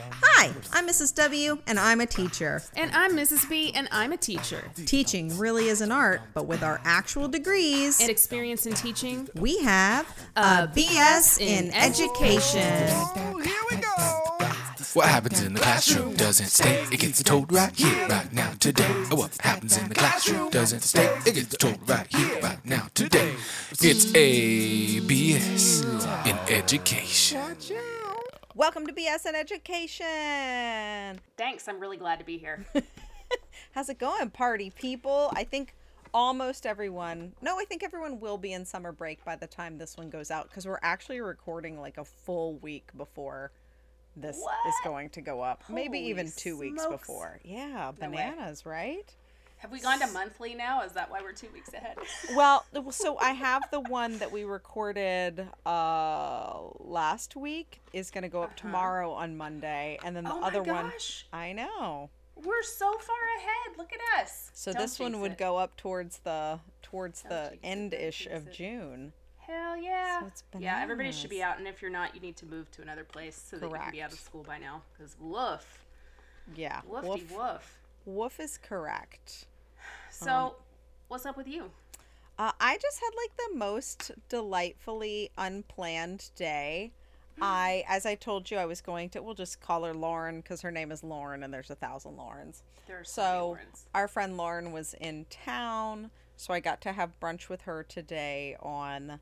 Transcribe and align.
Hi, 0.00 0.50
I'm 0.72 0.88
Mrs. 0.88 1.14
W, 1.14 1.58
and 1.68 1.78
I'm 1.78 2.00
a 2.00 2.06
teacher. 2.06 2.62
And 2.76 2.90
I'm 2.90 3.12
Mrs. 3.12 3.48
B, 3.48 3.70
and 3.72 3.88
I'm 3.92 4.10
a 4.12 4.16
teacher. 4.16 4.64
Teaching 4.86 5.38
really 5.38 5.68
is 5.68 5.80
an 5.80 5.92
art, 5.92 6.20
but 6.34 6.46
with 6.46 6.64
our 6.64 6.80
actual 6.84 7.28
degrees, 7.28 8.00
And 8.00 8.10
experience 8.10 8.66
in 8.66 8.74
teaching, 8.74 9.28
we 9.36 9.62
have 9.62 10.06
a 10.34 10.66
BS 10.66 11.40
in 11.40 11.72
education. 11.74 12.88
Here 13.40 13.62
we 13.70 13.76
go. 13.76 14.24
What 14.94 15.06
happens 15.06 15.40
in 15.40 15.54
the 15.54 15.60
classroom 15.60 16.14
doesn't 16.14 16.48
stay. 16.48 16.84
It 16.90 16.98
gets 16.98 17.22
told 17.22 17.52
right 17.52 17.74
here, 17.74 18.08
right 18.08 18.32
now, 18.32 18.52
today. 18.58 18.90
Oh, 19.12 19.16
what 19.16 19.36
happens 19.40 19.76
in 19.76 19.88
the 19.88 19.94
classroom 19.94 20.50
doesn't 20.50 20.82
stay. 20.82 21.06
It 21.24 21.34
gets 21.34 21.56
told 21.56 21.88
right 21.88 22.06
here, 22.08 22.40
right 22.40 22.64
now, 22.64 22.88
today. 22.94 23.34
It's 23.80 24.12
ABS 24.14 25.84
in 26.26 26.36
education. 26.48 27.56
Welcome 28.56 28.86
to 28.86 28.92
BS 28.92 29.26
in 29.26 29.34
education. 29.34 31.20
thanks. 31.36 31.66
I'm 31.66 31.80
really 31.80 31.96
glad 31.96 32.20
to 32.20 32.24
be 32.24 32.38
here. 32.38 32.64
How's 33.72 33.88
it 33.88 33.98
going, 33.98 34.30
party 34.30 34.70
people? 34.70 35.32
I 35.34 35.42
think 35.42 35.74
almost 36.12 36.64
everyone, 36.64 37.32
no, 37.42 37.58
I 37.58 37.64
think 37.64 37.82
everyone 37.82 38.20
will 38.20 38.38
be 38.38 38.52
in 38.52 38.64
summer 38.64 38.92
break 38.92 39.24
by 39.24 39.34
the 39.34 39.48
time 39.48 39.76
this 39.78 39.96
one 39.96 40.08
goes 40.08 40.30
out 40.30 40.48
because 40.48 40.66
we're 40.66 40.78
actually 40.82 41.20
recording 41.20 41.80
like 41.80 41.98
a 41.98 42.04
full 42.04 42.54
week 42.58 42.90
before 42.96 43.50
this 44.14 44.36
is 44.36 44.74
going 44.84 45.10
to 45.10 45.20
go 45.20 45.40
up. 45.40 45.64
Maybe 45.68 45.98
even 45.98 46.30
two 46.36 46.56
weeks 46.56 46.86
before. 46.86 47.40
Yeah, 47.42 47.90
No 48.00 48.08
bananas, 48.08 48.64
right? 48.64 49.12
Have 49.64 49.72
we 49.72 49.80
gone 49.80 49.98
to 50.00 50.06
monthly 50.08 50.54
now? 50.54 50.82
Is 50.82 50.92
that 50.92 51.10
why 51.10 51.22
we're 51.22 51.32
two 51.32 51.48
weeks 51.54 51.72
ahead? 51.72 51.96
Well, 52.36 52.66
so 52.90 53.16
I 53.16 53.30
have 53.30 53.62
the 53.70 53.80
one 53.80 54.18
that 54.18 54.30
we 54.30 54.44
recorded 54.44 55.48
uh 55.64 56.52
last 56.80 57.34
week 57.34 57.80
is 57.94 58.10
going 58.10 58.24
to 58.24 58.28
go 58.28 58.42
up 58.42 58.58
tomorrow 58.58 59.10
on 59.12 59.38
Monday 59.38 59.98
and 60.04 60.14
then 60.14 60.24
the 60.24 60.30
Uh-huh. 60.30 60.38
Oh 60.38 60.40
my 60.42 60.46
other 60.48 60.62
one 60.62 60.90
gosh. 60.90 61.26
I 61.32 61.54
know. 61.54 62.10
We're 62.36 62.62
so 62.62 62.92
far 62.98 63.16
ahead. 63.38 63.78
Look 63.78 63.90
at 63.94 64.20
us. 64.22 64.50
So 64.52 64.70
Don't 64.70 64.82
this 64.82 65.00
one 65.00 65.20
would 65.22 65.32
it. 65.32 65.38
go 65.38 65.56
up 65.56 65.78
towards 65.78 66.18
the 66.18 66.60
towards 66.82 67.22
Don't 67.22 67.30
the 67.30 67.58
end-ish 67.64 68.26
of 68.26 68.48
it. 68.48 68.52
June. 68.52 69.14
Hell 69.38 69.78
yeah. 69.78 70.20
So 70.20 70.26
it's 70.26 70.44
yeah, 70.58 70.80
everybody 70.82 71.10
should 71.10 71.30
be 71.30 71.42
out, 71.42 71.56
and 71.58 71.66
if 71.66 71.80
you're 71.80 71.90
not, 71.90 72.14
you 72.14 72.20
need 72.20 72.36
to 72.36 72.44
move 72.46 72.70
to 72.72 72.82
another 72.82 73.04
place 73.04 73.42
so 73.50 73.56
that 73.56 73.70
you 73.70 73.74
can 73.78 73.92
be 73.92 74.02
out 74.02 74.12
of 74.12 74.18
school 74.18 74.42
by 74.42 74.58
now. 74.58 74.82
Because 74.92 75.16
woof, 75.18 75.84
Yeah. 76.54 76.82
woofy 76.90 77.08
Woof, 77.08 77.30
woof. 77.32 77.78
woof 78.04 78.40
is 78.40 78.58
correct. 78.58 79.46
So, 80.14 80.30
Um, 80.30 80.52
what's 81.08 81.26
up 81.26 81.36
with 81.36 81.48
you? 81.48 81.70
Uh, 82.38 82.52
I 82.60 82.78
just 82.78 83.00
had 83.00 83.10
like 83.16 83.36
the 83.36 83.56
most 83.56 84.12
delightfully 84.28 85.30
unplanned 85.36 86.30
day. 86.36 86.92
I, 87.40 87.84
as 87.88 88.06
I 88.06 88.14
told 88.14 88.48
you, 88.48 88.58
I 88.58 88.64
was 88.64 88.80
going 88.80 89.08
to. 89.10 89.22
We'll 89.22 89.34
just 89.34 89.60
call 89.60 89.82
her 89.82 89.92
Lauren 89.92 90.40
because 90.40 90.62
her 90.62 90.70
name 90.70 90.92
is 90.92 91.02
Lauren, 91.02 91.42
and 91.42 91.52
there's 91.52 91.70
a 91.70 91.74
thousand 91.74 92.16
Laurens. 92.16 92.62
There 92.86 93.00
are 93.00 93.04
so, 93.04 93.58
our 93.92 94.06
friend 94.06 94.36
Lauren 94.36 94.70
was 94.70 94.94
in 94.94 95.26
town, 95.30 96.12
so 96.36 96.54
I 96.54 96.60
got 96.60 96.80
to 96.82 96.92
have 96.92 97.18
brunch 97.18 97.48
with 97.48 97.62
her 97.62 97.82
today 97.82 98.56
on 98.60 99.18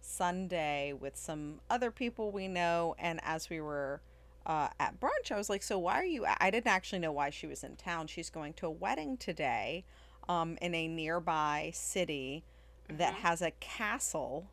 Sunday 0.00 0.92
with 0.92 1.16
some 1.16 1.60
other 1.68 1.90
people 1.90 2.30
we 2.30 2.46
know. 2.46 2.94
And 3.00 3.18
as 3.24 3.50
we 3.50 3.60
were 3.60 4.00
uh, 4.46 4.68
at 4.78 5.00
brunch, 5.00 5.32
I 5.32 5.36
was 5.36 5.50
like, 5.50 5.64
"So 5.64 5.76
why 5.76 5.94
are 5.94 6.04
you?" 6.04 6.24
I 6.38 6.50
didn't 6.52 6.68
actually 6.68 7.00
know 7.00 7.12
why 7.12 7.30
she 7.30 7.48
was 7.48 7.64
in 7.64 7.74
town. 7.74 8.06
She's 8.06 8.30
going 8.30 8.52
to 8.54 8.66
a 8.66 8.70
wedding 8.70 9.16
today, 9.16 9.84
um, 10.28 10.58
in 10.60 10.74
a 10.74 10.88
nearby 10.88 11.70
city 11.74 12.44
that 12.88 13.14
has 13.14 13.42
a 13.42 13.50
castle, 13.52 14.50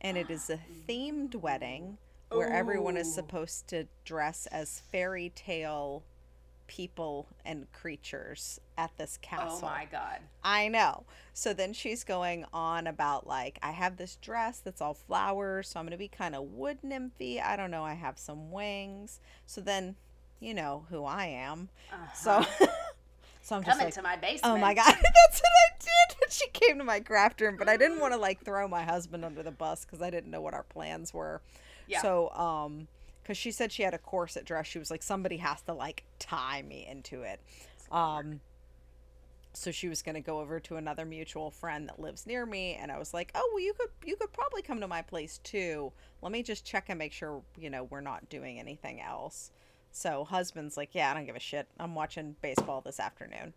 and 0.00 0.16
it 0.16 0.30
is 0.30 0.50
a 0.50 0.58
themed 0.88 1.34
wedding 1.34 1.98
where 2.30 2.50
everyone 2.50 2.96
is 2.96 3.12
supposed 3.14 3.68
to 3.68 3.86
dress 4.04 4.46
as 4.46 4.80
fairy 4.90 5.30
tale 5.34 6.02
people 6.66 7.28
and 7.44 7.70
creatures 7.72 8.58
at 8.78 8.96
this 8.96 9.18
castle. 9.20 9.58
Oh 9.62 9.66
my 9.66 9.86
god. 9.90 10.20
I 10.42 10.68
know. 10.68 11.04
So 11.34 11.52
then 11.52 11.74
she's 11.74 12.02
going 12.04 12.46
on 12.52 12.86
about 12.86 13.26
like 13.26 13.58
I 13.62 13.72
have 13.72 13.96
this 13.96 14.16
dress 14.16 14.60
that's 14.60 14.80
all 14.80 14.94
flowers, 14.94 15.68
so 15.68 15.80
I'm 15.80 15.86
gonna 15.86 15.98
be 15.98 16.08
kind 16.08 16.34
of 16.34 16.44
wood 16.44 16.78
nymphy. 16.82 17.42
I 17.42 17.56
don't 17.56 17.70
know. 17.70 17.84
I 17.84 17.94
have 17.94 18.18
some 18.18 18.50
wings. 18.50 19.20
So 19.44 19.60
then, 19.60 19.96
you 20.40 20.54
know 20.54 20.86
who 20.88 21.04
I 21.04 21.26
am. 21.26 21.68
So, 22.14 22.42
so 23.42 23.56
I'm 23.56 23.62
just 23.62 23.70
Come 23.70 23.78
like, 23.78 23.86
into 23.88 24.02
my 24.02 24.16
basement. 24.16 24.54
oh 24.54 24.58
my 24.58 24.72
god, 24.74 24.84
that's 25.02 25.40
what 25.40 25.52
I 25.52 25.74
did. 25.80 26.32
She 26.32 26.48
came 26.48 26.78
to 26.78 26.84
my 26.84 27.00
craft 27.00 27.40
room, 27.40 27.56
but 27.58 27.68
I 27.68 27.76
didn't 27.76 28.00
want 28.00 28.14
to 28.14 28.18
like 28.18 28.44
throw 28.44 28.66
my 28.68 28.82
husband 28.82 29.24
under 29.24 29.42
the 29.42 29.50
bus 29.50 29.84
because 29.84 30.00
I 30.00 30.10
didn't 30.10 30.30
know 30.30 30.40
what 30.40 30.54
our 30.54 30.62
plans 30.62 31.12
were. 31.12 31.42
Yeah. 31.86 32.00
So, 32.00 32.30
um, 32.30 32.88
because 33.22 33.36
she 33.36 33.50
said 33.50 33.70
she 33.70 33.82
had 33.82 33.94
a 33.94 33.98
corset 33.98 34.44
dress, 34.44 34.66
she 34.66 34.78
was 34.78 34.90
like, 34.90 35.02
somebody 35.02 35.36
has 35.36 35.60
to 35.62 35.74
like 35.74 36.04
tie 36.18 36.62
me 36.62 36.86
into 36.90 37.22
it. 37.22 37.40
Um, 37.90 38.40
so 39.52 39.70
she 39.70 39.88
was 39.88 40.02
going 40.02 40.14
to 40.14 40.20
go 40.20 40.40
over 40.40 40.58
to 40.60 40.76
another 40.76 41.04
mutual 41.04 41.50
friend 41.50 41.88
that 41.88 42.00
lives 42.00 42.26
near 42.26 42.46
me 42.46 42.74
and 42.80 42.90
i 42.90 42.98
was 42.98 43.12
like 43.12 43.30
oh 43.34 43.50
well 43.52 43.62
you 43.62 43.74
could 43.74 43.90
you 44.04 44.16
could 44.16 44.32
probably 44.32 44.62
come 44.62 44.80
to 44.80 44.88
my 44.88 45.02
place 45.02 45.38
too 45.44 45.92
let 46.22 46.32
me 46.32 46.42
just 46.42 46.64
check 46.64 46.86
and 46.88 46.98
make 46.98 47.12
sure 47.12 47.42
you 47.58 47.68
know 47.68 47.84
we're 47.84 48.00
not 48.00 48.28
doing 48.28 48.58
anything 48.58 49.00
else 49.00 49.50
so 49.92 50.24
husband's 50.24 50.76
like 50.76 50.90
yeah 50.92 51.10
i 51.10 51.14
don't 51.14 51.26
give 51.26 51.36
a 51.36 51.40
shit. 51.40 51.68
I'm 51.78 51.94
watching 51.94 52.36
baseball 52.42 52.80
this 52.80 52.98
afternoon. 52.98 53.52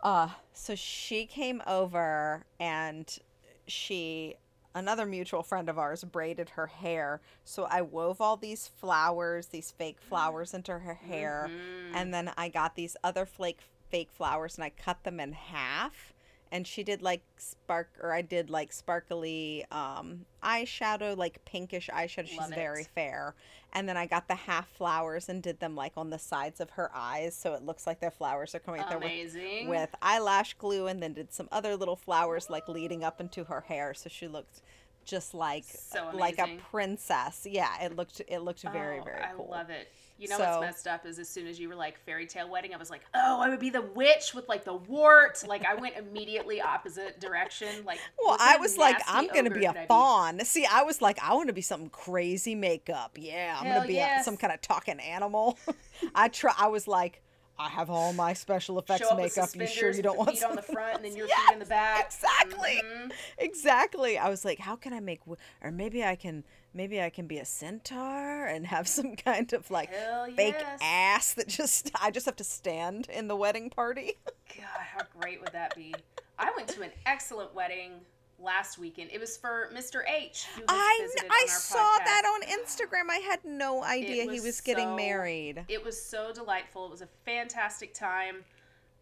Uh 0.00 0.28
so 0.52 0.74
she 0.74 1.26
came 1.26 1.62
over 1.66 2.44
and 2.60 3.18
she 3.66 4.36
another 4.74 5.06
mutual 5.06 5.42
friend 5.42 5.68
of 5.68 5.78
ours 5.78 6.02
braided 6.04 6.50
her 6.50 6.66
hair. 6.66 7.20
So 7.44 7.64
i 7.64 7.80
wove 7.82 8.20
all 8.20 8.36
these 8.36 8.68
flowers 8.68 9.46
these 9.46 9.70
fake 9.70 10.00
flowers 10.00 10.54
into 10.54 10.78
her 10.78 10.94
hair. 10.94 11.50
And 11.94 12.12
then 12.12 12.32
i 12.36 12.48
got 12.48 12.74
these 12.74 12.96
other 13.04 13.24
flake 13.26 13.60
fake 13.90 14.10
flowers 14.10 14.56
and 14.56 14.64
i 14.64 14.70
cut 14.70 15.04
them 15.04 15.20
in 15.20 15.32
half 15.32 16.13
and 16.54 16.66
she 16.68 16.84
did 16.84 17.02
like 17.02 17.22
spark 17.36 17.88
or 18.00 18.12
i 18.14 18.22
did 18.22 18.48
like 18.48 18.72
sparkly 18.72 19.64
um 19.72 20.24
eyeshadow 20.42 21.16
like 21.16 21.44
pinkish 21.44 21.90
eyeshadow. 21.92 22.28
She's 22.28 22.46
very 22.54 22.84
fair. 22.84 23.34
And 23.76 23.88
then 23.88 23.96
i 23.96 24.06
got 24.06 24.28
the 24.28 24.36
half 24.36 24.68
flowers 24.68 25.28
and 25.28 25.42
did 25.42 25.58
them 25.58 25.74
like 25.74 25.92
on 25.96 26.10
the 26.10 26.18
sides 26.18 26.60
of 26.60 26.70
her 26.70 26.90
eyes 26.94 27.34
so 27.34 27.54
it 27.54 27.62
looks 27.64 27.86
like 27.88 27.98
the 28.00 28.10
flowers 28.10 28.54
are 28.54 28.60
coming 28.60 28.80
out 28.80 28.88
there 28.88 29.00
with 29.00 29.68
with 29.68 29.90
eyelash 30.00 30.54
glue 30.54 30.86
and 30.86 31.02
then 31.02 31.12
did 31.12 31.32
some 31.32 31.48
other 31.50 31.74
little 31.76 31.96
flowers 31.96 32.48
like 32.48 32.68
leading 32.68 33.02
up 33.02 33.20
into 33.20 33.44
her 33.44 33.62
hair. 33.62 33.92
So 33.94 34.08
she 34.08 34.28
looked 34.28 34.62
just 35.04 35.34
like 35.34 35.64
So 35.64 36.10
like 36.14 36.38
a 36.38 36.56
princess. 36.70 37.46
Yeah 37.50 37.82
it 37.82 37.96
looked 37.96 38.22
it 38.28 38.38
looked 38.40 38.62
very 38.62 39.00
Oh, 39.00 39.04
very 39.04 39.22
I 39.22 39.32
cool. 39.36 39.48
love 39.50 39.70
it. 39.70 39.88
You 40.16 40.28
know 40.28 40.38
So- 40.38 40.44
what's 40.44 40.60
messed 40.60 40.86
up 40.86 41.04
is 41.06 41.18
as 41.18 41.28
soon 41.28 41.46
as 41.48 41.58
you 41.58 41.68
were 41.68 41.74
like 41.74 41.98
fairy 41.98 42.26
tale 42.26 42.48
wedding, 42.48 42.72
I 42.72 42.76
was 42.76 42.88
like, 42.88 43.00
oh, 43.14 43.40
I 43.40 43.48
would 43.48 43.58
be 43.58 43.70
the 43.70 43.82
witch 43.82 44.32
with 44.32 44.48
like 44.48 44.64
the 44.64 44.74
wart. 44.74 45.42
Like 45.46 45.64
I 45.66 45.74
went 45.74 45.96
immediately 45.96 46.60
opposite 46.60 47.18
direction. 47.20 47.84
Like, 47.84 47.98
well 48.24 48.36
i 48.40 48.56
was 48.58 48.78
like 48.78 48.96
i'm 49.08 49.26
gonna 49.28 49.50
be 49.50 49.64
a 49.64 49.86
fawn 49.88 50.40
see 50.44 50.64
i 50.70 50.82
was 50.82 51.02
like 51.02 51.18
i 51.22 51.34
want 51.34 51.48
to 51.48 51.52
be 51.52 51.60
something 51.60 51.90
crazy 51.90 52.54
makeup 52.54 53.16
yeah 53.20 53.56
i'm 53.58 53.66
Hell 53.66 53.76
gonna 53.78 53.88
be 53.88 53.98
a, 53.98 54.20
some 54.22 54.36
kind 54.36 54.52
of 54.52 54.60
talking 54.60 54.98
animal 55.00 55.58
i 56.14 56.28
try 56.28 56.52
i 56.58 56.66
was 56.68 56.86
like 56.88 57.22
i 57.58 57.68
have 57.68 57.90
all 57.90 58.12
my 58.12 58.32
special 58.32 58.78
effects 58.78 59.06
makeup 59.16 59.50
you 59.54 59.66
sure 59.66 59.92
you 59.92 60.02
don't 60.02 60.16
want 60.18 60.30
feet 60.30 60.44
on 60.44 60.56
the 60.56 60.62
front 60.62 60.96
and 60.96 61.04
then 61.04 61.16
your 61.16 61.26
Yes, 61.26 61.38
feet 61.48 61.52
in 61.54 61.58
the 61.58 61.64
back. 61.66 62.06
exactly 62.06 62.80
Mhm. 62.84 63.12
exactly 63.38 64.18
i 64.18 64.28
was 64.28 64.44
like 64.44 64.58
how 64.58 64.76
can 64.76 64.92
i 64.92 65.00
make 65.00 65.20
w- 65.20 65.36
or 65.62 65.70
maybe 65.70 66.04
i 66.04 66.14
can 66.16 66.44
maybe 66.74 67.00
i 67.00 67.08
can 67.08 67.26
be 67.26 67.38
a 67.38 67.44
centaur 67.44 68.46
and 68.46 68.66
have 68.66 68.86
some 68.86 69.14
kind 69.30 69.52
of 69.52 69.70
like 69.70 69.90
fake 70.36 70.56
ass 70.82 71.34
that 71.34 71.48
just 71.48 71.90
i 72.02 72.10
just 72.10 72.26
have 72.26 72.36
to 72.36 72.44
stand 72.44 73.06
in 73.08 73.28
the 73.28 73.36
wedding 73.36 73.70
party 73.70 74.14
God, 74.56 74.80
how 74.80 75.00
great 75.18 75.40
would 75.40 75.52
that 75.52 75.74
be? 75.74 75.94
I 76.38 76.52
went 76.56 76.68
to 76.68 76.82
an 76.82 76.90
excellent 77.06 77.54
wedding 77.54 77.92
last 78.38 78.78
weekend. 78.78 79.10
It 79.12 79.20
was 79.20 79.36
for 79.36 79.70
Mr. 79.74 80.02
H. 80.08 80.46
I 80.68 81.08
i 81.30 81.46
saw 81.48 81.76
podcast. 81.76 82.04
that 82.04 82.22
on 82.26 82.58
instagram 82.58 83.10
i 83.10 83.16
had 83.16 83.40
no 83.44 83.82
idea 83.82 84.22
he 84.24 84.28
was 84.28 84.44
was 84.44 84.60
getting 84.60 84.94
married 84.94 85.64
It 85.68 85.84
was 85.84 86.00
so 86.00 86.32
delightful. 86.32 86.86
It 86.86 86.90
was 86.90 87.02
a 87.02 87.08
fantastic 87.24 87.94
time. 87.94 88.44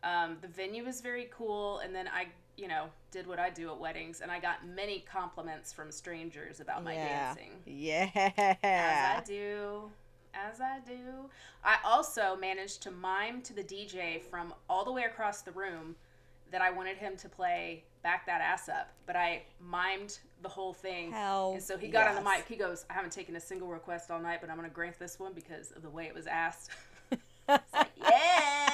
Um, 0.05 0.37
the 0.41 0.49
venue 0.49 0.85
was 0.85 1.01
very 1.01 1.29
cool, 1.37 1.79
and 1.79 1.95
then 1.95 2.09
I, 2.09 2.27
you 2.57 2.69
know, 2.69 2.87
did 3.11 3.27
what 3.27 3.39
I 3.39 3.51
do 3.51 3.71
at 3.71 3.79
weddings, 3.79 4.21
and 4.21 4.31
I 4.31 4.39
got 4.41 4.67
many 4.67 5.01
compliments 5.01 5.73
from 5.73 5.91
strangers 5.91 6.61
about 6.61 6.85
my 6.85 6.95
yeah 6.95 7.35
dancing. 7.35 7.53
yeah 7.67 8.55
As 8.63 9.23
I 9.23 9.23
do. 9.27 9.91
As 10.35 10.61
I 10.61 10.79
do. 10.87 11.29
I 11.63 11.77
also 11.85 12.37
managed 12.41 12.83
to 12.85 12.91
mime 12.91 13.43
to 13.43 13.53
the 13.53 13.63
DJ 13.63 14.23
from 14.23 14.55
all 14.69 14.85
the 14.85 14.93
way 14.93 15.03
across 15.03 15.43
the 15.43 15.53
room 15.53 15.95
that 16.51 16.63
I 16.63 16.71
wanted 16.71 16.97
him 16.97 17.17
to 17.19 17.29
play 17.29 17.85
Back 18.03 18.27
That 18.27 18.41
Ass 18.41 18.69
Up. 18.69 18.91
But 19.07 19.17
I 19.17 19.43
mimed 19.63 20.19
the 20.43 20.49
whole 20.49 20.73
thing. 20.73 21.13
Hell 21.13 21.53
and 21.55 21.63
so 21.63 21.77
he 21.77 21.89
got 21.89 22.09
on 22.09 22.15
the 22.15 22.23
mic. 22.23 22.47
He 22.49 22.57
goes, 22.57 22.85
I 22.89 22.95
haven't 22.95 23.13
taken 23.13 23.37
a 23.37 23.41
single 23.41 23.69
request 23.69 24.11
all 24.11 24.21
night, 24.21 24.41
but 24.41 24.51
I'm 24.51 24.57
going 24.57 24.69
to 24.69 24.75
grant 24.75 24.99
this 24.99 25.19
one 25.19 25.33
because 25.33 25.73
of 25.73 25.83
the 25.83 25.91
way 25.91 26.07
it 26.07 26.15
was 26.15 26.27
asked. 26.27 26.71
yes. 27.49 28.69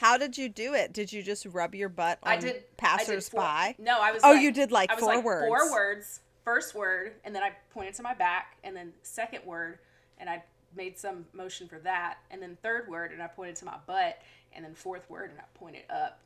How 0.00 0.16
did 0.16 0.38
you 0.38 0.48
do 0.48 0.72
it? 0.72 0.94
Did 0.94 1.12
you 1.12 1.22
just 1.22 1.44
rub 1.44 1.74
your 1.74 1.90
butt 1.90 2.18
on 2.22 2.32
I 2.32 2.36
did 2.38 2.64
I 2.82 3.04
did 3.04 3.22
four- 3.22 3.40
No, 3.78 4.00
I 4.00 4.12
was. 4.12 4.22
Oh, 4.24 4.30
like- 4.30 4.40
you 4.40 4.50
did, 4.50 4.72
like, 4.72 4.90
I 4.90 4.94
was 4.94 5.04
four 5.04 5.14
like 5.14 5.24
words. 5.24 5.46
Four 5.46 5.70
words. 5.70 6.20
first 6.42 6.74
word, 6.74 7.12
and 7.22 7.34
then 7.34 7.42
I 7.42 7.52
pointed 7.68 7.92
to 7.96 8.02
my 8.02 8.14
back, 8.14 8.56
and 8.64 8.74
then 8.74 8.94
second 9.02 9.44
word, 9.44 9.78
and 10.16 10.30
I 10.30 10.42
made 10.74 10.98
some 10.98 11.26
motion 11.34 11.68
for 11.68 11.78
that, 11.80 12.16
and 12.30 12.40
then 12.40 12.56
third 12.62 12.88
word, 12.88 13.12
and 13.12 13.22
I 13.22 13.26
pointed 13.26 13.56
to 13.56 13.66
my 13.66 13.76
butt, 13.86 14.22
and 14.54 14.64
then 14.64 14.74
fourth 14.74 15.08
word, 15.10 15.32
and 15.32 15.38
I 15.38 15.44
pointed 15.52 15.82
up. 15.90 16.20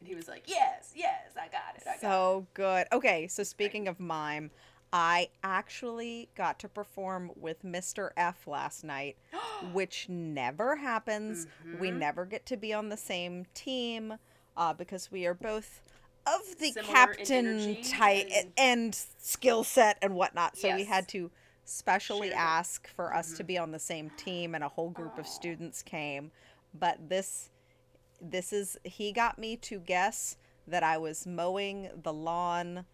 And 0.00 0.08
he 0.08 0.14
was 0.14 0.26
like, 0.26 0.44
Yes, 0.46 0.92
yes, 0.96 1.32
I 1.36 1.48
got 1.48 1.76
it. 1.76 1.82
I 1.82 1.84
got 1.84 1.94
it. 1.96 2.00
So 2.00 2.46
good. 2.54 2.86
Okay, 2.92 3.28
so 3.28 3.42
speaking 3.42 3.88
of 3.88 4.00
mime, 4.00 4.50
I 4.92 5.28
actually 5.44 6.28
got 6.34 6.58
to 6.60 6.68
perform 6.68 7.30
with 7.36 7.62
Mr. 7.62 8.10
F 8.16 8.46
last 8.46 8.84
night, 8.84 9.16
which 9.72 10.08
never 10.08 10.76
happens. 10.76 11.46
We 11.78 11.88
Mm-hmm. 11.88 11.98
never 11.98 12.24
get 12.24 12.46
to 12.46 12.56
be 12.56 12.72
on 12.72 12.88
the 12.88 12.96
same 12.96 13.46
team 13.54 14.14
uh, 14.56 14.72
because 14.72 15.10
we 15.10 15.26
are 15.26 15.34
both 15.34 15.82
of 16.26 16.58
the 16.58 16.72
Similar 16.72 16.92
captain 16.92 17.82
type 17.82 18.28
and- 18.34 18.52
and, 18.56 18.94
skill 19.18 19.64
set 19.64 19.98
and 20.02 20.14
whatnot. 20.14 20.56
So 20.56 20.74
we 20.74 20.84
had 20.84 21.08
to 21.08 21.30
specially 21.64 22.28
Share 22.30 22.38
ask 22.38 22.88
for 22.88 23.14
us 23.14 23.32
to 23.36 23.44
be 23.44 23.58
on 23.58 23.72
the 23.72 23.78
same 23.78 24.10
team, 24.16 24.54
and 24.54 24.64
a 24.64 24.68
whole 24.68 24.90
group 24.90 25.18
of 25.18 25.26
students 25.26 25.82
came. 25.82 26.30
But 26.74 27.08
this 27.08 27.50
this 28.20 28.52
is 28.52 28.76
he 28.84 29.12
got 29.12 29.38
me 29.38 29.56
to 29.56 29.78
guess 29.78 30.36
that 30.66 30.82
I 30.82 30.98
was 30.98 31.26
mowing 31.26 31.88
the 32.02 32.12
lawn. 32.12 32.84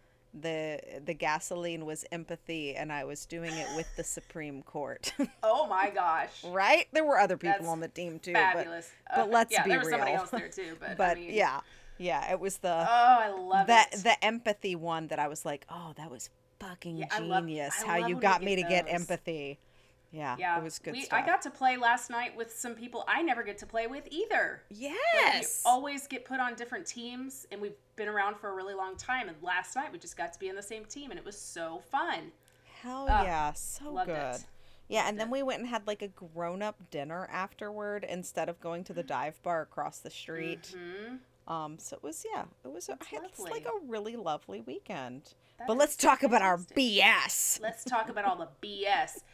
The 0.41 0.81
the 1.05 1.15
gasoline 1.15 1.87
was 1.87 2.05
empathy 2.11 2.75
and 2.75 2.93
I 2.93 3.05
was 3.05 3.25
doing 3.25 3.53
it 3.55 3.69
with 3.77 3.87
the 3.97 4.03
Supreme 4.05 4.63
Court. 4.63 5.13
Oh 5.43 5.67
my 5.69 5.91
gosh. 5.91 6.43
right? 6.45 6.87
There 6.93 7.05
were 7.05 7.19
other 7.19 7.37
people 7.37 7.59
That's 7.61 7.69
on 7.69 7.81
the 7.81 7.89
team 7.89 8.19
too, 8.19 8.33
Fabulous. 8.33 8.91
but 9.09 9.17
but 9.17 9.31
let's 9.31 9.53
yeah, 9.53 9.63
be 9.63 9.71
there 9.71 9.79
was 9.79 9.89
real. 9.89 9.99
somebody 9.99 10.13
else 10.17 10.31
there 10.31 10.49
too, 10.49 10.77
but, 10.81 10.97
but 10.99 11.17
I 11.17 11.21
mean, 11.21 11.35
yeah. 11.35 11.61
Yeah, 11.99 12.33
it 12.33 12.41
was 12.41 12.57
the 12.59 12.69
Oh, 12.73 12.85
I 12.91 13.29
love 13.31 13.69
that 13.69 13.95
it. 13.95 14.03
the 14.03 14.25
empathy 14.25 14.75
one 14.75 15.07
that 15.09 15.21
I 15.21 15.29
was 15.29 15.45
like, 15.45 15.65
"Oh, 15.71 15.93
that 15.97 16.11
was 16.11 16.29
fucking 16.59 16.97
Yeah, 16.97 17.07
I 17.13 17.21
love- 17.21 17.45
genius 17.45 17.75
I 17.85 17.87
how 18.01 18.09
you 18.09 18.17
got 18.17 18.43
me 18.43 18.57
to 18.57 18.63
get 18.63 18.87
empathy." 18.89 19.59
Yeah, 20.15 20.37
yeah, 20.39 20.59
it 20.59 20.63
was 20.63 20.79
good 20.79 20.93
we, 20.93 21.03
stuff. 21.03 21.19
I 21.21 21.27
got 21.27 21.43
to 21.43 21.51
play 21.51 21.77
last 21.77 22.09
night 22.09 22.37
with 22.37 22.53
some 22.53 22.75
people 22.75 23.05
I 23.09 23.21
never 23.23 23.43
get 23.43 23.59
to 23.59 23.67
play 23.67 23.89
with 23.89 24.07
either. 24.11 24.63
Like, 24.71 24.81
we 24.81 24.95
yes. 25.15 25.63
always 25.67 26.07
get 26.07 26.25
put 26.25 26.39
on 26.39 26.55
different 26.55 26.87
teams, 26.87 27.47
and 27.51 27.61
we've 27.61 27.75
been 27.97 28.09
around 28.09 28.37
for 28.37 28.51
a 28.51 28.55
really 28.55 28.75
long 28.75 28.97
time. 28.97 29.29
And 29.29 29.37
last 29.43 29.75
night 29.75 29.93
we 29.93 29.99
just 29.99 30.17
got 30.17 30.33
to 30.33 30.39
be 30.39 30.49
in 30.49 30.55
the 30.55 30.63
same 30.63 30.85
team, 30.85 31.11
and 31.11 31.19
it 31.19 31.27
was 31.27 31.37
so 31.37 31.83
fun. 31.91 32.31
Hell 32.81 33.07
yeah, 33.09 33.53
so 33.55 33.91
loved 33.91 34.11
it. 34.11 34.15
good. 34.15 34.45
Yeah, 34.89 35.09
and 35.09 35.19
then 35.19 35.31
we 35.31 35.43
went 35.43 35.61
and 35.61 35.69
had 35.69 35.87
like 35.87 36.03
a 36.03 36.09
grown 36.09 36.63
up 36.63 36.77
dinner 36.91 37.27
afterward 37.33 38.05
instead 38.09 38.49
of 38.49 38.61
going 38.61 38.85
to 38.85 38.93
the 38.93 39.03
dive 39.03 39.43
bar 39.43 39.63
across 39.63 39.99
the 39.99 40.11
street. 40.11 40.75
Mhm. 40.77 41.19
Um, 41.47 41.79
so 41.79 41.97
it 41.97 42.03
was 42.03 42.25
yeah, 42.33 42.45
it 42.65 42.73
was 42.73 42.89
a, 42.89 42.99
it's 43.13 43.41
like 43.41 43.67
a 43.67 43.87
really 43.87 44.17
lovely 44.17 44.61
weekend. 44.61 45.35
That 45.59 45.67
but 45.67 45.77
let's 45.77 45.97
talk 45.97 46.23
about 46.23 46.43
our. 46.43 46.59
BS. 46.59 47.61
Let's 47.61 47.85
talk 47.85 48.09
about 48.09 48.25
all 48.25 48.37
the 48.37 48.49
BS. 48.67 49.23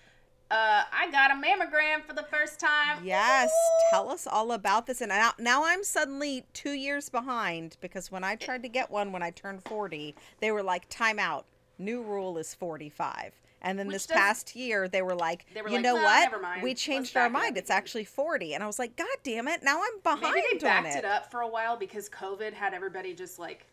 Uh, 0.50 0.82
I 0.92 1.10
got 1.12 1.30
a 1.30 1.34
mammogram 1.34 2.02
for 2.04 2.12
the 2.12 2.24
first 2.24 2.58
time. 2.58 3.04
Yes, 3.04 3.50
tell 3.90 4.10
us 4.10 4.26
all 4.26 4.52
about 4.52 4.86
this. 4.86 5.00
And 5.00 5.10
now, 5.10 5.32
now 5.38 5.64
I'm 5.64 5.84
suddenly 5.84 6.44
two 6.52 6.72
years 6.72 7.08
behind 7.08 7.76
because 7.80 8.10
when 8.10 8.24
I 8.24 8.34
tried 8.34 8.62
to 8.64 8.68
get 8.68 8.90
one 8.90 9.12
when 9.12 9.22
I 9.22 9.30
turned 9.30 9.62
40, 9.64 10.14
they 10.40 10.50
were 10.50 10.62
like, 10.62 10.88
time 10.88 11.18
out. 11.20 11.46
New 11.78 12.02
rule 12.02 12.36
is 12.36 12.52
45. 12.54 13.32
And 13.62 13.78
then 13.78 13.86
Which 13.88 13.94
this 13.94 14.06
past 14.06 14.56
year, 14.56 14.88
they 14.88 15.02
were 15.02 15.14
like, 15.14 15.44
They 15.54 15.62
were 15.62 15.68
you 15.68 15.74
like, 15.76 15.82
know 15.82 15.94
"Well, 15.94 16.04
what? 16.04 16.30
never 16.30 16.42
mind. 16.42 16.62
We 16.62 16.74
changed 16.74 17.16
our 17.16 17.26
it 17.26 17.30
mind. 17.32 17.56
It's 17.58 17.70
actually 17.70 18.04
40. 18.04 18.54
And 18.54 18.64
I 18.64 18.66
was 18.66 18.78
like, 18.78 18.96
God 18.96 19.06
damn 19.22 19.48
it. 19.48 19.62
Now 19.62 19.80
I'm 19.82 20.00
behind 20.02 20.34
Maybe 20.34 20.46
they 20.52 20.58
backed 20.58 20.96
it. 20.96 20.98
it 21.00 21.04
up 21.04 21.30
for 21.30 21.42
a 21.42 21.48
while 21.48 21.76
because 21.76 22.08
COVID 22.08 22.54
had 22.54 22.72
everybody 22.74 23.14
just 23.14 23.38
like 23.38 23.66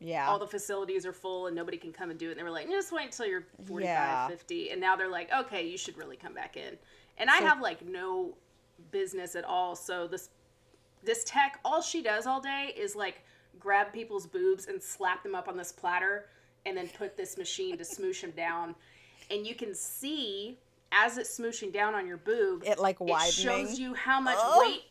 Yeah. 0.00 0.28
all 0.28 0.38
the 0.38 0.46
facilities 0.46 1.04
are 1.04 1.12
full 1.12 1.46
and 1.48 1.56
nobody 1.56 1.76
can 1.76 1.92
come 1.92 2.10
and 2.10 2.18
do 2.18 2.28
it. 2.28 2.32
And 2.32 2.38
they 2.40 2.44
were 2.44 2.50
like, 2.50 2.68
just 2.68 2.92
wait 2.92 3.06
until 3.06 3.26
you're 3.26 3.46
45, 3.66 3.82
Yeah. 3.84 4.28
50. 4.28 4.70
And 4.70 4.80
now 4.80 4.94
they're 4.96 5.08
like, 5.10 5.28
okay, 5.32 5.66
you 5.66 5.76
should 5.76 5.96
really 5.98 6.16
come 6.16 6.34
back 6.34 6.56
in. 6.56 6.78
And 7.16 7.28
I 7.28 7.38
So- 7.40 7.46
have 7.46 7.60
like 7.60 7.84
no 7.84 8.36
business 8.92 9.34
at 9.34 9.44
all. 9.44 9.74
So 9.74 10.06
this 10.06 10.30
this 11.04 11.22
tech, 11.24 11.60
all 11.64 11.80
she 11.80 12.02
does 12.02 12.26
all 12.26 12.40
day 12.40 12.72
is 12.76 12.94
like 12.96 13.22
grab 13.58 13.92
people's 13.92 14.26
boobs 14.26 14.66
and 14.66 14.82
slap 14.82 15.22
them 15.22 15.34
up 15.34 15.48
on 15.48 15.56
this 15.56 15.72
platter 15.72 16.26
and 16.66 16.76
then 16.76 16.88
put 16.88 17.16
this 17.16 17.36
machine 17.38 17.78
to 17.78 17.84
smoosh 17.84 18.20
them 18.20 18.32
down. 18.32 18.74
And 19.30 19.46
you 19.46 19.54
can 19.54 19.74
see 19.74 20.58
as 20.92 21.18
it's 21.18 21.38
smooshing 21.38 21.72
down 21.72 21.94
on 21.94 22.06
your 22.06 22.16
boob, 22.16 22.64
It, 22.64 22.78
like, 22.78 22.96
It 23.00 23.32
shows 23.32 23.78
you 23.78 23.94
how 23.94 24.20
much 24.20 24.38
Ugh. 24.40 24.58
weight 24.60 24.82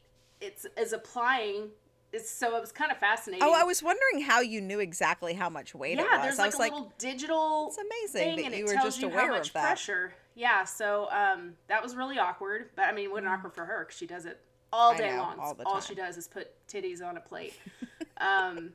it's 0.42 0.66
is 0.78 0.94
applying. 0.94 1.70
It's, 2.18 2.30
so 2.30 2.56
it 2.56 2.62
was 2.62 2.72
kind 2.72 2.92
of 2.92 2.98
fascinating. 2.98 3.48
Oh, 3.48 3.54
I 3.54 3.64
was 3.64 3.82
wondering 3.82 4.22
how 4.22 4.42
you 4.42 4.62
knew 4.62 4.80
exactly 4.80 5.34
how 5.34 5.50
much 5.50 5.74
weight 5.74 6.00
it 6.00 6.02
was. 6.02 6.08
Yeah, 6.12 6.22
there's 6.22 6.38
like 6.38 6.48
was 6.48 6.56
a 6.56 6.60
like, 6.60 6.72
little 6.72 6.94
digital 6.98 7.68
It's 7.68 7.78
amazing 7.78 8.50
that 8.50 8.58
you 8.58 8.66
were 8.66 8.74
just 8.74 9.02
you 9.02 9.08
aware 9.08 9.32
how 9.34 9.40
of 9.40 9.54
that. 9.54 9.62
pressure. 9.62 10.14
Yeah, 10.36 10.64
so 10.66 11.10
um, 11.12 11.54
that 11.68 11.82
was 11.82 11.96
really 11.96 12.20
awkward, 12.20 12.70
but 12.76 12.86
I 12.86 12.92
mean, 12.92 13.06
it 13.06 13.12
wasn't 13.12 13.28
awkward 13.28 13.54
for 13.54 13.66
her 13.66 13.86
because 13.86 13.98
she 13.98 14.06
does 14.06 14.26
it 14.26 14.40
all 14.74 14.96
day 14.96 15.12
know, 15.12 15.18
long. 15.18 15.40
all 15.40 15.58
all 15.66 15.80
she 15.80 15.96
does 15.96 16.18
is 16.18 16.28
put 16.28 16.52
titties 16.68 17.04
on 17.04 17.18
a 17.18 17.22
plate. 17.22 17.54
um, 18.18 18.72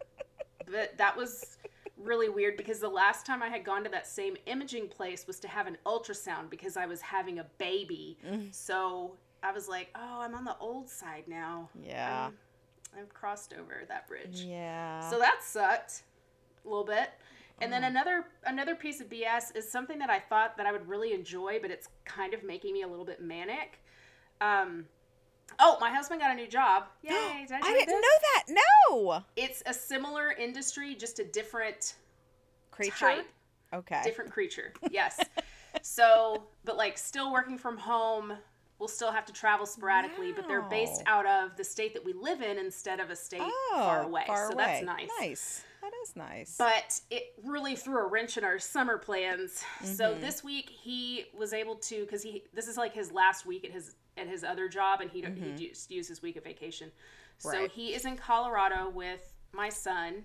but 0.71 0.97
that 0.99 1.17
was 1.17 1.59
really 1.97 2.29
weird 2.29 2.57
because 2.57 2.81
the 2.81 2.89
last 2.89 3.27
time 3.27 3.43
I 3.43 3.49
had 3.49 3.65
gone 3.65 3.85
to 3.85 3.91
that 3.91 4.07
same 4.07 4.37
imaging 4.47 4.89
place 4.89 5.27
was 5.27 5.39
to 5.41 5.49
have 5.49 5.67
an 5.67 5.77
ultrasound 5.87 6.51
because 6.51 6.77
I 6.77 6.87
was 6.87 7.01
having 7.01 7.39
a 7.39 7.47
baby. 7.59 8.19
Mm. 8.27 8.55
So 8.55 9.13
I 9.43 9.53
was 9.53 9.69
like, 9.69 9.91
oh, 9.95 10.21
I'm 10.21 10.35
on 10.35 10.45
the 10.45 10.57
old 10.59 10.89
side 10.89 11.25
now. 11.27 11.69
Yeah. 11.85 12.25
I'm- 12.25 12.39
I've 12.99 13.13
crossed 13.15 13.55
over 13.59 13.83
that 13.89 14.07
bridge. 14.07 14.43
yeah. 14.43 15.01
So 15.09 15.19
that 15.19 15.43
sucked 15.43 16.03
a 16.65 16.69
little 16.69 16.85
bit. 16.85 17.11
And 17.61 17.73
then 17.73 17.85
another 17.85 18.25
another 18.45 18.75
piece 18.75 19.01
of 19.01 19.09
BS 19.09 19.55
is 19.57 19.71
something 19.71 19.99
that 20.01 20.11
I 20.11 20.19
thought 20.19 20.57
that 20.57 20.67
I 20.67 20.73
would 20.73 20.89
really 20.89 21.13
enjoy, 21.13 21.59
but 21.61 21.71
it's 21.71 21.89
kind 22.05 22.35
of 22.35 22.43
making 22.43 22.73
me 22.73 22.83
a 22.83 22.89
little 22.89 23.05
bit 23.05 23.21
manic. 23.23 23.79
Um, 24.41 24.87
oh, 25.61 25.77
my 25.81 25.91
husband 25.91 26.21
got 26.21 26.33
a 26.33 26.35
new 26.35 26.49
job. 26.49 26.85
Yay! 27.03 27.45
Did 27.47 27.53
I, 27.53 27.59
I 27.59 27.73
didn't 27.73 27.87
this? 27.87 27.95
know 27.95 28.55
that. 28.57 28.63
No. 28.91 29.25
It's 29.37 29.63
a 29.67 29.73
similar 29.73 30.33
industry, 30.33 30.95
just 30.97 31.19
a 31.21 31.25
different 31.25 31.95
Creature. 32.73 32.97
type, 32.99 33.27
Okay. 33.73 34.01
different 34.03 34.33
creature. 34.33 34.73
Yes. 34.91 35.21
so, 35.83 36.45
but 36.65 36.77
like 36.77 36.99
still 36.99 37.33
working 37.33 37.59
from 37.59 37.77
home. 37.79 38.33
We'll 38.83 38.89
still 38.89 39.13
have 39.13 39.25
to 39.27 39.33
travel 39.33 39.65
sporadically, 39.65 40.33
but 40.33 40.49
they're 40.49 40.63
based 40.69 41.05
out 41.07 41.25
of 41.25 41.57
the 41.57 41.63
state 41.63 41.95
that 41.95 42.05
we 42.05 42.13
live 42.13 42.43
in 42.43 42.59
instead 42.59 42.99
of 42.99 43.11
a 43.11 43.15
state 43.15 43.39
Oh, 43.41 43.71
far 43.77 44.03
away. 44.03 44.25
Far 44.27 44.49
so 44.49 44.55
away. 44.55 44.65
that's 44.65 44.85
nice. 44.85 45.09
Nice. 45.21 45.65
That 45.83 45.93
is 46.03 46.17
nice. 46.17 46.57
but 46.59 47.01
it 47.09 47.33
really 47.45 47.77
threw 47.77 47.99
a 48.05 48.09
wrench 48.09 48.37
in 48.39 48.43
our 48.43 48.59
summer 48.59 48.99
plans. 48.99 49.63
Mm-hmm. 49.85 49.87
So 49.95 50.17
this 50.21 50.43
week 50.43 50.69
he 50.69 51.27
was 51.33 51.53
able 51.53 51.77
to 51.77 52.01
because 52.01 52.25
he 52.25 52.43
this 52.53 52.67
is 52.67 52.77
like 52.77 52.93
his 52.93 53.13
last 53.13 53.47
week 53.47 53.65
at 53.65 53.71
his 53.71 53.95
at 54.17 54.27
his 54.27 54.43
other 54.43 54.69
job, 54.69 55.01
and 55.01 55.09
he 55.09 55.23
he 55.23 55.69
just 55.69 55.89
used 55.89 56.09
his 56.09 56.21
week 56.21 56.35
of 56.35 56.43
vacation. 56.43 56.91
So 57.39 57.51
Mm-hmm. 57.51 57.59
Right. 57.61 57.71
he 57.71 57.95
is 57.95 58.05
in 58.05 58.17
Colorado 58.17 58.91
with 58.91 59.33
my 59.53 59.69
son, 59.69 60.25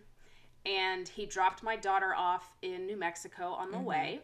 and 0.65 1.07
he 1.07 1.27
dropped 1.27 1.61
my 1.61 1.75
daughter 1.75 2.15
off 2.15 2.49
in 2.63 2.87
New 2.87 2.97
Mexico 2.97 3.49
on 3.51 3.67
Mm-hmm. 3.67 3.77
the 3.77 3.83
way, 3.83 4.21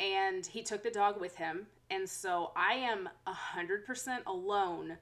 and 0.00 0.44
he 0.44 0.62
took 0.62 0.82
the 0.82 0.90
dog 0.90 1.18
with 1.18 1.36
him, 1.36 1.66
and 1.90 2.08
so 2.08 2.52
I 2.56 2.74
am 2.74 3.08
hundred 3.26 3.84
percent 3.86 4.22
alone 4.26 4.96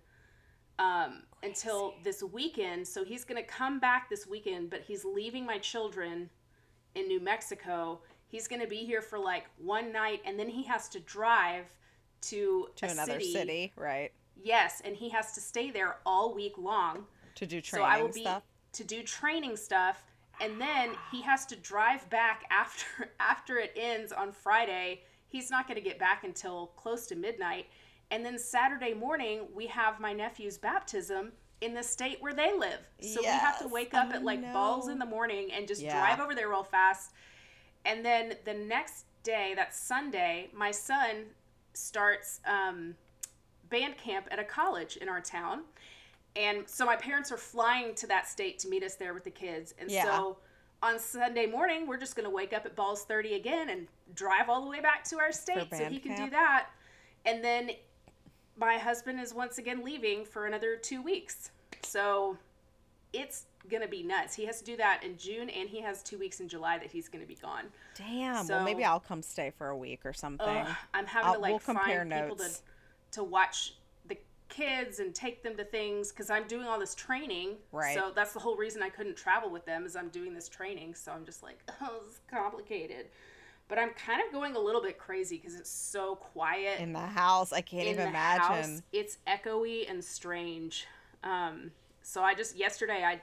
um, 0.79 1.23
until 1.43 1.95
this 2.03 2.23
weekend. 2.23 2.87
So 2.87 3.05
he's 3.05 3.25
going 3.25 3.41
to 3.43 3.49
come 3.49 3.79
back 3.79 4.09
this 4.11 4.27
weekend, 4.27 4.71
but 4.71 4.81
he's 4.81 5.05
leaving 5.05 5.45
my 5.47 5.59
children 5.59 6.29
in 6.95 7.07
New 7.09 7.21
Mexico. 7.21 8.01
He's 8.29 8.49
going 8.49 8.62
to 8.62 8.69
be 8.69 8.79
here 8.79 9.03
for 9.03 9.19
like 9.19 9.45
one 9.59 9.93
night, 9.93 10.21
and 10.25 10.39
then 10.39 10.49
he 10.49 10.62
has 10.65 10.89
to 10.91 11.01
drive 11.01 11.67
to, 12.23 12.69
to 12.77 12.91
another 12.91 13.12
city. 13.21 13.33
city. 13.33 13.73
right? 13.77 14.12
Yes, 14.43 14.81
and 14.85 14.97
he 14.97 15.09
has 15.11 15.33
to 15.33 15.41
stay 15.41 15.71
there 15.71 15.97
all 16.07 16.35
week 16.35 16.57
long. 16.57 17.05
To 17.37 17.47
do 17.47 17.62
So 17.62 17.79
training 17.79 17.91
I 17.93 18.03
will 18.03 18.12
be 18.12 18.23
stuff. 18.23 18.43
to 18.73 18.85
do 18.85 19.03
training 19.03 19.57
stuff, 19.57 20.03
and 20.41 20.61
then 20.61 20.91
he 21.11 21.23
has 21.23 21.47
to 21.47 21.57
drive 21.57 22.09
back 22.11 22.45
after 22.51 23.11
after 23.21 23.59
it 23.59 23.73
ends 23.77 24.12
on 24.12 24.33
Friday. 24.33 25.03
He's 25.33 25.51
not 25.51 25.67
going 25.67 25.77
to 25.77 25.83
get 25.83 25.99
back 25.99 26.25
until 26.25 26.69
close 26.77 27.07
to 27.07 27.17
midnight, 27.17 27.67
and 28.11 28.25
then 28.25 28.39
Saturday 28.39 28.93
morning 28.93 29.49
we 29.55 29.67
have 29.69 29.99
my 29.99 30.12
nephew's 30.12 30.59
baptism 30.59 31.33
in 31.62 31.73
the 31.73 31.83
state 31.83 32.19
where 32.21 32.35
they 32.35 32.53
live. 32.53 32.81
So 33.01 33.21
we 33.21 33.27
have 33.29 33.59
to 33.61 33.69
wake 33.69 33.95
up 33.95 34.09
I 34.11 34.17
at 34.17 34.25
like 34.25 34.53
balls 34.53 34.89
in 34.89 34.99
the 34.99 35.07
morning 35.07 35.51
and 35.53 35.67
just 35.67 35.81
Yeah. 35.81 35.93
drive 35.99 36.21
over 36.21 36.35
there 36.35 36.49
real 36.51 36.65
fast. 36.65 37.12
And 37.85 38.05
then 38.05 38.37
the 38.45 38.55
next 38.55 39.07
day, 39.23 39.55
that's 39.55 39.79
Sunday, 39.79 40.51
my 40.53 40.71
son 40.71 41.27
starts 41.73 42.41
um, 42.45 42.97
band 43.71 43.97
camp 43.97 44.27
at 44.31 44.39
a 44.39 44.45
college 44.45 44.97
in 44.99 45.09
our 45.09 45.21
town. 45.21 45.62
And 46.35 46.69
so 46.69 46.85
my 46.85 46.97
parents 46.97 47.31
are 47.31 47.37
flying 47.37 47.95
to 47.97 48.07
that 48.09 48.27
state 48.27 48.59
to 48.61 48.69
meet 48.69 48.83
us 48.83 48.97
there 48.97 49.15
with 49.15 49.25
the 49.25 49.31
kids. 49.31 49.73
And 49.79 49.91
Yeah. 49.91 50.03
so 50.03 50.39
on 50.83 50.99
Sunday 50.99 51.47
morning, 51.47 51.87
we're 51.87 51.97
just 51.97 52.17
going 52.17 52.25
to 52.25 52.35
wake 52.35 52.53
up 52.53 52.67
at 52.67 52.75
Balls 52.75 53.05
30 53.05 53.35
again 53.35 53.71
and 53.71 53.87
drive 54.15 54.49
all 54.49 54.62
the 54.62 54.69
way 54.69 54.81
back 54.81 55.05
to 55.05 55.19
our 55.19 55.33
state 55.33 55.69
so 55.73 55.85
he 55.85 55.99
can 55.99 56.17
do 56.17 56.31
that. 56.31 56.69
And 57.25 57.43
then 57.43 57.71
my 58.59 58.77
husband 58.79 59.21
is 59.21 59.33
once 59.33 59.59
again 59.59 59.85
leaving 59.85 60.25
for 60.25 60.47
another 60.47 60.77
two 60.77 61.01
weeks. 61.01 61.53
So 61.83 62.37
it's 63.12 63.47
gonna 63.71 63.89
be 63.89 64.03
nuts. 64.03 64.35
He 64.35 64.45
has 64.47 64.59
to 64.59 64.65
do 64.65 64.77
that 64.77 65.03
in 65.05 65.17
June, 65.17 65.49
and 65.51 65.69
he 65.69 65.81
has 65.81 66.03
two 66.03 66.19
weeks 66.19 66.41
in 66.41 66.49
July 66.49 66.79
that 66.79 66.91
he's 66.91 67.09
gonna 67.09 67.27
be 67.27 67.37
gone. 67.37 67.67
Damn. 67.97 68.47
well, 68.49 68.65
maybe 68.65 68.85
I'll 68.85 69.01
come 69.01 69.23
stay 69.23 69.53
for 69.57 69.69
a 69.69 69.77
week 69.77 70.01
or 70.05 70.12
something. 70.12 70.47
Ugh, 70.49 70.77
I'm 70.95 71.07
having 71.07 71.29
I'll- 71.29 71.35
to 71.35 71.41
like 71.41 71.51
we'll 71.51 71.59
find 71.77 72.11
people 72.11 72.37
to 72.37 72.51
to 73.12 73.23
watch 73.23 73.75
kids 74.53 75.01
and 75.01 75.15
take 75.15 75.43
them 75.43 75.57
to 75.57 75.65
things 75.65 76.11
because 76.13 76.31
I'm 76.31 76.47
doing 76.47 76.67
all 76.67 76.79
this 76.79 76.95
training. 76.95 77.57
Right. 77.73 77.97
So 77.97 78.13
that's 78.15 78.33
the 78.33 78.39
whole 78.41 78.57
reason 78.57 78.83
I 78.83 78.89
couldn't 78.91 79.17
travel 79.17 79.51
with 79.51 79.65
them 79.67 79.85
is 79.85 79.97
I'm 79.97 80.09
doing 80.11 80.35
this 80.35 80.49
training. 80.49 80.95
So 80.95 81.11
I'm 81.11 81.25
just 81.25 81.43
like, 81.43 81.59
oh, 81.81 81.99
this 82.05 82.15
is 82.15 82.21
complicated. 82.31 83.07
But 83.69 83.79
I'm 83.79 83.91
kind 83.91 84.21
of 84.25 84.31
going 84.33 84.55
a 84.55 84.59
little 84.59 84.83
bit 84.83 84.99
crazy 84.99 85.39
because 85.39 85.55
it's 85.55 85.71
so 85.71 86.17
quiet 86.17 86.79
in 86.81 86.93
the 86.93 86.99
house, 87.01 87.53
I 87.53 87.63
can't 87.63 87.85
in 87.85 87.95
even 87.95 88.05
the 88.05 88.11
imagine. 88.11 88.73
house. 88.75 88.83
It's 88.93 89.19
echoey 89.27 89.91
and 89.91 90.05
strange. 90.05 90.87
Um, 91.25 91.71
so 92.03 92.23
I 92.23 92.35
just 92.35 92.57
yesterday 92.57 93.03
I 93.05 93.21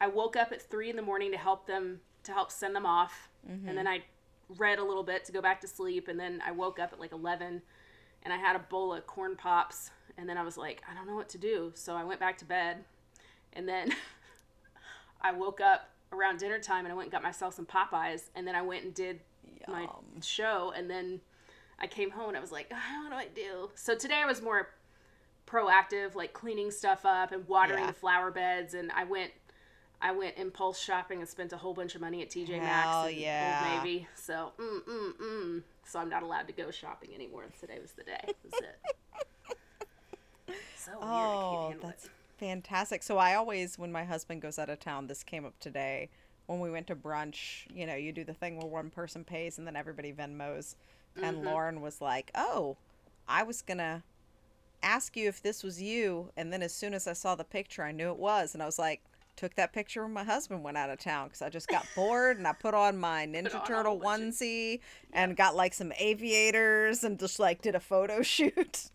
I 0.00 0.08
woke 0.08 0.36
up 0.36 0.52
at 0.52 0.60
three 0.60 0.90
in 0.90 0.96
the 0.96 1.02
morning 1.02 1.30
to 1.32 1.38
help 1.38 1.66
them 1.66 2.00
to 2.24 2.32
help 2.32 2.50
send 2.50 2.74
them 2.76 2.86
off, 2.86 3.28
Mm-hmm. 3.50 3.68
and 3.68 3.76
then 3.78 3.88
I 3.88 4.02
read 4.58 4.78
a 4.78 4.84
little 4.84 5.02
bit 5.04 5.24
to 5.24 5.32
go 5.32 5.40
back 5.40 5.60
to 5.62 5.66
sleep, 5.68 6.06
and 6.08 6.20
then 6.20 6.42
I 6.46 6.52
woke 6.52 6.78
up 6.78 6.92
at 6.92 7.00
like 7.00 7.12
eleven, 7.12 7.62
and 8.24 8.32
I 8.32 8.36
had 8.36 8.54
a 8.56 8.58
bowl 8.58 8.92
of 8.92 9.06
corn 9.06 9.36
pops, 9.36 9.90
and 10.18 10.28
then 10.28 10.36
I 10.38 10.42
was 10.42 10.56
like 10.56 10.82
I 10.90 10.94
don't 10.94 11.06
know 11.06 11.14
what 11.16 11.28
to 11.30 11.38
do, 11.38 11.72
so 11.74 11.94
I 11.94 12.04
went 12.04 12.20
back 12.20 12.38
to 12.38 12.44
bed, 12.44 12.84
and 13.52 13.68
then 13.68 13.92
I 15.22 15.32
woke 15.32 15.60
up 15.60 15.88
around 16.12 16.38
dinner 16.38 16.58
time 16.58 16.84
and 16.84 16.92
I 16.92 16.94
went 16.94 17.06
and 17.06 17.12
got 17.12 17.22
myself 17.22 17.54
some 17.54 17.66
Popeyes, 17.66 18.30
and 18.34 18.46
then 18.46 18.54
I 18.54 18.62
went 18.62 18.84
and 18.84 18.94
did 18.94 19.20
my 19.68 19.86
show, 20.22 20.72
and 20.76 20.90
then 20.90 21.20
I 21.78 21.86
came 21.86 22.10
home 22.10 22.28
and 22.28 22.36
I 22.36 22.40
was 22.40 22.52
like, 22.52 22.70
"Ah, 22.72 23.00
what 23.02 23.10
do 23.10 23.16
I 23.16 23.28
do? 23.34 23.70
So 23.74 23.94
today 23.96 24.16
I 24.22 24.26
was 24.26 24.42
more 24.42 24.68
proactive, 25.46 26.14
like 26.14 26.32
cleaning 26.32 26.70
stuff 26.70 27.04
up 27.04 27.32
and 27.32 27.46
watering 27.48 27.80
Yeah. 27.80 27.86
the 27.88 27.92
flower 27.92 28.30
beds, 28.30 28.74
and 28.74 28.90
I 28.92 29.04
went. 29.04 29.32
I 30.04 30.10
went 30.10 30.36
impulse 30.36 30.80
shopping 30.80 31.20
and 31.20 31.28
spent 31.28 31.52
a 31.52 31.56
whole 31.56 31.74
bunch 31.74 31.94
of 31.94 32.00
money 32.00 32.22
at 32.22 32.28
TJ 32.30 32.48
Hell 32.48 32.58
Maxx 33.04 33.12
and 33.12 33.16
yeah. 33.20 33.70
Old 33.76 33.84
Navy. 33.84 34.08
So, 34.16 34.50
mm, 34.58 34.80
mm, 34.82 35.12
mm. 35.16 35.62
So 35.84 36.00
I'm 36.00 36.08
not 36.08 36.24
allowed 36.24 36.48
to 36.48 36.52
go 36.52 36.72
shopping 36.72 37.10
anymore. 37.14 37.44
Today 37.60 37.78
was 37.80 37.92
the 37.92 38.02
day. 38.02 38.18
That 38.26 38.34
was 38.42 38.52
it. 38.54 38.96
So 40.84 40.92
weird. 40.92 41.02
Oh, 41.02 41.66
can't 41.70 41.82
that's 41.82 42.04
it. 42.06 42.10
fantastic. 42.38 43.02
So 43.02 43.18
I 43.18 43.34
always, 43.34 43.78
when 43.78 43.92
my 43.92 44.04
husband 44.04 44.42
goes 44.42 44.58
out 44.58 44.68
of 44.70 44.80
town, 44.80 45.06
this 45.06 45.22
came 45.22 45.44
up 45.44 45.58
today. 45.60 46.08
When 46.46 46.60
we 46.60 46.70
went 46.70 46.86
to 46.88 46.96
brunch, 46.96 47.66
you 47.74 47.86
know, 47.86 47.94
you 47.94 48.12
do 48.12 48.24
the 48.24 48.34
thing 48.34 48.56
where 48.56 48.66
one 48.66 48.90
person 48.90 49.24
pays 49.24 49.58
and 49.58 49.66
then 49.66 49.76
everybody 49.76 50.12
Venmos. 50.12 50.74
And 51.22 51.36
Mm-hmm. 51.38 51.46
Lauren 51.46 51.80
was 51.82 52.00
like, 52.00 52.30
"Oh, 52.34 52.76
I 53.28 53.42
was 53.42 53.60
gonna 53.62 54.02
ask 54.82 55.16
you 55.16 55.28
if 55.28 55.42
this 55.42 55.62
was 55.62 55.80
you." 55.80 56.30
And 56.36 56.52
then 56.52 56.62
as 56.62 56.74
soon 56.74 56.94
as 56.94 57.06
I 57.06 57.12
saw 57.12 57.34
the 57.34 57.44
picture, 57.44 57.82
I 57.84 57.92
knew 57.92 58.08
it 58.10 58.16
was. 58.18 58.54
And 58.54 58.62
I 58.62 58.66
was 58.66 58.78
like, 58.78 59.02
"Took 59.36 59.54
that 59.56 59.72
picture 59.74 60.02
when 60.02 60.12
my 60.14 60.24
husband 60.24 60.64
went 60.64 60.78
out 60.78 60.88
of 60.90 60.98
town 60.98 61.28
because 61.28 61.42
I 61.42 61.48
just 61.50 61.68
got 61.68 61.86
bored 61.94 62.38
and 62.38 62.46
I 62.48 62.54
put 62.54 62.72
on 62.74 62.96
my 62.98 63.26
Ninja 63.26 63.54
on 63.60 63.66
Turtle 63.66 63.92
whole 63.92 64.00
bunch 64.00 64.22
of- 64.24 64.30
onesie 64.40 64.80
and 65.12 65.36
got 65.36 65.54
like 65.54 65.74
some 65.74 65.92
aviators 65.98 67.04
and 67.04 67.18
just 67.20 67.38
like 67.38 67.60
did 67.62 67.74
a 67.74 67.80
photo 67.80 68.22
shoot." 68.22 68.90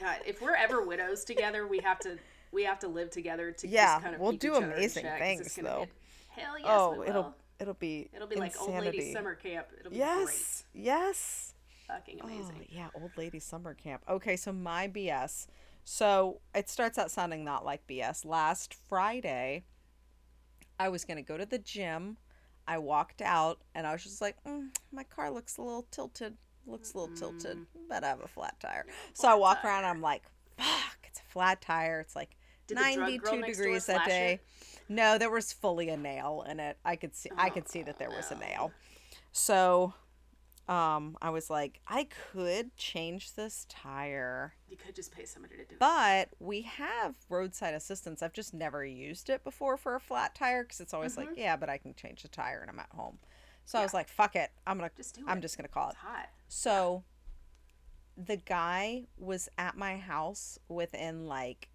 God, 0.00 0.18
if 0.26 0.40
we're 0.42 0.54
ever 0.54 0.82
widows 0.82 1.24
together, 1.24 1.66
we 1.66 1.78
have 1.80 1.98
to 2.00 2.18
we 2.52 2.64
have 2.64 2.78
to 2.80 2.88
live 2.88 3.10
together 3.10 3.52
to 3.52 3.68
Yeah, 3.68 3.94
just 3.94 4.02
kind 4.02 4.14
of 4.14 4.20
we'll 4.20 4.32
do 4.32 4.54
amazing. 4.54 5.06
Things, 5.18 5.54
though. 5.54 5.86
be- 5.86 6.40
Hell 6.40 6.58
yes, 6.58 6.68
oh, 6.68 7.02
it'll 7.02 7.34
it'll 7.58 7.74
be 7.74 8.08
It'll 8.14 8.28
be 8.28 8.36
like 8.36 8.60
old 8.60 8.70
lady 8.80 9.12
summer 9.12 9.34
camp. 9.34 9.66
It'll 9.78 9.90
be 9.90 9.98
Yes, 9.98 10.64
yes. 10.72 11.54
Fucking 11.86 12.20
amazing. 12.20 12.60
Oh, 12.60 12.66
yeah, 12.68 12.88
old 12.94 13.12
lady 13.16 13.40
summer 13.40 13.74
camp. 13.74 14.02
Okay, 14.08 14.36
so 14.36 14.52
my 14.52 14.88
BS. 14.88 15.46
So 15.84 16.40
it 16.54 16.68
starts 16.68 16.98
out 16.98 17.10
sounding 17.10 17.44
not 17.44 17.64
like 17.64 17.86
BS. 17.86 18.24
Last 18.26 18.74
Friday, 18.74 19.64
I 20.78 20.90
was 20.90 21.04
gonna 21.04 21.22
go 21.22 21.36
to 21.38 21.46
the 21.46 21.58
gym. 21.58 22.18
I 22.66 22.76
walked 22.76 23.22
out 23.22 23.62
and 23.74 23.86
I 23.86 23.92
was 23.92 24.02
just 24.02 24.20
like, 24.20 24.36
mm, 24.44 24.68
my 24.92 25.02
car 25.02 25.30
looks 25.30 25.56
a 25.56 25.62
little 25.62 25.86
tilted. 25.90 26.36
Looks 26.68 26.94
a 26.94 26.98
little 26.98 27.14
tilted, 27.16 27.58
but 27.88 28.04
I 28.04 28.08
have 28.08 28.20
a 28.20 28.28
flat 28.28 28.58
tire. 28.60 28.86
So 29.14 29.28
I 29.28 29.34
walk 29.34 29.64
around 29.64 29.78
and 29.84 29.86
I'm 29.86 30.00
like, 30.02 30.22
fuck, 30.56 30.98
it's 31.04 31.20
a 31.20 31.32
flat 31.32 31.60
tire. 31.60 32.00
It's 32.00 32.14
like 32.14 32.36
Did 32.66 32.78
the 32.78 32.82
drug 32.94 33.20
girl 33.22 33.36
92 33.36 33.52
degrees 33.54 33.86
that 33.86 34.06
day. 34.06 34.34
it? 34.34 34.40
No, 34.88 35.16
there 35.18 35.30
was 35.30 35.52
fully 35.52 35.88
a 35.88 35.96
nail 35.96 36.44
in 36.48 36.60
it. 36.60 36.76
I 36.84 36.96
could 36.96 37.14
see 37.14 37.30
I 37.36 37.48
Oh, 37.48 37.50
could 37.50 37.68
see 37.68 37.82
that 37.82 37.98
there 37.98 38.10
was 38.10 38.30
a 38.30 38.36
nail. 38.36 38.72
So 39.32 39.94
um 40.68 41.16
I 41.22 41.30
was 41.30 41.48
like, 41.48 41.80
I 41.88 42.08
could 42.32 42.76
change 42.76 43.34
this 43.34 43.64
tire. 43.70 44.54
You 44.68 44.76
could 44.76 44.94
just 44.94 45.10
pay 45.12 45.24
somebody 45.24 45.56
to 45.56 45.64
do 45.64 45.74
it. 45.74 45.78
But 45.78 46.28
we 46.38 46.62
have 46.62 47.14
roadside 47.30 47.72
assistance. 47.72 48.22
I've 48.22 48.34
just 48.34 48.52
never 48.52 48.84
used 48.84 49.30
it 49.30 49.42
before 49.44 49.78
for 49.78 49.94
a 49.94 50.00
flat 50.00 50.34
tire 50.34 50.64
because 50.64 50.80
it's 50.80 50.92
always 50.92 51.16
like, 51.16 51.30
yeah, 51.36 51.56
but 51.56 51.70
I 51.70 51.78
can 51.78 51.94
change 51.94 52.20
the 52.22 52.28
tire 52.28 52.60
and 52.60 52.70
I'm 52.70 52.78
at 52.78 52.90
home. 52.94 53.18
So 53.68 53.78
I 53.78 53.82
was. 53.82 53.92
Like, 53.92 54.08
fuck 54.08 54.34
it. 54.34 54.50
I'm 54.66 54.78
gonna 54.78 54.90
Just 54.96 55.16
do 55.16 55.24
I'm 55.28 55.42
just 55.42 55.58
gonna 55.58 55.68
call 55.68 55.90
it. 55.90 55.96
So 56.48 57.04
the 58.16 58.38
guy 58.38 59.04
was 59.18 59.50
at 59.58 59.76
my 59.76 59.98
house 59.98 60.58
within 60.68 61.26
like 61.26 61.68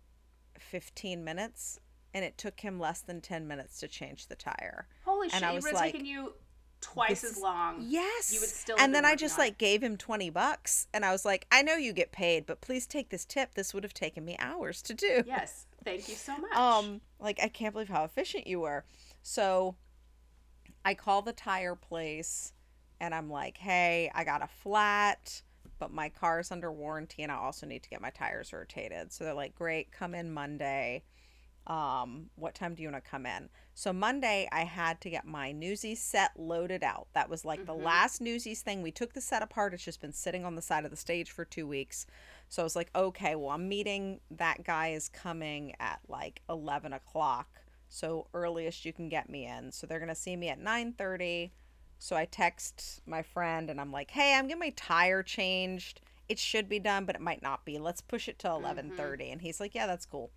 15 0.57 1.23
minutes 1.23 1.79
and 2.15 2.25
it 2.25 2.35
took 2.37 2.59
him 2.59 2.79
less 2.79 3.01
than 3.01 3.21
10 3.21 3.47
minutes 3.47 3.79
to 3.81 3.87
change 3.87 4.25
the 4.27 4.35
tire. 4.35 4.87
Holy 5.05 5.25
And 5.25 5.33
shit! 5.33 5.43
I 5.43 5.51
It 5.51 5.55
was 5.55 5.63
would 5.65 5.69
have 5.73 5.81
like, 5.81 5.91
taken 5.93 6.07
you 6.07 6.33
twice 6.81 7.21
this 7.21 7.37
as 7.37 7.41
long. 7.43 7.77
Yes. 7.79 8.33
You 8.33 8.39
would 8.39 8.49
still 8.49 8.75
And 8.79 8.93
then 8.95 9.05
I 9.05 9.15
just 9.15 9.37
it. 9.37 9.41
like 9.41 9.57
gave 9.59 9.83
him 9.83 9.95
20 9.95 10.31
bucks 10.31 10.87
and 10.95 11.05
I 11.05 11.11
was 11.11 11.25
like, 11.25 11.45
I 11.51 11.61
know 11.61 11.75
you 11.75 11.93
get 11.93 12.11
paid, 12.11 12.47
but 12.47 12.59
please 12.59 12.87
take 12.87 13.09
this 13.09 13.23
tip. 13.23 13.53
This 13.53 13.71
would 13.71 13.83
have 13.83 13.93
taken 13.93 14.25
me 14.25 14.35
hours 14.39 14.81
to 14.83 14.95
do. 14.95 15.23
Yes. 15.27 15.67
Thank 15.85 16.09
you 16.09 16.15
so 16.15 16.35
much. 16.39 16.55
Um, 16.55 17.01
like 17.19 17.39
I 17.41 17.49
can't 17.49 17.71
believe 17.73 17.89
how 17.89 18.03
efficient 18.03 18.47
you 18.47 18.61
were. 18.61 18.83
So 19.21 19.75
I 20.85 20.93
call 20.93 21.21
the 21.21 21.33
tire 21.33 21.75
place 21.75 22.53
and 22.99 23.13
I'm 23.13 23.29
like, 23.29 23.57
"Hey, 23.57 24.11
I 24.13 24.23
got 24.23 24.43
a 24.43 24.47
flat, 24.47 25.41
but 25.79 25.91
my 25.91 26.09
car's 26.09 26.51
under 26.51 26.71
warranty 26.71 27.23
and 27.23 27.31
I 27.31 27.35
also 27.35 27.65
need 27.65 27.83
to 27.83 27.89
get 27.89 28.01
my 28.01 28.11
tires 28.11 28.53
rotated." 28.53 29.11
So 29.11 29.23
they're 29.23 29.33
like, 29.33 29.55
"Great, 29.55 29.91
come 29.91 30.15
in 30.15 30.31
Monday." 30.31 31.03
Um, 31.65 32.29
what 32.35 32.55
time 32.55 32.75
do 32.75 32.83
you 32.83 32.91
want 32.91 33.03
to 33.03 33.09
come 33.09 33.25
in? 33.25 33.49
So 33.73 33.93
Monday 33.93 34.49
I 34.51 34.65
had 34.65 34.99
to 35.01 35.09
get 35.09 35.25
my 35.25 35.53
Newsies 35.53 36.01
set 36.01 36.31
loaded 36.37 36.83
out. 36.83 37.07
That 37.13 37.29
was 37.29 37.45
like 37.45 37.65
the 37.65 37.73
last 37.73 38.19
Newsies 38.19 38.61
thing. 38.61 38.81
We 38.81 38.91
took 38.91 39.13
the 39.13 39.21
set 39.21 39.41
apart. 39.41 39.73
It's 39.73 39.83
just 39.83 40.01
been 40.01 40.11
sitting 40.11 40.43
on 40.43 40.55
the 40.55 40.61
side 40.61 40.83
of 40.83 40.91
the 40.91 40.97
stage 40.97 41.31
for 41.31 41.45
two 41.45 41.65
weeks. 41.65 42.05
So 42.49 42.61
I 42.61 42.65
was 42.65 42.75
like, 42.75 42.89
okay, 42.93 43.35
well, 43.35 43.51
I'm 43.51 43.69
meeting 43.69 44.19
that 44.29 44.63
guy 44.65 44.89
is 44.89 45.07
coming 45.07 45.73
at 45.79 46.01
like 46.09 46.41
eleven 46.49 46.91
o'clock. 46.91 47.62
So 47.93 48.25
earliest 48.33 48.85
you 48.85 48.91
can 48.91 49.07
get 49.07 49.29
me 49.29 49.45
in. 49.45 49.71
So 49.71 49.85
they're 49.85 49.99
gonna 49.99 50.15
see 50.15 50.35
me 50.35 50.49
at 50.49 50.57
nine 50.57 50.93
thirty. 50.93 51.53
So 51.99 52.15
I 52.15 52.25
text 52.25 53.01
my 53.05 53.21
friend 53.21 53.69
and 53.69 53.79
I'm 53.79 53.91
like, 53.91 54.09
hey, 54.09 54.33
I'm 54.33 54.47
getting 54.47 54.59
my 54.59 54.73
tire 54.75 55.21
changed. 55.21 56.01
It 56.27 56.39
should 56.39 56.67
be 56.67 56.79
done, 56.79 57.05
but 57.05 57.15
it 57.15 57.21
might 57.21 57.43
not 57.43 57.65
be. 57.65 57.77
Let's 57.77 58.01
push 58.01 58.27
it 58.27 58.39
to 58.39 58.49
eleven 58.49 58.89
thirty. 58.89 59.29
And 59.29 59.41
he's 59.43 59.59
like, 59.59 59.75
yeah, 59.75 59.85
that's 59.85 60.07
cool. 60.07 60.31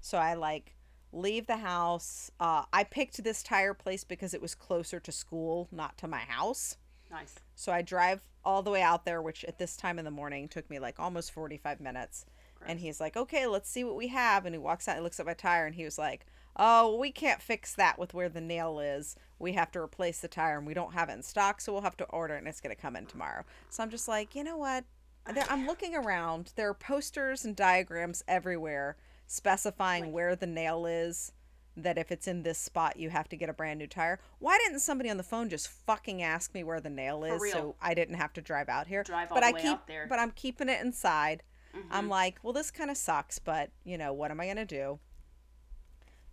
So 0.00 0.16
I 0.16 0.32
like 0.32 0.74
leave 1.12 1.46
the 1.46 1.58
house. 1.58 2.30
Uh, 2.40 2.64
I 2.72 2.84
picked 2.84 3.22
this 3.22 3.42
tire 3.42 3.74
place 3.74 4.02
because 4.02 4.32
it 4.32 4.40
was 4.40 4.54
closer 4.54 4.98
to 4.98 5.12
school, 5.12 5.68
not 5.70 5.98
to 5.98 6.08
my 6.08 6.20
house. 6.20 6.78
nice. 7.10 7.34
So 7.54 7.70
I 7.70 7.82
drive 7.82 8.22
all 8.46 8.62
the 8.62 8.70
way 8.70 8.80
out 8.80 9.04
there, 9.04 9.20
which 9.20 9.44
at 9.44 9.58
this 9.58 9.76
time 9.76 9.98
in 9.98 10.06
the 10.06 10.10
morning 10.10 10.48
took 10.48 10.70
me 10.70 10.78
like 10.78 10.98
almost 10.98 11.32
45 11.32 11.80
minutes. 11.80 12.24
And 12.66 12.80
he's 12.80 12.98
like, 12.98 13.14
okay, 13.14 13.46
let's 13.46 13.68
see 13.68 13.84
what 13.84 13.94
we 13.94 14.08
have. 14.08 14.46
And 14.46 14.54
he 14.54 14.58
walks 14.58 14.88
out 14.88 14.96
and 14.96 15.04
looks 15.04 15.20
at 15.20 15.26
my 15.26 15.34
tire 15.34 15.66
and 15.66 15.74
he 15.74 15.84
was 15.84 15.98
like, 15.98 16.24
oh, 16.56 16.96
we 16.96 17.10
can't 17.10 17.42
fix 17.42 17.74
that 17.74 17.98
with 17.98 18.14
where 18.14 18.28
the 18.28 18.40
nail 18.40 18.78
is. 18.78 19.16
We 19.38 19.52
have 19.52 19.70
to 19.72 19.80
replace 19.80 20.20
the 20.20 20.28
tire 20.28 20.58
and 20.58 20.66
we 20.66 20.74
don't 20.74 20.94
have 20.94 21.08
it 21.08 21.14
in 21.14 21.22
stock. 21.22 21.60
So 21.60 21.72
we'll 21.72 21.82
have 21.82 21.96
to 21.98 22.04
order 22.04 22.34
it 22.34 22.38
and 22.38 22.48
it's 22.48 22.60
going 22.60 22.74
to 22.74 22.80
come 22.80 22.96
in 22.96 23.06
tomorrow. 23.06 23.44
So 23.70 23.82
I'm 23.82 23.90
just 23.90 24.08
like, 24.08 24.34
you 24.34 24.44
know 24.44 24.56
what? 24.56 24.84
I'm 25.26 25.66
looking 25.66 25.94
around. 25.96 26.52
There 26.54 26.68
are 26.68 26.74
posters 26.74 27.44
and 27.44 27.56
diagrams 27.56 28.22
everywhere 28.28 28.96
specifying 29.26 30.12
where 30.12 30.36
the 30.36 30.46
nail 30.46 30.86
is. 30.86 31.32
That 31.76 31.98
if 31.98 32.12
it's 32.12 32.28
in 32.28 32.44
this 32.44 32.58
spot, 32.58 32.98
you 32.98 33.10
have 33.10 33.28
to 33.30 33.36
get 33.36 33.48
a 33.48 33.52
brand 33.52 33.80
new 33.80 33.88
tire. 33.88 34.20
Why 34.38 34.56
didn't 34.64 34.78
somebody 34.78 35.10
on 35.10 35.16
the 35.16 35.24
phone 35.24 35.48
just 35.48 35.66
fucking 35.66 36.22
ask 36.22 36.54
me 36.54 36.62
where 36.62 36.80
the 36.80 36.88
nail 36.88 37.24
is, 37.24 37.50
so. 37.50 37.74
I 37.82 37.94
didn't 37.94 38.14
have 38.14 38.32
to 38.34 38.40
drive 38.40 38.68
out 38.68 38.86
here? 38.86 39.02
Drive 39.02 39.32
all 39.32 39.34
but 39.34 39.40
the 39.40 39.46
I 39.48 39.52
way 39.52 39.62
keep, 39.62 39.70
out 39.72 39.86
there. 39.88 40.02
Mm-hmm. 40.02 40.08
but 40.08 40.20
I'm 40.20 40.30
keeping 40.30 40.68
it 40.68 40.80
inside. 40.80 41.42
I'm 41.90 42.08
like, 42.08 42.38
well, 42.44 42.52
this 42.52 42.70
kind 42.70 42.92
of 42.92 42.96
sucks, 42.96 43.40
but 43.40 43.70
you 43.82 43.98
know, 43.98 44.12
what 44.12 44.30
am 44.30 44.38
I 44.38 44.46
gonna 44.46 44.64
do? 44.64 45.00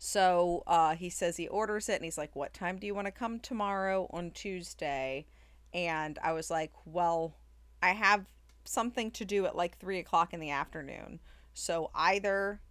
So 0.04 0.64
uh, 0.66 0.96
he 0.96 1.12
says 1.12 1.38
he 1.38 1.48
orders 1.48 1.88
it, 1.88 1.94
and 1.98 2.04
he's 2.04 2.18
like, 2.18 2.36
"What 2.36 2.56
time 2.56 2.80
do 2.80 2.88
you 2.88 2.96
want 2.96 3.06
to 3.06 3.12
come 3.12 3.40
tomorrow 3.40 4.08
on 4.10 4.32
Tuesday?" 4.32 5.28
And 5.76 6.18
I 6.24 6.34
was 6.34 6.50
like, 6.50 6.72
"Well, 6.86 7.36
I 7.84 7.90
have 7.90 8.26
something 8.66 9.12
to 9.12 9.26
do 9.26 9.46
at 9.46 9.56
like 9.56 9.78
three 9.78 10.00
o'clock 10.00 10.34
in 10.34 10.40
the 10.40 10.50
afternoon, 10.50 11.20
so 11.54 11.92
either 11.94 12.62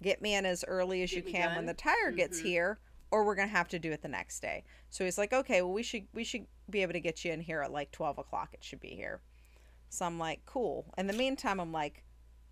get 0.00 0.22
me 0.22 0.32
in 0.36 0.46
as 0.46 0.64
early 0.68 1.02
as 1.02 1.10
Get 1.10 1.26
you 1.26 1.32
can 1.32 1.56
when 1.56 1.66
the 1.66 1.74
done. 1.74 1.92
tire 1.92 2.12
gets 2.12 2.38
here, 2.38 2.78
or 3.10 3.24
we're 3.24 3.34
gonna 3.34 3.48
have 3.48 3.68
to 3.70 3.80
do 3.80 3.90
it 3.90 4.02
the 4.02 4.08
next 4.08 4.38
day." 4.38 4.62
So 4.90 5.04
he's 5.04 5.18
like, 5.18 5.32
"Okay, 5.32 5.60
well, 5.60 5.72
we 5.72 5.82
should 5.82 6.06
we 6.14 6.22
should 6.22 6.46
be 6.70 6.82
able 6.82 6.92
to 6.92 7.00
get 7.00 7.24
you 7.24 7.32
in 7.32 7.40
here 7.40 7.62
at 7.62 7.72
like 7.72 7.90
twelve 7.90 8.16
o'clock. 8.16 8.50
It 8.52 8.62
should 8.62 8.80
be 8.80 8.90
here." 8.90 9.22
So 9.88 10.06
I'm 10.06 10.20
like, 10.20 10.46
"Cool." 10.46 10.94
In 10.96 11.08
the 11.08 11.14
meantime, 11.14 11.58
I'm 11.58 11.72
like. 11.72 12.04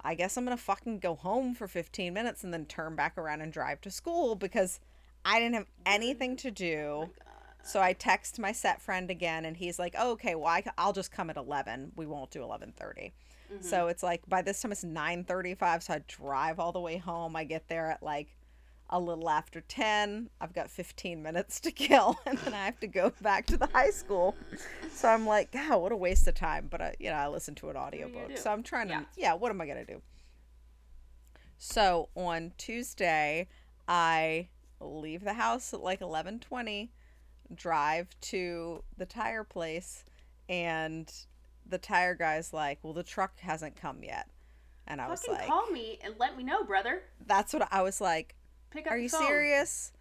I 0.07 0.15
guess 0.15 0.37
I'm 0.37 0.45
going 0.45 0.57
to 0.57 0.63
fucking 0.63 1.01
go 1.01 1.17
home 1.17 1.53
for 1.53 1.67
15 1.67 2.15
minutes 2.15 2.45
and 2.45 2.55
then 2.55 2.65
turn 2.65 2.95
back 2.95 3.19
around 3.19 3.41
and 3.41 3.53
drive 3.53 3.81
to 3.81 3.91
school 3.91 4.37
because 4.37 4.79
I 5.25 5.41
didn't 5.41 5.55
have 5.55 5.67
anything 5.85 6.37
to 6.37 6.53
do. 6.53 7.09
Oh 7.09 7.11
so 7.65 7.83
I 7.83 7.93
text 7.93 8.39
my 8.39 8.53
set 8.53 8.81
friend 8.81 9.11
again 9.11 9.45
and 9.45 9.57
he's 9.57 9.81
like, 9.81 9.97
oh, 9.99 10.13
"Okay, 10.13 10.37
well 10.37 10.47
I, 10.47 10.63
will 10.87 10.93
just 10.93 11.11
come 11.11 11.29
at 11.31 11.37
11. 11.37 11.91
We 11.97 12.07
won't 12.07 12.31
do 12.31 12.41
11:30." 12.41 13.11
So 13.61 13.79
mm-hmm. 13.79 13.91
it's 13.91 14.05
like 14.05 14.23
by 14.29 14.43
this 14.43 14.63
time 14.63 14.71
it's 14.71 14.85
9:35, 14.85 15.83
so 15.83 15.95
I 15.95 16.03
drive 16.07 16.61
all 16.61 16.71
the 16.71 16.81
way 16.81 16.97
home. 16.97 17.35
I 17.35 17.43
get 17.43 17.67
there 17.67 17.91
at 17.91 18.03
like 18.03 18.37
a 18.91 19.01
little 19.01 19.29
after 19.29 19.61
10. 19.61 20.31
I've 20.41 20.53
got 20.55 20.71
15 20.71 21.23
minutes 21.23 21.61
to 21.61 21.71
kill 21.71 22.19
and 22.27 22.39
then 22.39 22.55
I 22.55 22.65
have 22.67 22.79
to 22.81 22.87
go 22.87 23.13
back 23.21 23.47
to 23.47 23.57
the 23.57 23.67
high 23.67 23.91
school. 23.91 24.35
So 24.93 25.09
I'm 25.09 25.27
like, 25.27 25.53
God, 25.53 25.81
what 25.81 25.93
a 25.93 25.97
waste 25.97 26.29
of 26.29 26.35
time. 26.35 26.69
But 26.71 26.81
I, 26.81 26.95
you 26.99 27.11
know, 27.11 27.17
I 27.17 27.29
listen 27.29 27.55
to 27.57 27.71
an 27.71 27.77
audiobook. 27.77 28.37
So 28.39 28.51
I'm 28.53 28.63
trying 28.63 28.89
to, 28.89 28.95
Yeah. 28.95 29.03
yeah, 29.17 29.35
what 29.35 29.51
am 29.51 29.61
I 29.61 29.67
going 29.67 29.85
to 29.85 29.93
do? 29.93 30.01
So 31.59 32.09
on 32.15 32.53
Tuesday, 32.59 33.49
I 33.89 34.49
leave 34.81 35.25
the 35.25 35.35
house 35.35 35.73
at 35.73 35.81
like 35.81 36.01
11:20, 36.01 36.91
drive 37.55 38.09
to 38.21 38.85
the 38.97 39.07
tire 39.07 39.45
place 39.45 40.05
and 40.49 41.11
the 41.69 41.79
tire 41.79 42.15
guy's 42.15 42.53
like, 42.53 42.79
"Well, 42.83 42.93
the 42.93 43.03
truck 43.03 43.41
hasn't 43.41 43.75
come 43.75 44.05
yet." 44.05 44.29
And 44.87 45.01
I 45.01 45.09
was 45.09 45.27
like, 45.27 45.47
call 45.47 45.67
me 45.71 45.99
and 46.05 46.15
let 46.19 46.37
me 46.37 46.45
know, 46.45 46.63
brother. 46.63 47.03
that's 47.27 47.53
what 47.53 47.67
I 47.73 47.83
was 47.83 48.01
like, 48.01 48.36
Pick 48.77 48.87
up 48.87 48.93
are 48.93 48.99
you 48.99 49.09
phone. 49.09 49.27
serious? 49.27 49.93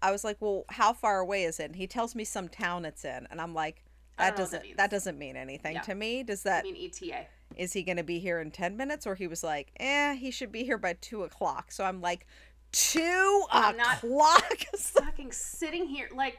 I 0.00 0.12
was 0.12 0.22
like, 0.24 0.36
well, 0.40 0.64
how 0.68 0.92
far 0.92 1.18
away 1.18 1.44
is 1.44 1.58
it? 1.58 1.64
And 1.64 1.76
he 1.76 1.86
tells 1.86 2.14
me 2.14 2.24
some 2.24 2.48
town 2.48 2.84
it's 2.84 3.04
in, 3.04 3.26
and 3.30 3.40
I'm 3.40 3.54
like, 3.54 3.82
that 4.16 4.36
don't 4.36 4.50
that 4.50 4.60
doesn't—that 4.60 4.90
doesn't 4.90 5.18
mean 5.18 5.36
anything 5.36 5.74
Yeah. 5.74 5.82
to 5.82 5.94
me. 5.94 6.22
Does 6.22 6.44
I 6.46 6.50
that 6.50 6.64
mean 6.64 6.76
ETA. 6.76 7.26
is 7.56 7.72
he 7.72 7.82
going 7.82 7.96
to 7.96 8.02
be 8.04 8.18
here 8.18 8.40
in 8.40 8.50
ten 8.50 8.76
minutes? 8.76 9.06
Or 9.06 9.14
he 9.14 9.26
was 9.26 9.42
like, 9.42 9.72
eh, 9.80 10.14
he 10.14 10.30
should 10.30 10.52
be 10.52 10.64
here 10.64 10.78
by 10.78 10.94
two 11.00 11.22
o'clock. 11.24 11.72
So 11.72 11.84
I'm 11.84 12.00
like, 12.00 12.26
two 12.72 13.44
I'm 13.50 13.78
o'clock. 13.78 14.58
Fucking 14.78 15.32
sitting 15.32 15.86
here 15.86 16.08
like 16.14 16.38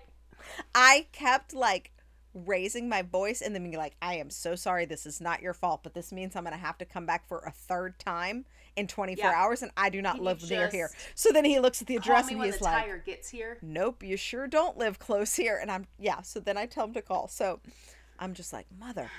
I 0.76 1.08
kept 1.12 1.54
like 1.54 1.92
raising 2.34 2.88
my 2.88 3.02
voice 3.02 3.42
and 3.42 3.56
then 3.56 3.64
being 3.64 3.78
like, 3.78 3.96
I 4.02 4.16
am 4.16 4.30
so 4.30 4.56
sorry. 4.56 4.86
This 4.86 5.06
is 5.06 5.20
not 5.20 5.42
your 5.42 5.54
fault, 5.54 5.82
but 5.84 5.94
this 5.94 6.12
means 6.12 6.36
I'm 6.36 6.44
going 6.44 6.54
to 6.56 6.60
have 6.60 6.78
to 6.80 6.86
come 6.86 7.06
back 7.06 7.28
for 7.28 7.40
a 7.40 7.52
third 7.52 7.98
time 8.00 8.46
in 8.80 8.88
24 8.88 9.30
Yeah. 9.30 9.36
hours, 9.36 9.62
and 9.62 9.72
I 9.78 9.90
do 9.90 10.02
not 10.02 10.16
Can 10.16 10.26
live 10.26 10.50
near 10.50 10.70
here. 10.70 10.90
So 11.16 11.32
then 11.32 11.46
he 11.46 11.60
looks 11.60 11.82
at 11.82 11.88
the 11.88 11.98
address 11.98 12.30
and 12.30 12.44
he's 12.44 12.62
like, 12.62 12.86
tire 12.86 12.98
gets 12.98 13.30
here. 13.30 13.58
Nope, 13.62 14.04
you 14.04 14.18
sure 14.18 14.48
don't 14.48 14.78
live 14.78 15.00
close 15.00 15.36
here. 15.36 15.58
And 15.62 15.70
I'm, 15.72 15.86
yeah. 15.98 16.22
So 16.22 16.40
then 16.40 16.58
I 16.58 16.66
tell 16.66 16.86
him 16.86 16.94
to 16.94 17.02
call. 17.02 17.28
So 17.28 17.60
I'm 18.18 18.34
just 18.34 18.54
like, 18.54 18.68
mother. 18.80 19.10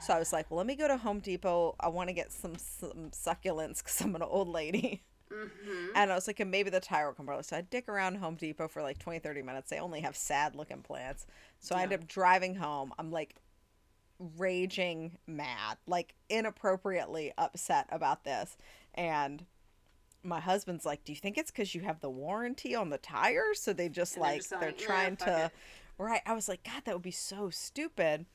So 0.00 0.12
I 0.12 0.18
was 0.18 0.32
like, 0.32 0.50
well, 0.50 0.58
let 0.58 0.66
me 0.66 0.74
go 0.74 0.88
to 0.88 0.96
Home 0.96 1.20
Depot. 1.20 1.76
I 1.78 1.88
want 1.88 2.08
to 2.08 2.12
get 2.12 2.32
some 2.32 2.56
some 2.56 3.10
succulents 3.12 3.78
because 3.78 4.00
I'm 4.00 4.16
an 4.16 4.22
old 4.22 4.48
lady. 4.48 5.04
Mm-hmm. 5.32 5.86
And 5.94 6.10
I 6.10 6.14
was 6.14 6.26
like, 6.26 6.40
and 6.40 6.50
maybe 6.50 6.70
the 6.70 6.80
tire 6.80 7.06
will 7.06 7.14
come 7.14 7.28
early. 7.28 7.44
So 7.44 7.56
I 7.56 7.60
dick 7.62 7.88
around 7.88 8.16
Home 8.16 8.34
Depot 8.34 8.68
for 8.68 8.82
like 8.82 8.98
20, 8.98 9.20
30 9.20 9.42
minutes. 9.42 9.70
They 9.70 9.78
only 9.78 10.00
have 10.00 10.16
sad 10.16 10.54
looking 10.54 10.82
plants. 10.82 11.26
So 11.60 11.74
I 11.76 11.82
end 11.82 11.92
up 11.92 12.06
driving 12.06 12.56
home. 12.56 12.92
I'm 12.98 13.10
like 13.10 13.36
raging 14.36 15.18
mad, 15.26 15.78
like 15.86 16.14
inappropriately 16.28 17.32
upset 17.38 17.86
about 17.90 18.24
this. 18.24 18.56
And 18.94 19.44
my 20.22 20.40
husband's 20.40 20.84
like, 20.86 21.04
Do 21.04 21.12
you 21.12 21.16
think 21.16 21.36
it's 21.38 21.50
because 21.50 21.74
you 21.74 21.82
have 21.82 22.00
the 22.00 22.10
warranty 22.10 22.74
on 22.74 22.90
the 22.90 22.98
tires? 22.98 23.60
So 23.60 23.72
they 23.72 23.88
just 23.88 24.16
And 24.16 24.24
they're 24.24 24.30
like, 24.32 24.40
just 24.40 24.50
they're 24.50 24.60
like, 24.60 24.78
trying 24.78 25.16
fuck 25.16 25.28
to. 25.28 25.44
it." 25.46 25.52
Right. 25.98 26.22
I 26.26 26.32
was 26.34 26.48
like, 26.48 26.64
God, 26.64 26.82
that 26.84 26.94
would 26.94 27.02
be 27.02 27.10
so 27.10 27.50
stupid. 27.50 28.26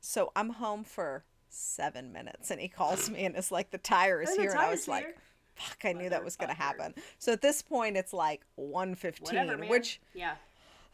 So 0.00 0.32
I'm 0.34 0.50
home 0.50 0.82
for 0.84 1.24
seven 1.48 2.12
minutes 2.12 2.50
and 2.50 2.60
he 2.60 2.68
calls 2.68 3.10
me 3.10 3.24
and 3.24 3.36
it's 3.36 3.52
like, 3.52 3.70
The 3.70 3.78
tire 3.78 4.22
is 4.22 4.30
And 4.30 4.40
here. 4.40 4.50
And 4.50 4.60
I 4.60 4.70
was 4.70 4.88
like. 4.88 5.16
Fuck, 5.54 5.84
I 5.84 5.92
knew 5.92 6.08
that 6.08 6.24
was 6.24 6.34
going 6.34 6.48
to 6.48 6.54
Motherfucker. 6.54 6.58
happen. 6.58 6.94
So 7.18 7.30
at 7.32 7.42
this 7.42 7.60
point, 7.60 7.98
it's 7.98 8.14
like 8.14 8.40
Whatever, 8.56 8.72
115, 8.96 9.68
which 9.68 10.00
yeah. 10.14 10.36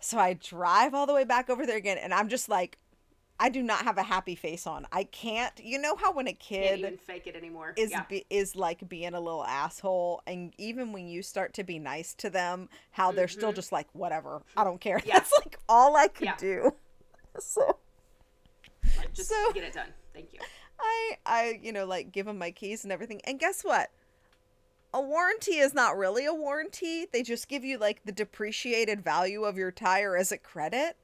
so 0.00 0.18
I 0.18 0.32
drive 0.32 0.94
all 0.94 1.06
the 1.06 1.14
way 1.14 1.22
back 1.22 1.48
over 1.48 1.64
there 1.64 1.76
again, 1.76 1.96
and 1.96 2.12
I'm 2.12 2.28
just 2.28 2.48
like, 2.48 2.76
I 3.40 3.48
do 3.50 3.62
not 3.62 3.84
have 3.84 3.98
a 3.98 4.02
happy 4.02 4.34
face 4.34 4.66
on. 4.66 4.86
I 4.90 5.04
can't. 5.04 5.52
You 5.62 5.78
know 5.78 5.94
how 5.96 6.12
when 6.12 6.26
a 6.26 6.32
kid 6.32 6.80
even 6.80 6.96
fake 6.98 7.26
it 7.26 7.36
anymore. 7.36 7.72
is 7.76 7.90
yeah. 7.92 8.02
be, 8.08 8.24
is 8.30 8.56
like 8.56 8.88
being 8.88 9.14
a 9.14 9.20
little 9.20 9.44
asshole, 9.44 10.22
and 10.26 10.52
even 10.58 10.92
when 10.92 11.06
you 11.08 11.22
start 11.22 11.54
to 11.54 11.64
be 11.64 11.78
nice 11.78 12.14
to 12.14 12.30
them, 12.30 12.68
how 12.90 13.12
they're 13.12 13.28
still 13.28 13.52
just 13.52 13.70
like, 13.70 13.86
whatever, 13.92 14.42
I 14.56 14.64
don't 14.64 14.80
care. 14.80 14.98
Mm-hmm. 14.98 15.08
Yeah. 15.08 15.18
That's 15.18 15.32
like 15.38 15.58
all 15.68 15.96
I 15.96 16.08
could 16.08 16.26
Yeah. 16.26 16.36
do. 16.38 16.74
So 17.40 17.76
Like, 18.96 19.12
just 19.14 19.28
so- 19.28 19.52
get 19.52 19.62
it 19.64 19.72
done. 19.72 19.92
Thank 20.12 20.32
you. 20.32 20.40
I 20.80 21.18
I 21.26 21.60
you 21.62 21.72
know 21.72 21.84
like 21.86 22.10
give 22.12 22.26
them 22.26 22.38
my 22.38 22.50
keys 22.50 22.82
and 22.84 22.92
everything, 22.92 23.20
and 23.24 23.38
guess 23.38 23.62
what? 23.62 23.90
A 24.94 25.00
warranty 25.00 25.58
is 25.58 25.74
not 25.74 25.96
really 25.96 26.24
a 26.24 26.32
warranty. 26.34 27.06
They 27.12 27.22
just 27.22 27.46
give 27.48 27.62
you 27.64 27.78
like 27.78 28.00
the 28.04 28.12
depreciated 28.12 29.02
value 29.04 29.44
of 29.44 29.56
your 29.58 29.70
tire 29.70 30.16
as 30.16 30.32
a 30.32 30.38
credit. 30.38 30.96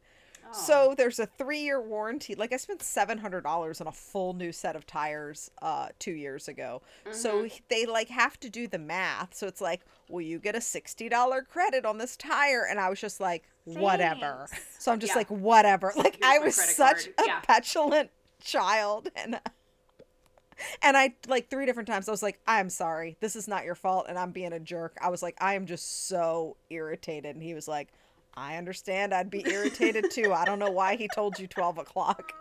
Oh. 0.55 0.61
So 0.61 0.95
there's 0.97 1.19
a 1.19 1.27
three 1.27 1.61
year 1.61 1.81
warranty. 1.81 2.35
Like 2.35 2.53
I 2.53 2.57
spent 2.57 2.83
seven 2.83 3.19
hundred 3.19 3.43
dollars 3.43 3.81
on 3.81 3.87
a 3.87 3.93
full 3.93 4.33
new 4.35 4.53
set 4.53 4.77
of 4.77 4.87
tires 4.87 5.51
uh 5.63 5.89
two 5.99 6.13
years 6.13 6.49
ago. 6.49 6.83
So 7.11 7.43
Mm-hmm. 7.45 7.57
they 7.69 7.87
like 7.87 8.09
have 8.09 8.39
to 8.41 8.49
do 8.51 8.69
the 8.69 8.79
math. 8.79 9.35
So 9.35 9.47
it's 9.47 9.61
like, 9.61 9.81
will 10.09 10.21
you 10.23 10.39
get 10.39 10.55
a 10.55 10.61
sixty 10.61 11.09
dollar 11.09 11.43
credit 11.43 11.85
on 11.85 11.99
this 11.99 12.17
tire, 12.17 12.65
and 12.69 12.79
I 12.79 12.89
was 12.91 13.01
just 13.01 13.21
like, 13.21 13.45
whatever. 13.65 14.47
So 14.79 14.93
I'm 14.93 15.01
just 15.01 15.13
Yeah. 15.13 15.19
like, 15.19 15.31
whatever. 15.31 15.93
Like 15.97 16.19
I 16.23 16.39
was 16.39 16.55
such 16.55 17.05
card. 17.05 17.15
a 17.19 17.25
Yeah. 17.27 17.41
petulant 17.41 18.11
child, 18.43 19.09
and 19.17 19.41
and 20.83 20.97
I 20.97 21.15
like 21.27 21.49
three 21.51 21.67
different 21.67 21.89
times 21.89 22.09
I 22.09 22.13
was 22.13 22.23
like, 22.23 22.39
I'm 22.47 22.71
sorry, 22.71 23.17
this 23.21 23.35
is 23.35 23.49
not 23.49 23.65
your 23.65 23.75
fault, 23.75 24.07
and 24.09 24.19
I'm 24.19 24.31
being 24.31 24.53
a 24.53 24.61
jerk. 24.61 24.97
I 25.01 25.09
was 25.11 25.23
like, 25.23 25.37
I 25.41 25.55
am 25.55 25.67
just 25.67 26.07
so 26.07 26.57
irritated, 26.71 27.35
and 27.35 27.43
he 27.43 27.55
was 27.55 27.67
like. 27.69 27.89
I 28.37 28.57
understand. 28.57 29.15
I'd 29.15 29.31
be 29.31 29.45
irritated 29.49 30.11
too. 30.11 30.33
I 30.33 30.45
don't 30.45 30.59
know 30.59 30.71
why 30.71 30.97
he 30.97 31.09
told 31.09 31.39
you 31.39 31.47
12 31.47 31.79
o'clock. 31.79 32.33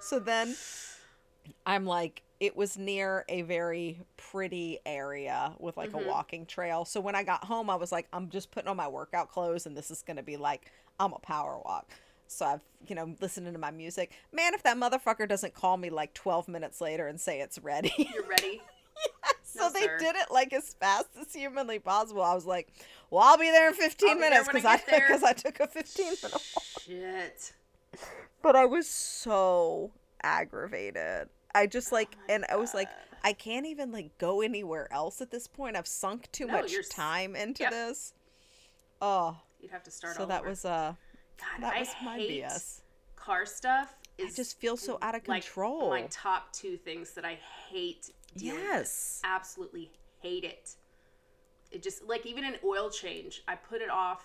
So 0.00 0.18
then 0.18 0.54
I'm 1.66 1.86
like, 1.86 2.22
it 2.40 2.56
was 2.56 2.76
near 2.78 3.24
a 3.28 3.42
very 3.42 4.00
pretty 4.16 4.78
area 4.86 5.52
with 5.58 5.76
like 5.76 5.90
Mm-hmm. 5.92 6.06
a 6.06 6.08
walking 6.08 6.46
trail. 6.46 6.84
So 6.84 7.00
when 7.00 7.14
I 7.14 7.22
got 7.22 7.44
home, 7.44 7.68
I 7.70 7.74
was 7.76 7.92
like, 7.92 8.08
I'm 8.12 8.28
just 8.30 8.50
putting 8.50 8.68
on 8.68 8.76
my 8.76 8.88
workout 8.88 9.30
clothes 9.30 9.66
and 9.66 9.76
this 9.76 9.90
is 9.90 10.02
going 10.02 10.16
to 10.16 10.22
be 10.22 10.36
like, 10.36 10.70
I'm 10.98 11.12
a 11.12 11.18
power 11.18 11.58
walk. 11.64 11.90
So 12.26 12.46
I've, 12.46 12.62
you 12.86 12.94
know, 12.94 13.14
listening 13.20 13.52
to 13.52 13.58
my 13.58 13.70
music. 13.72 14.12
Man, 14.32 14.54
if 14.54 14.62
that 14.62 14.76
motherfucker 14.76 15.28
doesn't 15.28 15.52
call 15.54 15.76
me 15.76 15.90
like 15.90 16.14
12 16.14 16.48
minutes 16.48 16.80
later 16.80 17.08
and 17.08 17.20
say 17.20 17.40
it's 17.40 17.58
ready. 17.58 17.92
You're 18.14 18.26
ready. 18.26 18.62
so 19.42 19.64
No, 19.64 19.70
they 19.72 19.80
sir. 19.82 19.98
did 19.98 20.16
it 20.16 20.30
like 20.30 20.52
as 20.52 20.72
fast 20.74 21.08
as 21.20 21.32
humanly 21.34 21.78
possible. 21.80 22.22
I 22.22 22.34
was 22.34 22.46
like, 22.46 22.68
well, 23.10 23.22
I'll 23.24 23.38
be 23.38 23.50
there 23.50 23.68
in 23.68 23.74
15 23.74 24.14
be 24.14 24.20
minutes 24.20 24.46
when 24.46 24.56
I 24.64 24.76
because 24.76 24.88
I, 24.88 25.00
because 25.00 25.22
I 25.22 25.32
took 25.32 25.60
a 25.60 25.66
15 25.66 26.04
minute 26.06 26.42
walk. 26.54 26.64
Shit. 26.86 27.52
But 28.42 28.56
I 28.56 28.64
was 28.66 28.88
so 28.88 29.90
aggravated. 30.22 31.28
I 31.54 31.66
just 31.66 31.92
like, 31.92 32.16
Oh 32.18 32.32
and 32.32 32.44
I 32.48 32.56
was 32.56 32.74
like, 32.74 32.88
I 33.24 33.32
can't 33.32 33.66
even 33.66 33.90
like 33.92 34.16
go 34.18 34.40
anywhere 34.40 34.90
else 34.92 35.20
at 35.20 35.30
this 35.30 35.46
point. 35.46 35.76
I've 35.76 35.86
sunk 35.86 36.30
too 36.32 36.46
No, 36.46 36.54
much 36.54 36.72
time 36.88 37.34
into 37.36 37.64
Yep. 37.64 37.72
this. 37.72 38.14
Oh, 39.02 39.36
You'd 39.60 39.72
have 39.72 39.82
to 39.84 39.90
start 39.90 40.16
so 40.16 40.26
that 40.26 40.40
over. 40.40 40.50
was 40.50 40.64
uh, 40.64 40.94
God, 41.38 41.62
that 41.62 41.74
I 41.76 41.80
was 41.80 41.94
my 42.02 42.16
hate 42.18 42.44
BS. 42.44 42.80
car 43.16 43.44
stuff. 43.44 43.94
I 44.22 44.30
just 44.34 44.60
feel 44.60 44.76
so 44.76 44.98
out 45.02 45.14
of 45.14 45.26
like 45.28 45.42
control. 45.42 45.88
my 45.90 46.02
top 46.10 46.52
two 46.52 46.76
things 46.76 47.12
that 47.14 47.24
I 47.24 47.38
hate. 47.70 48.10
Dealing 48.36 48.60
Yes. 48.60 49.20
With. 49.22 49.30
Absolutely 49.30 49.90
hate 50.22 50.44
it. 50.44 50.76
It 51.70 51.82
just 51.82 52.02
like 52.06 52.26
even 52.26 52.44
an 52.44 52.56
oil 52.64 52.90
change, 52.90 53.42
I 53.48 53.54
put 53.54 53.80
it 53.80 53.90
off 53.90 54.24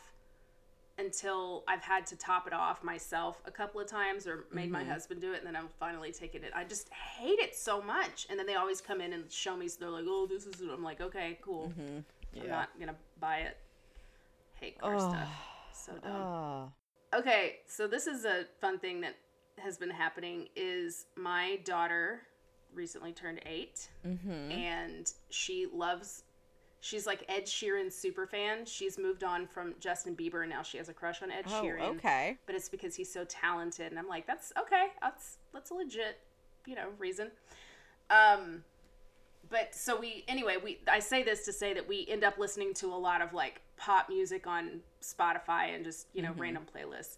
until 0.98 1.64
I've 1.68 1.82
had 1.82 2.06
to 2.08 2.16
top 2.16 2.48
it 2.48 2.54
off 2.54 2.82
myself 2.84 3.42
a 3.46 3.52
couple 3.52 3.82
of 3.82 3.88
times 3.88 4.26
or 4.28 4.46
made 4.54 4.64
Mm-hmm. 4.66 4.72
my 4.72 4.84
husband 4.86 5.20
do 5.22 5.34
it 5.34 5.40
and 5.40 5.48
then 5.48 5.56
I'm 5.56 5.68
finally 5.80 6.12
taking 6.14 6.42
it. 6.44 6.52
I 6.56 6.64
just 6.64 6.90
hate 6.90 7.40
it 7.40 7.54
so 7.56 7.82
much. 7.82 8.28
And 8.30 8.40
then 8.40 8.46
they 8.48 8.56
always 8.56 8.80
come 8.82 9.02
in 9.02 9.12
and 9.14 9.30
show 9.32 9.58
me 9.58 9.68
so 9.68 9.78
they're 9.82 9.90
like, 9.90 10.06
"Oh, 10.08 10.26
this 10.26 10.46
is 10.46 10.62
it." 10.62 10.70
I'm 10.72 10.84
like, 10.84 11.02
"Okay, 11.02 11.38
cool. 11.42 11.72
I'm 11.78 12.48
not 12.48 12.70
going 12.78 12.88
to 12.90 12.96
buy 13.20 13.40
it." 13.40 13.58
Hate 14.60 14.80
car 14.80 14.98
stuff. 15.00 15.28
So 15.74 15.92
dumb. 16.02 16.12
Oh. 16.12 16.72
Okay, 17.20 17.58
so 17.68 17.88
this 17.88 18.08
is 18.08 18.26
a 18.26 18.46
fun 18.60 18.80
thing 18.80 19.02
that 19.02 19.16
has 19.58 19.78
been 19.78 19.90
happening 19.90 20.48
is 20.56 21.06
my 21.16 21.60
daughter 21.66 22.22
recently 22.74 23.14
turned 23.14 23.40
8 23.46 23.90
Mm-hmm. 24.06 24.52
and 24.52 25.12
she 25.30 25.68
loves 25.72 26.24
She's 26.86 27.08
like 27.08 27.26
Ed 27.28 27.46
Sheeran 27.46 27.92
super 27.92 28.28
fan. 28.28 28.64
She's 28.64 29.00
moved 29.00 29.24
on 29.24 29.48
from 29.48 29.74
Justin 29.80 30.16
Bieber 30.16 30.42
and 30.42 30.52
now 30.52 30.62
she 30.62 30.78
has 30.78 30.88
a 30.88 30.94
crush 30.94 31.24
on 31.24 31.32
Ed 31.32 31.46
oh, 31.48 31.50
Sheeran. 31.50 31.96
Okay. 31.96 32.38
But 32.46 32.54
it's 32.54 32.70
because 32.70 32.96
he's 32.96 33.12
so 33.12 33.26
talented. 33.26 33.88
And 33.88 33.98
I'm 33.98 34.08
like, 34.08 34.28
that's 34.28 34.54
okay. 34.56 34.90
That's 35.02 35.38
that's 35.52 35.72
a 35.72 35.74
legit, 35.74 36.20
you 36.68 36.76
know, 36.76 36.90
reason. 37.00 37.32
Um 38.12 38.64
but 39.50 39.74
so 39.74 40.00
we 40.00 40.26
anyway, 40.28 40.58
we 40.64 40.78
I 40.88 41.00
say 41.00 41.24
this 41.24 41.44
to 41.46 41.54
say 41.54 41.74
that 41.74 41.88
we 41.88 42.06
end 42.08 42.24
up 42.24 42.38
listening 42.38 42.76
to 42.76 42.94
a 42.94 43.00
lot 43.00 43.20
of 43.20 43.34
like 43.34 43.62
pop 43.78 44.08
music 44.08 44.46
on 44.46 44.82
Spotify 45.02 45.74
and 45.74 45.84
just, 45.84 46.06
you 46.14 46.22
know, 46.22 46.34
mm-hmm. 46.34 46.42
random 46.42 46.68
playlists. 46.72 47.18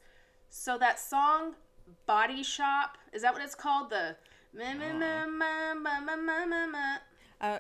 So 0.50 0.78
that 0.78 0.98
song 0.98 1.56
Body 2.06 2.42
Shop, 2.42 2.98
is 3.12 3.22
that 3.22 3.34
what 3.34 3.42
it's 3.42 3.54
called? 3.54 3.90
The 3.90 4.16
uh-huh. 4.58 7.00
Uh, 7.40 7.60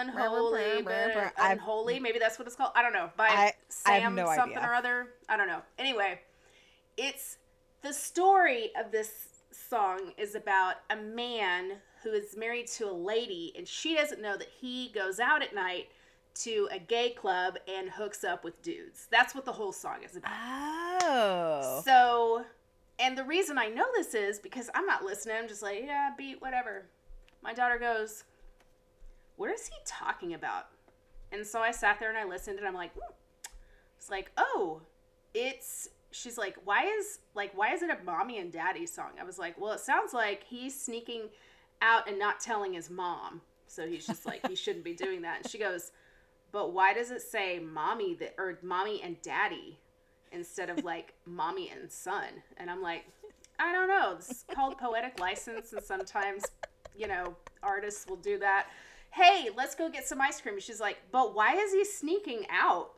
unholy, 0.00 0.82
but 0.82 1.32
unholy. 1.38 2.00
Maybe 2.00 2.18
that's 2.18 2.38
what 2.38 2.46
it's 2.48 2.56
called. 2.56 2.72
I 2.74 2.82
don't 2.82 2.92
know. 2.92 3.10
By 3.16 3.28
I- 3.28 3.30
I 3.32 3.44
have 3.44 3.54
Sam 4.02 4.14
no 4.14 4.26
something 4.34 4.58
idea. 4.58 4.70
or 4.70 4.74
other. 4.74 5.08
I 5.28 5.36
don't 5.36 5.46
know. 5.46 5.62
Anyway, 5.78 6.20
it's 6.96 7.38
the 7.82 7.92
story 7.92 8.70
of 8.76 8.90
this 8.90 9.28
song 9.52 10.12
is 10.16 10.34
about 10.34 10.76
a 10.90 10.96
man 10.96 11.74
who 12.02 12.10
is 12.10 12.36
married 12.36 12.66
to 12.66 12.90
a 12.90 12.92
lady, 12.92 13.52
and 13.56 13.66
she 13.68 13.94
doesn't 13.94 14.20
know 14.20 14.36
that 14.36 14.48
he 14.60 14.90
goes 14.94 15.20
out 15.20 15.42
at 15.42 15.54
night 15.54 15.88
to 16.34 16.68
a 16.72 16.78
gay 16.78 17.10
club 17.10 17.56
and 17.68 17.90
hooks 17.90 18.24
up 18.24 18.42
with 18.42 18.60
dudes. 18.62 19.06
That's 19.10 19.34
what 19.34 19.44
the 19.44 19.52
whole 19.52 19.72
song 19.72 19.98
is 20.02 20.16
about. 20.16 20.32
Oh. 21.02 21.82
So, 21.84 22.44
and 22.98 23.16
the 23.16 23.24
reason 23.24 23.58
I 23.58 23.68
know 23.68 23.86
this 23.94 24.14
is 24.14 24.38
because 24.38 24.70
I'm 24.74 24.86
not 24.86 25.04
listening. 25.04 25.36
I'm 25.36 25.48
just 25.48 25.62
like, 25.62 25.82
yeah, 25.84 26.10
beat, 26.16 26.40
whatever. 26.40 26.86
My 27.42 27.52
daughter 27.52 27.78
goes, 27.78 28.24
What 29.36 29.50
is 29.50 29.66
he 29.66 29.74
talking 29.84 30.34
about? 30.34 30.66
And 31.32 31.46
so 31.46 31.60
I 31.60 31.70
sat 31.70 31.98
there 31.98 32.10
and 32.10 32.18
I 32.18 32.24
listened 32.24 32.58
and 32.58 32.66
I'm 32.66 32.74
like, 32.74 32.92
hmm. 32.92 33.00
It's 33.96 34.10
like, 34.10 34.32
oh, 34.36 34.82
it's, 35.32 35.88
she's 36.10 36.36
like, 36.36 36.56
why 36.64 36.84
is, 36.84 37.20
like, 37.34 37.56
why 37.56 37.72
is 37.72 37.82
it 37.82 37.88
a 37.88 38.04
mommy 38.04 38.38
and 38.38 38.52
daddy 38.52 38.84
song? 38.84 39.12
I 39.20 39.24
was 39.24 39.38
like, 39.38 39.58
well, 39.60 39.72
it 39.72 39.80
sounds 39.80 40.12
like 40.12 40.42
he's 40.42 40.78
sneaking 40.78 41.28
out 41.80 42.08
and 42.08 42.18
not 42.18 42.40
telling 42.40 42.72
his 42.72 42.90
mom. 42.90 43.40
So 43.68 43.86
he's 43.86 44.06
just 44.06 44.26
like, 44.26 44.46
he 44.46 44.56
shouldn't 44.56 44.84
be 44.84 44.92
doing 44.92 45.22
that. 45.22 45.42
And 45.42 45.50
she 45.50 45.56
goes, 45.56 45.92
but 46.50 46.72
why 46.72 46.92
does 46.92 47.12
it 47.12 47.22
say 47.22 47.60
mommy 47.60 48.14
that, 48.16 48.34
or 48.36 48.58
mommy 48.62 49.00
and 49.02 49.22
daddy? 49.22 49.78
instead 50.32 50.70
of 50.70 50.82
like 50.84 51.14
mommy 51.26 51.70
and 51.70 51.90
son. 51.90 52.24
And 52.56 52.70
I'm 52.70 52.82
like, 52.82 53.04
I 53.58 53.70
don't 53.72 53.88
know. 53.88 54.16
It's 54.18 54.44
called 54.52 54.78
poetic 54.78 55.20
license, 55.20 55.72
and 55.72 55.82
sometimes, 55.82 56.44
you 56.96 57.08
know, 57.08 57.34
artists 57.62 58.06
will 58.06 58.16
do 58.16 58.38
that. 58.38 58.68
Hey, 59.10 59.50
let's 59.56 59.74
go 59.74 59.88
get 59.88 60.06
some 60.06 60.20
ice 60.20 60.40
cream. 60.40 60.58
She's 60.58 60.80
like, 60.80 60.98
but 61.10 61.34
why 61.34 61.54
is 61.54 61.72
he 61.72 61.84
sneaking 61.84 62.46
out? 62.50 62.92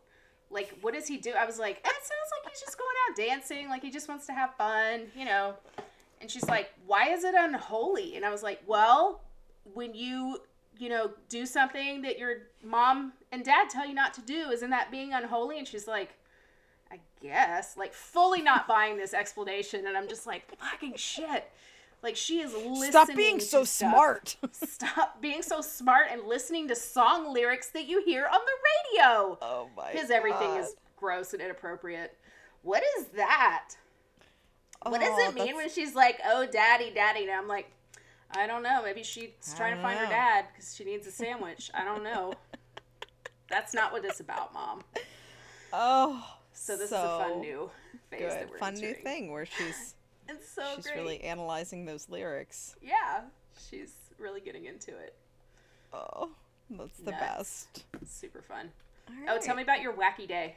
Like, 0.50 0.72
what 0.80 0.94
does 0.94 1.08
he 1.08 1.16
do? 1.16 1.32
I 1.32 1.44
was 1.44 1.58
like, 1.58 1.78
it 1.78 1.84
sounds 1.84 2.30
like 2.44 2.52
he's 2.52 2.60
just 2.60 2.78
going 2.78 2.94
out 3.08 3.16
dancing. 3.16 3.68
Like, 3.68 3.82
he 3.82 3.90
just 3.90 4.08
wants 4.08 4.26
to 4.26 4.32
have 4.32 4.54
fun, 4.56 5.06
you 5.16 5.24
know. 5.24 5.54
And 6.20 6.30
she's 6.30 6.48
like, 6.48 6.70
why 6.86 7.08
is 7.10 7.24
it 7.24 7.34
unholy? 7.36 8.16
And 8.16 8.24
I 8.24 8.30
was 8.30 8.42
like, 8.42 8.62
well, 8.66 9.22
when 9.72 9.94
you, 9.94 10.38
you 10.78 10.88
know, 10.88 11.10
do 11.28 11.46
something 11.46 12.02
that 12.02 12.18
your 12.18 12.34
mom 12.62 13.12
and 13.32 13.44
dad 13.44 13.68
tell 13.68 13.86
you 13.86 13.94
not 13.94 14.14
to 14.14 14.22
do, 14.22 14.50
isn't 14.50 14.70
that 14.70 14.90
being 14.90 15.12
unholy? 15.12 15.58
And 15.58 15.66
she's 15.66 15.88
like, 15.88 16.10
I 16.92 17.00
guess, 17.20 17.76
like 17.76 17.92
fully 17.92 18.40
not 18.40 18.68
buying 18.68 18.96
this 18.96 19.14
explanation, 19.14 19.86
and 19.86 19.96
I'm 19.96 20.08
just 20.08 20.26
like, 20.26 20.44
fucking 20.56 20.94
shit. 20.96 21.50
Like 22.04 22.16
she 22.16 22.40
is 22.40 22.52
listening. 22.52 22.90
Stop 22.90 23.08
being 23.16 23.40
so 23.40 23.64
stuff. 23.64 23.90
smart. 23.90 24.36
Stop 24.52 25.20
being 25.22 25.42
so 25.42 25.60
smart 25.62 26.06
and 26.12 26.22
listening 26.24 26.68
to 26.68 26.76
song 26.76 27.32
lyrics 27.32 27.70
that 27.70 27.86
you 27.88 28.02
hear 28.04 28.26
on 28.26 28.38
the 28.44 28.98
radio. 29.00 29.38
oh 29.40 29.68
my 29.76 29.90
Because 29.92 30.10
everything 30.10 30.50
is 30.56 30.76
gross 30.96 31.32
and 31.32 31.40
inappropriate. 31.42 32.16
What 32.62 32.82
is 32.98 33.06
that? 33.16 33.70
What 34.86 35.00
does 35.00 35.10
Oh, 35.14 35.28
it 35.30 35.34
mean 35.34 35.46
that's- 35.46 35.56
when 35.56 35.70
she's 35.70 35.94
like, 35.94 36.20
"Oh, 36.26 36.46
daddy, 36.46 36.90
daddy"? 36.94 37.22
And 37.22 37.30
I'm 37.32 37.48
like, 37.48 37.70
I 38.36 38.46
don't 38.46 38.62
know. 38.62 38.82
Maybe 38.84 39.02
she's 39.02 39.30
trying 39.56 39.74
to 39.74 39.80
find 39.82 39.98
her 39.98 40.06
dad 40.06 40.44
because 40.52 40.74
she 40.76 40.84
needs 40.84 41.06
a 41.06 41.10
sandwich. 41.22 41.70
I 41.72 41.84
don't 41.84 42.04
know. 42.04 42.34
That's 43.48 43.72
not 43.74 43.92
what 43.92 44.04
it's 44.04 44.20
about, 44.20 44.52
mom. 44.52 44.82
Oh, 45.72 46.22
So 46.52 46.76
this 46.76 46.86
is 46.86 46.92
a 46.92 47.18
fun 47.18 47.40
new 47.40 47.70
phase 48.10 48.20
that 48.32 48.40
good, 48.42 48.50
we're 48.50 48.58
fun 48.58 48.74
new 48.74 48.92
thing 48.94 49.32
where 49.32 49.46
she's 49.46 49.94
It's 50.28 50.48
so 50.48 50.62
she's 50.76 50.86
great. 50.86 50.96
really 50.96 51.20
analyzing 51.22 51.84
those 51.84 52.08
lyrics. 52.08 52.76
yeah, 52.82 53.22
she's 53.70 53.92
really 54.18 54.40
getting 54.40 54.64
into 54.66 54.90
it. 54.90 55.14
Oh, 55.92 56.30
that's 56.70 56.98
the 56.98 57.10
Nuts. 57.12 57.68
best. 57.72 57.84
Super 58.06 58.42
fun. 58.42 58.70
All 59.28 59.36
Oh, 59.36 59.38
tell 59.40 59.54
me 59.54 59.62
about 59.62 59.80
your 59.82 59.92
wacky 59.92 60.26
day. 60.26 60.56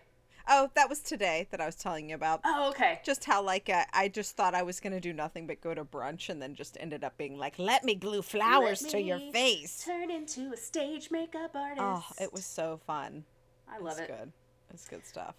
Oh, 0.49 0.69
that 0.75 0.87
was 0.87 1.01
today 1.01 1.47
that 1.51 1.59
I 1.59 1.65
was 1.65 1.75
telling 1.75 2.07
you 2.09 2.15
about. 2.15 2.39
Oh, 2.45 2.69
okay. 2.69 3.01
Just 3.03 3.25
how 3.25 3.41
like 3.41 3.69
uh, 3.69 3.83
I 3.91 4.07
just 4.07 4.37
thought 4.37 4.55
I 4.55 4.63
was 4.63 4.79
gonna 4.79 5.01
do 5.01 5.11
nothing 5.11 5.45
but 5.45 5.59
go 5.59 5.73
to 5.73 5.83
brunch, 5.83 6.29
and 6.29 6.41
then 6.41 6.55
just 6.55 6.77
ended 6.79 7.03
up 7.03 7.17
being 7.17 7.37
like, 7.37 7.59
"Let 7.59 7.83
me 7.83 7.95
glue 7.95 8.21
flowers 8.21 8.79
to 8.83 9.01
your 9.01 9.19
face." 9.33 9.83
Turn 9.83 10.09
into 10.09 10.53
a 10.53 10.57
stage 10.57 11.11
makeup 11.11 11.53
artist. 11.53 11.81
Oh, 11.81 12.05
it 12.21 12.31
was 12.31 12.45
so 12.45 12.79
fun. 12.87 13.25
I 13.69 13.79
love 13.79 13.99
it. 13.99 14.03
it's 14.03 14.09
it. 14.09 14.17
good. 14.17 14.31
It's 14.73 14.87
good 14.87 15.05
stuff. 15.05 15.35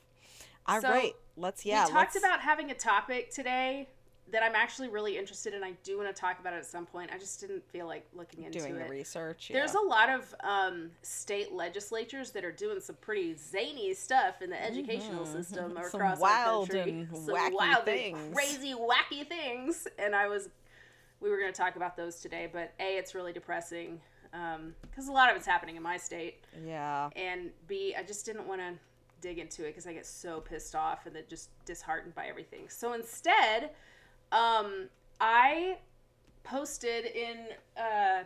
All 0.66 0.82
So, 0.82 0.90
right, 0.90 1.14
let's 1.38 1.64
yeah. 1.64 1.86
we 1.86 1.92
talked 1.92 2.14
let's- 2.14 2.18
about 2.18 2.40
having 2.40 2.70
a 2.70 2.74
topic 2.74 3.30
today 3.30 3.88
that 4.30 4.42
I'm 4.42 4.54
actually 4.54 4.88
really 4.88 5.16
interested 5.16 5.54
in. 5.54 5.64
I 5.64 5.72
do 5.82 5.96
want 5.96 6.14
to 6.14 6.18
talk 6.18 6.38
about 6.40 6.52
it 6.52 6.56
at 6.56 6.66
some 6.66 6.86
point. 6.86 7.10
I 7.12 7.18
just 7.18 7.40
didn't 7.40 7.66
feel 7.70 7.86
like 7.86 8.06
looking 8.14 8.44
into 8.44 8.58
doing 8.58 8.76
it. 8.76 8.84
the 8.84 8.90
research. 8.90 9.50
There's 9.52 9.74
a 9.74 9.80
lot 9.80 10.10
of 10.10 10.34
um, 10.44 10.90
state 11.02 11.52
legislatures 11.52 12.30
that 12.32 12.44
are 12.44 12.52
doing 12.52 12.80
some 12.80 12.96
pretty 13.00 13.34
zany 13.36 13.94
stuff 13.94 14.42
in 14.42 14.50
the 14.50 14.62
educational 14.62 15.24
system 15.26 15.72
Mm-hmm. 15.72 15.82
Some 15.88 16.00
across 16.00 16.20
wild 16.20 16.70
country. 16.70 16.90
and 16.90 17.08
some 17.16 17.34
wacky 17.34 17.52
wild 17.52 17.84
things. 17.84 18.34
crazy, 18.34 18.74
wacky 18.74 19.26
things. 19.26 19.88
And 19.98 20.14
I 20.14 20.28
was, 20.28 20.48
we 21.20 21.30
were 21.30 21.38
going 21.38 21.52
to 21.52 21.58
talk 21.58 21.76
about 21.76 21.96
those 21.96 22.20
today. 22.20 22.48
But 22.52 22.74
a, 22.78 22.96
it's 22.96 23.14
really 23.14 23.32
depressing 23.32 24.00
because 24.30 25.08
a 25.08 25.12
lot 25.12 25.30
of 25.30 25.36
it's 25.36 25.46
happening 25.46 25.76
in 25.76 25.82
my 25.82 25.96
state, 25.96 26.44
yeah. 26.66 27.08
and 27.16 27.50
b, 27.66 27.94
I 27.98 28.02
just 28.02 28.26
didn't 28.26 28.46
want 28.46 28.60
to 28.60 28.74
dig 29.20 29.38
into 29.38 29.64
it 29.64 29.68
because 29.68 29.86
I 29.86 29.92
get 29.92 30.06
so 30.06 30.40
pissed 30.40 30.74
off 30.74 31.06
and 31.06 31.14
then 31.14 31.24
just 31.28 31.50
disheartened 31.64 32.14
by 32.14 32.26
everything. 32.26 32.68
So 32.68 32.92
instead, 32.92 33.70
um, 34.32 34.88
I 35.20 35.76
posted 36.44 37.06
in 37.06 37.36
uh, 37.76 38.24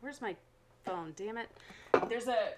where's 0.00 0.20
my 0.20 0.36
phone? 0.84 1.12
Damn 1.16 1.38
it! 1.38 1.48
There's 2.08 2.28
a 2.28 2.52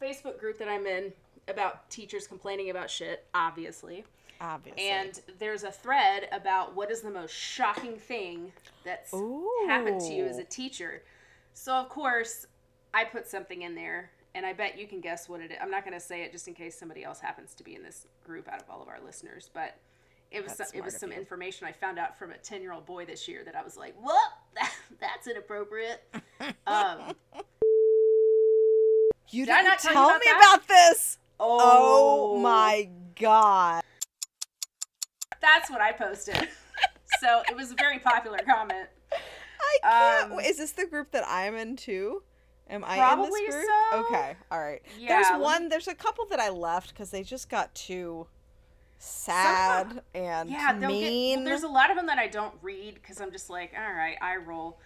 Facebook 0.00 0.38
group 0.38 0.58
that 0.58 0.68
I'm 0.68 0.86
in 0.86 1.12
about 1.48 1.88
teachers 1.90 2.26
complaining 2.26 2.70
about 2.70 2.90
shit, 2.90 3.24
obviously. 3.34 4.04
Obviously. 4.40 4.88
And 4.88 5.20
there's 5.38 5.64
a 5.64 5.72
thread 5.72 6.28
about 6.30 6.76
what 6.76 6.90
is 6.90 7.00
the 7.00 7.10
most 7.10 7.34
shocking 7.34 7.96
thing 7.96 8.52
that's 8.84 9.12
happened 9.66 10.00
to 10.02 10.12
you 10.12 10.26
as 10.26 10.38
a 10.38 10.42
Ooh. 10.42 10.46
teacher. 10.48 11.02
So 11.54 11.72
of 11.74 11.88
course, 11.88 12.46
I 12.94 13.04
put 13.04 13.26
something 13.26 13.62
in 13.62 13.74
there, 13.74 14.10
and 14.34 14.46
I 14.46 14.52
bet 14.52 14.78
you 14.78 14.86
can 14.86 15.00
guess 15.00 15.28
what 15.28 15.40
it 15.40 15.50
is. 15.50 15.58
I'm 15.60 15.70
not 15.70 15.84
going 15.84 15.98
to 15.98 16.04
say 16.04 16.22
it 16.22 16.30
just 16.30 16.46
in 16.46 16.54
case 16.54 16.78
somebody 16.78 17.02
else 17.02 17.18
happens 17.18 17.54
to 17.54 17.64
be 17.64 17.74
in 17.74 17.82
this 17.82 18.06
group 18.24 18.48
out 18.48 18.62
of 18.62 18.70
all 18.70 18.80
of 18.80 18.88
our 18.88 19.00
listeners, 19.04 19.50
but 19.52 19.76
it 20.30 20.42
was 20.42 20.56
That's 20.56 20.70
some, 20.70 20.78
it 20.78 20.84
was 20.84 20.96
some 20.96 21.10
you. 21.12 21.18
information 21.18 21.66
I 21.66 21.72
found 21.72 21.98
out 21.98 22.18
from 22.18 22.32
a 22.32 22.36
10 22.38 22.60
year 22.62 22.72
old 22.72 22.84
boy 22.86 23.04
this 23.06 23.26
year 23.28 23.42
that 23.44 23.56
I 23.56 23.62
was 23.62 23.76
like, 23.76 23.94
"What? 24.00 24.30
That, 24.54 24.72
that's 25.00 25.26
inappropriate." 25.28 26.02
um, 26.66 27.14
you 29.30 29.46
did 29.46 29.52
didn't 29.52 29.64
not 29.66 29.78
tell 29.78 29.92
tell 29.92 30.08
about 30.08 30.20
me 30.20 30.26
that? 30.26 30.54
about 30.56 30.68
this. 30.68 31.18
Oh 31.40 32.38
my 32.38 32.88
god. 33.18 33.82
That's 35.40 35.70
what 35.70 35.80
I 35.80 35.92
posted. 35.92 36.48
so 37.20 37.42
it 37.48 37.56
was 37.56 37.70
a 37.70 37.74
very 37.76 37.98
popular 38.00 38.38
comment. 38.44 38.88
I 39.12 39.78
can't. 39.82 40.32
Um, 40.32 40.40
is 40.40 40.56
this 40.58 40.72
the 40.72 40.86
group 40.86 41.12
that 41.12 41.24
I'm 41.26 41.54
in 41.54 41.76
too? 41.76 42.22
Am 42.70 42.84
I 42.84 42.96
Probably 42.96 43.40
in 43.40 43.46
this 43.46 43.54
group? 43.54 43.66
so. 43.92 44.04
Okay, 44.06 44.36
all 44.50 44.60
right. 44.60 44.82
Yeah, 44.98 45.08
there's 45.22 45.40
one. 45.42 45.68
There's 45.68 45.88
a 45.88 45.94
couple 45.94 46.26
that 46.26 46.40
I 46.40 46.50
left 46.50 46.90
because 46.90 47.10
they 47.10 47.22
just 47.22 47.48
got 47.48 47.74
too 47.74 48.26
sad 48.98 50.02
and 50.14 50.50
Yeah, 50.50 50.72
mean. 50.72 50.90
get. 51.00 51.36
Well, 51.36 51.44
there's 51.44 51.62
a 51.62 51.68
lot 51.68 51.90
of 51.90 51.96
them 51.96 52.06
that 52.06 52.18
I 52.18 52.26
don't 52.28 52.54
read 52.62 52.94
because 52.94 53.20
I'm 53.20 53.30
just 53.32 53.48
like, 53.50 53.72
all 53.76 53.92
right, 53.92 54.16
I 54.20 54.36
roll. 54.36 54.78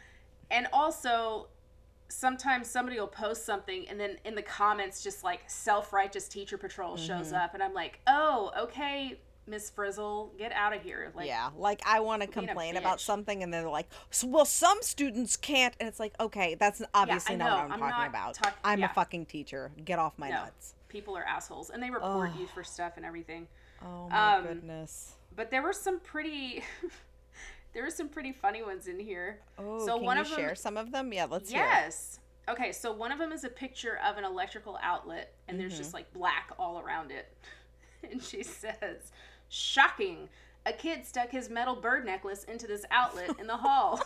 And 0.51 0.67
also, 0.73 1.49
sometimes 2.09 2.69
somebody 2.69 2.99
will 3.01 3.07
post 3.07 3.47
something 3.47 3.89
and 3.89 3.99
then 3.99 4.19
in 4.25 4.35
the 4.35 4.43
comments, 4.43 5.03
just 5.03 5.25
like 5.25 5.41
self 5.49 5.93
righteous 5.93 6.29
teacher 6.29 6.59
patrol 6.59 6.97
shows 6.97 7.29
Mm-hmm. 7.29 7.37
up, 7.37 7.55
and 7.55 7.63
I'm 7.63 7.73
like, 7.75 8.01
oh, 8.07 8.53
okay, 8.59 9.19
Miss 9.47 9.71
Frizzle, 9.71 10.33
get 10.39 10.53
out 10.53 10.75
of 10.77 10.83
here. 10.83 11.11
Like, 11.17 11.27
yeah, 11.27 11.51
like 11.57 11.81
I 11.87 12.01
want 12.01 12.23
to 12.23 12.29
complain 12.29 12.77
about 12.77 13.01
something, 13.01 13.43
and 13.43 13.53
they're 13.53 13.69
like, 13.69 13.89
"Well, 14.25 14.45
some 14.45 14.79
students 14.83 15.37
can't," 15.37 15.75
and 15.81 15.89
it's 15.89 15.99
like, 15.99 16.15
"Okay, 16.21 16.55
that's 16.55 16.81
obviously 16.95 17.35
not 17.37 17.69
what 17.69 17.77
I'm, 17.77 17.83
I'm 17.83 17.91
talking 17.91 18.09
about. 18.09 18.35
talk- 18.35 18.59
I'm 18.63 18.79
yeah. 18.81 18.91
a 18.91 18.95
fucking 18.95 19.27
teacher. 19.27 19.73
Get 19.85 19.99
off 19.99 20.13
my 20.17 20.29
no, 20.31 20.37
nuts." 20.45 20.75
people 20.89 21.17
are 21.17 21.25
assholes, 21.25 21.71
and 21.71 21.83
they 21.83 21.91
report 21.91 22.31
Ugh. 22.35 22.41
you 22.41 22.47
for 22.47 22.63
stuff 22.63 22.93
and 22.97 23.05
everything. 23.05 23.49
Oh 23.85 24.09
my 24.09 24.37
Um, 24.37 24.45
goodness. 24.45 25.13
But 25.35 25.51
there 25.51 25.63
were 25.63 25.73
some 25.73 26.01
pretty. 26.01 26.63
there 27.73 27.83
were 27.85 27.91
some 27.91 28.09
pretty 28.09 28.33
funny 28.33 28.63
ones 28.63 28.87
in 28.87 28.99
here. 28.99 29.41
Oh, 29.59 29.85
so 29.87 29.97
can 29.97 30.05
one 30.07 30.17
you 30.17 30.23
of 30.23 30.29
them- 30.29 30.39
share 30.39 30.55
some 30.55 30.77
of 30.77 30.93
them? 30.93 31.13
Yeah, 31.13 31.27
let's 31.31 31.51
hear. 31.51 31.61
Yes. 31.61 32.19
Okay, 32.49 32.73
so 32.73 32.93
one 32.93 33.13
of 33.13 33.19
them 33.19 33.31
is 33.33 33.45
a 33.45 33.49
picture 33.49 33.99
of 34.05 34.19
an 34.19 34.25
electrical 34.25 34.79
outlet, 34.83 35.33
and 35.49 35.59
there's 35.61 35.75
Mm-hmm. 35.75 35.83
just 35.83 35.95
like 35.95 36.13
black 36.13 36.51
all 36.59 36.81
around 36.81 37.11
it. 37.11 37.33
And 38.11 38.21
she 38.21 38.43
says, 38.43 39.13
Shocking! 39.49 40.29
A 40.67 40.73
kid 40.73 41.07
stuck 41.07 41.31
his 41.31 41.49
metal 41.49 41.77
bird 41.77 42.05
necklace 42.05 42.43
into 42.45 42.67
this 42.67 42.85
outlet 42.91 43.31
in 43.39 43.47
the 43.47 43.57
hall. 43.57 44.01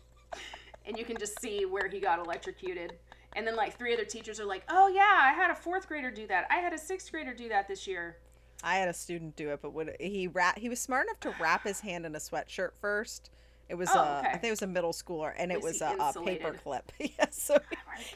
and 0.86 0.96
you 0.96 1.04
can 1.04 1.16
just 1.16 1.40
see 1.40 1.66
where 1.66 1.88
he 1.88 1.98
got 2.00 2.18
electrocuted. 2.20 2.94
And 3.34 3.44
then, 3.46 3.56
like, 3.56 3.76
three 3.76 3.92
other 3.92 4.04
teachers 4.04 4.38
are 4.40 4.44
like, 4.44 4.62
Oh, 4.68 4.86
yeah, 4.88 5.18
I 5.20 5.32
had 5.32 5.50
a 5.50 5.54
fourth 5.56 5.88
grader 5.88 6.10
do 6.12 6.26
that. 6.28 6.46
I 6.50 6.56
had 6.58 6.72
a 6.72 6.78
sixth 6.78 7.10
grader 7.10 7.34
do 7.34 7.48
that 7.48 7.66
this 7.68 7.86
year. 7.88 8.16
I 8.62 8.76
had 8.76 8.88
a 8.88 8.94
student 8.94 9.36
do 9.36 9.50
it, 9.50 9.60
but 9.62 9.72
would 9.72 9.96
he 10.00 10.26
wrap? 10.26 10.58
He 10.58 10.68
was 10.68 10.80
smart 10.80 11.06
enough 11.06 11.20
to 11.20 11.34
wrap 11.40 11.64
his 11.64 11.80
hand 11.80 12.04
in 12.06 12.14
a 12.14 12.18
sweatshirt 12.18 12.70
first, 12.80 13.30
It 13.68 13.76
was 13.76 13.88
Oh, 13.92 13.98
a, 13.98 14.02
I 14.02 14.18
okay. 14.20 14.32
think 14.32 14.44
it 14.44 14.50
was 14.50 14.62
a 14.62 14.66
middle 14.66 14.92
schooler, 14.92 15.32
and 15.36 15.52
it 15.52 15.62
least 15.62 15.80
was 15.80 16.14
a, 16.14 16.20
a 16.20 16.24
paper 16.24 16.52
clip. 16.52 16.90
yeah, 16.98 17.26
so 17.30 17.54
are 17.54 17.60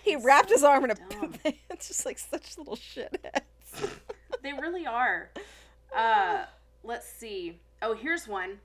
he 0.03 0.17
wrapped 0.17 0.49
so 0.49 0.55
his 0.57 0.65
arm 0.65 0.85
in 0.85 0.91
a. 0.93 0.95
dumb? 0.95 1.35
it's 1.71 1.89
just 1.89 2.05
like 2.07 2.19
such 2.19 2.59
little 2.59 2.77
shitheads. 2.77 3.43
They 4.43 4.53
really 4.53 4.87
are. 4.87 5.31
Uh, 5.95 6.45
let's 6.83 7.07
see. 7.07 7.61
Oh, 7.81 7.95
here's 7.95 8.27
one. 8.27 8.59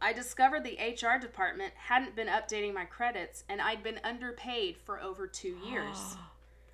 I 0.00 0.14
discovered 0.14 0.64
the 0.64 0.78
HR 0.78 1.18
department 1.20 1.74
hadn't 1.76 2.16
been 2.16 2.28
updating 2.28 2.72
my 2.72 2.86
credits, 2.86 3.44
and 3.50 3.60
I'd 3.60 3.82
been 3.82 4.00
underpaid 4.02 4.78
for 4.78 4.98
over 5.00 5.26
two 5.26 5.58
years. 5.68 6.16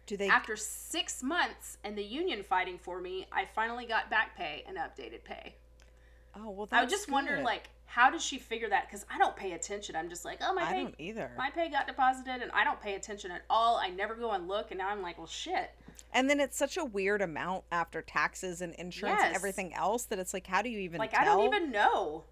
Do 0.07 0.17
they? 0.17 0.29
After 0.29 0.57
six 0.57 1.23
months 1.23 1.79
and 1.85 1.97
the 1.99 2.03
union 2.05 2.43
fighting 2.43 2.79
for 2.79 3.01
me, 3.01 3.27
I 3.33 3.45
finally 3.55 3.87
got 3.87 4.09
back 4.11 4.37
pay 4.37 4.65
and 4.69 4.77
updated 4.77 5.25
pay. 5.25 5.55
oh 6.37 6.51
well, 6.51 6.69
I 6.71 6.87
just 6.87 7.11
wondered, 7.11 7.37
good. 7.39 7.45
like, 7.45 7.69
how 7.87 8.11
does 8.11 8.23
she 8.25 8.39
figure 8.39 8.69
that? 8.69 8.87
Because 8.89 9.05
I 9.13 9.19
don't 9.19 9.35
pay 9.37 9.53
attention. 9.53 9.97
I'm 9.97 10.09
just 10.09 10.25
like, 10.25 10.39
oh, 10.43 10.55
my 10.55 10.63
I 10.63 10.73
pay, 10.73 10.83
don't 10.83 10.95
either. 10.99 11.31
my 11.37 11.51
pay 11.51 11.69
got 11.71 11.87
deposited, 11.87 12.41
and 12.43 12.51
I 12.53 12.63
don't 12.65 12.81
pay 12.81 12.95
attention 12.95 13.31
at 13.33 13.43
all. 13.51 13.77
I 13.79 13.89
never 13.91 14.15
go 14.15 14.31
and 14.33 14.47
look, 14.47 14.71
and 14.71 14.79
now 14.79 14.89
I'm 14.91 15.03
like, 15.03 15.19
well, 15.19 15.27
shit. 15.27 15.71
And 16.13 16.31
then 16.31 16.39
it's 16.41 16.57
such 16.57 16.77
a 16.77 16.85
weird 16.85 17.21
amount 17.21 17.65
after 17.73 18.01
taxes 18.01 18.61
and 18.61 18.75
insurance 18.75 19.21
and 19.25 19.35
everything 19.35 19.75
else 19.75 20.05
that 20.05 20.19
it's 20.19 20.33
like, 20.33 20.47
how 20.47 20.63
do 20.63 20.69
you 20.69 20.79
even 20.81 20.99
Like, 20.99 21.11
tell? 21.13 21.21
I 21.23 21.25
don't 21.25 21.45
even 21.55 21.71
know. 21.73 22.25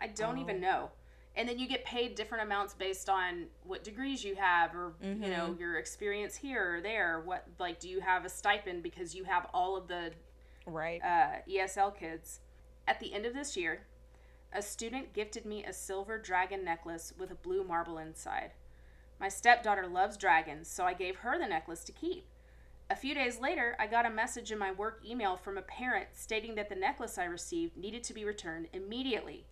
I 0.00 0.06
don't 0.06 0.38
Oh. 0.38 0.42
even 0.42 0.60
know. 0.60 0.90
And 1.36 1.48
then 1.48 1.58
you 1.58 1.68
get 1.68 1.84
paid 1.84 2.16
different 2.16 2.44
amounts 2.44 2.74
based 2.74 3.08
on 3.08 3.46
what 3.64 3.84
degrees 3.84 4.24
you 4.24 4.34
have, 4.34 4.74
or 4.74 4.94
you 5.02 5.14
know 5.30 5.48
Mm-hmm. 5.50 5.60
your 5.60 5.78
experience 5.78 6.34
here 6.36 6.76
or 6.76 6.80
there. 6.80 7.20
What 7.24 7.46
like 7.58 7.78
do 7.78 7.88
you 7.88 8.00
have 8.00 8.24
a 8.24 8.28
stipend 8.28 8.82
because 8.82 9.14
you 9.14 9.24
have 9.24 9.46
all 9.54 9.76
of 9.76 9.86
the 9.86 10.12
right. 10.66 11.00
uh, 11.02 11.48
ESL 11.48 11.96
kids. 11.96 12.40
At 12.88 12.98
the 13.00 13.12
end 13.14 13.24
of 13.26 13.34
this 13.34 13.56
year, 13.56 13.82
a 14.52 14.62
student 14.62 15.12
gifted 15.12 15.44
me 15.44 15.62
a 15.64 15.72
silver 15.72 16.18
dragon 16.18 16.64
necklace 16.64 17.12
with 17.18 17.30
a 17.30 17.34
blue 17.36 17.62
marble 17.62 17.98
inside. 17.98 18.52
My 19.20 19.28
stepdaughter 19.28 19.86
loves 19.86 20.16
dragons, 20.16 20.68
so 20.68 20.84
I 20.84 20.94
gave 20.94 21.16
her 21.16 21.38
the 21.38 21.46
necklace 21.46 21.84
to 21.84 21.92
keep. 21.92 22.24
A 22.90 22.96
few 22.96 23.14
days 23.14 23.38
later, 23.38 23.76
I 23.78 23.86
got 23.86 24.06
a 24.06 24.10
message 24.10 24.50
in 24.50 24.58
my 24.58 24.72
work 24.72 25.02
email 25.06 25.36
from 25.36 25.58
a 25.58 25.62
parent 25.62 26.08
stating 26.14 26.54
that 26.54 26.70
the 26.70 26.74
necklace 26.74 27.18
I 27.18 27.24
received 27.24 27.76
needed 27.76 28.02
to 28.04 28.14
be 28.14 28.24
returned 28.24 28.68
immediately. 28.72 29.44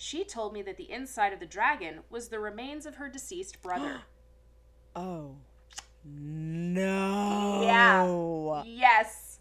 She 0.00 0.22
told 0.24 0.52
me 0.52 0.62
that 0.62 0.76
the 0.76 0.90
inside 0.90 1.32
of 1.32 1.40
the 1.40 1.46
dragon 1.46 2.00
was 2.08 2.28
the 2.28 2.38
remains 2.38 2.86
of 2.86 2.94
her 2.94 3.08
deceased 3.08 3.60
brother. 3.62 4.00
oh 4.96 5.34
no. 6.04 7.60
Yeah. 7.62 8.62
Yes. 8.64 9.40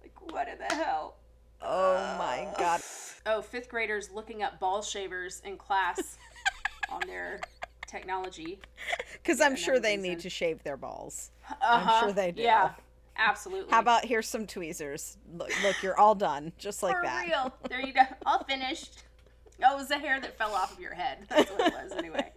Like, 0.00 0.32
what 0.32 0.48
in 0.48 0.56
the 0.58 0.74
hell? 0.74 1.16
Oh 1.60 1.94
my 2.18 2.46
god. 2.56 2.80
Oh, 3.26 3.42
fifth 3.42 3.68
graders 3.68 4.10
looking 4.10 4.42
up 4.42 4.60
ball 4.60 4.80
shavers 4.82 5.42
in 5.44 5.56
class 5.56 6.16
on 6.90 7.00
their 7.06 7.40
technology. 7.88 8.60
Because 9.12 9.40
I'm 9.40 9.56
sure 9.56 9.80
they 9.80 9.96
reason. 9.96 10.02
need 10.10 10.20
to 10.20 10.30
shave 10.30 10.62
their 10.62 10.76
balls. 10.76 11.32
Uh-huh. 11.60 12.00
sure 12.00 12.12
they 12.12 12.30
do. 12.30 12.42
Yeah, 12.42 12.70
absolutely. 13.16 13.70
How 13.72 13.80
about 13.80 14.04
here's 14.04 14.28
some 14.28 14.46
tweezers? 14.46 15.16
Look, 15.36 15.50
look, 15.64 15.82
you're 15.82 15.98
all 15.98 16.14
done, 16.14 16.52
just 16.56 16.82
like 16.84 16.94
For 16.96 17.02
that. 17.02 17.26
real? 17.26 17.52
There 17.68 17.80
you 17.84 17.92
go. 17.94 18.02
All 18.24 18.44
finished. 18.44 19.02
Oh, 19.64 19.74
it 19.74 19.78
was 19.78 19.88
the 19.88 19.98
hair 19.98 20.20
that 20.20 20.38
fell 20.38 20.54
off 20.54 20.72
of 20.72 20.80
your 20.80 20.94
head. 20.94 21.26
That's 21.28 21.50
what 21.50 21.60
it 21.68 21.72
was, 21.72 21.92
anyway. 21.92 22.32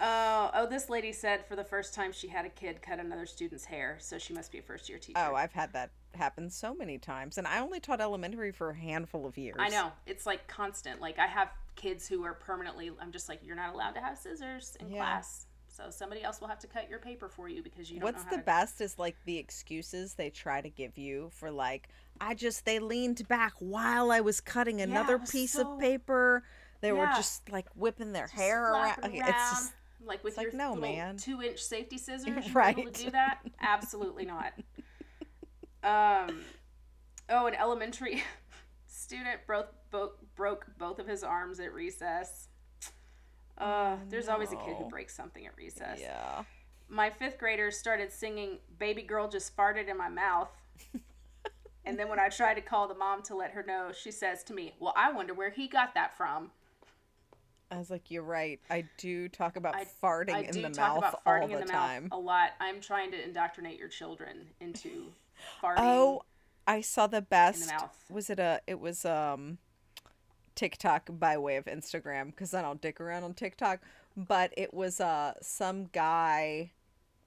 Oh, 0.00 0.50
oh, 0.54 0.66
this 0.66 0.90
lady 0.90 1.12
said 1.12 1.46
for 1.46 1.56
the 1.56 1.64
first 1.64 1.94
time 1.94 2.12
she 2.12 2.28
had 2.28 2.44
a 2.44 2.50
kid 2.50 2.82
cut 2.82 2.98
another 2.98 3.26
student's 3.26 3.64
hair, 3.64 3.96
so 4.00 4.18
she 4.18 4.34
must 4.34 4.52
be 4.52 4.58
a 4.58 4.62
first 4.62 4.88
year 4.88 4.98
teacher. 4.98 5.18
Oh, 5.18 5.34
I've 5.34 5.52
had 5.52 5.72
that 5.72 5.90
happen 6.14 6.50
so 6.50 6.74
many 6.74 6.98
times, 6.98 7.38
and 7.38 7.46
I 7.46 7.60
only 7.60 7.80
taught 7.80 8.00
elementary 8.00 8.52
for 8.52 8.70
a 8.70 8.76
handful 8.76 9.26
of 9.26 9.38
years. 9.38 9.56
I 9.58 9.68
know. 9.68 9.92
It's 10.06 10.26
like 10.26 10.46
constant. 10.48 11.00
Like 11.00 11.18
I 11.18 11.26
have 11.26 11.48
kids 11.74 12.06
who 12.06 12.22
are 12.24 12.34
permanently 12.34 12.90
I'm 13.00 13.12
just 13.12 13.28
like 13.28 13.40
you're 13.42 13.56
not 13.56 13.72
allowed 13.74 13.92
to 13.92 14.00
have 14.00 14.18
scissors 14.18 14.76
in 14.80 14.90
Yeah. 14.90 14.98
class. 14.98 15.46
So 15.68 15.84
somebody 15.88 16.22
else 16.22 16.38
will 16.38 16.48
have 16.48 16.58
to 16.60 16.66
cut 16.66 16.90
your 16.90 16.98
paper 16.98 17.30
for 17.30 17.48
you 17.48 17.62
because 17.62 17.90
you 17.90 17.98
don't 17.98 18.12
What's 18.12 18.24
the 18.24 18.36
to 18.36 18.42
best 18.42 18.82
is 18.82 18.98
like 18.98 19.16
the 19.24 19.38
excuses 19.38 20.12
they 20.14 20.28
try 20.28 20.60
to 20.60 20.68
give 20.68 20.98
you 20.98 21.30
for 21.32 21.50
like 21.50 21.88
I 22.24 22.34
just 22.34 22.64
they 22.64 22.78
leaned 22.78 23.26
back 23.28 23.52
while 23.58 24.10
I 24.12 24.20
was 24.20 24.40
cutting 24.40 24.80
another 24.80 25.14
it 25.16 25.20
was 25.22 25.30
piece 25.30 25.52
so- 25.54 25.72
of 25.74 25.80
paper. 25.80 26.44
They 26.80 26.92
were 26.92 27.06
just 27.14 27.50
like 27.50 27.66
whipping 27.76 28.12
their 28.12 28.24
just 28.26 28.34
hair 28.34 28.72
around. 28.72 29.04
Okay, 29.04 29.18
It's 29.18 29.50
just 29.50 29.72
like 30.04 30.24
with 30.24 30.36
like, 30.36 30.46
your 30.48 30.52
no, 30.56 30.70
little 30.74 30.82
man. 30.82 31.16
two 31.16 31.40
inch 31.42 31.60
safety 31.60 31.96
scissors. 31.98 32.26
You 32.26 32.36
able 32.38 32.50
Right. 32.52 32.92
to 32.94 33.04
do 33.04 33.10
that? 33.10 33.38
Absolutely 33.60 34.24
not. 34.24 34.52
Um, 35.84 36.42
oh, 37.28 37.46
an 37.46 37.56
elementary 37.56 38.22
student 38.86 39.40
broke 39.48 39.72
both 39.90 40.12
broke 40.36 40.64
both 40.78 41.00
of 41.00 41.08
his 41.08 41.24
arms 41.24 41.58
at 41.58 41.72
recess. 41.72 42.46
Uh, 43.58 43.96
there's 44.08 44.28
always 44.28 44.52
a 44.52 44.56
kid 44.56 44.76
who 44.78 44.84
breaks 44.88 45.12
something 45.16 45.44
at 45.44 45.56
recess. 45.56 45.98
yeah. 46.00 46.44
My 46.88 47.10
fifth 47.10 47.36
graders 47.38 47.76
started 47.76 48.12
singing 48.12 48.58
"Baby 48.78 49.02
Girl 49.02 49.28
Just 49.28 49.56
Farted 49.56 49.88
in 49.88 49.96
My 49.98 50.08
Mouth." 50.08 50.50
And 51.84 51.98
then 51.98 52.08
when 52.08 52.18
I 52.20 52.28
tried 52.28 52.54
to 52.54 52.60
call 52.60 52.86
the 52.88 52.94
mom 52.94 53.22
to 53.24 53.34
let 53.34 53.50
her 53.52 53.62
know, 53.62 53.90
she 53.92 54.10
says 54.10 54.42
to 54.44 54.54
me, 54.54 54.74
Well, 54.78 54.92
I 54.96 55.10
wonder 55.12 55.34
where 55.34 55.50
he 55.50 55.66
got 55.68 55.94
that 55.94 56.16
from. 56.16 56.50
I 57.70 57.78
was 57.78 57.90
like, 57.90 58.10
you're 58.10 58.22
right. 58.22 58.60
I 58.70 58.84
do 58.98 59.28
talk 59.30 59.56
about 59.56 59.74
I- 59.74 59.86
farting 60.02 60.34
I 60.34 60.40
in 60.40 60.50
do 60.52 60.62
the 60.62 60.68
talk 60.68 60.94
mouth 60.94 60.98
about 60.98 61.24
farting 61.24 61.42
all 61.44 61.48
in 61.52 61.60
the, 61.60 61.64
the 61.66 61.72
time. 61.72 62.02
mouth 62.04 62.12
a 62.12 62.18
lot. 62.18 62.50
I'm 62.60 62.80
trying 62.82 63.10
to 63.12 63.24
indoctrinate 63.24 63.78
your 63.78 63.88
children 63.88 64.48
into 64.60 65.06
farting. 65.62 65.76
Oh, 65.78 66.22
I 66.66 66.82
saw 66.82 67.06
the 67.06 67.22
best. 67.22 67.68
mouth. 67.68 67.96
Was 68.10 68.28
it 68.30 68.38
a? 68.38 68.60
It 68.66 68.78
was 68.78 69.04
um, 69.06 69.56
TikTok 70.54 71.08
by 71.18 71.38
way 71.38 71.56
of 71.56 71.64
Instagram 71.64 72.26
because 72.26 72.52
I 72.54 72.60
don't 72.62 72.80
dick 72.80 73.00
around 73.00 73.24
on 73.24 73.34
TikTok. 73.34 73.80
But 74.16 74.52
it 74.58 74.74
was 74.74 75.00
uh 75.00 75.32
some 75.40 75.86
guy, 75.86 76.72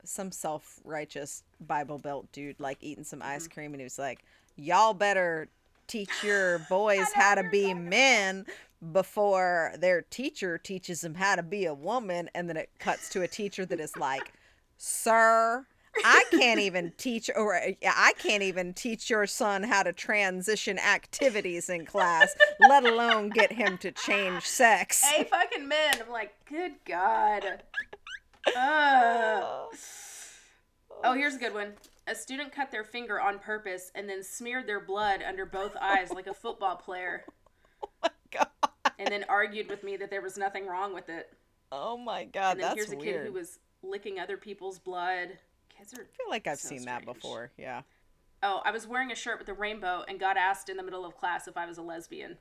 some 0.04 0.32
self 0.32 0.80
righteous 0.84 1.44
Bible 1.60 1.98
Belt 1.98 2.32
dude 2.32 2.60
like 2.60 2.78
eating 2.82 3.04
some 3.04 3.20
Mm-hmm. 3.22 3.32
ice 3.32 3.48
cream 3.48 3.74
and 3.74 3.82
he 3.82 3.84
was 3.84 3.98
like, 3.98 4.24
"Y'all 4.56 4.94
better 4.94 5.48
teach 5.88 6.24
your 6.24 6.60
boys 6.70 7.12
how 7.14 7.36
to 7.36 7.44
be 7.52 7.74
men." 7.74 8.46
Before 8.92 9.74
their 9.80 10.04
teacher 10.04 10.60
teaches 10.60 11.02
them 11.02 11.16
how 11.16 11.38
to 11.38 11.42
be 11.42 11.66
a 11.66 11.74
woman, 11.74 12.30
and 12.36 12.48
then 12.48 12.56
it 12.56 12.70
cuts 12.78 13.10
to 13.10 13.24
a 13.24 13.28
teacher 13.28 13.66
that 13.66 13.80
is 13.80 13.96
like, 13.98 14.34
Sir, 14.78 15.66
I 16.04 16.24
can't 16.32 16.60
even 16.60 16.92
teach, 16.98 17.30
or 17.36 17.56
I 17.56 18.14
can't 18.18 18.44
even 18.44 18.74
teach 18.74 19.10
your 19.10 19.26
son 19.26 19.64
how 19.64 19.84
to 19.84 19.94
transition 19.94 20.78
activities 20.78 21.70
in 21.70 21.86
class, 21.86 22.36
let 22.60 22.86
alone 22.86 23.30
get 23.30 23.52
him 23.54 23.78
to 23.80 23.92
change 23.92 24.44
sex. 24.44 25.04
Hey, 25.04 25.24
fucking 25.24 25.68
men. 25.68 25.96
I'm 26.06 26.12
like, 26.12 26.34
Good 26.50 26.74
God. 26.86 27.44
Ugh. 28.48 28.54
Oh. 28.56 29.70
oh, 31.04 31.14
here's 31.14 31.36
a 31.36 31.40
good 31.40 31.54
one. 31.54 31.74
A 32.08 32.14
student 32.16 32.52
cut 32.52 32.72
their 32.72 32.84
finger 32.84 33.20
on 33.20 33.40
purpose 33.40 33.92
and 33.96 34.08
then 34.08 34.24
smeared 34.24 34.68
their 34.68 34.80
blood 34.80 35.22
under 35.28 35.46
both 35.46 35.76
oh 35.82 35.84
eyes 35.86 36.12
like 36.12 36.28
a 36.28 36.34
football 36.34 36.76
player, 36.76 37.26
Oh 37.84 37.90
my 38.04 38.10
God. 38.32 38.48
and 39.00 39.08
then 39.10 39.26
argued 39.28 39.70
with 39.70 39.84
me 39.84 39.98
that 39.98 40.10
there 40.10 40.22
was 40.22 40.38
nothing 40.38 40.68
wrong 40.68 40.94
with 40.94 41.10
it. 41.10 41.30
Oh 41.72 41.98
my 41.98 42.26
god, 42.26 42.52
And 42.54 42.62
then 42.62 42.70
that's 42.70 42.76
here's 42.76 42.94
a 42.94 42.98
weird. 42.98 43.24
kid 43.24 43.28
who 43.28 43.34
was 43.34 43.60
licking 43.82 44.20
other 44.20 44.38
people's 44.38 44.80
blood. 44.80 45.30
Kids 45.76 45.94
are 45.94 46.02
I 46.02 46.18
feel 46.18 46.30
like 46.30 46.48
I've 46.48 46.60
so 46.60 46.70
seen 46.70 46.86
that 46.86 47.06
before. 47.06 47.52
Yeah. 47.58 47.82
Oh, 48.44 48.62
I 48.64 48.72
was 48.72 48.88
wearing 48.88 49.12
a 49.12 49.16
shirt 49.16 49.40
with 49.40 49.50
a 49.50 49.54
rainbow 49.54 50.04
and 50.08 50.20
got 50.20 50.38
asked 50.38 50.70
in 50.70 50.78
the 50.78 50.84
middle 50.84 51.06
of 51.06 51.18
class 51.18 51.48
if 51.48 51.58
I 51.58 51.66
was 51.66 51.78
a 51.80 51.82
lesbian. 51.82 52.38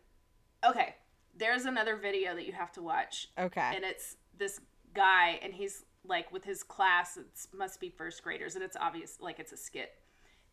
Okay, 0.64 0.94
there's 1.37 1.64
another 1.64 1.96
video 1.96 2.35
that 2.35 2.46
you 2.46 2.53
have 2.53 2.72
to 2.72 2.83
watch. 2.83 3.29
Okay. 3.38 3.72
And 3.74 3.85
it's 3.85 4.16
this 4.38 4.61
guy, 4.94 5.38
and 5.42 5.55
he's 5.55 5.85
like 6.07 6.33
with 6.33 6.45
his 6.45 6.62
class, 6.62 7.17
it 7.17 7.27
must 7.57 7.81
be 7.81 7.90
first 7.90 8.23
graders, 8.23 8.55
and 8.55 8.64
it's 8.64 8.77
obvious, 8.77 9.19
like 9.21 9.38
it's 9.38 9.53
a 9.53 9.57
skit. 9.57 9.93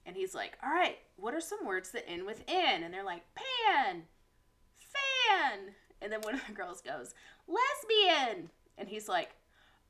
And 0.06 0.16
he's 0.16 0.34
like, 0.34 0.58
All 0.64 0.70
right, 0.70 0.98
what 1.18 1.34
are 1.34 1.42
some 1.42 1.66
words 1.66 1.92
that 1.92 2.10
end 2.10 2.26
with 2.26 2.44
N? 2.48 2.84
And 2.84 2.94
they're 2.94 3.04
like, 3.04 3.24
pan, 3.36 4.04
fan. 4.80 5.60
And 6.02 6.12
then 6.12 6.22
one 6.22 6.34
of 6.34 6.42
the 6.48 6.54
girls 6.54 6.82
goes, 6.82 7.14
lesbian. 7.48 8.50
And 8.78 8.90
he's 8.90 9.08
like, 9.08 9.30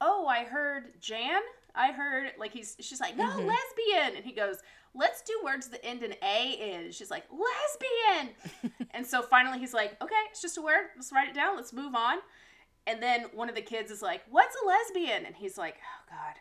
oh, 0.02 0.26
I 0.28 0.44
heard 0.44 1.00
Jan. 1.00 1.42
I 1.74 1.94
heard 1.94 2.32
like 2.38 2.52
he's 2.52 2.76
she's 2.82 3.00
like 3.00 3.16
no 3.16 3.24
mm-hmm. 3.24 3.48
lesbian, 3.48 4.18
and 4.18 4.26
he 4.26 4.34
goes, 4.34 4.58
let's 4.94 5.22
do 5.22 5.40
words 5.42 5.68
that 5.70 5.86
end 5.86 6.04
in 6.04 6.14
a 6.22 6.52
in. 6.52 6.92
She's 6.92 7.10
like 7.10 7.24
lesbian, 7.32 8.76
and 8.92 9.06
so 9.06 9.22
finally 9.22 9.58
he's 9.60 9.74
like, 9.74 9.96
okay, 10.02 10.14
it's 10.30 10.42
just 10.42 10.58
a 10.58 10.62
word. 10.62 10.88
Let's 10.98 11.14
write 11.14 11.30
it 11.30 11.36
down. 11.36 11.56
Let's 11.56 11.72
move 11.72 11.96
on. 11.96 12.18
And 12.88 13.02
then 13.02 13.26
one 13.34 13.48
of 13.50 13.56
the 13.56 13.62
kids 13.62 13.92
is 13.92 14.02
like, 14.02 14.22
what's 14.30 14.56
a 14.62 14.66
lesbian? 14.66 15.26
And 15.26 15.36
he's 15.36 15.58
like, 15.58 15.76
oh 15.78 16.10
god, 16.10 16.36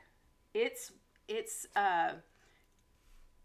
it's 0.54 0.92
it's 1.28 1.66
uh 1.76 2.12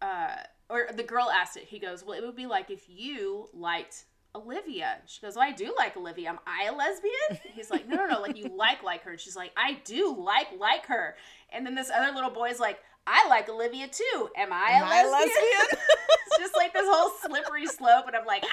uh 0.02 0.36
or 0.70 0.88
the 0.94 1.04
girl 1.04 1.30
asked 1.30 1.58
it. 1.58 1.64
He 1.64 1.80
goes, 1.80 2.04
well, 2.06 2.18
it 2.18 2.26
would 2.26 2.36
be 2.36 2.46
like 2.48 2.72
if 2.72 2.86
you 2.88 3.48
liked 3.54 4.06
Olivia. 4.34 4.98
She 5.06 5.22
goes, 5.22 5.36
well, 5.36 5.46
I 5.48 5.52
do 5.52 5.74
like 5.78 5.96
Olivia. 5.96 6.30
Am 6.30 6.40
I 6.48 6.66
a 6.72 6.76
lesbian? 6.76 7.40
He's 7.54 7.70
like, 7.70 7.88
no, 7.88 7.96
no, 7.98 8.08
no, 8.08 8.22
like 8.22 8.38
you 8.38 8.48
like 8.58 8.82
like 8.84 9.04
her. 9.04 9.12
And 9.12 9.20
she's 9.20 9.36
like, 9.36 9.52
I 9.58 9.80
do 9.86 10.16
like 10.18 10.48
like 10.60 10.86
her. 10.88 11.16
And 11.52 11.66
then 11.66 11.76
this 11.76 11.90
other 11.96 12.14
little 12.14 12.32
boy's 12.32 12.60
like, 12.60 12.80
I 13.08 13.28
like 13.30 13.48
Olivia 13.50 13.88
too. 13.88 14.30
Am 14.36 14.52
I 14.52 14.72
Am 14.72 14.84
a 14.84 14.88
I 14.88 15.04
lesbian? 15.04 15.12
lesbian? 15.12 15.80
it's 16.28 16.38
just 16.40 16.56
like 16.56 16.74
this 16.74 16.86
whole 16.88 17.12
slippery 17.22 17.68
slope, 17.68 18.08
and 18.08 18.16
I'm 18.16 18.26
like, 18.26 18.44
oh 18.44 18.48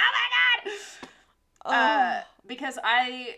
my 0.65 0.71
god. 0.73 1.75
uh, 1.75 2.21
because 2.47 2.79
I 2.85 3.37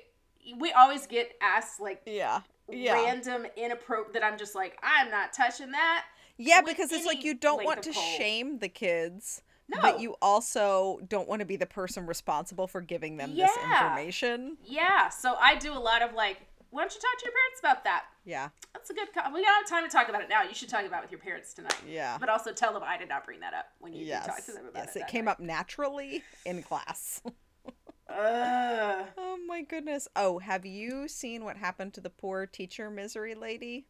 we 0.59 0.73
always 0.73 1.07
get 1.07 1.33
asked 1.41 1.81
like 1.81 2.03
yeah. 2.07 2.41
Yeah. 2.71 2.95
random 2.95 3.47
inappropriate 3.57 4.15
that 4.15 4.25
I'm 4.25 4.39
just 4.39 4.55
like 4.55 4.79
I'm 4.83 5.11
not 5.11 5.33
touching 5.33 5.71
that. 5.73 6.05
Yeah, 6.37 6.63
because 6.63 6.91
it's 6.93 7.07
like 7.07 7.23
you 7.25 7.35
don't 7.35 7.65
want 7.65 7.83
to 7.85 7.93
pole. 7.93 8.03
shame 8.19 8.59
the 8.59 8.69
kids, 8.69 9.43
No. 9.69 9.81
but 9.81 10.01
you 10.01 10.17
also 10.21 10.99
don't 11.09 11.29
want 11.29 11.41
to 11.41 11.47
be 11.47 11.55
the 11.57 11.67
person 11.67 12.07
responsible 12.07 12.67
for 12.67 12.81
giving 12.81 13.17
them 13.19 13.37
this 13.37 13.51
information. 13.57 14.57
Yeah, 14.65 15.11
so 15.11 15.37
I 15.41 15.55
do 15.55 15.73
a 15.73 15.79
lot 15.79 16.03
of 16.03 16.13
like, 16.15 16.39
why 16.71 16.83
don't 16.83 16.93
you 16.93 17.01
talk 17.01 17.19
to 17.21 17.25
your 17.25 17.33
parents 17.33 17.61
about 17.61 17.85
that? 17.85 18.07
Yeah. 18.25 18.49
That's 18.73 18.91
a 18.91 18.95
good. 18.95 19.09
Co- 19.15 19.33
we 19.33 19.43
don't 19.43 19.55
have 19.55 19.69
time 19.69 19.89
to 19.89 19.97
talk 19.97 20.09
about 20.09 20.23
it 20.23 20.29
now. 20.29 20.43
You 20.43 20.55
should 20.55 20.69
talk 20.69 20.85
about 20.85 20.99
it 20.99 21.03
with 21.05 21.13
your 21.13 21.21
parents 21.21 21.55
tonight. 21.55 21.77
Yeah. 21.89 22.17
But 22.19 22.29
also 22.29 22.53
tell 22.53 22.73
them 22.73 22.83
I 22.85 22.97
did 22.99 23.09
not 23.09 23.25
bring 23.25 23.39
that 23.41 23.55
up 23.55 23.67
when 23.79 23.93
you 23.93 24.05
Yes. 24.05 24.27
talk 24.27 24.45
to 24.45 24.53
them 24.53 24.67
about 24.67 24.87
yes, 24.87 24.97
it. 24.97 25.03
it 25.03 25.07
came 25.09 25.27
night. 25.27 25.33
up 25.33 25.41
naturally 25.41 26.23
in 26.45 26.63
class. 26.65 27.23
Ugh. 28.09 29.07
oh 29.17 29.39
my 29.47 29.63
goodness. 29.63 30.09
Oh, 30.15 30.39
have 30.39 30.67
you 30.67 31.09
seen 31.09 31.45
what 31.45 31.57
happened 31.57 31.95
to 31.95 32.01
the 32.01 32.11
poor 32.11 32.47
teacher 32.47 32.91
misery 32.91 33.35
lady? 33.35 33.87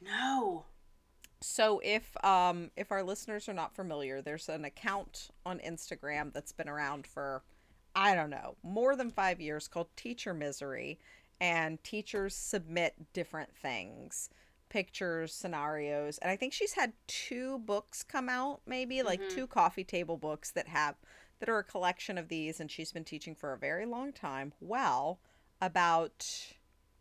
No. 0.00 0.66
So 1.40 1.80
if 1.84 2.16
um 2.24 2.70
if 2.76 2.90
our 2.90 3.02
listeners 3.02 3.48
are 3.48 3.54
not 3.54 3.74
familiar, 3.74 4.20
there's 4.22 4.48
an 4.48 4.64
account 4.64 5.28
on 5.46 5.58
Instagram 5.60 6.32
that's 6.32 6.52
been 6.52 6.68
around 6.68 7.06
for 7.06 7.42
I 7.94 8.14
don't 8.14 8.30
know, 8.30 8.56
more 8.64 8.96
than 8.96 9.10
5 9.10 9.40
years 9.40 9.68
called 9.68 9.86
Teacher 9.96 10.34
Misery 10.34 10.98
and 11.40 11.82
teachers 11.84 12.34
submit 12.34 13.12
different 13.12 13.54
things, 13.56 14.30
pictures, 14.68 15.32
scenarios, 15.32 16.18
and 16.18 16.30
I 16.30 16.36
think 16.36 16.52
she's 16.52 16.72
had 16.72 16.92
two 17.06 17.58
books 17.60 18.02
come 18.02 18.28
out 18.28 18.62
maybe, 18.66 19.02
like 19.02 19.20
two 19.28 19.46
coffee 19.46 19.84
table 19.84 20.16
books 20.16 20.50
that 20.52 20.66
have 20.68 20.96
that 21.40 21.48
are 21.48 21.58
a 21.58 21.64
collection 21.64 22.16
of 22.18 22.28
these 22.28 22.60
and 22.60 22.70
she's 22.70 22.92
been 22.92 23.04
teaching 23.04 23.34
for 23.34 23.52
a 23.52 23.58
very 23.58 23.86
long 23.86 24.12
time. 24.12 24.52
Well, 24.60 25.20
about 25.60 26.26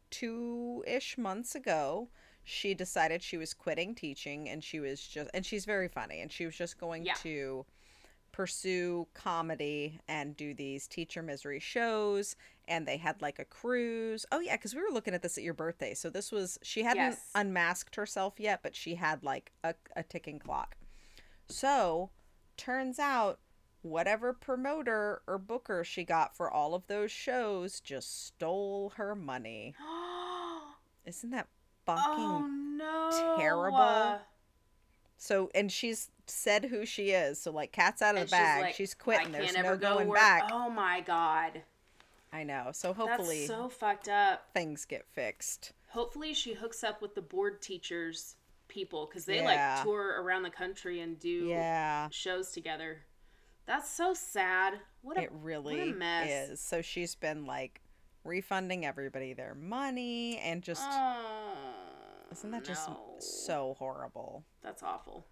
two 0.10 0.84
ish 0.88 1.18
months 1.18 1.56
ago, 1.56 2.10
she 2.44 2.74
decided 2.74 3.24
she 3.24 3.38
was 3.38 3.54
quitting 3.54 3.96
teaching 3.96 4.50
and 4.50 4.64
she 4.64 4.80
was 4.80 5.02
just, 5.02 5.30
and 5.34 5.46
she's 5.46 5.66
very 5.66 5.88
funny, 5.88 6.20
and 6.22 6.32
she 6.32 6.46
was 6.46 6.56
just 6.56 6.78
going 6.78 7.06
Yeah. 7.06 7.14
to 7.16 7.66
pursue 8.32 9.08
comedy 9.14 10.00
and 10.08 10.36
do 10.36 10.54
these 10.56 10.88
teacher 10.88 11.22
misery 11.22 11.60
shows. 11.60 12.36
And 12.68 12.88
they 12.88 12.98
had 12.98 13.22
like 13.22 13.40
a 13.40 13.46
cruise. 13.46 14.26
Oh, 14.32 14.40
yeah, 14.40 14.56
because 14.56 14.74
we 14.74 14.82
were 14.82 14.92
looking 14.92 15.14
at 15.14 15.22
this 15.22 15.38
at 15.38 15.44
your 15.44 15.54
birthday. 15.54 15.94
So 15.94 16.10
this 16.10 16.32
was, 16.32 16.58
she 16.64 16.82
hadn't 16.84 17.12
Yes. 17.12 17.30
unmasked 17.36 17.96
herself 17.96 18.40
yet, 18.40 18.62
but 18.64 18.76
she 18.76 18.96
had 18.96 19.24
like 19.24 19.52
a, 19.64 19.76
a 19.96 20.04
ticking 20.04 20.40
clock. 20.40 20.76
So, 21.48 22.10
turns 22.58 23.00
out 23.00 23.40
whatever 23.84 24.34
promoter 24.34 25.22
or 25.28 25.38
booker 25.38 25.84
she 25.84 26.04
got 26.04 26.36
for 26.36 26.50
all 26.50 26.74
of 26.74 26.88
those 26.88 27.12
shows 27.12 27.80
just 27.80 28.26
stole 28.26 28.94
her 28.96 29.14
money. 29.16 29.76
Isn't 31.06 31.30
that 31.32 31.48
fucking 31.86 32.04
oh 32.24 32.48
no. 32.48 33.36
terrible? 33.38 34.20
so? 35.18 35.50
And 35.54 35.72
she's 35.72 36.10
said 36.28 36.66
who 36.66 36.86
she 36.86 37.12
is. 37.12 37.40
So 37.40 37.52
like, 37.52 37.72
cat's 37.72 38.02
out 38.02 38.16
of 38.16 38.22
And 38.22 38.30
the 38.30 38.32
bag. 38.32 38.62
like, 38.64 38.76
she's 38.76 38.94
quitting. 38.94 39.32
can't 39.32 39.34
There's 39.34 39.56
ever 39.56 39.72
no 39.72 39.78
go 39.78 39.94
going 39.96 40.08
work. 40.08 40.18
back. 40.18 40.44
Oh 40.52 40.70
my 40.70 41.02
god. 41.02 41.62
I 42.32 42.44
know. 42.44 42.70
So 42.72 42.94
hopefully 42.94 43.46
That's 43.46 43.60
so 43.60 43.70
fucked 43.70 44.08
up. 44.10 44.48
things 44.54 44.86
get 44.86 45.06
fixed. 45.06 45.74
Hopefully 45.90 46.34
she 46.34 46.54
hooks 46.54 46.84
up 46.84 47.02
with 47.02 47.14
the 47.14 47.22
Bored 47.22 47.62
Teachers 47.62 48.36
people 48.68 49.06
because 49.06 49.26
they 49.26 49.36
Yeah. 49.44 49.76
like 49.76 49.84
tour 49.84 50.20
around 50.22 50.42
the 50.44 50.50
country 50.50 51.02
and 51.02 51.20
do 51.20 51.46
Yeah. 51.48 52.08
shows 52.10 52.52
together. 52.52 53.02
That's 53.66 53.90
so 53.90 54.14
sad. 54.14 54.80
What 55.02 55.18
a 55.18 55.22
It 55.24 55.32
really 55.32 55.92
mess. 55.94 56.50
is. 56.50 56.60
So 56.62 56.82
she's 56.82 57.16
been 57.16 57.46
like 57.46 57.82
refunding 58.24 58.86
everybody 58.86 59.34
their 59.34 59.56
money 59.56 60.38
and 60.40 60.62
just 60.62 60.82
Oh, 60.86 61.18
isn't 62.32 62.52
that 62.52 62.64
just 62.66 62.90
so 63.20 63.76
horrible? 63.80 64.44
That's 64.62 64.84
awful. 64.84 65.26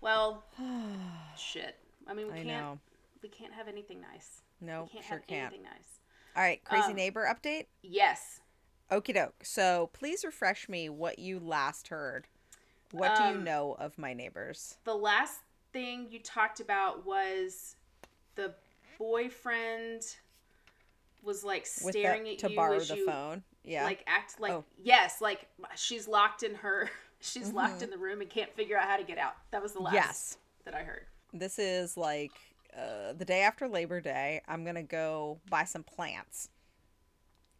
Well, 0.00 0.44
shit. 1.36 1.76
I 2.06 2.14
mean, 2.14 2.26
we 2.28 2.32
I 2.32 2.36
can't. 2.36 2.46
know. 2.48 2.78
We 3.22 3.28
can't 3.28 3.52
have 3.52 3.68
anything 3.68 4.00
nice. 4.00 4.42
No, 4.60 4.84
we 4.84 4.88
can't 4.90 5.04
sure 5.04 5.18
have 5.18 5.26
can't. 5.26 5.46
anything 5.52 5.64
nice. 5.64 6.00
All 6.36 6.42
right, 6.42 6.62
crazy 6.64 6.88
Um, 6.90 6.96
neighbor 6.96 7.28
update. 7.32 7.66
Yes. 7.82 8.40
Okie 8.90 9.14
doke. 9.14 9.44
So 9.44 9.90
please 9.92 10.24
refresh 10.24 10.68
me 10.68 10.88
what 10.88 11.18
you 11.18 11.38
last 11.38 11.88
heard. 11.88 12.26
What 12.90 13.16
do 13.16 13.22
you 13.24 13.28
Um, 13.30 13.44
know 13.44 13.74
of 13.78 13.96
my 13.96 14.12
neighbors? 14.12 14.76
The 14.84 14.94
last 14.94 15.40
thing 15.72 16.06
you 16.10 16.18
talked 16.20 16.60
about 16.60 17.04
was 17.06 17.76
the 18.34 18.54
boyfriend 18.98 20.02
was 21.22 21.44
like 21.44 21.66
staring 21.66 22.24
the, 22.24 22.32
at 22.32 22.38
to 22.40 22.46
you 22.46 22.50
to 22.50 22.56
borrow 22.56 22.80
the 22.80 22.96
you 22.96 23.06
phone. 23.06 23.42
Yeah. 23.64 23.84
like 23.84 24.02
act 24.06 24.40
like 24.40 24.52
Oh. 24.52 24.64
yes, 24.82 25.20
like 25.20 25.46
she's 25.76 26.08
locked 26.08 26.42
in 26.42 26.54
her 26.56 26.90
she's 27.20 27.52
locked 27.52 27.78
Mhm. 27.80 27.82
in 27.84 27.90
the 27.90 27.98
room 27.98 28.20
and 28.20 28.28
can't 28.28 28.52
figure 28.54 28.76
out 28.76 28.88
how 28.88 28.96
to 28.96 29.04
get 29.04 29.18
out. 29.18 29.34
That 29.52 29.62
was 29.62 29.72
the 29.72 29.80
last 29.80 29.94
yes. 29.94 30.38
that 30.64 30.74
I 30.74 30.82
heard. 30.82 31.06
This 31.32 31.58
is 31.58 31.96
like 31.96 32.32
uh, 32.76 33.12
the 33.12 33.24
day 33.24 33.42
after 33.42 33.68
Labor 33.68 34.00
Day. 34.00 34.40
I'm 34.48 34.64
gonna 34.64 34.82
go 34.82 35.38
buy 35.48 35.64
some 35.64 35.82
plants, 35.84 36.48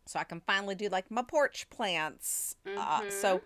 so 0.07 0.19
I 0.19 0.25
can 0.25 0.41
finally 0.41 0.75
do 0.75 0.89
like 0.89 1.11
my 1.11 1.23
porch 1.23 1.69
plants. 1.71 2.57
Uh, 2.67 3.09
so 3.11 3.39
Mhm. 3.39 3.43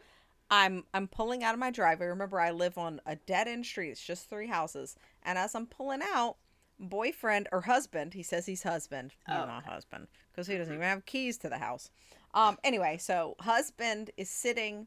I'm 0.51 0.85
I'm 0.95 1.09
pulling 1.09 1.43
out 1.43 1.55
of 1.55 1.61
my 1.61 1.71
driveway. 1.71 2.07
Remember, 2.07 2.41
I 2.41 2.51
live 2.53 2.79
on 2.79 3.01
a 3.07 3.17
dead 3.17 3.49
end 3.49 3.67
street. 3.67 3.91
It's 3.91 4.05
just 4.05 4.29
three 4.31 4.47
houses, 4.47 4.97
and 5.23 5.39
as 5.39 5.55
I'm 5.55 5.67
pulling 5.67 6.03
out, 6.03 6.37
boyfriend 6.79 7.49
or 7.53 7.63
husband, 7.63 8.15
he 8.15 8.23
says 8.23 8.47
he's 8.47 8.63
husband. 8.63 9.13
He's 9.27 9.37
Oh, 9.37 9.47
not 9.47 9.65
husband 9.65 10.07
because 10.33 10.47
he 10.47 10.57
doesn't 10.57 10.73
even 10.75 10.87
have 10.87 11.05
keys 11.07 11.37
to 11.39 11.49
the 11.49 11.59
house. 11.59 11.91
Um. 12.35 12.59
Anyway, 12.63 12.97
so 12.99 13.35
husband 13.41 14.11
is 14.17 14.31
sitting 14.31 14.87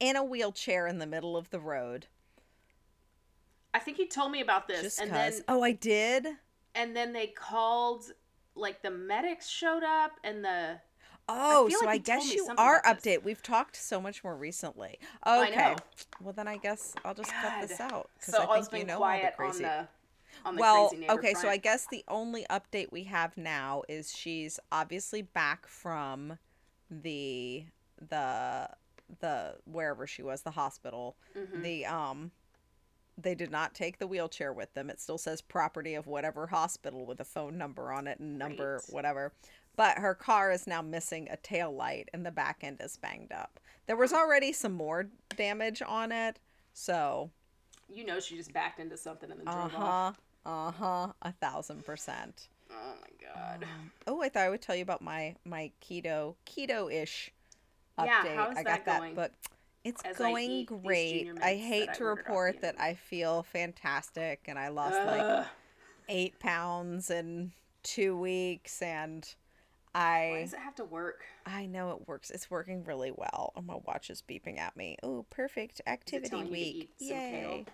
in 0.00 0.16
a 0.16 0.24
wheelchair 0.24 0.86
in 0.86 0.98
the 0.98 1.06
middle 1.06 1.36
of 1.36 1.50
the 1.50 1.60
road. 1.60 2.06
I 3.72 3.78
think 3.80 3.96
he 3.96 4.06
told 4.06 4.30
me 4.32 4.40
about 4.40 4.68
this 4.68 4.82
Just 4.82 5.00
and 5.00 5.10
cause. 5.10 5.36
then 5.36 5.44
oh, 5.48 5.62
I 5.62 5.72
did. 5.72 6.26
and 6.74 6.94
then 6.96 7.12
they 7.12 7.26
called 7.26 8.04
like 8.54 8.82
the 8.82 8.90
medics 8.90 9.48
showed 9.48 9.82
up 9.82 10.12
and 10.22 10.44
the 10.44 10.78
Oh, 11.28 11.68
feel 11.68 11.80
so 11.80 11.86
like 11.86 11.94
I 11.94 11.98
guess 11.98 12.34
you 12.34 12.48
are 12.58 12.82
update. 12.82 13.22
We've 13.22 13.42
talked 13.42 13.76
so 13.76 14.00
much 14.00 14.22
more 14.22 14.36
recently. 14.36 14.98
I 15.22 15.48
Okay. 15.48 15.76
Well, 16.20 16.32
then 16.34 16.46
I 16.48 16.58
guess 16.58 16.94
I'll 17.04 17.14
just 17.14 17.32
cut 17.32 17.66
this 17.66 17.80
out 17.80 18.10
because 18.18 18.34
so 18.34 18.42
I 18.42 18.58
I 18.58 18.62
think 18.62 18.82
you 18.82 18.86
know 18.86 19.02
all 19.02 19.10
the 19.18 19.26
on 19.26 19.32
crazy. 19.32 19.64
the 19.64 19.88
on 20.44 20.54
the 20.56 20.60
well, 20.60 20.88
crazy 20.90 21.08
okay, 21.08 21.34
so. 21.34 21.48
I 21.48 21.56
guess 21.56 21.86
the 21.90 22.04
only 22.08 22.44
update 22.50 22.92
we 22.92 23.04
have 23.04 23.36
now 23.36 23.82
is 23.88 24.14
she's 24.14 24.60
obviously 24.70 25.22
back 25.22 25.66
from 25.66 26.38
the 26.90 27.64
the 28.08 28.68
the 29.20 29.54
wherever 29.64 30.06
she 30.06 30.22
was, 30.22 30.42
the 30.42 30.50
hospital. 30.50 31.16
Mhm. 31.36 31.62
The 31.62 31.86
um 31.86 32.30
they 33.16 33.34
did 33.34 33.50
not 33.50 33.74
take 33.74 33.98
the 33.98 34.06
wheelchair 34.06 34.52
with 34.52 34.74
them. 34.74 34.90
It 34.90 35.00
still 35.00 35.18
says 35.18 35.40
property 35.40 35.94
of 35.94 36.06
whatever 36.06 36.48
hospital 36.48 37.06
with 37.06 37.20
a 37.20 37.24
phone 37.24 37.56
number 37.56 37.92
on 37.92 38.08
it 38.08 38.18
and 38.18 38.38
number 38.38 38.80
Great. 38.80 38.94
whatever. 38.94 39.32
But 39.76 39.98
her 39.98 40.14
car 40.14 40.52
is 40.52 40.66
now 40.66 40.82
missing 40.82 41.28
a 41.30 41.36
tail 41.36 41.74
light 41.74 42.08
and 42.12 42.24
the 42.24 42.30
back 42.30 42.58
end 42.62 42.80
is 42.80 42.96
banged 42.96 43.32
up. 43.32 43.58
There 43.86 43.96
was 43.96 44.12
already 44.12 44.52
some 44.52 44.72
more 44.72 45.08
damage 45.36 45.82
on 45.82 46.12
it. 46.12 46.38
So, 46.72 47.30
you 47.92 48.04
know 48.04 48.18
she 48.20 48.36
just 48.36 48.52
backed 48.52 48.80
into 48.80 48.96
something 48.96 49.30
and 49.30 49.40
then 49.40 49.46
drove 49.46 49.74
off. 49.74 50.18
huh, 50.44 50.50
uh 50.50 50.70
huh, 50.72 51.12
a 51.22 51.32
thousand 51.32 51.84
percent. 51.84 52.48
Oh 52.70 52.94
my 53.00 53.28
god. 53.34 53.64
Oh, 54.06 54.22
I 54.22 54.28
thought 54.28 54.42
I 54.42 54.48
would 54.48 54.62
tell 54.62 54.74
you 54.76 54.82
about 54.82 55.02
my 55.02 55.34
my 55.44 55.70
keto 55.82 56.34
keto 56.46 56.92
ish 56.92 57.30
update. 57.98 58.06
Yeah, 58.06 58.34
how 58.34 58.50
is 58.50 58.58
I 58.58 58.62
that 58.62 58.84
got 58.84 58.84
that 58.86 58.98
going? 59.00 59.14
book. 59.14 59.32
It's 59.84 60.02
As 60.02 60.16
going 60.16 60.50
eat 60.50 60.66
great. 60.66 61.30
I 61.42 61.56
hate 61.56 61.86
that 61.86 61.96
I 61.96 61.98
to 61.98 62.06
off 62.06 62.16
the 62.16 62.22
report 62.22 62.60
that. 62.62 62.80
I 62.80 62.94
feel 62.94 63.42
fantastic 63.42 64.40
and 64.46 64.58
I 64.58 64.68
lost 64.68 64.96
like 64.96 65.46
eight 66.08 66.38
pounds 66.38 67.10
in 67.10 67.52
two 67.82 68.16
weeks 68.16 68.80
and 68.80 69.28
Why 69.94 70.36
I 70.36 70.40
does 70.42 70.52
it 70.52 70.58
have 70.58 70.74
to 70.76 70.84
work? 70.84 71.24
I 71.46 71.66
know 71.66 71.90
it 71.92 72.08
works. 72.08 72.30
It's 72.30 72.50
working 72.50 72.84
really 72.84 73.12
well. 73.14 73.52
And 73.56 73.66
my 73.66 73.76
watch 73.86 74.10
is 74.10 74.22
beeping 74.28 74.58
at 74.58 74.76
me. 74.76 74.96
Oh, 75.02 75.24
perfect 75.30 75.80
activity 75.86 76.28
telling 76.30 76.46
you 76.46 76.52
to 76.52 76.58
week. 76.58 76.90
eat 76.98 77.08
some 77.08 77.16
kale? 77.16 77.50
Yay. 77.50 77.66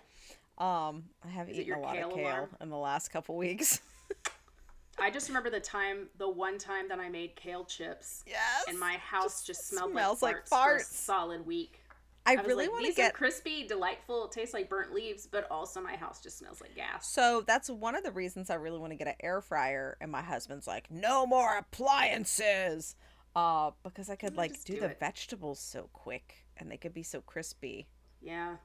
Um, 0.57 1.03
I 1.25 1.29
have 1.29 1.49
Is 1.49 1.57
eaten 1.57 1.73
a 1.73 1.79
lot 1.79 1.95
kale 1.95 2.09
of 2.09 2.15
kale 2.15 2.23
alarm? 2.27 2.49
in 2.61 2.69
the 2.69 2.77
last 2.77 3.09
couple 3.09 3.35
weeks. 3.35 3.81
I 4.99 5.09
just 5.09 5.29
remember 5.29 5.49
the 5.49 5.59
time, 5.59 6.09
the 6.19 6.29
one 6.29 6.59
time 6.59 6.87
that 6.89 6.99
I 6.99 7.09
made 7.09 7.35
kale 7.35 7.65
chips, 7.65 8.23
yes. 8.27 8.65
and 8.67 8.79
my 8.79 8.93
house 8.97 9.43
just, 9.43 9.67
smelled 9.69 9.91
smells 9.91 10.21
like 10.21 10.35
like 10.35 10.45
farts, 10.45 10.65
for 10.65 10.75
a 10.75 10.83
solid 10.83 11.45
week. 11.45 11.80
I, 12.25 12.33
I 12.35 12.41
really 12.43 12.65
like, 12.65 12.73
want 12.73 12.85
to 12.85 12.93
get 12.93 13.11
are 13.11 13.17
crispy, 13.17 13.65
delightful. 13.67 14.25
It 14.25 14.31
tastes 14.31 14.53
like 14.53 14.69
burnt 14.69 14.93
leaves, 14.93 15.27
but 15.27 15.47
also 15.49 15.81
my 15.81 15.95
house 15.95 16.21
just 16.21 16.37
smells 16.37 16.61
like 16.61 16.75
gas. 16.75 17.07
So 17.09 17.43
that's 17.45 17.69
one 17.69 17.95
of 17.95 18.03
the 18.03 18.11
reasons 18.11 18.49
I 18.49 18.55
really 18.55 18.77
want 18.79 18.91
to 18.91 18.97
get 18.97 19.07
an 19.07 19.15
air 19.21 19.41
fryer. 19.41 19.97
And 19.99 20.11
my 20.11 20.21
husband's 20.21 20.67
like, 20.67 20.91
no 20.91 21.25
more 21.25 21.57
appliances. 21.57 22.95
Uh, 23.35 23.71
because 23.83 24.09
I 24.09 24.15
could 24.17 24.35
like 24.35 24.61
do, 24.65 24.73
do 24.75 24.79
the 24.81 24.87
it. 24.87 24.99
vegetables 24.99 25.59
so 25.59 25.89
quick 25.93 26.45
and 26.57 26.69
they 26.69 26.77
could 26.77 26.93
be 26.93 27.03
so 27.03 27.21
crispy. 27.21 27.87
Yeah, 28.21 28.57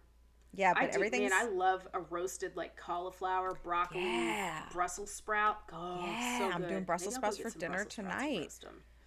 Yeah, 0.52 0.74
but 0.74 0.82
I 0.82 0.86
do, 0.88 0.92
everything's 0.96 1.30
man, 1.30 1.46
I 1.46 1.48
love 1.48 1.86
a 1.94 2.00
roasted 2.00 2.56
like 2.56 2.76
cauliflower, 2.76 3.54
broccoli, 3.62 4.02
Yeah. 4.02 4.62
Brussels 4.72 5.10
sprout. 5.12 5.66
God, 5.68 6.00
Yeah, 6.04 6.38
so 6.38 6.50
I'm 6.50 6.66
doing. 6.66 6.84
Brussels 6.84 7.14
Maybe 7.14 7.32
sprouts 7.32 7.38
for 7.38 7.58
dinner 7.58 7.84
Brussels 7.84 7.92
sprouts 7.94 7.98
and 7.98 8.08
tonight. 8.08 8.58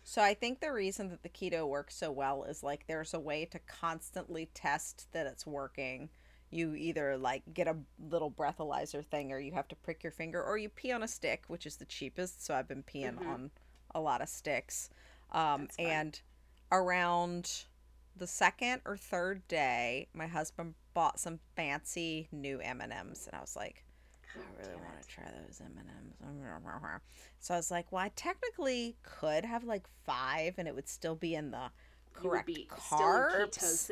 So 0.10 0.24
I 0.24 0.34
think 0.34 0.60
the 0.60 0.74
reason 0.74 1.10
that 1.10 1.22
the 1.22 1.30
keto 1.30 1.68
works 1.68 1.96
so 1.96 2.12
well 2.12 2.44
is 2.44 2.64
like 2.64 2.88
there's 2.88 3.14
a 3.14 3.20
way 3.20 3.46
to 3.46 3.60
constantly 3.60 4.50
test 4.56 5.08
that 5.12 5.28
it's 5.28 5.46
working. 5.46 6.10
You 6.50 6.74
either 6.74 7.16
like 7.16 7.44
get 7.54 7.68
a 7.68 7.76
little 8.10 8.32
breathalyzer 8.32 9.06
thing 9.06 9.32
or 9.32 9.38
you 9.38 9.52
have 9.52 9.68
to 9.68 9.76
prick 9.76 10.02
your 10.02 10.12
finger 10.12 10.44
or 10.44 10.58
you 10.58 10.68
pee 10.68 10.92
on 10.92 11.04
a 11.04 11.08
stick, 11.08 11.44
which 11.46 11.68
is 11.68 11.76
the 11.76 11.86
cheapest. 11.86 12.44
So 12.44 12.56
I've 12.56 12.68
been 12.68 12.82
peeing 12.82 13.24
on 13.24 13.52
a 13.94 14.02
lot 14.02 14.24
of 14.24 14.30
sticks. 14.30 14.90
Um 15.32 15.68
Mm-hmm. 15.78 15.86
And 15.86 16.22
around 16.72 17.66
the 18.16 18.26
second 18.26 18.82
or 18.86 18.98
third 18.98 19.48
day, 19.48 20.08
my 20.16 20.26
husband 20.26 20.74
bought 20.96 21.20
some 21.20 21.40
fancy 21.56 22.30
new 22.32 22.60
M&Ms 22.60 23.28
and 23.28 23.36
I 23.36 23.42
was 23.42 23.56
like, 23.56 23.86
I 24.40 24.62
really 24.62 24.76
want 24.76 25.02
to 25.02 25.08
try 25.08 25.24
those 25.46 25.62
M&Ms. 25.62 25.86
So 27.40 27.54
I 27.54 27.58
was 27.58 27.72
like, 27.72 27.92
well, 27.92 28.04
I 28.04 28.12
technically 28.16 28.98
could 29.04 29.46
have 29.46 29.64
like 29.64 29.88
five 30.06 30.56
and 30.58 30.68
it 30.68 30.76
would 30.76 30.90
still 30.90 31.16
be 31.16 31.36
in 31.36 31.52
the 31.52 31.70
You 32.22 32.30
correct 32.30 32.50
carbs. 32.70 33.90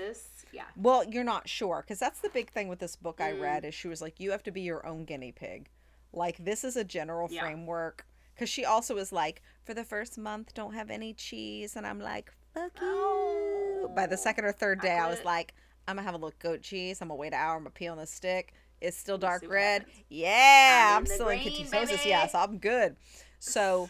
Yeah. 0.51 0.63
Well, 0.75 1.03
you're 1.09 1.23
not 1.23 1.47
sure 1.47 1.81
because 1.85 1.99
that's 1.99 2.19
the 2.19 2.29
big 2.29 2.49
thing 2.51 2.67
with 2.67 2.79
this 2.79 2.95
book 2.95 3.17
Mm. 3.17 3.25
I 3.25 3.31
read 3.33 3.65
is 3.65 3.73
she 3.73 3.87
was 3.87 4.01
like, 4.01 4.19
you 4.19 4.31
have 4.31 4.43
to 4.43 4.51
be 4.51 4.61
your 4.61 4.85
own 4.85 5.05
guinea 5.05 5.31
pig. 5.31 5.69
Like 6.13 6.43
this 6.43 6.63
is 6.63 6.75
a 6.75 6.83
general 6.83 7.29
Yeah. 7.31 7.41
framework 7.41 8.05
because 8.35 8.49
she 8.49 8.65
also 8.65 8.95
was 8.95 9.11
like, 9.11 9.41
for 9.63 9.73
the 9.73 9.83
first 9.85 10.17
month, 10.17 10.53
don't 10.53 10.73
have 10.73 10.89
any 10.91 11.13
cheese, 11.13 11.75
and 11.75 11.85
I'm 11.87 11.99
like, 11.99 12.31
fuck 12.53 12.71
you. 12.79 12.87
Oh, 12.87 13.91
By 13.95 14.05
the 14.07 14.17
second 14.17 14.45
or 14.45 14.51
third 14.51 14.81
day, 14.81 14.97
I 14.97 15.09
was 15.09 15.23
like, 15.25 15.53
I'm 15.87 15.95
gonna 15.95 16.05
have 16.05 16.13
a 16.13 16.17
little 16.17 16.37
goat 16.39 16.61
cheese. 16.61 17.01
I'm 17.01 17.07
gonna 17.07 17.17
wait 17.17 17.27
an 17.29 17.33
hour. 17.35 17.55
I'm 17.55 17.61
gonna 17.63 17.71
pee 17.71 17.87
on 17.87 17.97
the 17.97 18.05
stick. 18.05 18.53
It's 18.81 18.97
still 18.97 19.17
dark 19.17 19.43
red. 19.47 19.81
happens. 19.81 20.03
Yeah, 20.09 20.89
I'm 20.91 20.97
I'm, 20.97 21.05
in 21.05 21.11
still 21.11 21.29
in 21.29 21.41
green, 21.41 21.65
ketosis. 21.65 21.71
baby. 21.89 22.01
Yes, 22.09 22.35
I'm 22.35 22.57
good. 22.59 22.95
So, 23.39 23.89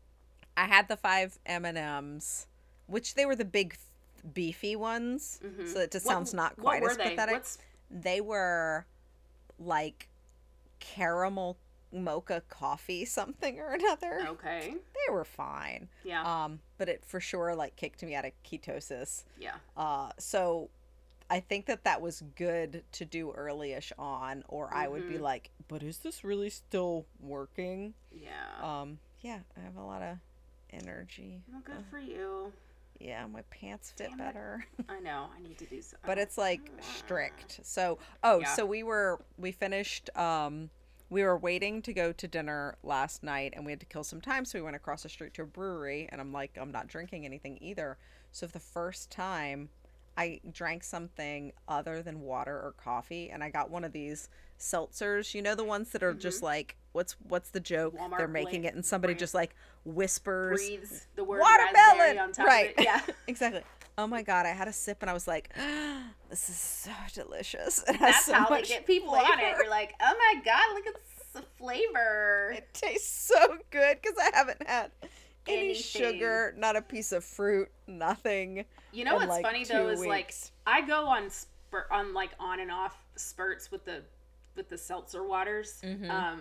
I 0.56 0.64
had 0.66 0.88
the 0.88 0.96
five 0.96 1.38
M 1.46 1.64
and 1.64 1.78
M's, 1.78 2.46
which 2.86 3.14
they 3.14 3.26
were 3.26 3.36
the 3.36 3.44
big, 3.44 3.76
beefy 4.32 4.76
ones. 4.76 5.40
So 5.66 5.80
it 5.80 5.90
just 5.92 6.06
What- 6.06 6.12
sounds 6.12 6.34
not 6.34 6.56
quite 6.56 6.82
as 6.82 6.96
they? 6.96 7.10
pathetic. 7.10 7.34
What's 7.34 7.58
They 7.90 8.20
were 8.20 8.86
like 9.58 10.08
caramel 10.80 11.56
mocha 11.92 12.42
coffee 12.48 13.04
something 13.04 13.60
or 13.60 13.72
another. 13.72 14.26
okay? 14.30 14.74
They 14.74 15.12
were 15.12 15.24
fine. 15.24 15.88
Yeah. 16.04 16.22
Um, 16.44 16.60
but 16.76 16.88
it 16.88 17.04
for 17.06 17.20
sure 17.20 17.54
like 17.54 17.76
kicked 17.76 18.02
me 18.02 18.14
out 18.16 18.24
of 18.24 18.32
ketosis. 18.44 19.22
yeah. 19.38 19.54
Uh, 19.76 20.10
so 20.18 20.70
I 21.30 21.40
think 21.40 21.66
that 21.66 21.84
that 21.84 22.00
was 22.00 22.22
good 22.36 22.84
to 22.92 23.04
do 23.04 23.32
early-ish 23.32 23.92
on, 23.98 24.44
or 24.48 24.72
I 24.72 24.88
would 24.88 25.02
Mm-hmm. 25.04 25.12
be 25.12 25.18
like, 25.18 25.50
but 25.68 25.82
is 25.82 25.98
this 25.98 26.22
really 26.22 26.50
still 26.50 27.06
working? 27.20 27.94
Yeah. 28.12 28.30
Um, 28.62 28.98
yeah, 29.20 29.38
I 29.56 29.60
have 29.60 29.76
a 29.76 29.82
lot 29.84 30.02
of 30.02 30.18
energy. 30.70 31.42
well, 31.50 31.62
good 31.64 31.84
for 31.90 31.98
you. 31.98 32.52
Yeah, 33.00 33.26
my 33.26 33.42
pants 33.50 33.92
fit 33.96 34.10
Damn 34.10 34.20
it. 34.20 34.24
better. 34.24 34.66
I 34.88 35.00
know. 35.00 35.26
I 35.36 35.40
need 35.42 35.58
to 35.58 35.66
do 35.66 35.82
so. 35.82 35.96
but 36.06 36.18
it's 36.18 36.38
like 36.38 36.70
strict. 36.80 37.60
So, 37.62 37.98
oh, 38.22 38.40
Yeah. 38.40 38.54
so 38.54 38.64
we 38.66 38.82
were 38.82 39.20
we 39.36 39.50
finished 39.52 40.10
um 40.16 40.70
we 41.10 41.22
were 41.22 41.36
waiting 41.36 41.82
to 41.82 41.92
go 41.92 42.12
to 42.12 42.26
dinner 42.28 42.76
last 42.82 43.22
night 43.22 43.52
and 43.56 43.64
we 43.66 43.72
had 43.72 43.80
to 43.80 43.86
kill 43.86 44.04
some 44.04 44.20
time 44.20 44.44
so 44.44 44.58
we 44.58 44.62
went 44.62 44.74
across 44.76 45.02
the 45.02 45.08
street 45.08 45.34
to 45.34 45.42
a 45.42 45.46
brewery 45.46 46.08
and 46.12 46.20
I'm 46.20 46.32
like 46.32 46.56
I'm 46.60 46.70
not 46.72 46.86
drinking 46.86 47.24
anything 47.24 47.58
either. 47.60 47.98
So 48.32 48.46
for 48.46 48.52
the 48.52 48.60
first 48.60 49.10
time 49.10 49.68
I 50.16 50.40
drank 50.52 50.84
something 50.84 51.52
other 51.68 52.02
than 52.02 52.20
water 52.20 52.54
or 52.54 52.74
coffee 52.76 53.30
and 53.30 53.42
I 53.42 53.50
got 53.50 53.70
one 53.70 53.84
of 53.84 53.92
these 53.92 54.28
seltzers, 54.58 55.34
you 55.34 55.42
know 55.42 55.54
the 55.54 55.64
ones 55.64 55.90
that 55.90 56.02
are 56.02 56.14
just 56.14 56.42
like 56.42 56.76
what's 56.92 57.16
what's 57.28 57.50
the 57.50 57.60
joke? 57.60 57.94
Mm-hmm. 57.94 58.12
Walmart 58.14 58.18
They're 58.18 58.28
making 58.28 58.62
bla- 58.62 58.70
it 58.70 58.74
and 58.76 58.84
somebody 58.86 59.12
brand. 59.14 59.20
just 59.20 59.34
like 59.34 59.54
whispers 59.84 60.58
breathes 60.60 61.06
the 61.16 61.24
word 61.24 61.40
watermelon 61.40 62.18
on 62.18 62.32
top 62.32 62.46
right 62.46 62.70
of 62.72 62.78
it. 62.78 62.84
Yeah. 62.84 63.00
exactly 63.26 63.62
oh 63.98 64.06
my 64.06 64.22
god 64.22 64.46
i 64.46 64.50
had 64.50 64.66
a 64.66 64.72
sip 64.72 64.98
and 65.02 65.10
i 65.10 65.12
was 65.12 65.28
like 65.28 65.54
this 66.30 66.48
is 66.48 66.56
so 66.56 66.90
delicious 67.12 67.82
it 67.88 67.98
That's 68.00 68.24
so 68.26 68.32
how 68.34 68.48
they 68.48 68.62
get 68.62 68.86
people 68.86 69.10
on 69.10 69.20
it. 69.24 69.26
flavor. 69.38 69.56
You're 69.62 69.70
like, 69.70 69.94
oh 70.00 70.14
my 70.18 70.40
god, 70.44 70.74
look 70.74 70.86
at 70.86 70.94
the 71.34 71.42
flavor. 71.58 72.52
it 72.56 72.68
tastes 72.72 73.28
so 73.28 73.56
good 73.70 73.98
because 74.00 74.16
i 74.18 74.30
haven't 74.36 74.66
had 74.66 74.90
any 75.46 75.70
Anything. 75.70 76.02
sugar 76.02 76.54
not 76.56 76.76
a 76.76 76.82
piece 76.82 77.12
of 77.12 77.24
fruit 77.24 77.68
nothing 77.86 78.64
You 78.92 79.04
know 79.04 79.14
what's 79.16 79.28
like, 79.28 79.44
funny 79.44 79.64
though 79.64 79.86
two 79.86 79.90
is 79.90 80.06
like. 80.06 80.34
I 80.66 80.80
go 80.86 81.06
on 81.06 81.30
spurt 81.30 81.86
on 81.90 82.14
like 82.14 82.30
on 82.38 82.60
and 82.60 82.70
off 82.70 82.96
spurts 83.16 83.70
with 83.70 83.84
the 83.84 84.02
with 84.56 84.68
the 84.68 84.78
seltzer 84.78 85.24
waters. 85.26 85.80
Mm-hmm. 85.84 86.10
Um, 86.10 86.40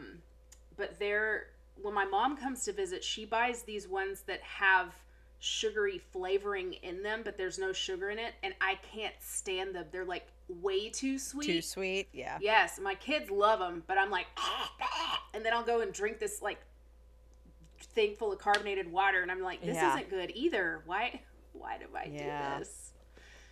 but 0.78 0.99
they're 0.99 1.47
when 1.82 1.93
my 1.93 2.06
mom 2.06 2.38
comes 2.38 2.64
to 2.66 2.74
visit, 2.74 3.04
she 3.04 3.26
buys 3.26 3.64
these 3.64 3.88
ones 3.88 4.22
that 4.28 4.41
have 4.41 4.93
sugary 5.39 5.97
flavoring 6.12 6.74
in 6.84 7.04
them, 7.04 7.22
but 7.26 7.38
there's 7.38 7.60
no 7.60 7.74
sugar 7.74 8.10
in 8.10 8.20
it, 8.20 8.34
and 8.43 8.54
I 8.62 8.80
can't 8.93 9.16
stand 9.20 9.76
them. 9.76 9.86
They're 9.91 10.06
like 10.06 10.28
way 10.47 10.89
too 10.89 11.18
sweet. 11.18 11.45
too 11.45 11.62
sweet 11.62 12.10
yeah 12.14 12.38
Yes, 12.41 12.80
my 12.82 12.95
kids 12.95 13.32
love 13.32 13.60
them, 13.60 13.84
but 13.88 13.97
I'm 13.97 14.12
like, 14.12 14.28
and 15.34 15.43
then 15.43 15.54
I'll 15.54 15.64
go 15.64 15.82
and 15.82 15.91
drink 15.91 16.20
this 16.20 16.41
like 16.41 16.60
thing 17.94 18.16
full 18.16 18.32
of 18.32 18.39
carbonated 18.39 18.91
water, 18.91 19.22
and 19.22 19.32
I'm 19.32 19.41
like, 19.41 19.62
this 19.62 19.76
Yeah. 19.76 19.94
isn't 19.94 20.10
good 20.10 20.32
either. 20.36 20.82
Why? 20.86 21.22
Why 21.54 21.78
do 21.78 21.86
I 21.96 22.06
Yeah. 22.06 22.58
do 22.58 22.64
this? 22.64 22.89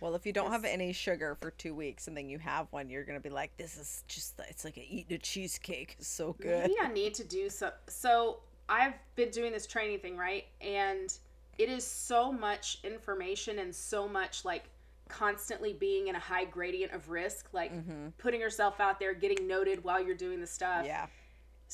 well 0.00 0.16
if 0.16 0.26
you 0.26 0.32
don't 0.32 0.50
have 0.50 0.64
any 0.64 0.92
sugar 0.92 1.36
for 1.40 1.52
two 1.52 1.76
weeks 1.76 2.08
and 2.08 2.16
then 2.16 2.28
you 2.28 2.36
have 2.36 2.66
one 2.72 2.90
you're 2.90 3.04
gonna 3.04 3.20
be 3.20 3.30
like 3.30 3.56
this 3.56 3.78
is 3.78 4.02
just 4.08 4.34
it's 4.48 4.64
like 4.64 4.76
eating 4.76 5.14
a 5.14 5.18
cheesecake 5.18 5.94
it's 5.96 6.08
so 6.08 6.32
good 6.40 6.62
Maybe 6.62 6.74
I 6.82 6.88
need 6.88 7.14
to 7.14 7.24
do 7.24 7.48
so. 7.48 7.70
So 7.86 8.40
I've 8.68 8.94
been 9.14 9.30
doing 9.30 9.52
this 9.52 9.66
training 9.66 10.00
thing, 10.00 10.16
right? 10.16 10.46
And 10.60 11.16
it 11.58 11.68
is 11.68 11.86
so 11.86 12.32
much 12.32 12.78
information 12.82 13.60
and 13.60 13.72
so 13.74 14.08
much 14.08 14.44
like 14.44 14.64
constantly 15.08 15.72
being 15.74 16.08
in 16.08 16.16
a 16.16 16.18
high 16.18 16.46
gradient 16.46 16.92
of 16.92 17.08
risk, 17.10 17.48
like 17.52 17.72
mm-hmm. 17.72 18.08
putting 18.18 18.40
yourself 18.40 18.80
out 18.80 18.98
there, 18.98 19.14
getting 19.14 19.46
noted 19.46 19.84
while 19.84 20.02
you're 20.02 20.16
doing 20.16 20.40
the 20.40 20.46
stuff. 20.46 20.84
yeah 20.84 21.06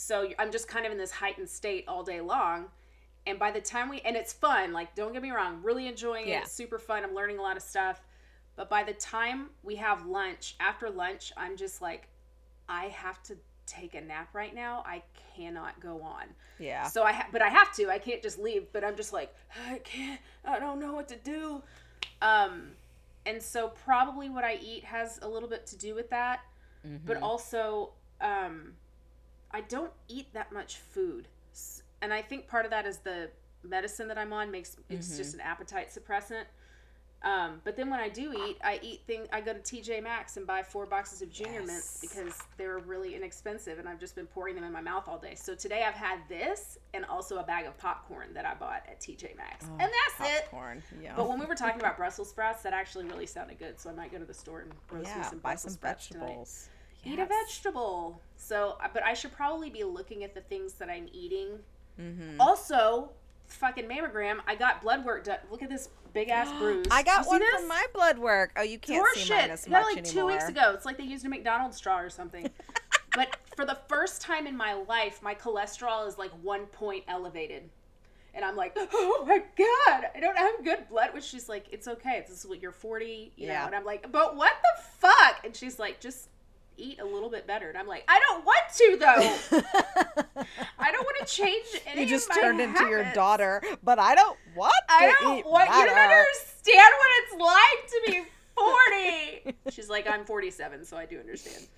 So 0.01 0.28
I'm 0.38 0.53
just 0.53 0.68
kind 0.68 0.86
of 0.86 0.92
in 0.92 0.99
this 0.99 1.11
heightened 1.11 1.49
state 1.51 1.84
all 1.88 2.05
day 2.05 2.20
long. 2.20 2.66
And 3.26 3.36
by 3.36 3.51
the 3.51 3.61
time 3.61 3.88
we, 3.88 4.01
and 4.03 4.16
it's 4.16 4.32
fun, 4.32 4.72
like, 4.72 4.94
don't 4.94 5.12
get 5.12 5.22
me 5.22 5.32
wrong, 5.32 5.59
really 5.62 5.88
enjoying 5.88 6.28
Yeah. 6.28 6.38
it. 6.38 6.42
It's 6.44 6.53
super 6.53 6.78
fun. 6.78 7.03
I'm 7.03 7.14
learning 7.16 7.38
a 7.38 7.42
lot 7.42 7.57
of 7.57 7.62
stuff. 7.64 8.01
But 8.55 8.70
by 8.70 8.84
the 8.84 8.92
time 8.94 9.51
we 9.64 9.74
have 9.76 10.07
lunch, 10.07 10.55
after 10.61 10.88
lunch, 10.88 11.32
I'm 11.36 11.57
just 11.57 11.82
like, 11.82 12.09
I 12.68 12.84
have 12.86 13.22
to 13.24 13.36
take 13.66 13.94
a 13.96 14.01
nap 14.01 14.28
right 14.34 14.55
now. 14.55 14.84
I 14.86 15.03
cannot 15.36 15.78
go 15.80 16.01
on. 16.01 16.26
yeah 16.61 16.84
So 16.86 17.03
I, 17.03 17.12
ha- 17.12 17.26
but 17.32 17.42
I 17.42 17.49
have 17.49 17.74
to. 17.74 17.90
I 17.90 17.99
can't 17.99 18.22
just 18.22 18.38
leave. 18.38 18.72
But 18.72 18.84
I'm 18.84 18.94
just 18.96 19.12
like, 19.12 19.34
I 19.68 19.78
can't. 19.78 20.20
I 20.44 20.61
don't 20.61 20.78
know 20.78 20.92
what 20.92 21.09
to 21.09 21.16
do. 21.16 21.61
Um, 22.22 22.70
and 23.26 23.42
so 23.42 23.68
probably 23.84 24.30
what 24.30 24.44
I 24.44 24.59
eat 24.62 24.84
has 24.84 25.18
a 25.22 25.28
little 25.28 25.49
bit 25.49 25.66
to 25.66 25.76
do 25.76 25.94
with 25.96 26.09
that. 26.11 26.40
But 27.05 27.20
also, 27.20 27.90
um, 28.20 28.72
I 29.51 29.62
don't 29.62 29.92
eat 30.09 30.32
that 30.34 30.53
much 30.53 30.76
food, 30.76 31.28
and 32.03 32.12
I 32.12 32.22
think 32.22 32.49
part 32.49 32.64
of 32.64 32.70
that 32.70 32.86
is 32.86 32.99
the 32.99 33.30
medicine 33.62 34.09
that 34.09 34.18
I'm 34.18 34.32
on 34.32 34.51
makes 34.51 34.76
it's 34.88 35.16
just 35.16 35.34
an 35.34 35.40
appetite 35.40 35.88
suppressant. 35.90 36.44
Um, 37.20 37.61
but 37.64 37.76
then 37.76 37.90
when 37.90 37.99
I 37.99 38.09
do 38.09 38.32
eat, 38.32 38.59
I 38.62 38.78
eat 38.80 39.01
thing. 39.09 39.26
I 39.32 39.40
go 39.40 39.53
to 39.53 39.59
TJ 39.59 40.05
Maxx 40.05 40.36
and 40.36 40.46
buy 40.46 40.62
four 40.62 40.86
boxes 40.86 41.20
of 41.20 41.32
Junior 41.32 41.64
Mints 41.64 41.99
because 42.01 42.38
they're 42.57 42.78
really 42.78 43.16
inexpensive, 43.16 43.80
and 43.80 43.88
I've 43.88 43.99
just 43.99 44.14
been 44.14 44.26
pouring 44.26 44.55
them 44.55 44.62
in 44.62 44.72
my 44.72 44.80
mouth 44.80 45.09
all 45.09 45.18
day. 45.18 45.34
So 45.34 45.57
today 45.57 45.82
I've 45.82 45.94
had 45.94 46.20
this 46.28 46.78
and 46.94 47.05
also 47.05 47.38
a 47.38 47.42
bag 47.42 47.66
of 47.66 47.76
popcorn 47.76 48.32
that 48.34 48.44
I 48.46 48.55
bought 48.55 48.84
at 48.88 49.01
TJ 49.01 49.36
Maxx, 49.36 49.64
and 49.64 49.80
that's 49.80 50.30
it. 50.30 50.42
popcorn 50.44 50.80
yeah 51.03 51.14
But 51.16 51.28
when 51.28 51.40
we 51.40 51.46
were 51.46 51.57
talking 51.57 51.80
about 51.80 51.96
Brussels 51.96 52.30
sprouts, 52.30 52.62
that 52.62 52.72
actually 52.72 53.07
really 53.07 53.26
sounded 53.26 53.59
good. 53.59 53.80
So 53.80 53.90
I 53.90 53.94
might 53.94 54.12
go 54.12 54.18
to 54.18 54.24
the 54.24 54.34
store 54.34 54.61
and 54.61 54.72
roast 54.92 55.07
me 55.07 55.12
yeah 55.16 55.22
some 55.22 55.38
buy 55.40 55.51
Brussels 55.55 55.72
some 55.72 55.78
sprouts 55.78 56.07
tonight. 56.07 56.46
Vegetables 57.05 57.12
Eat 57.12 57.18
a 57.18 57.26
vegetable. 57.26 58.22
So, 58.36 58.78
but 58.92 59.03
I 59.05 59.14
should 59.14 59.32
probably 59.32 59.70
be 59.70 59.84
looking 59.84 60.24
at 60.24 60.34
the 60.34 60.40
things 60.42 60.74
that 60.74 60.88
I'm 60.88 61.09
eating. 61.12 61.59
Mm-hmm. 62.01 62.40
Also, 62.40 63.11
fucking 63.46 63.86
mammogram. 63.86 64.38
I 64.46 64.55
got 64.55 64.82
blood 64.82 65.05
work 65.05 65.24
done. 65.24 65.38
Look 65.51 65.62
at 65.62 65.70
this 65.70 65.88
big 66.12 66.28
ass 66.28 66.49
bruise. 66.59 66.86
I 66.90 67.03
got 67.03 67.24
see 67.24 67.30
one 67.30 67.42
from 67.57 67.68
my 67.68 67.86
blood 67.92 68.18
work. 68.18 68.53
Oh, 68.57 68.62
you 68.62 68.78
can't 68.78 69.07
see 69.14 69.32
mine 69.32 69.51
as 69.51 69.68
much 69.68 69.82
it 69.82 69.84
like 69.84 70.07
anymore. 70.07 70.30
two 70.30 70.34
weeks 70.34 70.49
ago. 70.49 70.72
It's 70.74 70.84
like 70.84 70.99
they 70.99 71.05
used 71.05 71.24
a 71.24 71.28
McDonald's 71.28 71.76
straw 71.76 71.99
or 71.99 72.11
something. 72.11 72.49
but 73.14 73.36
for 73.57 73.64
the 73.64 73.78
first 73.88 74.22
time 74.22 74.46
in 74.46 74.57
my 74.57 74.74
life, 74.74 75.20
my 75.22 75.34
cholesterol 75.34 76.07
is 76.07 76.18
like 76.18 76.30
one 76.42 76.66
point 76.66 77.05
elevated. 77.09 77.68
And 78.34 78.44
I'm 78.44 78.57
like, 78.57 78.72
oh 78.76 79.24
my 79.26 79.38
god, 79.38 80.11
I 80.14 80.20
don't 80.20 80.38
have 80.38 80.64
good 80.64 80.88
blood. 80.88 81.12
Which 81.12 81.24
she's 81.24 81.49
like, 81.49 81.66
it's 81.72 81.88
okay. 81.88 82.24
This 82.28 82.38
is 82.38 82.46
what 82.46 82.62
you're 82.62 82.72
40, 82.72 83.32
you 83.36 83.46
know. 83.49 83.53
Yeah. 83.53 83.66
And 83.66 83.74
I'm 83.74 83.84
like, 83.84 84.11
but 84.12 84.36
what 84.36 84.53
the 84.62 84.82
fuck? 84.99 85.44
And 85.44 85.57
she's 85.57 85.78
like, 85.78 86.01
just 86.01 86.28
eat 86.79 87.01
a 87.01 87.05
little 87.05 87.29
bit 87.29 87.47
better. 87.47 87.68
And 87.68 87.76
I'm 87.76 87.87
like, 87.87 88.05
I 88.09 88.20
don't 88.29 88.45
want 88.45 88.61
to 88.76 88.97
though. 88.99 89.59
I 90.79 90.93
don't 90.93 91.05
want 91.05 91.16
to 91.20 91.26
change 91.26 91.66
any. 91.87 92.03
you 92.03 92.09
just 92.09 92.33
turned 92.33 92.61
into 92.61 92.85
your 92.87 93.05
daughter, 93.12 93.62
but 93.83 93.99
I 93.99 94.14
don't 94.14 94.39
want 94.57 94.72
I 94.89 95.14
don't 95.20 95.47
want 95.47 95.68
you 95.68 95.85
don't 95.85 95.99
understand 95.99 96.93
what 96.99 97.11
it's 97.18 97.35
like 97.41 97.87
to 97.89 98.01
be 98.07 98.22
40. 98.59 99.57
She's 99.66 99.74
She's 99.74 99.89
like, 99.89 100.09
I'm 100.09 100.24
47, 100.24 100.85
so 100.85 100.97
I 100.97 101.07
do 101.07 101.18
understand. 101.18 101.66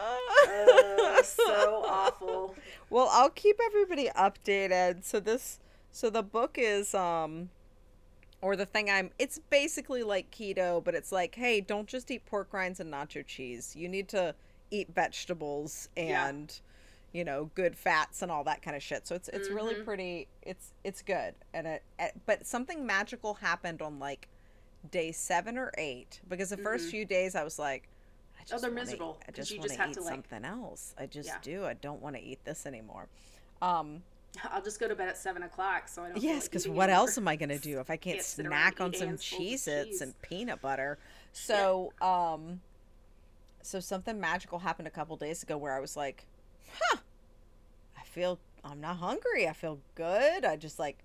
Uh, 0.00 1.22
so 1.22 1.84
awful. 1.86 2.54
Well, 2.88 3.08
I'll 3.10 3.28
keep 3.28 3.60
everybody 3.62 4.08
updated. 4.16 5.04
So 5.04 5.20
this 5.20 5.58
so 5.92 6.08
the 6.08 6.22
book 6.22 6.56
is 6.58 6.94
um 6.94 7.50
or 8.42 8.56
the 8.56 8.66
thing 8.66 8.90
I'm 8.90 9.10
it's 9.18 9.38
basically 9.50 10.02
like 10.02 10.30
keto, 10.30 10.82
but 10.82 10.94
it's 10.94 11.12
like, 11.12 11.34
hey, 11.34 11.60
don't 11.60 11.86
just 11.88 12.10
eat 12.10 12.24
pork 12.26 12.52
rinds 12.52 12.80
and 12.80 12.92
nacho 12.92 13.26
cheese. 13.26 13.74
You 13.76 13.88
need 13.88 14.08
to 14.08 14.34
eat 14.70 14.88
vegetables 14.94 15.88
Yeah. 15.96 16.28
and 16.28 16.60
you 17.12 17.24
know, 17.24 17.50
good 17.56 17.76
fats 17.76 18.22
and 18.22 18.30
all 18.30 18.44
that 18.44 18.62
kind 18.62 18.76
of 18.76 18.82
shit. 18.82 19.06
So 19.06 19.14
it's 19.16 19.28
it's 19.28 19.48
really 19.50 19.74
Mhm. 19.74 19.84
pretty 19.84 20.28
it's 20.42 20.72
it's 20.84 21.02
good. 21.02 21.34
And 21.52 21.66
it, 21.66 21.82
it 21.98 22.12
but 22.26 22.46
something 22.46 22.86
magical 22.86 23.34
happened 23.34 23.82
on 23.82 23.98
like 23.98 24.28
day 24.90 25.12
7 25.12 25.58
or 25.58 25.72
8 25.76 26.20
because 26.28 26.50
the 26.50 26.56
first 26.56 26.88
few 26.90 27.04
days 27.04 27.34
I 27.34 27.42
was 27.44 27.58
like 27.58 27.88
I 28.38 28.44
just 28.44 28.52
Mm-hmm. 28.52 28.56
Oh, 28.56 28.60
they're 28.60 28.70
miserable, 28.70 29.18
I 29.28 29.32
just 29.32 29.50
want 29.58 29.68
to 29.68 29.74
eat 29.74 29.78
like- 29.78 29.96
something 30.14 30.44
else. 30.44 30.94
I 30.96 31.06
just 31.06 31.28
Yeah. 31.28 31.38
do. 31.42 31.66
I 31.66 31.74
don't 31.74 32.00
want 32.00 32.16
to 32.16 32.22
eat 32.22 32.42
this 32.44 32.64
anymore. 32.64 33.08
Um, 33.60 34.02
I'll 34.50 34.62
just 34.62 34.78
go 34.78 34.86
to 34.88 34.94
bed 34.94 35.08
at 35.08 35.18
7 35.18 35.42
o'clock 35.42 35.88
so 35.88 36.02
I 36.04 36.08
don't 36.10 36.22
yes, 36.22 36.48
because 36.48 36.64
eating 36.66 36.76
what 36.76 36.84
anymore. 36.88 37.00
else 37.08 37.18
am 37.18 37.26
I 37.28 37.36
gonna 37.36 37.58
do 37.58 37.80
if 37.80 37.90
I 37.90 37.96
can't 37.96 38.22
snack 38.22 38.80
on 38.80 38.94
some 38.94 39.10
Cheez-Its 39.10 39.24
cheese. 39.24 40.00
and 40.00 40.20
peanut 40.22 40.60
butter? 40.60 40.98
So, 41.32 41.92
um, 42.00 42.60
so 43.62 43.80
something 43.80 44.18
magical 44.20 44.58
happened 44.60 44.88
a 44.88 44.90
couple 44.90 45.16
days 45.16 45.42
ago 45.42 45.56
where 45.58 45.72
I 45.76 45.80
was 45.80 45.96
like, 45.96 46.26
huh, 46.80 46.98
I 47.98 48.02
feel 48.04 48.38
I'm 48.64 48.80
not 48.80 48.96
hungry. 48.98 49.48
I 49.48 49.52
feel 49.52 49.80
good. 49.94 50.44
I 50.44 50.56
just 50.56 50.78
like 50.78 50.98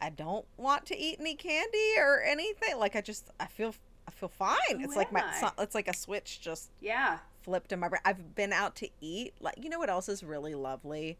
I 0.00 0.10
don't 0.10 0.44
want 0.56 0.86
to 0.86 0.98
eat 0.98 1.18
any 1.20 1.34
candy 1.34 1.94
or 1.98 2.22
anything. 2.22 2.78
Like 2.78 2.96
I 2.96 3.00
just 3.00 3.30
I 3.38 3.46
feel 3.46 3.74
I 4.08 4.10
feel 4.10 4.28
fine. 4.30 4.56
Who 4.78 4.84
it's 4.84 4.96
like 4.96 5.12
my 5.12 5.22
it's, 5.30 5.42
not- 5.42 5.54
it's 5.58 5.74
like 5.74 5.88
a 5.88 5.94
switch 5.94 6.40
just 6.40 6.70
Yeah. 6.80 7.18
flipped 7.42 7.70
in 7.72 7.78
my 7.80 7.88
brain. 7.88 8.02
I've 8.04 8.34
been 8.34 8.52
out 8.52 8.74
to 8.76 8.88
eat. 9.00 9.34
Like, 9.40 9.54
you 9.62 9.68
know 9.70 9.78
what 9.78 9.90
else 9.90 10.08
is 10.08 10.24
really 10.24 10.54
lovely? 10.54 11.18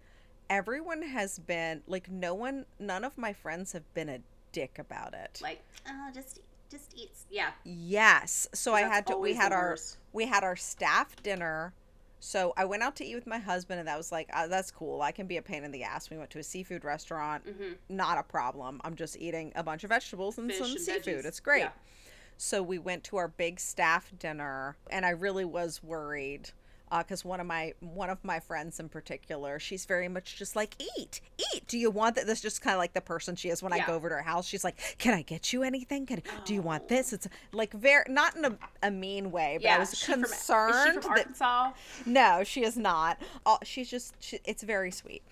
Everyone 0.50 1.02
has 1.02 1.38
been 1.38 1.82
like, 1.86 2.10
no 2.10 2.34
one, 2.34 2.66
none 2.78 3.04
of 3.04 3.16
my 3.16 3.32
friends 3.32 3.72
have 3.72 3.92
been 3.94 4.08
a 4.08 4.18
dick 4.52 4.78
about 4.78 5.14
it. 5.14 5.40
Like, 5.42 5.62
oh, 5.88 6.08
just 6.14 6.40
just 6.70 6.94
eat. 6.96 7.10
Yeah. 7.30 7.50
yes. 7.64 8.48
So 8.54 8.74
I 8.74 8.82
had 8.82 9.06
to. 9.08 9.16
We 9.16 9.34
had 9.34 9.52
our 9.52 9.76
we 10.12 10.26
had 10.26 10.42
our 10.44 10.56
staff 10.56 11.14
dinner. 11.22 11.74
So 12.24 12.54
I 12.56 12.64
went 12.66 12.84
out 12.84 12.94
to 12.96 13.04
eat 13.04 13.16
with 13.16 13.26
my 13.26 13.38
husband, 13.38 13.80
and 13.80 13.88
that 13.88 13.96
was 13.98 14.12
like, 14.12 14.28
uh, 14.32 14.46
that's 14.46 14.70
cool. 14.70 15.02
I 15.02 15.10
can 15.10 15.26
be 15.26 15.38
a 15.38 15.42
pain 15.42 15.64
in 15.64 15.72
the 15.72 15.82
ass. 15.82 16.08
We 16.08 16.16
went 16.16 16.30
to 16.30 16.38
a 16.38 16.42
seafood 16.42 16.84
restaurant. 16.84 17.44
Mhm. 17.44 17.76
Not 17.88 18.16
a 18.16 18.22
problem. 18.22 18.80
I'm 18.84 18.94
just 18.94 19.16
eating 19.18 19.52
a 19.56 19.62
bunch 19.64 19.82
of 19.82 19.88
vegetables 19.88 20.38
and 20.38 20.48
Fish 20.48 20.58
some 20.60 20.70
and 20.70 20.80
seafood. 20.80 21.02
veggies. 21.04 21.24
It's 21.26 21.40
great. 21.40 21.60
Yeah. 21.62 21.70
So 22.36 22.62
we 22.62 22.78
went 22.78 23.02
to 23.04 23.16
our 23.16 23.26
big 23.28 23.58
staff 23.58 24.12
dinner, 24.18 24.76
and 24.88 25.04
I 25.04 25.10
really 25.10 25.44
was 25.44 25.82
worried 25.82 26.50
because 26.98 27.24
one 27.24 27.40
of 27.40 27.46
my 27.46 27.72
one 27.80 28.10
of 28.10 28.22
my 28.24 28.40
friends 28.40 28.78
in 28.78 28.88
particular, 28.88 29.58
she's 29.58 29.84
very 29.86 30.08
much 30.08 30.36
just 30.36 30.54
like 30.54 30.76
eat, 30.98 31.20
eat. 31.54 31.66
Do 31.66 31.78
you 31.78 31.90
want 31.90 32.16
that? 32.16 32.26
That's 32.26 32.40
just 32.40 32.60
kind 32.60 32.74
of 32.74 32.78
like 32.78 32.92
the 32.92 33.00
person 33.00 33.34
she 33.36 33.48
is 33.48 33.62
when 33.62 33.72
I 33.72 33.84
go 33.86 33.94
over 33.94 34.08
to 34.10 34.16
her 34.16 34.22
house. 34.22 34.46
She's 34.46 34.64
like, 34.64 34.96
"Can 34.98 35.14
I 35.14 35.22
get 35.22 35.52
you 35.52 35.62
anything? 35.62 36.06
Can 36.06 36.22
do 36.44 36.52
you 36.54 36.62
want 36.62 36.88
this?" 36.88 37.12
It's 37.12 37.26
like 37.52 37.72
very 37.72 38.04
not 38.08 38.36
in 38.36 38.44
a, 38.44 38.58
a 38.82 38.90
mean 38.90 39.30
way, 39.30 39.54
but 39.58 39.64
Yeah. 39.64 39.76
I 39.76 39.78
was 39.78 39.96
she 39.98 40.12
from- 40.12 40.22
concerned 40.24 40.74
Is 40.98 41.04
she 41.04 41.08
from 41.08 41.14
that 41.38 41.74
no, 42.06 42.44
she 42.44 42.62
is 42.64 42.76
not. 42.76 43.20
Uh, 43.46 43.56
she's 43.62 43.88
just 43.90 44.14
she, 44.20 44.40
it's 44.44 44.62
very 44.62 44.90
sweet. 44.90 45.22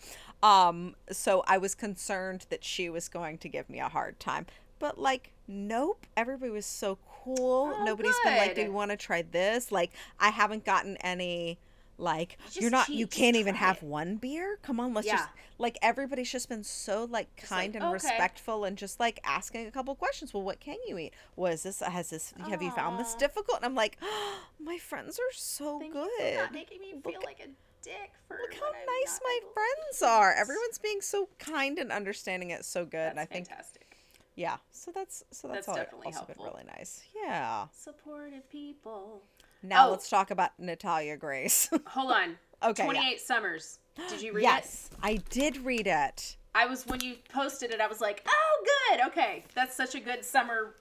Um 0.42 0.94
so 1.10 1.42
I 1.46 1.58
was 1.58 1.74
concerned 1.74 2.46
that 2.50 2.64
she 2.64 2.88
was 2.88 3.08
going 3.08 3.38
to 3.38 3.48
give 3.48 3.68
me 3.68 3.78
a 3.80 3.88
hard 3.88 4.18
time. 4.18 4.46
But 4.78 4.98
like 4.98 5.32
nope, 5.46 6.06
everybody 6.16 6.50
was 6.50 6.64
so 6.66 6.96
cool. 7.24 7.72
Oh, 7.76 7.84
Nobody's 7.84 8.14
been 8.24 8.36
like, 8.36 8.54
"Do 8.54 8.62
you 8.62 8.72
want 8.72 8.90
to 8.90 8.96
try 8.96 9.22
this?" 9.22 9.70
Like 9.72 9.90
I 10.18 10.30
haven't 10.30 10.64
gotten 10.64 10.96
any 10.98 11.58
like 11.98 12.38
Just 12.46 12.60
you're 12.62 12.70
not 12.70 12.88
you 12.88 13.06
can't 13.06 13.36
even 13.36 13.54
have 13.54 13.76
it." 13.76 13.82
one 13.82 14.16
beer 14.16 14.58
come 14.62 14.80
on 14.80 14.94
let's 14.94 15.06
Yeah. 15.06 15.16
just 15.16 15.28
like 15.58 15.76
everybody's 15.82 16.32
just 16.32 16.48
been 16.48 16.64
so 16.64 17.00
like 17.04 17.28
like, 17.36 17.36
kind 17.36 17.74
and 17.76 17.84
"Okay." 17.84 17.92
respectful 17.92 18.64
and 18.64 18.78
just 18.78 18.98
like 18.98 19.20
asking 19.22 19.66
a 19.66 19.70
couple 19.70 19.94
questions 19.94 20.32
well 20.32 20.42
what 20.42 20.60
can 20.60 20.76
you 20.88 20.96
eat 20.96 21.12
was 21.36 21.62
this 21.62 21.80
has 21.80 22.08
this 22.08 22.32
have 22.48 22.62
you 22.62 22.70
found 22.70 22.98
this 22.98 23.14
difficult 23.16 23.58
and 23.58 23.66
i'm 23.66 23.74
like 23.74 23.98
my 24.58 24.78
friends 24.78 25.18
are 25.18 25.32
so 25.34 25.78
Thank 25.78 25.92
good 25.92 26.36
not 26.38 26.52
making 26.54 26.80
me 26.80 26.92
feel 27.04 27.12
Look- 27.12 27.24
like 27.26 27.40
a 27.40 27.48
dick 27.82 28.12
for 28.26 28.38
Look 28.40 28.54
how 28.54 28.70
nice 28.70 29.20
my 29.22 29.38
friends 29.54 30.02
are. 30.02 30.32
Everyone's 30.34 30.78
being 30.78 31.00
so 31.00 31.28
kind 31.38 31.78
and 31.78 31.90
understanding. 31.90 32.50
It's 32.50 32.68
so 32.68 32.84
good, 32.84 32.92
That's 32.98 33.10
and 33.12 33.20
I 33.20 33.24
think 33.24 33.46
fantastic. 33.48 33.89
Yeah. 34.36 34.56
So 34.70 34.90
that's 34.94 35.22
so 35.30 35.48
that's, 35.48 35.66
That's 35.66 35.68
all 35.68 35.74
definitely 35.76 36.06
also 36.06 36.24
been 36.24 36.36
really 36.42 36.64
nice. 36.66 37.02
Yeah. 37.24 37.66
Supportive 37.72 38.48
people. 38.50 39.22
Now 39.62 39.88
Oh. 39.88 39.90
let's 39.90 40.08
talk 40.08 40.30
about 40.30 40.50
Natalia 40.58 41.16
Grace. 41.16 41.68
Hold 41.88 42.12
on. 42.12 42.38
Okay, 42.62 42.82
yeah. 42.84 42.90
28 42.92 43.20
Summers. 43.20 43.78
Did 44.08 44.22
you 44.22 44.32
read 44.32 44.42
it? 44.42 44.44
yes, 44.44 44.90
I 45.02 45.16
did 45.30 45.58
read 45.58 45.86
it. 45.86 46.36
I 46.54 46.66
was 46.66 46.86
when 46.86 47.00
you 47.00 47.16
posted 47.32 47.70
it. 47.70 47.80
I 47.80 47.86
was 47.86 48.00
like, 48.00 48.26
oh, 48.28 48.64
good. 48.90 49.06
Okay, 49.08 49.44
that's 49.54 49.76
such 49.76 49.94
a 49.94 50.00
good 50.00 50.24
summer 50.24 50.74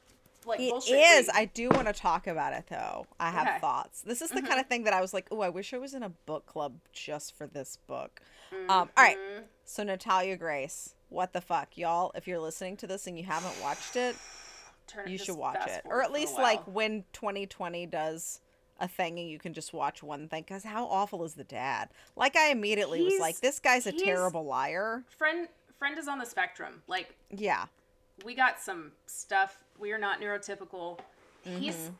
like 0.45 0.59
It 0.61 0.73
is. 0.73 0.89
read. 0.89 1.25
I 1.35 1.45
do 1.45 1.69
want 1.69 1.87
to 1.87 1.93
talk 1.93 2.25
about 2.27 2.53
it 2.53 2.65
though. 2.69 3.05
I 3.19 3.29
have 3.31 3.41
Okay. 3.41 3.49
Mm-hmm. 3.51 3.59
thoughts. 3.61 4.01
This 4.01 4.21
is 4.21 4.29
the 4.29 4.41
kind 4.41 4.59
of 4.59 4.67
thing 4.67 4.83
that 4.85 4.93
I 4.93 5.01
was 5.01 5.13
like, 5.13 5.27
oh, 5.31 5.41
I 5.41 5.49
wish 5.49 5.73
I 5.73 5.77
was 5.77 5.93
in 5.93 6.01
a 6.03 6.09
book 6.09 6.45
club 6.45 6.79
just 6.93 7.35
for 7.37 7.45
this 7.45 7.77
book. 7.87 8.21
Mm-hmm. 8.53 8.69
Um, 8.71 8.89
all 8.97 9.03
right. 9.03 9.17
So 9.65 9.83
Natalia 9.83 10.37
Grace, 10.37 10.95
what 11.09 11.33
the 11.33 11.41
fuck, 11.41 11.77
y'all? 11.77 12.11
If 12.15 12.27
you're 12.27 12.39
listening 12.39 12.77
to 12.77 12.87
this 12.87 13.07
and 13.07 13.17
you 13.17 13.25
haven't 13.25 13.61
watched 13.61 13.95
it, 13.95 14.15
you 15.05 15.19
should 15.19 15.37
watch 15.37 15.67
it 15.67 15.81
or 15.85 16.01
at 16.01 16.11
least 16.11 16.33
like 16.33 16.63
when 16.63 17.03
2020 17.13 17.85
does 17.85 18.39
a 18.79 18.87
thing 18.87 19.19
and 19.19 19.29
you 19.29 19.37
can 19.37 19.53
just 19.53 19.71
watch 19.71 20.01
one 20.01 20.27
thing 20.27 20.41
because 20.41 20.63
how 20.63 20.87
awful 20.87 21.23
is 21.23 21.35
the 21.35 21.43
dad 21.43 21.89
like 22.15 22.35
i 22.35 22.49
immediately 22.49 23.03
was 23.03 23.19
like 23.19 23.39
this 23.39 23.59
guy's 23.59 23.85
a 23.85 23.91
terrible 23.91 24.45
liar 24.45 25.03
friend 25.15 25.47
friend 25.79 25.97
is 25.97 26.07
on 26.07 26.19
the 26.19 26.25
spectrum. 26.25 26.83
Like 26.87 27.15
yeah 27.31 27.65
we 28.25 28.35
got 28.35 28.59
some 28.59 28.91
stuff. 29.07 29.57
We 29.79 29.93
are 29.93 29.97
not 29.97 30.19
neurotypical. 30.21 30.99
He's. 31.41 31.73
Mm-hmm. 31.75 31.93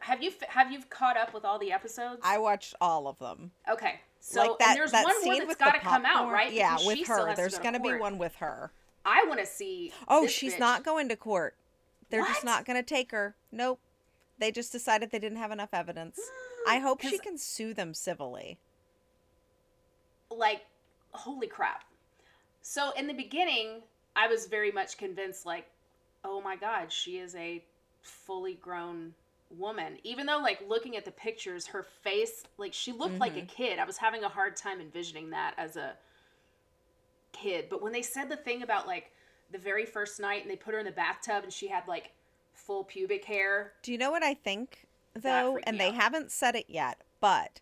Have 0.00 0.22
you 0.22 0.32
have 0.48 0.70
you 0.70 0.80
caught 0.90 1.16
up 1.16 1.32
with 1.32 1.44
all 1.44 1.58
the 1.58 1.72
episodes? 1.72 2.20
i 2.24 2.36
watched 2.36 2.74
all 2.80 3.06
of 3.06 3.18
them 3.18 3.52
okay. 3.70 4.00
So 4.24 4.40
like 4.40 4.58
that 4.60 4.68
and 4.68 4.76
there's 4.78 4.92
that 4.92 5.04
one 5.04 5.14
more 5.14 5.22
scene 5.22 5.38
that's 5.40 5.48
with 5.48 5.58
got 5.58 5.72
to 5.72 5.80
come 5.80 6.06
out, 6.06 6.30
right? 6.30 6.52
yeah 6.52 6.76
Because 6.76 6.86
with 6.86 7.06
her. 7.08 7.34
there's 7.34 7.56
to 7.56 7.62
gonna 7.62 7.80
be 7.80 7.94
one 7.94 8.18
with 8.18 8.36
her. 8.36 8.72
I 9.04 9.24
want 9.26 9.40
to 9.40 9.46
see. 9.46 9.92
oh 10.06 10.26
she's 10.26 10.54
bitch. 10.54 10.60
not 10.60 10.84
going 10.84 11.08
to 11.08 11.16
court. 11.16 11.56
They're 12.08 12.24
just 12.24 12.44
not 12.44 12.64
going 12.64 12.76
to 12.76 12.82
take 12.82 13.10
her. 13.10 13.34
Nope. 13.50 13.80
They 14.38 14.52
just 14.52 14.70
decided 14.70 15.10
they 15.10 15.18
didn't 15.18 15.38
have 15.38 15.50
enough 15.50 15.70
evidence. 15.72 16.20
I 16.68 16.78
hope 16.78 17.00
she 17.00 17.18
can 17.18 17.36
sue 17.36 17.74
them 17.74 17.94
civilly. 17.94 18.58
Like 20.30 20.62
holy 21.10 21.48
crap. 21.48 21.84
So 22.62 22.92
in 22.96 23.06
the 23.08 23.14
beginning 23.14 23.82
i 24.14 24.26
was 24.28 24.46
very 24.46 24.70
much 24.70 24.96
convinced 24.96 25.46
like 25.46 25.66
oh 26.24 26.40
my 26.40 26.56
god 26.56 26.92
she 26.92 27.18
is 27.18 27.34
a 27.34 27.62
fully 28.02 28.54
grown 28.54 29.14
woman 29.58 29.98
even 30.02 30.26
though 30.26 30.38
like 30.38 30.60
looking 30.68 30.96
at 30.96 31.04
the 31.04 31.10
pictures 31.10 31.66
her 31.66 31.82
face 32.02 32.44
like 32.58 32.72
she 32.72 32.92
looked 32.92 33.18
like 33.18 33.32
Mm-hmm. 33.32 33.40
a 33.44 33.46
kid 33.46 33.78
i 33.78 33.84
was 33.84 33.96
having 33.98 34.24
a 34.24 34.28
hard 34.28 34.56
time 34.56 34.80
envisioning 34.80 35.30
that 35.30 35.54
as 35.58 35.76
a 35.76 35.92
kid 37.32 37.66
but 37.70 37.82
when 37.82 37.92
they 37.92 38.02
said 38.02 38.28
the 38.28 38.36
thing 38.36 38.62
about 38.62 38.86
like 38.86 39.10
the 39.50 39.58
very 39.58 39.84
first 39.86 40.20
night 40.20 40.42
and 40.42 40.50
they 40.50 40.56
put 40.56 40.74
her 40.74 40.80
in 40.80 40.86
the 40.86 40.92
bathtub 40.92 41.42
and 41.44 41.52
she 41.52 41.68
had 41.68 41.86
like 41.88 42.12
full 42.54 42.84
pubic 42.84 43.24
hair 43.24 43.72
Do 43.82 43.92
you 43.92 43.98
know 43.98 44.10
what 44.10 44.22
I 44.22 44.34
think 44.34 44.86
though? 45.14 45.58
And 45.64 45.78
they 45.80 45.88
out. 45.88 45.94
haven't 45.94 46.30
said 46.30 46.54
it 46.54 46.66
yet, 46.68 47.02
but 47.20 47.60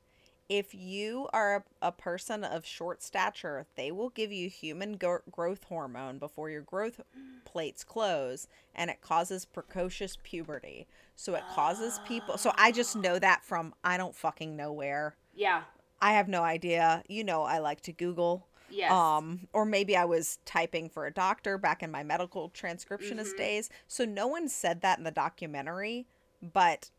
if 0.51 0.75
you 0.75 1.29
are 1.33 1.65
a, 1.81 1.87
a 1.89 1.93
person 1.93 2.43
of 2.43 2.67
short 2.67 3.03
stature, 3.03 3.67
they 3.77 3.91
will 3.93 4.11
give 4.11 4.33
you 4.33 4.51
human 4.51 4.95
go- 4.95 5.21
growth 5.31 5.63
hormone 5.65 6.19
before 6.19 6.51
your 6.51 6.61
growth 6.63 7.01
plates 7.45 7.85
close, 7.85 8.49
and 8.75 8.91
it 8.91 9.01
causes 9.01 9.45
precocious 9.45 10.19
puberty. 10.25 10.89
So 11.15 11.35
it 11.37 11.45
causes 11.55 12.01
people. 12.07 12.37
So 12.37 12.53
I 12.59 12.73
just 12.73 12.97
know 12.97 13.19
that 13.21 13.45
from 13.45 13.75
I 13.85 13.97
don't 13.97 14.15
fucking 14.17 14.57
know 14.57 14.73
where. 14.73 15.15
yeah 15.35 15.63
I 16.03 16.13
have 16.15 16.29
no 16.29 16.43
idea. 16.43 17.05
You 17.09 17.23
know, 17.25 17.43
I 17.43 17.59
like 17.59 17.83
to 17.83 17.93
Google. 17.93 18.47
yes 18.71 18.91
Um, 18.91 19.47
or 19.53 19.65
maybe 19.65 19.97
I 19.97 20.05
was 20.07 20.39
typing 20.47 20.89
for 20.89 21.07
a 21.07 21.13
doctor 21.13 21.59
back 21.59 21.83
in 21.83 21.91
my 21.91 22.03
medical 22.03 22.51
transcriptionist 22.51 23.35
Mhm. 23.35 23.37
days. 23.37 23.71
So 23.87 24.05
no 24.05 24.27
one 24.27 24.49
said 24.49 24.81
that 24.81 24.99
in 24.99 25.05
the 25.05 25.11
documentary, 25.11 26.07
but 26.43 26.91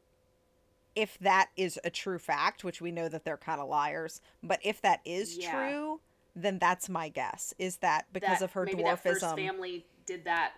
if 0.96 1.18
that 1.20 1.50
is 1.56 1.80
a 1.84 1.89
true 1.89 2.20
fact, 2.20 2.64
which 2.64 2.82
we 2.82 2.92
know 2.92 3.08
that 3.10 3.24
they're 3.26 3.38
kind 3.38 3.62
of 3.62 3.68
liars, 3.70 4.22
but 4.44 4.60
if 4.64 4.82
that 4.82 5.00
is 5.06 5.38
Yeah. 5.38 5.52
true, 5.52 6.00
then 6.36 6.60
that's 6.60 6.89
my 6.89 7.10
guess. 7.10 7.54
Is 7.60 7.78
that 7.78 8.06
because 8.14 8.39
that- 8.39 8.46
of 8.46 8.54
her 8.54 8.66
maybe 8.66 8.84
that 8.84 9.02
first 9.02 9.22
dwarfism? 9.24 9.36
family 9.36 9.86
did 10.06 10.26
that 10.26 10.54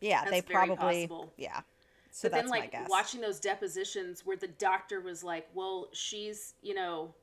yeah, 0.00 0.24
they 0.24 0.40
That's 0.40 0.46
very 0.48 0.66
probably 0.66 1.06
possible. 1.08 1.32
yeah. 1.36 1.62
So 2.10 2.28
but 2.28 2.36
then 2.36 2.48
like 2.48 2.74
watching 2.88 3.20
those 3.20 3.40
depositions 3.40 4.24
where 4.24 4.36
the 4.36 4.46
doctor 4.48 5.00
was 5.00 5.22
like 5.24 5.48
well 5.54 5.88
she's 5.92 6.54
you 6.62 6.74
know 6.74 7.14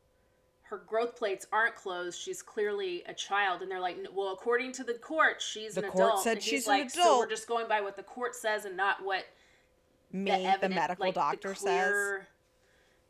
her 0.63 0.77
growth 0.77 1.15
plates 1.15 1.45
aren't 1.51 1.75
closed 1.75 2.19
she's 2.19 2.41
clearly 2.41 3.03
a 3.07 3.13
child 3.13 3.61
and 3.61 3.69
they're 3.71 3.79
like 3.79 3.97
well 4.13 4.31
according 4.33 4.71
to 4.73 4.83
the 4.83 4.93
court 4.95 5.41
she's 5.41 5.75
The 5.75 5.85
an 5.85 5.91
court 5.91 6.05
adult 6.05 6.23
said 6.23 6.31
and 6.33 6.41
he's 6.43 6.49
she's 6.49 6.67
an 6.67 6.79
like 6.79 6.89
so 6.89 7.19
we're 7.19 7.29
just 7.29 7.47
going 7.47 7.67
by 7.67 7.81
what 7.81 7.95
the 7.97 8.03
court 8.03 8.35
says 8.35 8.65
and 8.65 8.75
not 8.77 9.03
what 9.03 9.25
Me, 10.11 10.31
the, 10.31 10.67
the, 10.67 10.69
medical 10.69 11.05
like, 11.05 11.15
doctor 11.15 11.49
the 11.49 11.55
says. 11.55 12.21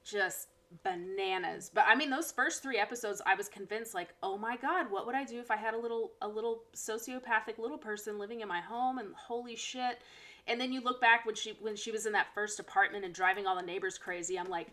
Just 0.06 0.48
bananas. 0.84 1.70
But 1.74 1.86
I 1.88 1.96
mean, 1.96 2.10
those 2.10 2.32
first 2.32 2.62
three 2.64 2.78
episodes, 2.78 3.22
I 3.26 3.36
was 3.36 3.50
convinced, 3.50 3.94
like, 3.94 4.10
oh 4.24 4.38
my 4.38 4.58
god, 4.58 4.90
what 4.92 5.06
would 5.06 5.16
I 5.16 5.24
do 5.24 5.40
if 5.40 5.52
I 5.52 5.56
had 5.58 5.74
a 5.74 5.78
little 5.78 6.12
a 6.22 6.28
little 6.28 6.64
sociopathic 6.76 7.58
little 7.58 7.78
person 7.78 8.18
living 8.20 8.42
in 8.42 8.48
my 8.48 8.62
home? 8.62 8.98
And 8.98 9.10
holy 9.16 9.56
shit! 9.56 10.00
And 10.48 10.60
then 10.62 10.72
you 10.72 10.82
look 10.82 11.02
back 11.02 11.26
when 11.26 11.36
she 11.36 11.58
when 11.62 11.76
she 11.76 11.92
was 11.92 12.06
in 12.06 12.14
that 12.14 12.28
first 12.34 12.60
apartment 12.60 13.04
and 13.06 13.14
driving 13.14 13.46
all 13.48 13.56
the 13.56 13.62
neighbors 13.62 13.98
crazy. 13.98 14.38
I'm 14.40 14.50
like, 14.50 14.68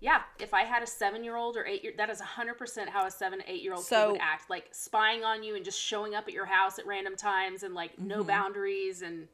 yeah, 0.00 0.22
if 0.38 0.54
I 0.54 0.62
had 0.62 0.82
a 0.82 0.86
seven 0.86 1.22
year 1.24 1.36
old 1.36 1.56
or 1.56 1.66
eight 1.66 1.82
year, 1.84 1.92
that 1.96 2.10
is 2.10 2.20
hundred 2.20 2.54
percent 2.58 2.88
how 2.90 3.06
a 3.06 3.10
seven 3.10 3.42
eight 3.46 3.62
year 3.62 3.74
old 3.74 3.84
So- 3.84 4.06
kid 4.06 4.12
would 4.12 4.20
act, 4.20 4.50
like 4.50 4.68
spying 4.72 5.24
on 5.24 5.42
you 5.42 5.56
and 5.56 5.64
just 5.64 5.80
showing 5.80 6.14
up 6.14 6.26
at 6.28 6.32
your 6.34 6.46
house 6.46 6.78
at 6.78 6.86
random 6.86 7.16
times 7.16 7.62
and 7.62 7.74
like 7.74 7.98
no 7.98 8.24
boundaries 8.24 9.02
and 9.02 9.28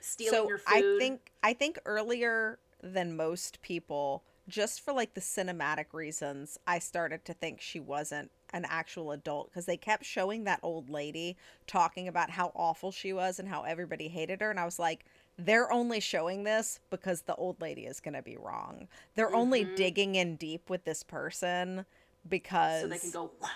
stealing 0.00 0.34
Mm-hmm. 0.34 0.44
so 0.44 0.48
your 0.48 0.58
food. 0.58 0.96
I 0.96 0.98
think 0.98 1.32
I 1.42 1.52
think 1.54 1.78
earlier 1.86 2.58
than 2.82 3.16
most 3.16 3.60
people, 3.62 4.22
just 4.48 4.80
for 4.80 4.92
like 4.92 5.14
the 5.14 5.20
cinematic 5.20 5.86
reasons, 5.92 6.58
I 6.66 6.78
started 6.78 7.24
to 7.24 7.34
think 7.34 7.60
she 7.60 7.80
wasn't 7.80 8.30
an 8.52 8.66
actual 8.68 9.12
adult 9.12 9.50
because 9.50 9.66
they 9.66 9.76
kept 9.76 10.04
showing 10.04 10.44
that 10.44 10.60
old 10.62 10.90
lady 10.90 11.36
talking 11.66 12.08
about 12.08 12.30
how 12.30 12.52
awful 12.54 12.90
she 12.90 13.12
was 13.12 13.38
and 13.38 13.48
how 13.48 13.62
everybody 13.62 14.08
hated 14.08 14.40
her, 14.40 14.50
and 14.50 14.60
I 14.60 14.64
was 14.64 14.78
like. 14.78 15.04
They're 15.42 15.72
only 15.72 16.00
showing 16.00 16.44
this 16.44 16.80
because 16.90 17.22
the 17.22 17.34
old 17.36 17.62
lady 17.62 17.86
is 17.86 17.98
going 17.98 18.12
to 18.12 18.20
be 18.20 18.36
wrong. 18.36 18.88
They're 19.14 19.34
only 19.34 19.64
mm-hmm. 19.64 19.74
digging 19.74 20.14
in 20.16 20.36
deep 20.36 20.68
with 20.68 20.84
this 20.84 21.02
person 21.02 21.86
because 22.28 22.82
so 22.82 22.88
they 22.88 22.98
can 22.98 23.10
go. 23.10 23.30
Wow. 23.40 23.48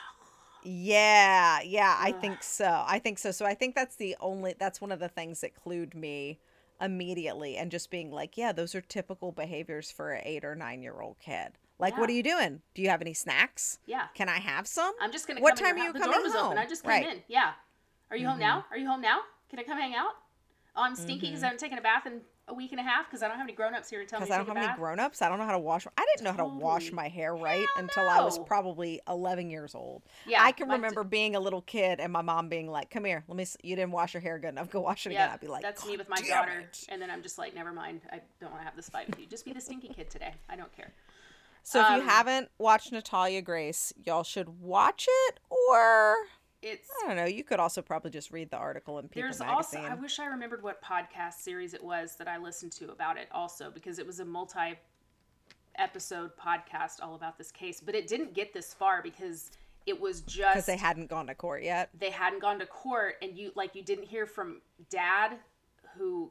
yeah, 0.62 1.61
yeah, 1.62 1.97
I 1.99 2.12
think 2.12 2.43
so. 2.43 2.85
I 2.87 2.99
think 2.99 3.18
so. 3.18 3.30
So 3.30 3.45
I 3.45 3.55
think 3.55 3.74
that's 3.74 3.97
the 3.97 4.16
only 4.20 4.55
that's 4.59 4.80
one 4.80 4.93
of 4.93 5.01
the 5.01 5.09
things 5.09 5.41
that 5.43 5.53
clued 5.55 5.95
me 5.95 6.39
immediately 6.81 7.57
and 7.57 7.70
just 7.70 7.91
being 7.91 8.11
like, 8.11 8.37
yeah, 8.37 8.53
those 8.53 8.75
are 8.75 8.81
typical 8.81 9.33
behaviors 9.33 9.91
for 9.91 10.12
an 10.12 10.22
8 10.25 10.45
or 10.45 10.55
9 10.55 10.83
year 10.83 11.01
old 11.01 11.18
kid. 11.18 11.53
Like, 11.79 11.99
what 11.99 12.09
are 12.09 12.12
you 12.12 12.22
doing? 12.22 12.62
Do 12.75 12.83
you 12.83 12.89
have 12.89 13.01
any 13.03 13.14
snacks? 13.14 13.79
Yeah. 13.85 14.07
Can 14.14 14.29
I 14.29 14.39
have 14.39 14.66
some? 14.66 14.93
I'm 15.01 15.11
just 15.11 15.27
gonna. 15.27 15.41
What 15.41 15.57
come 15.57 15.66
in 15.66 15.72
time 15.72 15.75
are 15.75 15.79
you 15.85 15.93
house. 15.93 16.01
coming 16.01 16.09
The 16.09 16.14
door 16.14 16.22
was 16.22 16.33
home? 16.35 16.47
open. 16.47 16.59
I 16.59 16.66
just 16.66 16.83
came 16.83 16.91
Right. 16.91 17.05
Mm-hmm. 17.05 17.16
in. 17.16 17.22
Yeah. 17.29 17.51
Are 18.11 18.16
you 18.16 18.29
home 18.29 18.39
now? 18.39 18.64
Are 18.70 18.79
you 18.79 18.87
home 18.87 19.01
now? 19.01 19.20
Can 19.51 19.59
I 19.59 19.64
come 19.64 19.77
hang 19.79 19.95
out? 19.95 20.12
Oh, 20.77 20.83
I'm 20.83 20.95
stinky 20.95 21.27
because 21.29 21.43
I 21.43 21.47
haven't 21.47 21.59
taken 21.59 21.79
a 21.79 21.83
bath 21.83 22.07
in 22.07 22.20
a 22.47 22.53
week 22.55 22.73
and 22.73 22.81
a 22.81 22.83
half 22.83 23.07
because 23.07 23.23
I 23.23 23.29
don't 23.29 23.39
have 23.39 23.47
any 23.47 23.55
grown 23.55 23.75
ups 23.75 23.89
here 23.89 24.01
to 24.01 24.07
tell 24.07 24.21
me 24.21 24.27
Because 24.27 24.35
I 24.35 24.39
don't 24.45 24.55
have 24.55 24.65
any 24.71 24.77
grown 24.77 25.01
ups. 25.01 25.23
I 25.23 25.29
don't 25.31 25.39
know 25.39 25.47
how 25.47 25.53
to 25.53 25.59
wash. 25.59 25.87
I 25.97 26.05
didn't 26.15 26.25
know 26.25 26.33
how 26.33 26.39
to 26.39 26.45
wash 26.45 26.93
my 26.93 27.09
hair 27.09 27.35
right 27.35 27.61
Hell 27.75 27.85
until 27.85 28.09
I 28.09 28.21
was 28.21 28.39
probably 28.41 29.01
11 29.09 29.49
years 29.51 29.75
old. 29.75 30.03
Yeah, 30.27 30.43
I 30.43 30.53
can 30.53 30.69
my 30.69 30.75
d- 30.75 30.83
remember 30.83 31.05
being 31.05 31.37
a 31.37 31.41
little 31.41 31.63
kid 31.63 32.01
and 32.01 32.13
my 32.13 32.21
mom 32.23 32.49
being 32.51 32.71
like, 32.71 32.91
"Come 32.91 33.05
here, 33.07 33.25
let 33.29 33.37
me. 33.37 33.43
s- 33.45 33.57
You 33.63 33.77
didn't 33.77 33.93
wash 33.93 34.13
your 34.13 34.21
hair 34.21 34.39
good 34.39 34.49
enough. 34.51 34.69
Go 34.71 34.81
wash 34.81 35.07
it 35.07 35.11
again." 35.11 35.31
I'd 35.31 35.41
be 35.41 35.47
like, 35.49 35.63
that's 35.63 35.87
me 35.87 35.97
with 35.97 36.09
my 36.11 36.17
daughter, 36.21 36.61
it." 36.61 36.85
and 36.91 37.01
then 37.01 37.11
I'm 37.11 37.23
just 37.23 37.39
like, 37.39 37.55
never 37.55 37.73
mind. 37.73 38.03
I 38.13 38.21
don't 38.41 38.51
want 38.51 38.61
to 38.61 38.67
have 38.67 38.77
this 38.77 38.91
fight 38.91 39.07
with 39.09 39.19
you. 39.19 39.27
Just 39.27 39.45
be 39.47 39.53
the 39.55 39.61
stinky 39.61 39.89
kid 39.89 40.11
today. 40.11 40.35
I 40.51 40.57
don't 40.57 40.75
care. 40.77 40.93
So 41.63 41.81
if 41.81 41.89
you 41.89 41.95
Um, 42.03 42.09
haven't 42.09 42.51
watched 42.59 42.93
Natalia 42.93 43.41
Grace, 43.41 43.91
y'all 44.05 44.23
should 44.23 44.61
watch 44.61 45.07
it, 45.09 45.41
or 45.49 46.17
It's 46.65 46.89
I 47.05 47.07
don't 47.09 47.17
know. 47.17 47.27
You 47.27 47.45
could 47.45 47.61
also 47.61 47.83
probably 47.83 48.11
just 48.11 48.31
read 48.33 48.51
the 48.51 48.57
article 48.57 48.99
in 48.99 49.09
People 49.09 49.23
there's 49.23 49.41
also. 49.41 49.77
magazine. 49.77 49.99
I 49.99 50.01
wish 50.01 50.19
I 50.19 50.27
remembered 50.27 50.62
what 50.62 50.83
podcast 50.83 51.35
series 51.35 51.75
it 51.75 51.85
was 51.85 52.17
that 52.17 52.27
I 52.27 52.39
listened 52.39 52.73
to 52.73 52.91
about 52.91 53.19
it 53.19 53.29
also 53.31 53.71
because 53.71 53.99
it 53.99 54.07
was 54.07 54.21
a 54.21 54.25
multi 54.25 54.79
episode 55.77 56.31
podcast 56.37 57.03
all 57.03 57.15
about 57.17 57.37
this 57.37 57.51
case, 57.51 57.81
but 57.81 57.95
it 57.95 58.07
didn't 58.07 58.33
get 58.33 58.55
this 58.55 58.73
far 58.73 59.03
because 59.03 59.51
it 59.87 60.01
was 60.01 60.23
just 60.23 60.55
because 60.55 60.67
they 60.67 60.77
hadn't 60.77 61.11
gone 61.11 61.27
to 61.27 61.35
court 61.35 61.62
yet. 61.62 61.91
they 61.99 62.11
hadn't 62.11 62.41
gone 62.41 62.59
to 62.59 62.65
court 62.67 63.17
and 63.21 63.37
you 63.37 63.53
like 63.55 63.75
you 63.75 63.83
didn't 63.83 64.07
hear 64.07 64.25
from 64.25 64.62
dad 64.89 65.33
who 65.99 66.31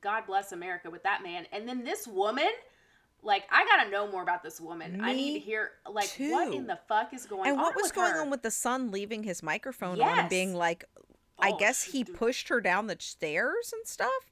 god 0.00 0.26
bless 0.26 0.50
america 0.50 0.90
with 0.90 1.02
that 1.04 1.22
man 1.22 1.46
and 1.52 1.68
then 1.68 1.84
this 1.84 2.08
woman 2.08 2.50
like 3.22 3.44
i 3.50 3.64
gotta 3.66 3.90
know 3.90 4.10
more 4.10 4.22
about 4.22 4.42
this 4.42 4.60
woman 4.60 4.98
i 5.02 5.12
need 5.12 5.34
to 5.34 5.38
hear 5.40 5.72
like 5.90 6.10
what 6.18 6.52
in 6.54 6.66
the 6.66 6.78
fuck 6.88 7.12
is 7.12 7.26
going 7.26 7.48
And 7.48 7.58
on 7.58 7.58
And 7.58 7.60
what 7.62 7.76
was 7.76 7.92
going 7.92 8.12
her? 8.12 8.20
on 8.22 8.30
with 8.30 8.42
the 8.42 8.50
son 8.50 8.90
leaving 8.90 9.22
his 9.24 9.42
microphone 9.42 10.00
on 10.00 10.18
and 10.18 10.28
being 10.28 10.50
Yes. 10.50 10.58
like, 10.58 10.84
I 11.38 11.50
Oh, 11.52 11.56
guess 11.58 11.82
he 11.84 12.02
dude. 12.04 12.16
pushed 12.16 12.48
her 12.48 12.60
down 12.60 12.86
the 12.86 12.96
stairs 12.98 13.72
and 13.72 13.86
stuff, 13.86 14.30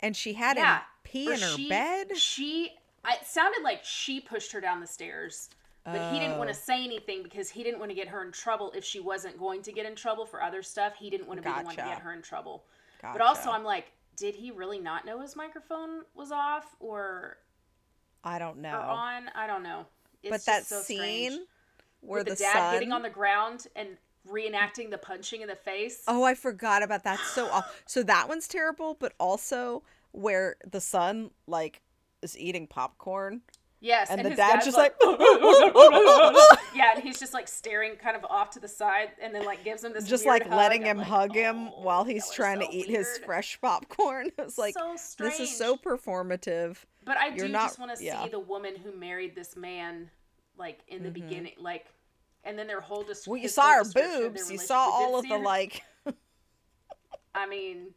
and 0.00 0.16
she 0.16 0.34
had 0.34 0.56
yeah 0.56 0.76
him 0.78 0.82
pee 1.04 1.30
or 1.30 1.34
in 1.34 1.40
her 1.40 1.56
she, 1.56 1.68
bed. 1.68 2.16
she 2.16 2.70
it 3.04 3.26
sounded 3.26 3.62
like 3.62 3.80
she 3.84 4.20
pushed 4.20 4.52
her 4.52 4.60
down 4.60 4.80
the 4.80 4.86
stairs 4.86 5.50
but 5.84 6.00
he 6.00 6.20
didn't 6.20 6.38
want 6.38 6.48
Oh. 6.48 6.52
to 6.52 6.58
say 6.58 6.84
anything 6.84 7.24
because 7.24 7.50
he 7.50 7.64
didn't 7.64 7.80
want 7.80 7.90
to 7.90 7.94
get 7.96 8.06
her 8.08 8.24
in 8.24 8.30
trouble 8.30 8.70
if 8.76 8.84
she 8.84 9.00
wasn't 9.00 9.36
going 9.38 9.62
to 9.62 9.72
get 9.72 9.84
in 9.84 9.96
trouble 9.96 10.24
for 10.24 10.40
other 10.42 10.62
stuff 10.62 10.94
he 10.96 11.10
didn't 11.10 11.26
want 11.26 11.38
to 11.38 11.42
be 11.42 11.52
the 11.52 11.60
one 11.64 11.76
to 11.76 11.82
get 11.82 11.98
her 11.98 12.12
in 12.12 12.22
trouble 12.22 12.64
But 13.12 13.20
also, 13.20 13.50
I'm 13.50 13.64
like, 13.64 13.92
did 14.16 14.36
he 14.36 14.50
really 14.52 14.78
not 14.78 15.04
know 15.04 15.20
his 15.20 15.34
microphone 15.34 16.02
was 16.14 16.30
off 16.30 16.76
or, 16.78 17.38
I 18.24 18.38
don't 18.38 18.58
or 18.58 18.62
know. 18.62 18.78
on? 18.78 19.24
I 19.34 19.46
don't 19.46 19.62
know. 19.62 19.86
It's 20.22 20.30
But 20.30 20.44
that 20.46 20.66
so 20.66 20.80
scene 20.80 21.32
strange. 21.32 21.40
where 22.00 22.20
with 22.20 22.28
the, 22.28 22.34
the, 22.34 22.38
dad 22.38 22.52
son 22.52 22.74
getting 22.74 22.92
on 22.92 23.02
the 23.02 23.10
ground 23.10 23.66
and 23.74 23.88
reenacting 24.28 24.90
the 24.90 24.98
punching 24.98 25.42
in 25.42 25.48
the 25.48 25.56
face. 25.56 26.02
Oh, 26.06 26.22
I 26.22 26.34
forgot 26.34 26.82
about 26.82 27.04
that. 27.04 27.18
So, 27.34 27.62
so 27.86 28.02
that 28.04 28.28
one's 28.28 28.48
terrible, 28.48 28.96
but 28.98 29.12
also 29.18 29.82
where 30.12 30.56
the 30.70 30.80
son 30.80 31.30
like 31.46 31.82
is 32.22 32.38
eating 32.38 32.66
popcorn 32.66 33.42
yes, 33.82 34.08
and, 34.10 34.24
the 34.24 34.30
his 34.30 34.38
dad's 34.38 34.64
dad's 34.64 34.64
just 34.64 34.78
like, 34.78 34.94
yeah, 36.74 36.94
and 36.94 37.02
he's 37.02 37.18
just 37.18 37.34
like 37.34 37.48
staring 37.48 37.96
kind 37.96 38.16
of 38.16 38.24
off 38.24 38.50
to 38.50 38.60
the 38.60 38.68
side, 38.68 39.10
and 39.20 39.34
then 39.34 39.44
like 39.44 39.62
gives 39.64 39.84
him 39.84 39.92
this 39.92 40.06
just 40.06 40.24
weird 40.24 40.46
like 40.46 40.50
letting 40.50 40.82
I'm 40.84 40.90
him 40.90 40.98
like, 40.98 41.06
hug 41.08 41.34
him 41.34 41.68
"Oh, 41.68 41.82
while 41.82 42.04
he's 42.04 42.30
trying 42.30 42.60
so 42.60 42.66
to 42.66 42.72
eat 42.74 42.86
his 42.86 43.18
fresh 43.26 43.60
popcorn. 43.60 44.30
It's 44.38 44.56
like 44.58 44.74
so 44.74 44.96
this 45.18 45.40
is 45.40 45.54
so 45.56 45.76
performative. 45.76 46.78
But 47.04 47.16
I 47.16 47.28
You're 47.28 47.46
do 47.46 47.52
not- 47.52 47.62
just 47.68 47.78
want 47.78 47.96
to 47.96 48.02
yeah. 48.04 48.14
Mm-hmm. 48.14 48.24
see 48.24 48.30
the 48.30 48.40
woman 48.40 48.74
who 48.76 48.92
married 48.92 49.34
this 49.34 49.56
man, 49.56 50.10
like 50.56 50.80
in 50.88 51.02
the 51.02 51.10
beginning, 51.10 51.54
like, 51.58 51.86
and 52.44 52.58
then 52.58 52.66
their 52.66 52.80
whole 52.80 53.02
dis- 53.02 53.26
Well, 53.26 53.36
you 53.40 53.48
saw 53.48 53.72
her 53.74 53.82
description 53.84 54.22
boobs. 54.32 54.50
You 54.50 54.58
saw 54.58 54.88
all 54.90 55.18
of 55.18 55.22
the 55.28 55.38
her- 55.38 55.44
like. 55.44 55.82
I 57.34 57.46
mean, 57.46 57.88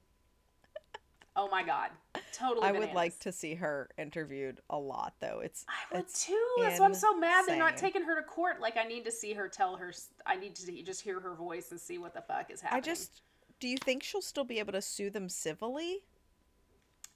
oh 1.35 1.49
my 1.49 1.61
god, 1.63 1.89
totally. 2.31 2.65
I 2.65 2.71
would 2.71 2.93
like 2.93 3.19
to 3.19 3.31
see 3.31 3.53
her 3.55 3.89
interviewed 3.97 4.61
a 4.69 4.77
lot, 4.77 5.13
though. 5.19 5.41
It's 5.43 5.65
I 5.67 5.95
would 5.95 6.05
it's 6.05 6.25
too. 6.25 6.47
That's 6.59 6.79
why 6.79 6.85
I'm 6.85 6.93
so 6.93 7.15
mad 7.17 7.43
they're 7.45 7.57
not 7.57 7.75
taking 7.77 8.03
her 8.03 8.15
to 8.15 8.23
court. 8.23 8.61
Like, 8.61 8.77
I 8.77 8.85
need 8.85 9.03
to 9.05 9.11
see 9.11 9.33
her 9.33 9.47
tell 9.49 9.75
her. 9.75 9.93
I 10.25 10.35
need 10.37 10.55
to 10.55 10.83
just 10.83 11.01
hear 11.01 11.19
her 11.19 11.35
voice 11.35 11.71
and 11.71 11.79
see 11.79 11.97
what 11.97 12.13
the 12.13 12.21
fuck 12.21 12.49
is 12.49 12.61
happening. 12.61 12.81
I 12.83 12.85
just. 12.85 13.21
Do 13.59 13.67
you 13.69 13.77
think 13.77 14.03
she'll 14.03 14.21
still 14.21 14.43
be 14.43 14.59
able 14.59 14.73
to 14.73 14.81
sue 14.81 15.09
them 15.09 15.29
civilly? 15.29 16.01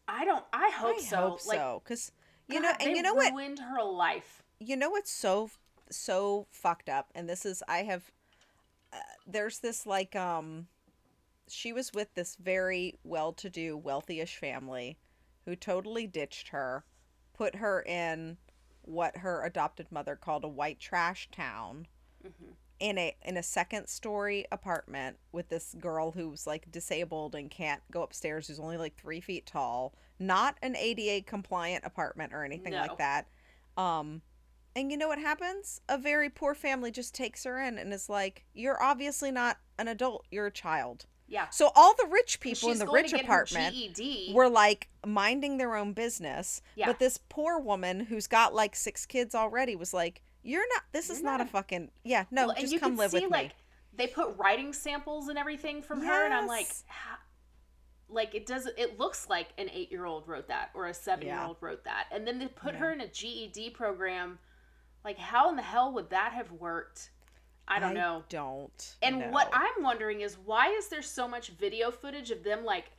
I 0.10 0.26
don't. 0.26 0.43
I 0.51 0.72
hope 0.74 0.97
I 0.97 1.01
so. 1.01 1.18
hope 1.18 1.45
like, 1.47 1.57
so, 1.57 1.82
because 1.84 2.12
you 2.47 2.62
God, 2.62 2.64
know, 2.80 2.86
and 2.88 2.95
you 2.97 3.03
know 3.03 3.14
what? 3.14 3.32
ruined 3.34 3.60
her 3.60 3.84
life. 3.84 4.43
you 4.60 4.76
know 4.76 4.89
what's 4.89 5.12
so 5.12 5.49
so 5.91 6.45
fucked 6.51 6.88
up 6.89 7.07
and 7.16 7.28
this 7.28 7.45
is 7.45 7.64
i 7.68 7.80
have 7.80 8.12
uh, 8.93 8.97
there's 9.26 9.57
this 9.60 9.88
like 9.88 10.16
um 10.16 10.68
she 11.47 11.74
was 11.74 11.91
with 11.93 12.14
this 12.14 12.36
very 12.36 12.93
well-to-do 13.03 13.76
wealthy-ish 13.76 14.38
family 14.38 14.97
who 15.45 15.55
totally 15.55 16.05
ditched 16.05 16.49
her 16.49 16.84
put 17.34 17.55
her 17.55 17.82
in 17.82 18.38
what 18.84 19.18
her 19.18 19.43
adopted 19.45 19.91
mother 19.91 20.16
called 20.16 20.43
a 20.43 20.47
white 20.47 20.80
trash 20.80 21.28
town 21.32 21.88
in 22.80 22.97
a 22.97 23.15
in 23.23 23.38
a 23.38 23.43
second 23.43 23.88
story 23.88 24.45
apartment 24.51 25.17
with 25.32 25.49
this 25.49 25.75
girl 25.80 26.11
who's 26.11 26.47
like 26.47 26.71
disabled 26.71 27.36
and 27.36 27.49
can't 27.51 27.82
go 27.91 28.03
upstairs 28.03 28.47
who's 28.47 28.59
only 28.59 28.77
like 28.77 28.95
three 28.95 29.19
feet 29.19 29.45
tall 29.45 29.93
not 30.19 30.55
an 30.61 30.75
ada 30.75 31.21
compliant 31.25 31.84
apartment 31.86 32.34
or 32.34 32.43
anything 32.43 32.71
No. 32.71 32.80
like 32.82 32.97
that 32.97 33.27
um 33.77 34.21
and 34.75 34.91
you 34.91 34.97
know 34.97 35.07
what 35.09 35.19
happens 35.19 35.82
a 35.89 35.97
very 35.97 36.30
poor 36.30 36.53
family 36.55 36.91
just 36.91 37.13
takes 37.13 37.43
her 37.43 37.59
in 37.59 37.77
and 37.77 37.93
is 37.93 38.07
like 38.09 38.45
you're 38.53 38.82
obviously 38.82 39.32
not 39.32 39.57
an 39.77 39.88
adult 39.88 40.25
you're 40.32 40.45
a 40.47 40.51
child 40.51 41.05
Yeah. 41.27 41.49
so 41.49 41.71
all 41.75 41.95
the 41.95 42.07
rich 42.09 42.39
people 42.39 42.71
in 42.71 42.80
the 42.80 42.88
rich 42.88 43.11
apartment 43.13 43.75
were 44.34 44.49
like 44.49 44.88
minding 45.05 45.57
their 45.57 45.75
own 45.75 45.93
business. 45.93 46.61
Yeah. 46.75 46.88
But 46.88 46.99
this 46.99 47.17
poor 47.30 47.57
woman 47.59 48.01
who's 48.01 48.27
got 48.27 48.53
like 48.53 48.75
six 48.75 49.05
kids 49.05 49.34
already 49.34 49.75
was 49.77 49.93
like, 49.93 50.21
"You're 50.44 50.68
not. 50.74 50.84
This 50.92 51.10
is 51.10 51.20
You're 51.20 51.26
not, 51.26 51.38
not 51.40 51.48
a 51.48 51.50
fucking 51.50 51.92
yeah. 52.04 52.26
No, 52.32 52.48
Well, 52.48 52.56
just 52.60 52.74
you 52.74 52.80
come 52.80 52.98
live 52.98 53.12
see, 53.12 53.22
with 53.22 53.32
like, 53.32 53.50
me." 53.50 53.54
They 53.96 54.08
put 54.08 54.38
writing 54.38 54.72
samples 54.74 55.28
and 55.28 55.38
everything 55.38 55.82
from 55.82 56.02
her, 56.02 56.26
and 56.26 56.34
I'm 56.34 56.48
like, 56.48 56.68
like 58.10 58.36
it 58.36 58.46
does. 58.46 58.68
It 58.78 59.00
looks 59.00 59.30
like 59.30 59.50
an 59.58 59.70
eight 59.74 59.92
year 59.92 60.06
old 60.06 60.28
wrote 60.28 60.48
that 60.48 60.70
or 60.74 60.88
a 60.88 60.94
seven 60.94 61.28
year 61.28 61.42
old 61.42 61.58
wrote 61.62 61.84
that, 61.84 62.06
and 62.12 62.26
then 62.26 62.40
they 62.40 62.48
put 62.48 62.76
her 62.76 62.92
in 62.92 63.02
a 63.02 63.08
GED 63.08 63.72
program. 63.72 64.40
Like, 65.04 65.18
how 65.18 65.50
in 65.50 65.56
the 65.56 65.62
hell 65.62 65.94
would 65.94 66.10
that 66.10 66.34
have 66.34 66.52
worked? 66.52 67.12
I 67.68 67.80
don't 67.80 67.94
know. 67.94 68.24
Don't. 68.30 68.96
And 69.02 69.32
what. 69.32 69.50
I'm 69.54 69.84
wondering 69.84 70.22
is 70.22 70.38
why 70.44 70.70
is 70.70 70.88
there 70.88 71.02
so 71.02 71.28
much 71.28 71.50
video 71.50 71.92
footage 71.92 72.32
of 72.32 72.44
them 72.44 72.66
like 72.66 72.92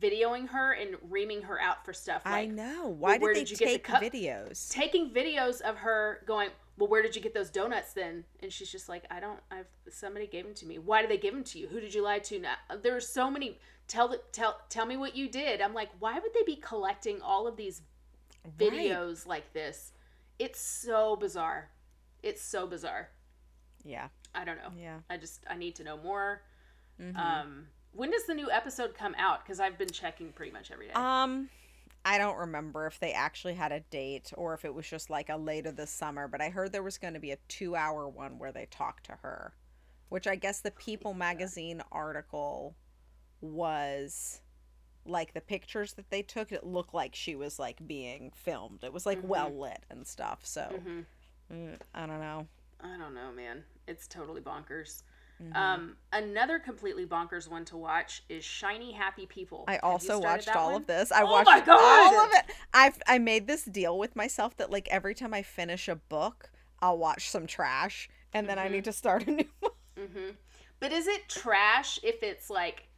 videoing 0.00 0.48
her 0.48 0.72
and 0.72 0.96
reaming 1.08 1.42
her 1.42 1.60
out 1.60 1.84
for 1.84 1.92
stuff? 1.92 2.22
Like, 2.24 2.34
I 2.34 2.46
know. 2.46 2.88
Why 2.88 3.18
did 3.18 3.34
did 3.34 3.58
they 3.58 3.76
the 3.78 3.78
take 3.78 3.86
videos? 3.86 4.70
taking 4.70 5.10
videos 5.10 5.60
of 5.62 5.76
her 5.76 6.22
going, 6.26 6.50
"Well, 6.76 6.88
where 6.88 7.02
did 7.02 7.14
you 7.16 7.22
get 7.22 7.34
those 7.34 7.50
donuts 7.50 7.92
then?" 7.92 8.24
And 8.40 8.52
she's 8.52 8.70
just 8.70 8.88
like, 8.88 9.04
"I 9.10 9.20
don't. 9.20 9.40
I've 9.50 9.66
somebody 9.90 10.26
gave 10.26 10.44
them 10.44 10.54
to 10.54 10.66
me. 10.66 10.78
Why 10.78 11.00
did 11.02 11.10
they 11.10 11.18
give 11.18 11.34
them 11.34 11.44
to 11.44 11.58
you? 11.58 11.68
Who 11.68 11.80
did 11.80 11.94
you 11.94 12.02
lie 12.02 12.18
to?" 12.20 12.38
Now, 12.38 12.56
there 12.82 12.96
are 12.96 13.00
so 13.00 13.30
many. 13.30 13.58
Tell 13.86 14.08
the 14.08 14.20
tell 14.32 14.60
tell 14.70 14.86
me 14.86 14.96
what 14.96 15.14
you 15.14 15.28
did. 15.28 15.60
I'm 15.60 15.74
like, 15.74 15.90
why 15.98 16.18
would 16.18 16.32
they 16.32 16.42
be 16.44 16.56
collecting 16.56 17.20
all 17.20 17.46
of 17.46 17.56
these 17.56 17.82
videos 18.58 19.26
like 19.26 19.52
this 19.52 19.92
It's 20.38 20.60
so 20.60 21.16
bizarre. 21.16 21.70
It's 22.22 22.42
so 22.42 22.66
bizarre. 22.66 23.10
Yeah. 23.84 24.08
I 24.34 24.44
don't 24.44 24.56
know. 24.56 24.72
Yeah. 24.76 24.98
I 25.10 25.16
just 25.16 25.44
I 25.48 25.56
need 25.56 25.74
to 25.76 25.84
know 25.84 25.96
more. 25.98 26.42
Mhm. 27.00 27.16
Um, 27.16 27.68
when 27.92 28.10
does 28.10 28.24
the 28.26 28.34
new 28.34 28.50
episode 28.50 28.94
come 28.94 29.14
out? 29.18 29.44
Because 29.44 29.60
I've 29.60 29.78
been 29.78 29.90
checking 29.90 30.32
pretty 30.32 30.50
much 30.50 30.70
every 30.70 30.86
day. 30.86 30.92
Um, 30.94 31.48
I 32.04 32.18
don't 32.18 32.36
remember 32.36 32.86
if 32.86 32.98
they 33.00 33.12
actually 33.12 33.54
had 33.54 33.72
a 33.72 33.80
date 33.80 34.32
or 34.36 34.54
if 34.54 34.64
it 34.64 34.74
was 34.74 34.88
just 34.88 35.08
like 35.10 35.30
a 35.30 35.36
later 35.36 35.72
this 35.72 35.90
summer, 35.90 36.28
but 36.28 36.40
I 36.42 36.50
heard 36.50 36.72
there 36.72 36.82
was 36.82 36.98
going 36.98 37.14
to 37.14 37.20
be 37.20 37.30
a 37.32 37.38
two 37.48 37.76
hour 37.76 38.08
one 38.08 38.38
where 38.38 38.52
they 38.52 38.66
talked 38.66 39.06
to 39.06 39.12
her, 39.22 39.54
which 40.10 40.26
I 40.26 40.36
guess 40.36 40.60
the 40.60 40.70
People 40.70 41.14
magazine 41.14 41.82
article 41.90 42.76
was 43.40 44.40
like 45.06 45.34
the 45.34 45.40
pictures 45.40 45.94
that 45.94 46.10
they 46.10 46.22
took. 46.22 46.52
It 46.52 46.64
looked 46.64 46.94
like 46.94 47.14
she 47.14 47.34
was 47.34 47.58
like 47.58 47.86
being 47.86 48.32
filmed. 48.34 48.84
It 48.84 48.92
was 48.92 49.06
like 49.06 49.22
Mhm. 49.22 49.28
well 49.28 49.50
lit 49.50 49.84
and 49.90 50.06
stuff. 50.06 50.40
So 50.44 50.62
hmm 50.84 51.00
mm, 51.52 51.78
I 51.94 52.06
don't 52.06 52.20
know. 52.20 52.46
I 52.80 52.96
don't 52.98 53.14
know, 53.14 53.32
man. 53.32 53.64
It's 53.86 54.06
totally 54.06 54.40
bonkers. 54.40 55.02
Mhm. 55.42 55.54
Um, 55.56 55.96
another 56.12 56.58
completely 56.58 57.06
bonkers 57.06 57.48
one 57.48 57.64
to 57.66 57.76
watch 57.76 58.22
is 58.28 58.44
Shiny 58.44 58.92
Happy 58.92 59.26
People. 59.26 59.64
I 59.66 59.78
also 59.78 60.18
watched 60.18 60.54
all 60.56 60.72
one? 60.72 60.82
of 60.82 60.86
this. 60.86 61.10
I 61.10 61.22
Oh 61.22 61.26
watched 61.32 61.50
my 61.50 61.60
God! 61.60 61.78
all 61.78 62.24
of 62.24 62.30
it. 62.32 62.44
I've 62.72 63.00
I 63.06 63.18
made 63.18 63.46
this 63.46 63.64
deal 63.64 63.98
with 63.98 64.14
myself 64.14 64.56
that 64.58 64.70
like 64.70 64.88
every 64.90 65.14
time 65.14 65.32
I 65.34 65.42
finish 65.42 65.88
a 65.88 65.96
book, 65.96 66.50
I'll 66.80 66.98
watch 66.98 67.30
some 67.30 67.46
trash, 67.46 68.08
and 68.32 68.48
then 68.48 68.58
I 68.58 68.68
Mhm. 68.68 68.68
need 68.68 68.84
to 68.84 68.92
start 68.92 69.26
a 69.26 69.30
new 69.30 69.48
one. 69.60 69.72
hmm 69.96 70.30
But 70.80 70.92
is 70.92 71.06
it 71.06 71.28
trash 71.28 71.98
if 72.02 72.22
it's 72.22 72.50
like 72.50 72.88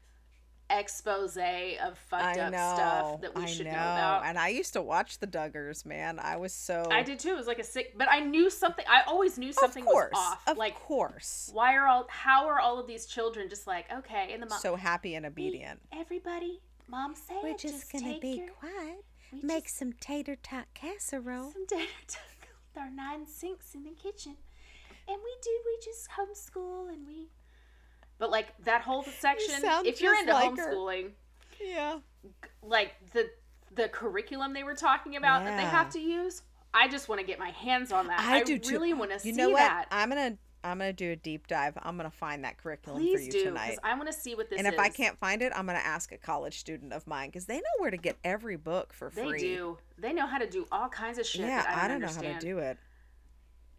expose 0.70 1.36
of 1.36 1.96
fucked 2.10 2.22
I 2.38 2.40
up 2.40 2.52
know 2.52 2.72
stuff 2.74 3.20
that 3.22 3.34
we 3.34 3.42
I 3.44 3.46
should 3.46 3.66
know. 3.66 3.72
know 3.72 3.78
about? 3.78 4.22
And 4.24 4.38
I 4.38 4.48
used 4.48 4.72
to 4.72 4.82
watch 4.82 5.18
the 5.18 5.26
Duggars, 5.26 5.84
man. 5.86 6.18
I 6.18 6.36
was 6.36 6.52
so. 6.52 6.86
I 6.90 7.02
did 7.02 7.18
too. 7.18 7.30
It 7.30 7.36
was 7.36 7.46
like 7.46 7.58
a 7.58 7.64
sick, 7.64 7.94
but 7.96 8.08
I 8.10 8.20
knew 8.20 8.50
something. 8.50 8.84
I 8.88 9.02
always 9.06 9.38
knew 9.38 9.52
something 9.52 9.82
of 9.84 9.88
course, 9.88 10.10
was 10.12 10.32
off. 10.32 10.48
Of 10.48 10.56
like, 10.58 10.74
course. 10.74 11.50
why 11.52 11.74
are 11.76 11.86
all? 11.86 12.06
How 12.08 12.46
are 12.48 12.58
all 12.60 12.78
of 12.78 12.86
these 12.86 13.06
children 13.06 13.48
just 13.48 13.66
like 13.66 13.86
okay? 13.92 14.30
And 14.32 14.42
the 14.42 14.46
mom, 14.46 14.58
So 14.60 14.76
happy 14.76 15.14
and 15.14 15.24
obedient. 15.26 15.80
everybody, 15.92 16.60
mom 16.88 17.14
said, 17.14 17.36
We're 17.42 17.56
just, 17.56 17.92
gonna 17.92 18.18
be 18.20 18.36
your, 18.38 18.48
quiet. 18.48 19.04
Make 19.42 19.64
just- 19.64 19.76
some 19.78 19.92
tater 19.94 20.36
tot 20.36 20.66
casserole. 20.74 21.52
some 21.52 21.66
dinner 21.66 21.84
time 22.08 22.22
with 22.74 22.82
our 22.82 22.90
nine 22.90 23.26
sinks 23.26 23.74
in 23.74 23.84
the 23.84 23.90
kitchen, 23.90 24.36
and 25.08 25.16
we 25.22 25.30
do. 25.42 25.50
We 25.64 25.78
just 25.84 26.08
homeschool 26.10 26.88
and 26.92 27.06
we. 27.06 27.28
But 28.18 28.30
like 28.30 28.48
that 28.64 28.80
whole 28.82 29.04
section, 29.04 29.60
sound 29.60 29.86
if 29.86 30.00
you're 30.00 30.14
into 30.18 30.32
like 30.32 30.56
her. 30.56 30.72
homeschooling, 30.74 31.10
Yeah. 31.60 31.98
like 32.62 32.94
the 33.12 33.30
the 33.74 33.88
curriculum 33.88 34.54
they 34.54 34.64
were 34.64 34.74
talking 34.74 35.16
about 35.16 35.44
that 35.44 35.56
they 35.56 35.64
have 35.64 35.90
to 35.90 36.00
use. 36.00 36.42
I 36.72 36.88
just 36.88 37.08
want 37.08 37.20
to 37.20 37.26
get 37.26 37.38
my 37.38 37.50
hands 37.50 37.92
on 37.92 38.06
that. 38.08 38.20
I 38.20 38.38
I, 38.38 38.42
do 38.42 38.58
really 38.70 38.94
want 38.94 39.10
to 39.10 39.18
see 39.20 39.30
You 39.30 39.36
know 39.36 39.50
what? 39.50 39.58
that. 39.58 39.86
I'm 39.90 40.08
gonna 40.08 40.38
I'm 40.64 40.78
gonna 40.78 40.92
do 40.94 41.12
a 41.12 41.16
deep 41.16 41.46
dive. 41.46 41.74
I'm 41.82 41.96
gonna 41.96 42.10
find 42.10 42.42
that 42.44 42.56
curriculum 42.58 43.00
for 43.00 43.18
you 43.20 43.30
do, 43.30 43.44
tonight. 43.44 43.78
I 43.84 43.94
want 43.94 44.06
to 44.06 44.12
see 44.12 44.34
what 44.34 44.48
this 44.50 44.58
is. 44.58 44.64
and 44.64 44.74
is. 44.74 44.74
if 44.74 44.80
I 44.80 44.88
can't 44.88 45.18
find 45.18 45.42
it, 45.42 45.52
I'm 45.54 45.66
gonna 45.66 45.78
ask 45.78 46.10
a 46.12 46.18
college 46.18 46.58
student 46.58 46.92
of 46.94 47.06
mine 47.06 47.28
because 47.28 47.44
they 47.44 47.56
know 47.56 47.62
where 47.78 47.90
to 47.90 47.96
get 47.98 48.16
every 48.24 48.56
book 48.56 48.92
for 48.94 49.10
free. 49.10 49.32
they 49.32 49.38
do. 49.38 49.78
They 49.98 50.12
know 50.12 50.26
how 50.26 50.38
to 50.38 50.48
do 50.48 50.66
all 50.72 50.88
kinds 50.88 51.18
of 51.18 51.26
shit. 51.26 51.42
Yeah, 51.42 51.64
I 51.68 51.72
don't, 51.72 51.84
I 51.84 51.88
don't 51.88 52.00
know 52.00 52.28
how 52.30 52.38
to 52.38 52.44
do 52.44 52.58
it. 52.58 52.78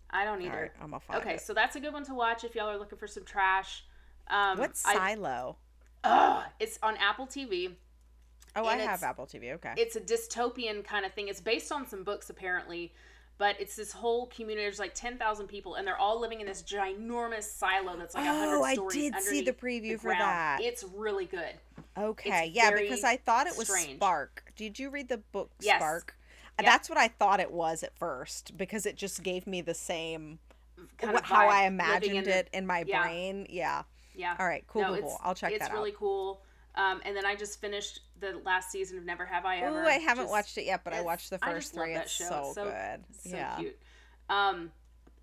I 0.09 0.23
don't 0.23 0.41
either. 0.41 0.61
right, 0.61 0.71
I'm 0.81 0.91
gonna 0.91 0.99
find 1.01 1.19
Okay, 1.21 1.33
it. 1.35 1.41
so 1.41 1.53
that's 1.53 1.75
a 1.75 1.79
good 1.79 1.91
one 1.91 2.05
to 2.05 2.13
watch 2.13 2.43
if 2.43 2.55
y'all 2.55 2.69
are 2.69 2.77
looking 2.77 2.97
for 2.97 3.07
some 3.07 3.25
trash. 3.25 3.83
Um, 4.29 4.57
What's 4.57 4.85
I, 4.85 4.93
Silo? 5.15 5.57
Ugh, 6.03 6.43
it's 6.59 6.79
on 6.83 6.95
Apple 6.97 7.27
TV. 7.27 7.73
Oh, 8.55 8.65
I 8.65 8.77
have 8.77 9.03
Apple 9.03 9.25
TV. 9.27 9.53
Okay. 9.53 9.73
It's 9.77 9.95
a 9.95 10.01
dystopian 10.01 10.83
kind 10.83 11.05
of 11.05 11.13
thing. 11.13 11.27
It's 11.27 11.41
based 11.41 11.71
on 11.71 11.85
some 11.87 12.03
books 12.03 12.29
apparently, 12.29 12.91
but 13.37 13.55
it's 13.59 13.75
this 13.75 13.91
whole 13.91 14.27
community. 14.27 14.63
There's 14.65 14.79
like 14.79 14.95
ten 14.95 15.17
thousand 15.17 15.47
people, 15.47 15.75
and 15.75 15.85
they're 15.85 15.97
all 15.97 16.19
living 16.19 16.41
in 16.41 16.47
this 16.47 16.63
ginormous 16.63 17.43
silo 17.43 17.95
that's 17.97 18.15
like 18.15 18.25
a 18.25 18.33
hundred 18.33 18.57
Oh, 18.57 18.63
I 18.63 18.75
did 18.91 19.15
see 19.21 19.41
the 19.41 19.53
preview 19.53 19.99
for 19.99 20.09
that. 20.11 20.59
It's 20.61 20.83
really 20.95 21.25
good. 21.25 21.53
okay, 21.97 22.49
yeah, 22.53 22.71
because 22.71 23.03
I 23.03 23.17
thought 23.17 23.45
it 23.47 23.55
was 23.57 23.67
strange. 23.67 23.97
Spark. 23.97 24.43
Did 24.55 24.79
you 24.79 24.89
read 24.89 25.07
the 25.09 25.17
book 25.17 25.51
Yes. 25.59 25.77
Spark? 25.79 26.15
Yep. 26.59 26.65
That's 26.65 26.89
what 26.89 26.97
I 26.97 27.09
thought 27.09 27.39
it 27.39 27.51
was 27.51 27.83
at 27.83 27.95
first 27.95 28.57
because 28.57 28.87
it 28.87 28.95
just 28.95 29.21
gave 29.21 29.45
me 29.45 29.61
the 29.61 29.75
same 29.75 30.39
Kind 30.97 31.15
of 31.15 31.23
how 31.23 31.47
I 31.47 31.65
imagined 31.67 32.17
in 32.17 32.23
the- 32.23 32.37
it 32.39 32.49
in 32.53 32.65
my 32.65 32.83
yeah. 32.87 33.03
brain. 33.03 33.45
Yeah. 33.49 33.83
Yeah. 34.17 34.35
All 34.39 34.45
right. 34.47 34.63
Cool. 34.67 34.81
no, 34.81 34.97
cool. 34.99 35.17
I'll 35.23 35.35
check 35.35 35.51
it's 35.53 35.59
that 35.59 35.71
really 35.71 35.91
out. 35.91 35.93
It's 35.93 36.01
really 36.01 36.11
cool. 36.11 36.41
Um, 36.75 37.01
and 37.05 37.15
then 37.15 37.25
I 37.25 37.35
just 37.35 37.59
finished 37.61 38.01
the 38.19 38.39
last 38.45 38.69
season 38.71 38.97
of 38.97 39.05
Never 39.05 39.25
Have 39.25 39.45
I 39.45 39.57
Ever. 39.57 39.81
Ooh, 39.83 39.85
I 39.85 39.93
haven't 39.93 40.25
Just- 40.25 40.31
watched 40.31 40.57
it 40.57 40.65
yet, 40.65 40.83
but 40.83 40.93
I 40.93 41.01
watched 41.01 41.29
the 41.29 41.39
I 41.41 41.51
first 41.53 41.73
three. 41.73 41.93
that 41.93 42.03
It's 42.03 42.11
show. 42.11 42.27
so, 42.29 42.51
so- 42.53 42.63
good. 42.65 43.03
So 43.23 43.35
yeah. 43.35 43.55
cute. 43.57 43.79
Um, 44.29 44.71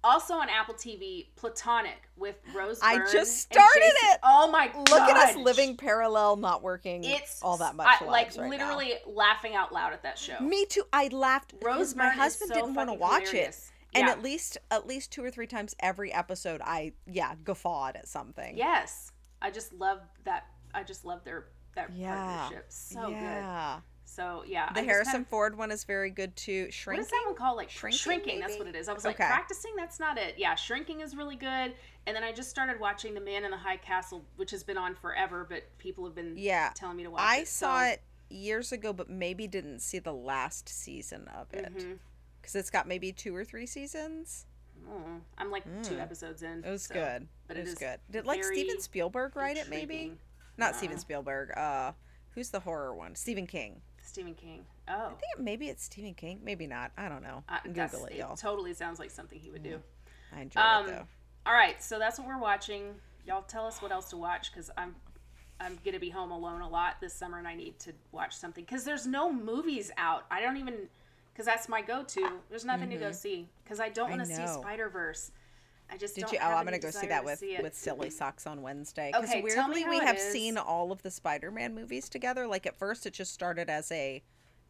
also 0.03 0.35
on 0.35 0.49
Apple 0.49 0.75
TV, 0.75 1.29
Platonic 1.37 2.09
with 2.17 2.37
Rose. 2.55 2.79
I 2.83 2.99
Byrne 2.99 3.09
just 3.13 3.39
started 3.41 3.93
it! 4.03 4.19
Oh 4.23 4.51
my 4.51 4.69
god! 4.69 4.91
Look 4.91 5.01
at 5.01 5.17
us 5.17 5.37
living 5.37 5.77
parallel, 5.77 6.37
not 6.37 6.63
working 6.63 7.05
It's 7.05 7.41
all 7.43 7.57
that 7.59 7.75
much. 7.75 7.87
I, 8.01 8.05
like 8.05 8.27
right 8.27 8.37
now. 8.37 8.49
literally 8.49 8.95
laughing 9.07 9.55
out 9.55 9.73
loud 9.73 9.93
at 9.93 10.03
that 10.03 10.19
show. 10.19 10.39
Me 10.41 10.67
too. 10.67 10.83
I 10.93 11.09
laughed 11.09 11.55
Rose 11.63 11.95
my 11.95 12.09
husband 12.11 12.49
so 12.49 12.55
didn't 12.55 12.75
want 12.75 12.91
to 12.91 12.95
watch 12.95 13.29
hilarious. 13.31 13.69
it, 13.69 13.73
and 13.95 14.07
Yeah. 14.07 14.13
at 14.13 14.23
least 14.23 14.59
at 14.71 14.87
least 14.87 15.13
two 15.13 15.25
or 15.25 15.31
three 15.31 15.47
times 15.47 15.75
every 15.81 16.13
episode, 16.13 16.61
I 16.65 16.93
yeah 17.07 17.35
guffawed 17.45 17.97
at 17.97 18.09
something. 18.09 18.57
Yes, 18.57 19.13
I 19.43 19.51
just 19.51 19.73
love 19.73 20.01
that. 20.25 20.47
I 20.75 20.83
just 20.83 21.05
love 21.05 21.25
their 21.25 21.49
that 21.75 21.91
Yeah. 21.93 22.15
partnership. 22.39 22.67
So 22.69 23.01
good. 23.07 23.13
yeah. 23.13 23.81
So 24.07 24.45
yeah, 24.47 24.73
The 24.73 24.81
I 24.81 24.85
Harrison 24.85 25.13
kind 25.13 25.25
of- 25.25 25.29
Ford 25.29 25.57
one 25.59 25.73
is 25.73 25.83
very 25.85 26.11
good 26.11 26.37
too. 26.37 26.65
What 26.67 26.75
Shrinking. 26.75 27.05
is 27.05 27.11
that 27.11 27.23
one 27.27 27.35
called? 27.35 27.57
Like 27.57 27.69
Shrinking, 27.71 27.99
shrinking. 27.99 28.41
that's 28.41 28.57
what 28.59 28.69
it 28.69 28.77
is. 28.77 28.89
I 28.89 28.93
was 28.93 29.05
like 29.05 29.17
Okay. 29.19 29.27
practicing. 29.27 29.75
That's 29.77 29.99
not 29.99 30.19
it. 30.19 30.39
Yeah, 30.39 30.55
shrinking 30.55 31.01
is 31.01 31.17
really 31.17 31.35
good. 31.37 31.75
And 32.07 32.15
then 32.15 32.23
I 32.23 32.31
just 32.31 32.49
started 32.51 32.79
watching 32.79 33.15
The 33.15 33.21
Man 33.21 33.45
in 33.45 33.51
the 33.51 33.57
High 33.57 33.79
Castle, 33.79 34.25
which 34.37 34.51
has 34.53 34.63
been 34.63 34.79
on 34.79 34.95
forever, 34.95 35.45
but 35.49 35.65
people 35.79 36.05
have 36.05 36.15
been 36.15 36.37
Yeah. 36.37 36.71
telling 36.77 36.97
me 36.97 37.03
to 37.05 37.11
watch 37.11 37.23
I 37.23 37.39
it. 37.39 37.49
saw 37.49 37.85
it 37.87 38.03
years 38.29 38.71
ago, 38.73 38.93
but 38.93 39.09
maybe 39.11 39.49
didn't 39.49 39.81
see 39.81 39.99
the 39.99 40.13
last 40.15 40.69
season 40.69 41.27
of 41.29 41.53
it 41.53 41.75
Mhm. 41.75 41.99
Because 42.45 42.57
it's 42.57 42.69
got 42.71 42.87
maybe 42.87 43.11
two 43.11 43.35
or 43.35 43.43
three 43.43 43.65
seasons. 43.65 44.45
Mm, 44.87 45.21
I'm 45.39 45.51
like 45.51 45.65
two 45.83 45.95
Mm. 45.95 46.01
episodes 46.03 46.43
in. 46.43 46.63
It 46.63 46.71
was 46.71 46.83
so- 46.85 46.95
good. 46.95 47.27
but 47.47 47.57
it 47.57 47.61
it 47.61 47.63
was 47.63 47.73
is 47.73 47.79
good. 47.79 48.01
Did 48.11 48.27
like 48.27 48.45
Steven 48.45 48.81
Spielberg 48.81 49.35
write 49.35 49.57
it? 49.57 49.71
Maybe 49.71 50.19
not 50.59 50.73
No. 50.73 50.77
Steven 50.79 50.99
Spielberg. 50.99 51.57
Uh, 51.57 51.93
who's 52.33 52.51
the 52.51 52.61
horror 52.61 52.95
one? 52.95 53.15
Stephen 53.15 53.47
King. 53.47 53.81
Stephen 54.03 54.35
King. 54.35 54.67
Oh, 54.87 55.07
I 55.07 55.09
think 55.15 55.39
maybe 55.39 55.69
it's 55.71 55.85
Stephen 55.85 56.13
King. 56.15 56.41
Maybe 56.45 56.67
not. 56.67 56.93
I 56.99 57.09
don't 57.09 57.23
know. 57.23 57.43
uh, 57.49 57.61
Google 57.65 58.05
it, 58.07 58.13
it 58.13 58.19
y'all. 58.19 58.37
totally 58.37 58.75
sounds 58.75 58.99
like 58.99 59.11
something 59.11 59.39
he 59.41 59.51
would 59.51 59.63
do. 59.63 59.83
I 60.33 60.43
enjoyed 60.43 60.63
Um, 60.63 60.87
it 60.87 60.91
though. 60.91 61.07
All 61.47 61.55
right, 61.55 61.83
so 61.83 61.99
that's 61.99 62.19
what 62.19 62.29
we're 62.29 62.39
watching. 62.39 63.01
Y'all 63.27 63.43
tell 63.43 63.67
us 63.67 63.81
what 63.81 63.91
else 63.91 64.11
to 64.11 64.19
watch 64.19 64.53
because 64.53 64.71
I'm 64.77 64.95
I'm 65.61 65.79
gonna 65.85 66.01
be 66.01 66.11
home 66.11 66.31
alone 66.33 66.61
a 66.61 66.69
lot 66.69 67.01
this 67.01 67.15
summer 67.15 67.39
and 67.39 67.47
I 67.49 67.55
need 67.55 67.79
to 67.81 67.95
watch 68.13 68.35
something 68.37 68.65
because 68.65 68.85
there's 68.85 69.07
no 69.07 69.33
movies 69.33 69.91
out. 69.97 70.27
I 70.31 70.41
don't 70.43 70.57
even 70.57 70.89
because 71.35 71.47
that's 71.47 71.69
my 71.69 71.83
go-to. 71.83 72.31
There's 72.49 72.65
nothing 72.65 72.89
to 72.91 72.97
go 72.97 73.11
see 73.13 73.49
because 73.65 73.81
I 73.81 73.89
don't 73.89 74.09
Mm-hmm. 74.11 74.19
Want 74.19 74.31
to 74.31 74.37
see. 74.37 74.61
Spider 74.61 74.89
Verse. 74.89 75.33
I 75.91 75.99
just 75.99 76.15
Did 76.15 76.33
you? 76.33 76.39
Oh, 76.41 76.47
I'm 76.47 76.65
gonna 76.65 76.79
go 76.79 76.91
see 76.91 77.09
that 77.09 77.25
with 77.25 77.41
see 77.41 77.59
with 77.61 77.75
Silly 77.77 78.09
Socks 78.09 78.47
on 78.47 78.63
Wednesday. 78.63 79.11
Because 79.13 79.29
Okay, 79.29 79.43
tell 79.55 79.69
me 79.69 79.75
weirdly, 79.85 79.91
we 79.91 79.97
it 80.03 80.07
have 80.07 80.17
is. 80.17 80.33
seen 80.33 80.57
all 80.57 80.91
of 80.93 81.03
the 81.03 81.11
Spider-Man 81.11 81.75
movies 81.75 82.09
together. 82.09 82.47
Like 82.47 82.65
at 82.67 82.77
first, 82.79 83.05
it 83.05 83.13
just 83.13 83.35
started 83.35 83.69
as 83.69 83.93
a 83.93 84.23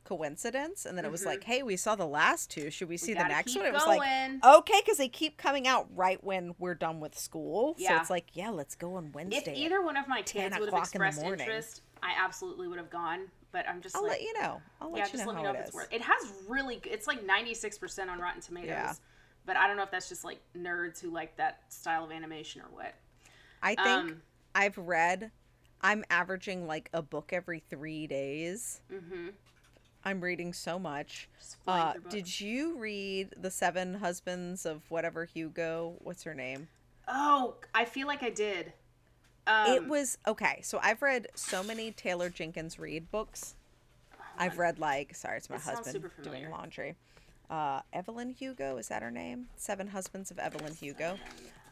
coincidence, 0.04 0.84
and 0.84 0.98
then 0.98 1.04
it 1.04 1.10
was 1.10 1.24
like, 1.24 1.44
"Hey, 1.44 1.62
we 1.62 1.76
saw 1.76 1.94
the 1.94 2.04
last 2.06 2.50
two. 2.50 2.70
Should 2.70 2.88
we 2.88 2.96
see 2.96 3.14
the 3.14 3.20
Mm-hmm. 3.20 3.28
next 3.28 3.56
one?" 3.56 3.64
It 3.66 3.72
was 3.72 3.84
going. 3.84 3.98
like, 4.00 4.44
"Okay," 4.44 4.80
because 4.84 4.98
they 4.98 5.08
keep 5.08 5.36
coming 5.38 5.66
out 5.68 5.86
right 5.94 6.22
when 6.22 6.54
we're 6.58 6.74
done 6.74 7.00
with 7.00 7.16
school. 7.18 7.74
So 7.78 7.84
Yeah. 7.84 8.00
it's 8.00 8.10
like, 8.10 8.26
"Yeah, 8.34 8.50
let's 8.50 8.74
go 8.74 8.96
on 8.96 9.12
Wednesday." 9.12 9.52
If 9.52 9.56
either 9.56 9.82
one 9.82 9.96
of 9.96 10.08
my 10.08 10.22
kids 10.22 10.42
would 10.44 10.52
have 10.52 10.62
o'clock 10.62 10.94
in 10.94 11.00
expressed 11.02 11.22
interest, 11.22 11.82
I 12.02 12.12
absolutely 12.18 12.68
would 12.68 12.78
have 12.78 12.90
gone. 12.90 13.30
But 13.54 13.68
I'm 13.68 13.80
just 13.80 13.94
I'll 13.94 14.02
like, 14.02 14.10
let 14.10 14.22
you 14.22 14.32
know. 14.34 14.60
I'll 14.80 14.90
let 14.90 14.98
yeah, 14.98 15.04
you 15.04 15.12
just 15.12 15.24
know 15.24 15.28
let 15.28 15.36
me 15.36 15.46
how 15.46 15.52
know 15.52 15.58
it 15.58 15.60
if 15.60 15.66
it's 15.68 15.74
worth. 15.76 15.92
It 15.92 16.02
has 16.02 16.32
really, 16.48 16.80
it's 16.82 17.06
like 17.06 17.24
96 17.24 17.78
percent 17.78 18.10
on 18.10 18.18
Rotten 18.18 18.40
Tomatoes. 18.40 18.68
Yeah. 18.68 18.92
But 19.46 19.56
I 19.56 19.68
don't 19.68 19.76
know 19.76 19.84
if 19.84 19.92
that's 19.92 20.08
just 20.08 20.24
like 20.24 20.40
nerds 20.58 21.00
who 21.00 21.10
like 21.10 21.36
that 21.36 21.60
style 21.68 22.04
of 22.04 22.10
animation 22.10 22.62
or 22.62 22.64
what. 22.72 22.96
I 23.62 23.76
think 23.76 23.86
Um, 23.86 24.22
I've 24.56 24.76
read. 24.76 25.30
I'm 25.82 26.04
averaging 26.10 26.66
like 26.66 26.90
a 26.92 27.00
book 27.00 27.32
every 27.32 27.60
three 27.60 28.08
days. 28.08 28.80
Mm-hmm. 28.92 29.28
I'm 30.04 30.20
reading 30.20 30.52
so 30.52 30.76
much. 30.76 31.28
Uh, 31.68 31.92
did 32.10 32.40
you 32.40 32.76
read 32.76 33.34
The 33.40 33.52
Seven 33.52 33.94
Husbands 33.94 34.66
of 34.66 34.82
whatever 34.90 35.26
Hugo? 35.26 35.94
What's 36.00 36.24
her 36.24 36.34
name? 36.34 36.66
Oh, 37.06 37.54
I 37.72 37.84
feel 37.84 38.08
like 38.08 38.24
I 38.24 38.30
did. 38.30 38.72
Um, 39.46 39.72
it 39.72 39.86
was 39.88 40.18
okay. 40.26 40.60
So 40.62 40.78
I've 40.82 41.02
read 41.02 41.28
so 41.34 41.62
many 41.62 41.90
Taylor 41.90 42.30
Jenkins 42.30 42.78
Reid 42.78 43.10
books. 43.10 43.54
I've 44.38 44.58
read 44.58 44.78
like 44.78 45.14
sorry, 45.14 45.36
it's 45.38 45.48
my 45.50 45.58
husband 45.58 46.10
doing 46.22 46.50
laundry. 46.50 46.96
Uh, 47.50 47.80
Evelyn 47.92 48.30
Hugo 48.30 48.78
is 48.78 48.88
that 48.88 49.02
her 49.02 49.10
name? 49.10 49.48
Seven 49.56 49.88
Husbands 49.88 50.30
of 50.30 50.38
Evelyn 50.38 50.74
Hugo. 50.74 51.18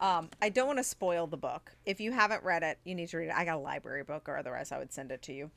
Um, 0.01 0.29
I 0.41 0.49
don't 0.49 0.67
want 0.67 0.79
to 0.79 0.85
spoil 0.85 1.27
the 1.27 1.37
book. 1.37 1.73
If 1.87 2.01
you 2.01 2.13
haven't 2.13 2.43
read 2.45 2.63
it, 2.63 2.79
you 2.85 2.95
need 2.95 3.09
to 3.09 3.17
read 3.17 3.29
it. 3.29 3.35
I 3.35 3.45
got 3.45 3.57
a 3.57 3.61
library 3.61 4.03
book, 4.05 4.29
or 4.29 4.37
otherwise 4.37 4.71
I 4.71 4.79
would 4.79 4.93
send 4.93 5.11
it 5.13 5.23
to 5.23 5.33
you. 5.33 5.51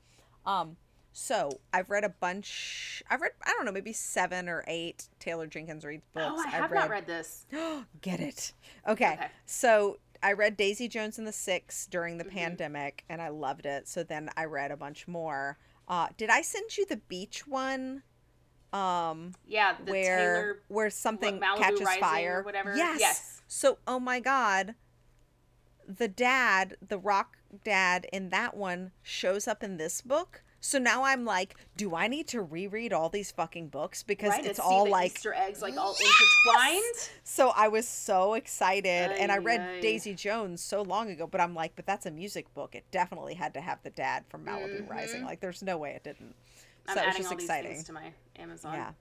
Um, 0.45 0.78
So 1.13 1.59
I've 1.74 1.89
read 1.89 2.03
a 2.03 2.09
bunch. 2.09 3.03
I've 3.09 3.22
read 3.22 3.32
I 3.43 3.51
don't 3.51 3.66
know 3.66 3.72
maybe 3.72 3.93
seven 3.93 4.47
or 4.49 4.63
eight 4.68 5.09
Taylor 5.20 5.47
Jenkins 5.47 5.84
Reid 5.86 6.01
books. 6.13 6.28
Oh, 6.38 6.43
I 6.45 6.49
have 6.49 6.72
not 6.72 6.89
read 6.89 7.07
this. 7.07 7.45
Get 8.01 8.20
it? 8.20 8.53
Okay. 8.88 9.13
Okay. 9.13 9.28
So 9.45 9.97
I 10.26 10.34
read 10.34 10.58
Daisy 10.58 10.88
Jones 10.88 11.20
and 11.20 11.28
the 11.28 11.32
Six 11.32 11.86
during 11.86 12.18
the 12.18 12.24
Mm-hmm. 12.24 12.36
pandemic, 12.36 13.04
and 13.08 13.22
I 13.22 13.30
loved 13.30 13.68
it. 13.68 13.88
So 13.88 14.02
then 14.04 14.30
I 14.36 14.46
read 14.46 14.72
a 14.72 14.78
bunch 14.78 15.08
more. 15.08 15.60
Uh, 15.88 16.08
did 16.18 16.32
I 16.32 16.42
send 16.42 16.76
you 16.78 16.86
the 16.88 16.98
beach 16.98 17.46
one? 17.46 18.02
Um, 18.74 19.34
Yeah, 19.46 19.76
the 19.86 19.92
where 19.92 20.18
Taylor. 20.18 20.62
where 20.68 20.90
something 20.90 21.40
Malibu 21.40 21.58
catches 21.58 21.82
Rising 21.82 22.04
or 22.04 22.08
fire, 22.08 22.42
whatever? 22.44 22.76
Yes. 22.76 23.00
Yes. 23.00 23.42
So, 23.48 23.78
oh 23.86 24.00
my 24.00 24.20
god, 24.20 24.74
the 25.88 26.08
dad, 26.08 26.76
the 26.86 26.98
rock 26.98 27.38
dad 27.64 28.08
in 28.12 28.30
that 28.30 28.58
one 28.58 28.92
shows 29.04 29.48
up 29.48 29.64
in 29.64 29.78
this 29.78 30.02
book. 30.02 30.44
So 30.66 30.80
now 30.80 31.03
I'm 31.03 31.26
like, 31.26 31.55
do 31.78 31.93
I 31.93 32.07
need 32.07 32.28
to 32.30 32.41
reread 32.41 32.91
all 32.91 33.09
these 33.09 33.30
fucking 33.30 33.68
books 33.68 34.01
because 34.01 34.32
right, 34.32 34.43
it's 34.43 34.59
all 34.59 34.89
like 34.89 35.11
Easter 35.11 35.32
eggs 35.32 35.61
like 35.61 35.78
all 35.78 35.93
intertwined. 35.93 37.09
so 37.24 37.51
I 37.55 37.68
was 37.68 37.88
so 37.88 38.34
excited 38.34 39.11
and 39.11 39.32
I 39.32 39.38
read 39.38 39.61
ay. 39.61 39.80
Daisy 39.80 40.16
Jones 40.16 40.61
so 40.61 40.82
long 40.82 41.11
ago, 41.11 41.28
but 41.28 41.39
I'm 41.39 41.53
like, 41.53 41.76
but 41.76 41.86
that's 41.86 42.07
a 42.07 42.11
music 42.11 42.51
book. 42.55 42.74
It 42.74 42.84
definitely 42.89 43.36
had 43.36 43.53
to 43.53 43.61
have 43.61 43.78
the 43.84 43.91
dad 43.91 44.24
from 44.28 44.43
Malibu 44.43 44.89
Rising. 44.89 45.24
Like 45.24 45.39
there's 45.39 45.61
no 45.61 45.78
way 45.78 45.91
it 45.91 46.03
didn't. 46.03 46.34
Mm-hmm. 46.88 46.89
I'm 46.89 46.95
So 46.95 47.01
it 47.01 47.05
was 47.05 47.09
adding 47.09 47.22
just 47.22 47.32
all 47.32 47.38
these 47.38 47.45
exciting. 47.45 47.72
things 47.72 47.84
to 47.84 47.93
my 47.93 48.11
Amazon. 48.38 48.74
Yeah. 48.74 48.91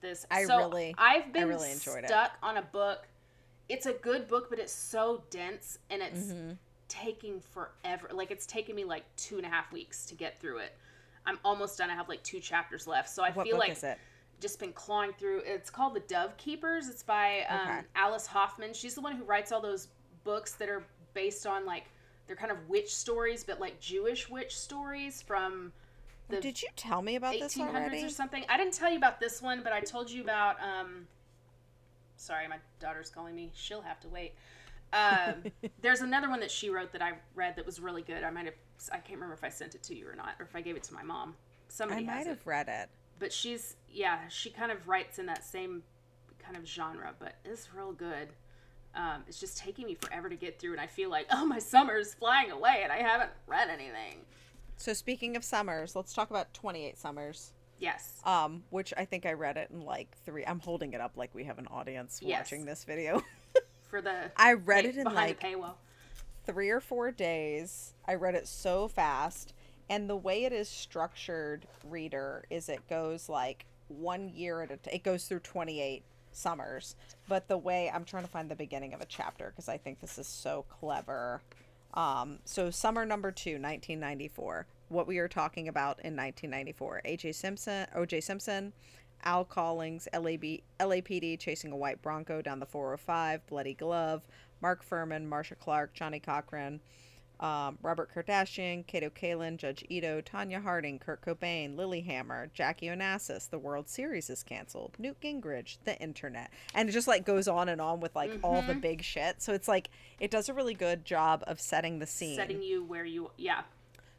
This 0.00 0.26
I 0.32 0.44
so 0.46 0.58
really- 0.58 0.96
I've 0.98 1.32
been 1.32 1.46
really 1.46 1.70
enjoyed 1.70 2.02
it. 2.02 2.08
stuck 2.08 2.32
on 2.42 2.56
a 2.56 2.62
book. 2.62 3.06
It's 3.68 3.86
a 3.86 3.92
good 3.92 4.26
book, 4.26 4.50
but 4.50 4.58
it's 4.58 4.72
so 4.72 5.22
dense 5.30 5.78
and 5.90 6.02
it's 6.02 6.18
Mm-hmm. 6.24 6.52
Taking 6.88 7.40
forever. 7.40 8.10
Like 8.12 8.30
it's 8.30 8.46
taken 8.46 8.76
me 8.76 8.84
like 8.84 9.04
two 9.16 9.36
and 9.36 9.46
a 9.46 9.48
half 9.48 9.72
weeks 9.72 10.06
to 10.06 10.14
get 10.14 10.38
through 10.38 10.58
it. 10.58 10.76
I'm 11.26 11.38
almost 11.44 11.78
done. 11.78 11.90
I 11.90 11.94
have 11.94 12.08
like 12.08 12.22
two 12.22 12.40
chapters 12.40 12.86
left, 12.86 13.08
so 13.10 13.22
I 13.24 13.30
What 13.30 13.46
feel 13.46 13.58
like 13.58 13.76
just 14.40 14.60
been 14.60 14.72
clawing 14.72 15.12
through. 15.12 15.42
It's 15.44 15.70
called 15.70 15.94
The 15.94 16.00
Dovekeepers. 16.00 16.88
It's 16.88 17.02
by 17.02 17.44
um, 17.48 17.60
Okay. 17.60 17.80
Alice 17.94 18.26
Hoffman. 18.26 18.74
She's 18.74 18.94
the 18.94 19.00
one 19.00 19.16
who 19.16 19.24
writes 19.24 19.50
all 19.50 19.60
those 19.60 19.88
books 20.24 20.52
that 20.52 20.68
are 20.68 20.84
based 21.14 21.46
on 21.46 21.64
like 21.64 21.84
they're 22.26 22.36
kind 22.36 22.50
of 22.50 22.68
witch 22.68 22.94
stories, 22.94 23.44
but 23.44 23.60
like 23.60 23.80
Jewish 23.80 24.28
witch 24.28 24.56
stories 24.56 25.22
from 25.22 25.72
the 26.28 26.40
Did 26.40 26.60
you 26.60 26.68
tell 26.76 27.02
me 27.02 27.16
about 27.16 27.34
this 27.34 27.56
1800s 27.56 27.68
already? 27.68 28.04
or 28.04 28.10
something. 28.10 28.44
I 28.48 28.56
didn't 28.56 28.74
tell 28.74 28.90
you 28.90 28.98
about 28.98 29.20
this 29.20 29.40
one, 29.40 29.62
but 29.62 29.72
I 29.72 29.80
told 29.80 30.10
you 30.10 30.22
about. 30.22 30.56
Um, 30.60 31.06
sorry, 32.16 32.48
my 32.48 32.58
daughter's 32.80 33.10
calling 33.10 33.34
me. 33.34 33.50
She'll 33.54 33.82
have 33.82 34.00
to 34.00 34.08
wait. 34.08 34.34
Um, 34.96 35.52
there's 35.82 36.00
another 36.00 36.28
one 36.30 36.40
that 36.40 36.50
she 36.50 36.70
wrote 36.70 36.92
that 36.92 37.02
I 37.02 37.12
read 37.34 37.56
that 37.56 37.66
was 37.66 37.80
really 37.80 38.02
good. 38.02 38.22
I 38.24 38.30
might 38.30 38.46
have. 38.46 38.54
I 38.92 38.96
can't 38.98 39.14
remember 39.14 39.34
if 39.34 39.44
I 39.44 39.48
sent 39.48 39.74
it 39.74 39.82
to 39.84 39.94
you 39.96 40.08
or 40.08 40.14
not, 40.14 40.34
or 40.38 40.44
if 40.44 40.54
I 40.56 40.60
gave 40.60 40.76
it 40.76 40.82
to 40.84 40.94
my 40.94 41.02
mom. 41.02 41.34
I 41.38 41.52
Somebody 41.68 42.04
might 42.04 42.26
have 42.26 42.38
it. 42.38 42.42
read 42.46 42.68
it. 42.68 42.88
But 43.18 43.32
she's 43.32 43.76
yeah, 43.90 44.20
she 44.28 44.50
kind 44.50 44.70
of 44.72 44.86
writes 44.88 45.18
in 45.18 45.26
that 45.26 45.44
same 45.44 45.82
kind 46.38 46.56
of 46.56 46.66
genre, 46.66 47.14
but 47.18 47.34
it's 47.44 47.72
real 47.74 47.92
good. 47.92 48.28
Um, 48.94 49.24
it's 49.28 49.38
just 49.40 49.58
taking 49.58 49.86
me 49.86 49.94
forever 49.94 50.28
to 50.28 50.36
get 50.36 50.58
through, 50.58 50.72
and 50.72 50.80
I 50.80 50.86
feel 50.86 51.10
like 51.10 51.26
oh 51.30 51.44
my 51.44 51.58
summer's 51.58 52.14
flying 52.14 52.50
away, 52.50 52.80
and 52.82 52.92
I 52.92 52.98
haven't 52.98 53.30
read 53.46 53.68
anything. 53.68 54.20
So 54.78 54.92
speaking 54.92 55.36
of 55.36 55.44
summers, 55.44 55.96
let's 55.96 56.12
talk 56.12 56.28
about 56.30 56.52
28 56.52 56.98
Summers. 56.98 57.52
Yes. 57.78 58.20
Um, 58.24 58.62
which 58.70 58.92
I 58.96 59.04
think 59.06 59.24
I 59.26 59.32
read 59.32 59.56
it 59.56 59.70
in 59.70 59.80
like 59.80 60.14
three. 60.24 60.44
I'm 60.46 60.60
holding 60.60 60.92
it 60.92 61.00
up 61.00 61.16
like 61.16 61.34
we 61.34 61.44
have 61.44 61.58
an 61.58 61.66
audience 61.68 62.20
Yes. 62.22 62.40
watching 62.40 62.64
this 62.66 62.84
video. 62.84 63.22
For 63.88 64.00
the 64.00 64.30
I 64.36 64.54
read 64.54 64.84
pay- 64.84 64.90
it 64.90 64.96
in 64.96 65.04
like 65.12 65.40
paywall. 65.40 65.74
three 66.44 66.70
or 66.70 66.80
four 66.80 67.10
days. 67.10 67.94
I 68.06 68.14
read 68.14 68.34
it 68.34 68.46
so 68.48 68.88
fast. 68.88 69.52
And 69.88 70.10
the 70.10 70.16
way 70.16 70.44
it 70.44 70.52
is 70.52 70.68
structured, 70.68 71.66
reader, 71.84 72.44
is 72.50 72.68
it 72.68 72.88
goes 72.88 73.28
like 73.28 73.66
one 73.88 74.28
year 74.28 74.62
at 74.62 74.70
a 74.72 74.76
t- 74.78 74.90
it 74.92 75.04
goes 75.04 75.26
through 75.26 75.40
28 75.40 76.02
summers. 76.32 76.96
But 77.28 77.46
the 77.48 77.56
way 77.58 77.90
I'm 77.94 78.04
trying 78.04 78.24
to 78.24 78.30
find 78.30 78.50
the 78.50 78.56
beginning 78.56 78.94
of 78.94 79.00
a 79.00 79.06
chapter 79.06 79.46
because 79.50 79.68
I 79.68 79.76
think 79.78 80.00
this 80.00 80.18
is 80.18 80.26
so 80.26 80.64
clever. 80.68 81.40
Um, 81.94 82.40
so 82.44 82.70
summer 82.70 83.06
number 83.06 83.30
two, 83.30 83.52
1994. 83.52 84.66
What 84.88 85.06
we 85.06 85.18
are 85.18 85.28
talking 85.28 85.68
about 85.68 85.98
in 86.04 86.14
1994. 86.16 87.02
AJ 87.06 87.34
Simpson, 87.36 87.86
OJ 87.96 88.22
Simpson, 88.22 88.72
Al 89.24 89.44
Cowlings, 89.44 90.08
LAB, 90.12 90.60
LAPD 90.80 91.38
chasing 91.38 91.72
a 91.72 91.76
white 91.76 92.00
Bronco 92.02 92.40
down 92.42 92.60
the 92.60 92.66
405, 92.66 93.46
Bloody 93.46 93.74
Glove, 93.74 94.22
Mark 94.60 94.84
Fuhrman, 94.88 95.26
Marcia 95.26 95.54
Clark, 95.54 95.94
Johnnie 95.94 96.20
Cochran, 96.20 96.80
um, 97.40 97.78
Robert 97.82 98.10
Kardashian, 98.14 98.86
Kato 98.86 99.10
Kaelin, 99.10 99.58
Judge 99.58 99.84
Ito, 99.88 100.22
Tonya 100.22 100.62
Harding, 100.62 100.98
Kurt 100.98 101.20
Cobain, 101.20 101.76
Lillehammer, 101.76 102.50
Jackie 102.54 102.86
Onassis, 102.86 103.50
the 103.50 103.58
World 103.58 103.88
Series 103.88 104.30
is 104.30 104.42
canceled, 104.42 104.94
Newt 104.98 105.20
Gingrich, 105.20 105.76
the 105.84 106.00
internet. 106.00 106.50
And 106.74 106.88
it 106.88 106.92
just 106.92 107.08
like 107.08 107.26
goes 107.26 107.46
on 107.46 107.68
and 107.68 107.80
on 107.80 108.00
with 108.00 108.16
like 108.16 108.30
all 108.42 108.62
the 108.62 108.74
big 108.74 109.02
shit. 109.02 109.42
So 109.42 109.52
it's 109.52 109.68
like 109.68 109.90
it 110.18 110.30
does 110.30 110.48
a 110.48 110.54
really 110.54 110.74
good 110.74 111.04
job 111.04 111.44
of 111.46 111.60
setting 111.60 111.98
the 111.98 112.06
scene. 112.06 112.36
setting 112.36 112.62
you 112.62 112.82
where 112.84 113.04
you 113.04 113.30
yeah 113.36 113.62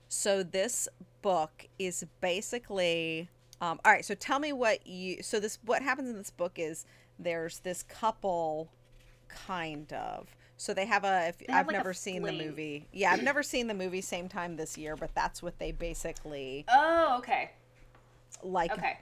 So 0.09 0.43
this 0.43 0.87
book 1.21 1.67
is 1.79 2.05
basically 2.21 3.29
um, 3.61 3.79
all 3.85 3.91
right. 3.91 4.05
So 4.05 4.13
tell 4.15 4.39
me 4.39 4.53
what 4.53 4.85
you. 4.87 5.21
So 5.23 5.39
this 5.39 5.59
what 5.65 5.81
happens 5.81 6.09
in 6.09 6.15
this 6.17 6.29
book 6.31 6.53
is 6.57 6.85
there's 7.19 7.59
this 7.59 7.83
couple, 7.83 8.69
kind 9.29 9.91
of. 9.93 10.35
So 10.57 10.73
they 10.73 10.85
have 10.85 11.03
a. 11.03 11.27
If, 11.29 11.37
They 11.39 11.45
have, 11.53 11.61
I've 11.61 11.67
like, 11.67 11.77
never 11.77 11.93
seen 11.93 12.23
the 12.23 12.31
movie. 12.31 12.87
Yeah, 12.91 13.11
I've 13.11 13.23
never 13.23 13.43
seen 13.43 13.67
the 13.67 13.73
movie 13.73 14.01
same 14.01 14.27
time 14.29 14.55
this 14.57 14.77
year, 14.77 14.95
but 14.95 15.13
that's 15.15 15.41
what 15.43 15.57
they 15.59 15.71
basically 15.71 16.65
oh 16.69 17.15
okay 17.19 17.51
like 18.43 18.71
okay 18.71 18.99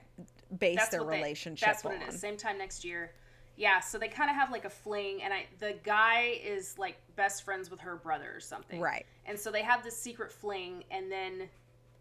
base 0.59 0.77
that's 0.77 0.89
their 0.89 1.01
what 1.03 1.11
they- 1.11 1.17
relationship 1.17 1.65
that's 1.65 1.83
what 1.83 1.95
on. 1.95 2.01
it 2.03 2.09
is 2.09 2.19
same 2.19 2.37
time 2.37 2.57
next 2.57 2.85
year 2.85 3.11
yeah 3.57 3.79
so 3.81 3.97
they 3.97 4.07
kind 4.07 4.29
of 4.29 4.35
have 4.35 4.49
like 4.51 4.63
a 4.63 4.69
fling 4.69 5.21
and 5.23 5.33
i 5.33 5.45
the 5.59 5.75
guy 5.83 6.39
is 6.45 6.77
like 6.77 6.95
best 7.17 7.43
friends 7.43 7.69
with 7.69 7.79
her 7.81 7.95
brother 7.97 8.31
or 8.33 8.39
something 8.39 8.79
Right. 8.79 9.05
and 9.25 9.37
so 9.37 9.51
they 9.51 9.63
have 9.63 9.83
this 9.83 9.97
secret 9.97 10.31
fling 10.31 10.83
and 10.91 11.11
then 11.11 11.49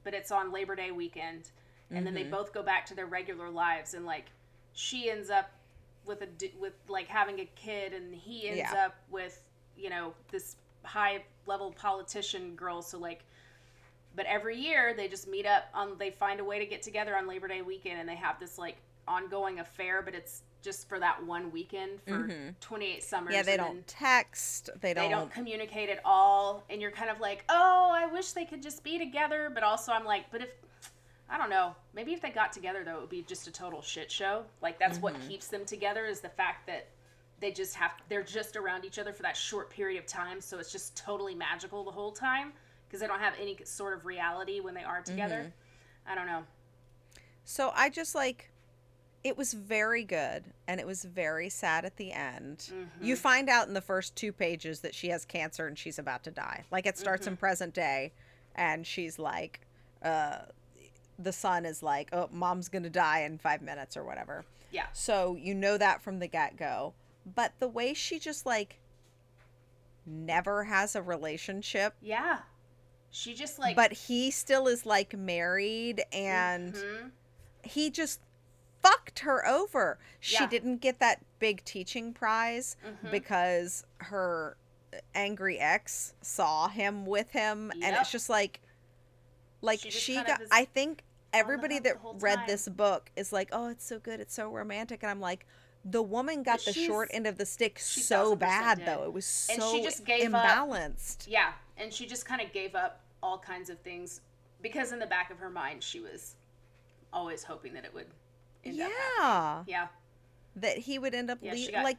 but 0.05 0.15
it's 0.15 0.31
on 0.31 0.53
labor 0.53 0.77
day 0.77 0.91
weekend 0.93 1.51
and 1.91 2.07
then 2.07 2.15
they 2.15 2.23
Mm-hmm. 2.23 2.31
both 2.31 2.53
go 2.53 2.63
back 2.63 2.87
to 2.87 2.95
their 2.95 3.07
regular 3.07 3.51
lives 3.51 3.95
and 3.95 4.05
like 4.07 4.27
she 4.73 5.11
ends 5.11 5.31
up 5.31 5.51
with 6.07 6.23
a 6.23 6.29
with 6.61 6.73
like 6.89 7.07
having 7.09 7.41
a 7.41 7.45
kid 7.57 7.93
and 7.93 8.15
he 8.15 8.49
ends 8.49 8.59
Yeah. 8.73 8.87
up 8.87 8.95
with 9.11 9.41
you 9.77 9.91
know 9.91 10.15
this 10.31 10.57
high 10.83 11.23
level 11.47 11.73
politician 11.73 12.55
girl 12.57 12.83
so 12.83 12.99
like 12.99 13.25
but 14.17 14.27
every 14.27 14.57
year 14.57 14.95
they 14.95 15.09
just 15.09 15.27
meet 15.29 15.47
up 15.47 15.65
on 15.75 15.97
they 15.99 16.11
find 16.11 16.41
a 16.41 16.45
way 16.45 16.59
to 16.59 16.67
get 16.67 16.83
together 16.83 17.17
on 17.17 17.27
labor 17.27 17.49
day 17.49 17.63
weekend 17.63 17.99
and 18.01 18.09
they 18.09 18.15
have 18.17 18.39
this 18.39 18.59
like 18.59 18.77
ongoing 19.09 19.61
affair 19.61 20.03
but 20.03 20.15
it's 20.15 20.43
just 20.63 20.89
for 20.89 20.99
that 20.99 21.23
one 21.27 21.51
weekend 21.53 22.01
for 22.07 22.31
28 22.61 23.03
summers 23.03 23.27
Mm-hmm. 23.29 23.35
yeah, 23.35 23.43
they 23.43 23.57
don't 23.59 23.87
text. 23.87 24.71
They 24.81 24.95
don't. 24.95 25.05
they 25.05 25.11
don't 25.11 25.31
communicate 25.31 25.91
at 25.91 26.01
all 26.07 26.65
and 26.71 26.81
you're 26.81 26.91
kind 26.91 27.11
of 27.11 27.21
like 27.21 27.45
oh 27.51 27.91
i 27.93 28.07
wish 28.07 28.33
they 28.33 28.45
could 28.47 28.63
just 28.63 28.83
be 28.83 28.99
together 28.99 29.51
but 29.53 29.63
also 29.63 29.93
i'm 29.93 30.05
like 30.07 30.31
but 30.31 30.41
if 30.43 30.49
i 31.35 31.37
don't 31.39 31.51
know 31.51 31.75
maybe 31.95 32.13
if 32.13 32.23
they 32.23 32.31
got 32.31 32.53
together 32.53 32.83
though 32.85 32.95
it 32.97 33.01
would 33.01 33.11
be 33.11 33.23
just 33.23 33.47
a 33.49 33.53
total 33.53 33.83
shit 33.83 34.11
show 34.11 34.45
like 34.63 34.79
that's 34.79 34.99
what 34.99 35.15
Mm-hmm. 35.15 35.29
keeps 35.29 35.49
them 35.49 35.65
together 35.67 36.07
is 36.07 36.21
the 36.21 36.29
fact 36.29 36.67
that 36.69 36.87
they 37.41 37.51
just 37.51 37.75
have 37.75 37.91
they're 38.09 38.23
just 38.23 38.57
around 38.57 38.85
each 38.85 38.99
other 38.99 39.13
for 39.13 39.23
that 39.23 39.37
short 39.37 39.69
period 39.69 39.99
of 39.99 40.07
time 40.07 40.41
so 40.41 40.59
it's 40.59 40.71
just 40.73 40.97
totally 40.97 41.35
magical 41.35 41.83
the 41.85 41.91
whole 41.91 42.13
time 42.13 42.53
because 42.87 43.01
they 43.01 43.07
don't 43.09 43.21
have 43.21 43.35
any 43.41 43.57
sort 43.65 43.93
of 43.95 44.07
reality 44.07 44.61
when 44.61 44.73
they 44.75 44.85
are 44.85 45.03
together 45.03 45.41
Mm-hmm. 46.07 46.13
i 46.13 46.15
don't 46.15 46.27
know 46.27 46.45
So 47.45 47.73
I 47.75 47.91
just 47.91 48.15
like 48.15 48.51
it 49.25 49.37
was 49.37 49.53
very 49.55 50.05
good 50.05 50.45
and 50.69 50.79
it 50.79 50.87
was 50.87 51.03
very 51.05 51.49
sad 51.49 51.87
at 51.87 51.97
the 51.97 52.13
end. 52.13 52.59
Mm-hmm. 52.71 53.03
You 53.05 53.17
find 53.17 53.49
out 53.49 53.67
in 53.69 53.73
the 53.73 53.81
first 53.81 54.15
two 54.17 54.33
pages 54.33 54.81
that 54.81 54.95
she 54.95 55.09
has 55.09 55.25
cancer 55.25 55.67
and 55.67 55.79
she's 55.79 55.99
about 55.99 56.25
to 56.25 56.31
die. 56.31 56.65
Like 56.71 56.85
it 56.85 56.99
starts 56.99 57.23
Mm-hmm. 57.23 57.31
in 57.33 57.37
present 57.39 57.73
day 57.75 58.13
and 58.55 58.87
she's 58.87 59.19
like 59.19 59.61
uh 60.03 60.41
the 61.19 61.33
son 61.33 61.65
is 61.65 61.83
like, 61.83 62.09
"Oh, 62.13 62.29
mom's 62.33 62.69
going 62.69 62.83
to 62.85 62.91
die 62.91 63.21
in 63.23 63.39
5 63.39 63.63
minutes 63.63 63.97
or 63.97 64.05
whatever." 64.05 64.45
yeah 64.71 64.87
So 64.93 65.37
you 65.37 65.55
know 65.55 65.77
that 65.79 66.03
from 66.03 66.19
the 66.19 66.27
get-go. 66.27 66.95
But 67.27 67.53
the 67.59 67.69
way 67.69 67.95
she 67.95 68.19
just 68.19 68.45
like 68.47 68.81
never 70.07 70.65
has 70.65 70.95
a 70.95 71.01
relationship 71.03 71.95
yeah 72.03 72.41
she 73.11 73.33
just 73.35 73.59
like 73.59 73.75
but 73.77 73.93
he 73.93 74.31
still 74.31 74.67
is 74.69 74.85
like 74.85 75.17
married 75.17 76.03
and 76.13 76.75
Mhm. 76.75 77.11
he 77.63 77.89
just 77.89 78.21
fucked 78.83 79.21
her 79.21 79.47
over. 79.47 79.99
She 80.21 80.35
Yeah. 80.35 80.41
Mm-hmm. 80.43 80.51
didn't 80.51 80.77
get 80.83 80.99
that 80.99 81.23
big 81.39 81.65
teaching 81.65 82.13
prize 82.13 82.77
because 83.11 83.85
her 83.99 84.59
angry 85.15 85.59
ex 85.59 86.13
saw 86.21 86.69
him 86.69 87.07
with 87.07 87.31
him 87.31 87.71
and 87.83 87.97
it's 87.97 88.11
just 88.13 88.29
like 88.29 88.61
like 89.65 89.81
She 89.81 89.91
she, 89.91 90.15
just 90.15 90.27
kind 90.27 90.29
of 90.31 90.39
got 90.39 90.41
is 90.43 90.49
I 90.53 90.65
think 90.67 91.03
everybody 91.33 91.79
that 91.81 91.97
read 92.21 92.37
time. 92.37 92.47
this 92.47 92.69
book 92.69 93.11
is 93.17 93.33
like, 93.33 93.49
"Oh, 93.53 93.69
it's 93.69 93.85
so 93.85 93.99
good. 93.99 94.21
It's 94.21 94.35
so 94.35 94.49
romantic." 94.51 95.03
And 95.03 95.11
I'm 95.11 95.21
like, 95.21 95.47
the 95.85 96.03
woman 96.03 96.43
got 96.43 96.61
But 96.65 96.75
the 96.75 96.85
short 96.87 97.11
end 97.13 97.27
of 97.27 97.37
the 97.39 97.45
stick 97.47 97.79
so 97.79 98.37
bad 98.37 98.79
did. 98.79 98.87
though. 98.87 99.05
It 99.05 99.13
was 99.13 99.27
so 99.27 99.53
And 99.55 99.63
she 99.63 99.83
just 99.83 100.05
gave 100.05 100.33
up- 100.33 100.45
imbalanced. 100.47 101.27
Yeah, 101.29 101.53
and 101.77 101.93
she 101.93 102.07
just 102.07 102.25
kind 102.27 102.41
of 102.41 102.53
gave 102.53 102.75
up 102.75 103.01
all 103.23 103.39
kinds 103.39 103.69
of 103.71 103.79
things 103.81 104.21
because 104.63 104.93
in 104.93 104.99
the 104.99 105.07
back 105.07 105.31
of 105.31 105.39
her 105.39 105.51
mind 105.51 105.83
she 105.83 105.99
was 106.01 106.37
always 107.13 107.43
hoping 107.45 107.73
that 107.75 107.85
it 107.85 107.93
would 107.95 108.07
end 108.65 108.81
up. 108.81 108.91
Yeah. 109.19 109.65
yeah 109.67 109.87
That 110.57 110.79
he 110.79 110.99
would 110.99 111.15
end 111.15 111.31
up 111.31 111.39
Yeah, 111.43 111.55
she 111.55 111.67
lea- 111.67 111.73
got 111.73 111.85
like 111.85 111.99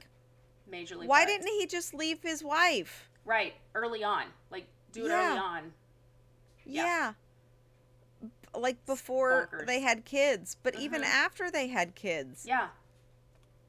majorly 0.72 1.08
why 1.08 1.26
didn't 1.26 1.48
he 1.48 1.66
just 1.68 1.94
leave 1.94 2.22
his 2.22 2.44
wife? 2.44 3.10
right 3.24 3.56
early 3.74 4.04
on 4.04 4.26
like 4.52 4.68
do 4.92 5.06
it 5.06 5.10
Yeah. 5.10 5.30
early 5.32 5.40
on 5.40 5.74
Yeah. 6.66 6.84
Yeah. 6.86 7.14
Like 8.58 8.86
before 8.86 9.48
bonkers. 9.52 9.66
they 9.68 9.80
had 9.82 10.06
kids, 10.06 10.56
but 10.64 10.76
even 10.76 11.02
Mhm. 11.02 11.06
after 11.06 11.50
they 11.52 11.68
had 11.68 11.96
kids. 11.96 12.46
yeah 12.46 12.70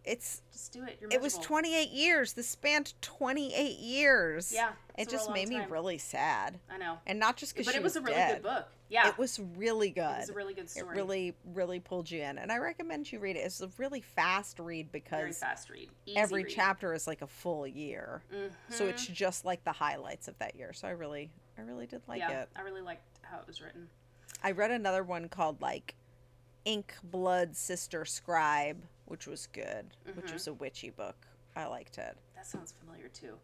It's 0.04 0.40
just 0.52 0.72
do 0.72 0.84
it 0.84 0.98
it 1.10 1.20
was 1.20 1.36
28 1.38 1.88
years. 1.90 2.34
This 2.34 2.48
spanned 2.48 2.94
28 3.02 3.78
years. 3.80 4.52
Yeah, 4.52 4.68
It 4.96 5.02
it's 5.02 5.12
a 5.12 5.16
real 5.16 5.24
just 5.24 5.30
made 5.32 5.48
me 5.48 5.64
really 5.66 5.98
sad. 5.98 6.60
i 6.70 6.76
know 6.78 6.98
And 7.06 7.18
not 7.18 7.36
just 7.36 7.54
because 7.54 7.66
but 7.66 7.74
it 7.74 7.82
was, 7.82 7.96
a 7.96 8.00
really 8.00 8.14
dead. 8.14 8.34
good 8.36 8.42
book 8.44 8.68
yeah 8.88 9.08
It 9.08 9.18
was 9.18 9.40
really 9.40 9.90
good. 9.90 10.02
it 10.14 10.18
was 10.20 10.28
a 10.30 10.34
really 10.34 10.54
good 10.54 10.70
story. 10.70 10.86
It 10.86 10.96
really, 10.96 11.34
really 11.44 11.80
pulled 11.80 12.08
you 12.08 12.22
in. 12.22 12.38
And 12.38 12.52
I 12.52 12.58
recommend 12.58 13.10
you 13.10 13.18
read 13.18 13.34
it. 13.34 13.40
It's 13.40 13.60
a 13.60 13.68
really 13.78 14.00
fast 14.00 14.60
read 14.60 14.92
very 14.92 15.00
because 15.02 15.38
fast 15.40 15.70
read 15.70 15.90
Easy 16.06 16.16
every 16.16 16.44
read. 16.44 16.52
chapter 16.54 16.94
is 16.94 17.08
like 17.08 17.22
a 17.22 17.26
full 17.26 17.66
year. 17.66 18.22
So 18.70 18.84
Mhm. 18.84 18.90
it's 18.90 19.06
just 19.08 19.44
like 19.44 19.64
the 19.64 19.72
highlights 19.72 20.28
of 20.28 20.38
that 20.38 20.54
year. 20.54 20.72
So 20.72 20.86
I 20.86 20.92
really, 20.92 21.32
I 21.58 21.62
really 21.62 21.86
did 21.88 22.02
like 22.06 22.20
yeah 22.20 22.42
it. 22.42 22.48
i 22.54 22.60
really 22.60 22.80
liked 22.82 23.02
how 23.22 23.40
it 23.40 23.46
was 23.48 23.60
written 23.60 23.88
I 24.42 24.52
read 24.52 24.70
another 24.70 25.02
one 25.02 25.28
called 25.28 25.60
like 25.60 25.94
Ink 26.64 26.94
Blood 27.02 27.56
Sister 27.56 28.04
Scribe, 28.04 28.82
which 29.06 29.26
was 29.26 29.46
good, 29.48 29.86
which 30.14 30.26
Mhm. 30.26 30.32
was 30.32 30.46
a 30.46 30.52
witchy 30.54 30.90
book. 30.90 31.26
I 31.54 31.66
liked 31.66 31.98
it. 31.98 32.16
that 32.34 32.46
sounds 32.46 32.72
familiar 32.72 33.08
too 33.08 33.38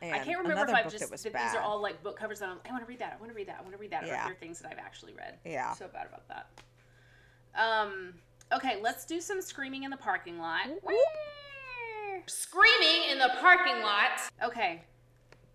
And 0.00 0.14
I 0.14 0.24
can't 0.24 0.38
remember 0.38 0.64
if 0.64 0.74
I've 0.74 0.90
just 0.90 1.10
these 1.22 1.54
are 1.54 1.60
all 1.60 1.78
like 1.80 2.02
book 2.02 2.16
covers 2.16 2.38
that 2.40 2.48
I'm, 2.48 2.58
I 2.66 2.70
want 2.70 2.82
to 2.82 2.88
read 2.88 3.00
that. 3.00 3.12
I 3.12 3.16
want 3.20 3.30
to 3.30 3.36
read 3.36 3.48
that. 3.48 3.58
I 3.58 3.60
want 3.60 3.72
to 3.72 3.78
read 3.78 3.90
that. 3.90 4.06
Yeah. 4.06 4.30
Or 4.30 4.34
things 4.34 4.58
that 4.60 4.72
I've 4.72 4.78
actually 4.78 5.12
read. 5.12 5.38
Yeah. 5.44 5.74
So 5.74 5.88
bad 5.88 6.06
about 6.06 6.26
that. 6.28 6.46
Um. 7.54 8.14
Okay, 8.52 8.80
let's 8.80 9.04
do 9.04 9.20
some 9.20 9.40
screaming 9.42 9.82
in 9.84 9.90
the 9.90 9.96
parking 9.96 10.38
lot. 10.38 10.66
Screaming 12.26 13.10
in 13.10 13.18
the 13.18 13.30
parking 13.40 13.82
lot. 13.82 14.20
Okay. 14.42 14.82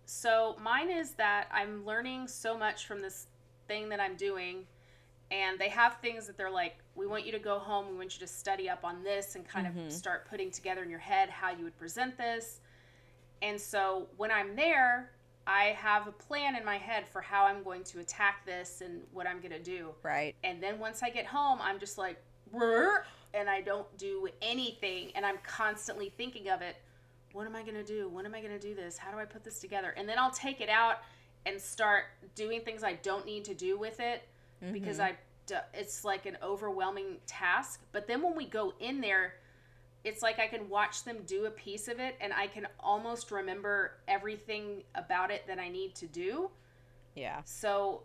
So 0.04 0.56
mine 0.62 0.90
is 0.90 1.12
that 1.12 1.48
I'm 1.52 1.84
learning 1.84 2.28
so 2.28 2.56
much 2.56 2.86
from 2.86 3.00
this 3.00 3.26
thing 3.66 3.88
that 3.88 3.98
I'm 4.00 4.14
doing, 4.16 4.66
and 5.30 5.58
they 5.58 5.68
have 5.68 5.96
things 6.00 6.26
that 6.26 6.36
they're 6.36 6.50
like, 6.50 6.76
we 6.94 7.06
want 7.06 7.26
you 7.26 7.32
to 7.32 7.38
go 7.38 7.58
home, 7.58 7.88
we 7.90 7.96
want 7.96 8.14
you 8.14 8.20
to 8.26 8.32
study 8.32 8.68
up 8.70 8.84
on 8.84 9.02
this, 9.02 9.34
and 9.34 9.46
kind 9.46 9.66
Mhm. 9.66 9.86
of 9.86 9.92
start 9.92 10.28
putting 10.28 10.50
together 10.50 10.82
in 10.82 10.90
your 10.90 11.00
head 11.00 11.28
how 11.30 11.50
you 11.50 11.64
would 11.64 11.76
present 11.76 12.16
this. 12.16 12.60
And 13.42 13.60
so 13.60 14.08
when 14.16 14.30
I'm 14.30 14.54
there, 14.56 15.10
I 15.46 15.66
have 15.66 16.06
a 16.08 16.12
plan 16.12 16.56
in 16.56 16.64
my 16.64 16.76
head 16.78 17.06
for 17.08 17.20
how 17.20 17.44
I'm 17.44 17.62
going 17.62 17.84
to 17.84 18.00
attack 18.00 18.44
this 18.46 18.80
and 18.80 19.06
what 19.12 19.26
I'm 19.26 19.40
going 19.40 19.52
to 19.52 19.62
do. 19.62 19.94
right. 20.02 20.34
And 20.42 20.62
then 20.62 20.78
once 20.78 21.02
I 21.02 21.10
get 21.10 21.26
home, 21.26 21.60
I'm 21.60 21.78
just 21.78 21.98
like, 21.98 22.20
and 23.34 23.50
I 23.50 23.60
don't 23.60 23.86
do 23.98 24.28
anything. 24.40 25.12
And 25.14 25.26
I'm 25.26 25.38
constantly 25.38 26.08
thinking 26.08 26.48
of 26.48 26.62
it. 26.62 26.76
What 27.32 27.46
am 27.46 27.54
I 27.54 27.62
going 27.62 27.74
to 27.74 27.84
do? 27.84 28.08
When 28.08 28.24
am 28.24 28.34
I 28.34 28.40
going 28.40 28.52
to 28.52 28.58
do 28.58 28.74
this? 28.74 28.96
How 28.96 29.10
do 29.12 29.18
I 29.18 29.24
put 29.24 29.44
this 29.44 29.60
together? 29.60 29.90
And 29.90 30.08
then 30.08 30.18
I'll 30.18 30.30
take 30.30 30.60
it 30.60 30.68
out 30.70 31.02
and 31.44 31.60
start 31.60 32.06
doing 32.34 32.62
things 32.62 32.82
I 32.82 32.94
don't 32.94 33.26
need 33.26 33.44
to 33.44 33.54
do 33.54 33.76
with 33.78 34.00
it 34.00 34.26
because 34.72 34.98
mm-hmm. 34.98 35.12
I 35.12 35.16
it's 35.74 36.04
like 36.04 36.26
an 36.26 36.36
overwhelming 36.42 37.18
task. 37.26 37.80
But 37.92 38.08
then 38.08 38.22
when 38.22 38.34
we 38.34 38.46
go 38.46 38.74
in 38.80 39.00
there, 39.00 39.34
it's 40.04 40.22
like 40.22 40.38
I 40.38 40.46
can 40.46 40.68
watch 40.68 41.04
them 41.04 41.18
do 41.26 41.46
a 41.46 41.50
piece 41.50 41.88
of 41.88 41.98
it 41.98 42.16
and 42.20 42.32
I 42.32 42.46
can 42.46 42.66
almost 42.80 43.30
remember 43.30 43.98
everything 44.08 44.82
about 44.94 45.30
it 45.30 45.46
that 45.46 45.58
I 45.58 45.68
need 45.68 45.94
to 45.96 46.06
do. 46.06 46.50
Yeah. 47.14 47.40
So 47.44 48.02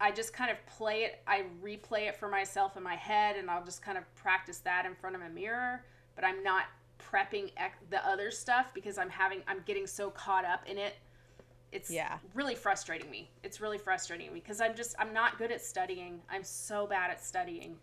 I 0.00 0.12
just 0.12 0.32
kind 0.32 0.50
of 0.50 0.56
play 0.66 1.02
it, 1.02 1.20
I 1.26 1.44
replay 1.62 2.08
it 2.08 2.16
for 2.16 2.28
myself 2.28 2.76
in 2.76 2.82
my 2.82 2.94
head, 2.94 3.36
and 3.36 3.50
I'll 3.50 3.64
just 3.64 3.82
kind 3.82 3.98
of 3.98 4.04
practice 4.14 4.58
that 4.58 4.86
in 4.86 4.94
front 4.94 5.16
of 5.16 5.22
a 5.22 5.28
mirror. 5.28 5.84
But 6.14 6.24
I'm 6.24 6.42
not 6.42 6.66
prepping 6.98 7.50
ec- 7.56 7.90
the 7.90 8.06
other 8.06 8.30
stuff 8.30 8.72
because 8.74 8.96
I'm 8.98 9.10
having, 9.10 9.42
I'm 9.48 9.62
getting 9.66 9.86
so 9.86 10.10
caught 10.10 10.44
up 10.44 10.62
in 10.66 10.78
it. 10.78 10.94
It's 11.72 11.88
Yeah. 11.88 12.18
really 12.34 12.54
frustrating 12.54 13.10
me. 13.10 13.30
It's 13.42 13.60
really 13.60 13.78
frustrating 13.78 14.32
me 14.32 14.40
because 14.40 14.60
I'm 14.60 14.74
just, 14.74 14.94
I'm 14.98 15.12
not 15.12 15.38
good 15.38 15.52
at 15.52 15.60
studying. 15.62 16.20
I'm 16.30 16.44
so 16.44 16.86
bad 16.86 17.10
at 17.10 17.22
studying. 17.24 17.76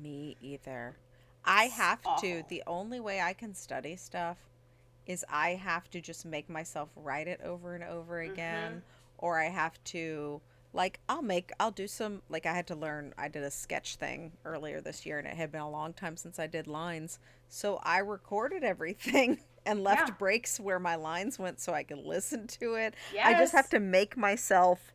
Me 0.00 0.36
either. 0.40 0.96
I 1.44 1.64
have 1.64 2.12
to. 2.16 2.42
The 2.48 2.62
only 2.66 3.00
way 3.00 3.20
I 3.20 3.32
can 3.32 3.54
study 3.54 3.96
stuff 3.96 4.38
is 5.06 5.24
I 5.28 5.50
have 5.50 5.90
to 5.90 6.00
just 6.00 6.24
make 6.24 6.48
myself 6.48 6.90
write 6.96 7.28
it 7.28 7.40
over 7.42 7.74
and 7.74 7.84
over 7.84 8.20
Mm-hmm. 8.26 8.32
again, 8.32 8.82
or 9.18 9.38
I 9.40 9.48
have 9.48 9.82
to 9.84 10.40
like 10.72 11.00
I'll 11.08 11.22
make 11.22 11.52
I'll 11.60 11.70
do 11.70 11.86
some 11.86 12.22
like 12.28 12.46
I 12.46 12.54
had 12.54 12.66
to 12.68 12.74
learn 12.74 13.12
I 13.18 13.28
did 13.28 13.42
a 13.42 13.50
sketch 13.50 13.96
thing 13.96 14.32
earlier 14.44 14.80
this 14.80 15.04
year 15.04 15.18
and 15.18 15.28
it 15.28 15.36
had 15.36 15.52
been 15.52 15.60
a 15.60 15.70
long 15.70 15.92
time 15.92 16.16
since 16.16 16.38
I 16.38 16.46
did 16.46 16.66
lines. 16.66 17.18
So 17.48 17.76
I 17.82 17.98
recorded 17.98 18.64
everything 18.64 19.40
and 19.64 19.82
left 19.84 20.08
Yeah. 20.08 20.14
breaks 20.18 20.58
where 20.58 20.78
my 20.78 20.96
lines 20.96 21.38
went 21.38 21.60
so 21.60 21.72
I 21.72 21.82
could 21.84 21.98
listen 22.04 22.46
to 22.48 22.74
it. 22.74 22.94
I 23.22 23.34
just 23.34 23.52
have 23.52 23.68
to 23.70 23.80
make 23.80 24.16
myself 24.16 24.92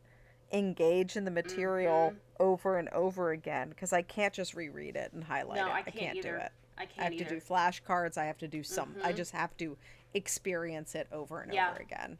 engage 0.52 1.16
in 1.16 1.24
the 1.24 1.30
material 1.30 2.10
Mm-hmm. 2.10 2.18
over 2.42 2.78
and 2.78 2.88
over 2.90 3.30
again 3.32 3.68
because 3.70 3.92
I 3.92 4.02
can't 4.02 4.32
just 4.32 4.54
reread 4.54 4.96
it 4.96 5.12
and 5.12 5.24
highlight 5.24 5.56
No, 5.56 5.66
it. 5.66 5.70
I 5.70 5.78
I 5.78 5.82
can't 5.82 5.96
can't, 5.96 6.22
do 6.22 6.34
it. 6.34 6.52
I 6.78 6.82
I 6.82 6.86
can't 6.86 7.04
have 7.04 7.12
either. 7.12 7.24
to 7.24 7.30
do 7.30 7.40
flashcards. 7.40 8.16
I 8.16 8.24
have 8.26 8.38
to 8.38 8.48
do 8.48 8.62
some. 8.62 8.94
I 9.02 9.12
Mhm. 9.12 9.16
just 9.16 9.32
have 9.32 9.56
to 9.58 9.76
experience 10.14 10.94
it 10.94 11.06
over 11.12 11.40
and 11.40 11.52
Yeah. 11.52 11.70
over 11.70 11.80
again. 11.80 12.18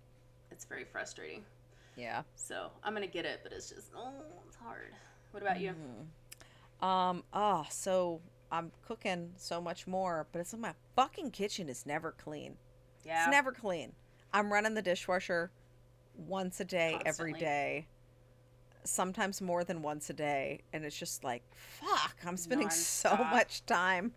It's 0.51 0.65
very 0.65 0.85
frustrating. 0.85 1.45
Yeah. 1.97 2.23
So 2.35 2.71
I'm 2.83 2.93
going 2.95 3.07
to 3.07 3.13
get 3.13 3.25
it, 3.25 3.41
but 3.43 3.53
it's 3.53 3.71
just, 3.71 3.91
oh, 3.97 4.13
it's 4.47 4.57
hard. 4.57 4.95
What 5.31 5.43
about 5.43 5.61
you? 5.61 5.75
Um. 6.81 7.25
Oh, 7.33 7.67
so 7.71 8.21
I'm 8.51 8.73
cooking 8.87 9.33
so 9.37 9.61
much 9.61 9.87
more, 9.87 10.27
but 10.33 10.41
it's 10.41 10.55
my 10.57 10.73
fucking 10.97 11.31
kitchen 11.33 11.69
is 11.69 11.85
never 11.87 12.13
clean. 12.13 12.57
Yeah. 13.05 13.25
It's 13.25 13.31
never 13.31 13.53
clean. 13.53 13.93
I'm 14.33 14.53
running 14.53 14.75
the 14.75 14.83
dishwasher 14.83 15.51
once 16.17 16.61
a 16.61 16.65
day, 16.65 16.95
every 17.07 17.33
Constantly. 17.33 17.41
day. 17.41 17.87
Sometimes 18.85 19.41
more 19.43 19.65
than 19.65 19.83
once 19.83 20.09
a 20.09 20.15
day, 20.15 20.61
and 20.73 20.85
it's 20.85 20.97
just 20.99 21.23
like, 21.25 21.43
fuck! 21.81 22.17
I'm 22.27 22.37
spending 22.39 22.71
so 22.71 23.17
much 23.17 23.65
time 23.67 24.13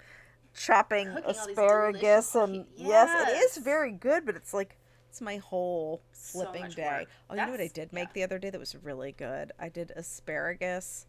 chopping 0.54 1.08
Cooking 1.08 1.24
all 1.26 1.34
these 1.34 1.48
asparagus, 1.58 2.32
delicious 2.32 2.36
and 2.36 2.66
yes, 2.76 3.28
it 3.30 3.32
is 3.38 3.56
Yes. 3.58 3.58
very 3.58 3.92
good, 3.92 4.26
but 4.26 4.36
it's 4.36 4.54
like 4.54 4.78
it's 5.10 5.20
my 5.22 5.38
whole 5.38 6.02
So 6.14 6.40
flipping 6.40 6.62
much 6.64 6.76
day. 6.76 7.00
work. 7.02 7.08
Oh, 7.30 7.34
you 7.36 7.42
know 7.42 7.52
what 7.52 7.60
I 7.60 7.64
That's- 7.68 7.72
did 7.74 7.92
make 7.94 8.08
yeah. 8.10 8.14
the 8.14 8.24
other 8.24 8.40
day 8.40 8.50
that 8.50 8.60
was 8.60 8.76
really 8.76 9.12
good? 9.12 9.52
I 9.60 9.68
did 9.68 9.92
asparagus, 9.96 11.06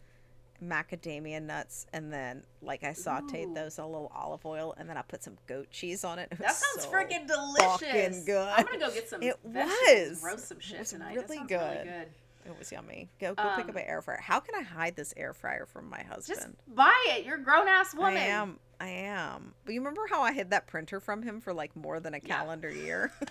macadamia 0.63 1.43
nuts, 1.43 1.87
and 1.93 2.13
then 2.13 2.45
like 2.63 2.85
I 2.85 2.91
sauteed 2.91 3.51
Ooh. 3.51 3.55
those 3.55 3.79
in 3.79 3.85
a 3.85 3.87
little 3.89 4.13
olive 4.15 4.45
oil, 4.47 4.75
and 4.79 4.89
then 4.89 4.97
I 4.97 5.03
put 5.03 5.23
some 5.25 5.37
goat 5.47 5.71
cheese 5.71 6.05
on 6.05 6.19
it. 6.19 6.29
It 6.33 6.39
That 6.39 6.53
sounds 6.55 6.85
so 6.85 6.91
freaking 6.91 7.27
delicious. 7.27 8.25
good. 8.25 8.49
I'm 8.49 8.65
gonna 8.67 8.79
go 8.79 8.91
get 8.91 9.09
some. 9.09 9.23
It 9.23 9.37
was. 9.45 10.23
roast 10.23 10.49
some 10.49 10.61
shit 10.61 10.79
was 10.81 10.91
tonight. 10.91 11.15
really 11.17 11.39
good. 11.47 11.51
really 11.61 11.85
good. 11.85 12.09
It 12.45 12.59
was 12.59 12.73
yummy. 12.73 13.09
Go 13.21 13.35
go 13.35 13.43
pick 13.57 13.65
up 13.67 13.71
Um, 13.71 13.77
an 13.77 13.85
air 13.87 14.03
fryer. 14.03 14.19
How 14.21 14.41
can 14.41 14.55
I 14.57 14.63
hide 14.63 14.97
this 14.97 15.15
air 15.17 15.33
fryer 15.33 15.65
from 15.67 15.89
my 15.89 16.03
husband? 16.03 16.39
Just 16.41 16.75
buy 16.75 17.05
it. 17.11 17.25
You're 17.25 17.37
a 17.37 17.43
grown 17.43 17.69
ass 17.69 17.95
woman. 17.95 18.17
I 18.17 18.27
am. 18.27 18.59
I 18.81 18.89
am. 18.89 19.55
But 19.65 19.75
you 19.75 19.81
remember 19.81 20.03
how 20.11 20.23
I 20.23 20.33
hid 20.33 20.51
that 20.51 20.67
printer 20.67 20.99
from 20.99 21.23
him 21.23 21.41
for 21.41 21.53
like 21.55 21.77
more 21.77 22.01
than 22.01 22.15
a 22.15 22.17
Yeah. 22.17 22.39
calendar 22.39 22.69
year? 22.71 23.13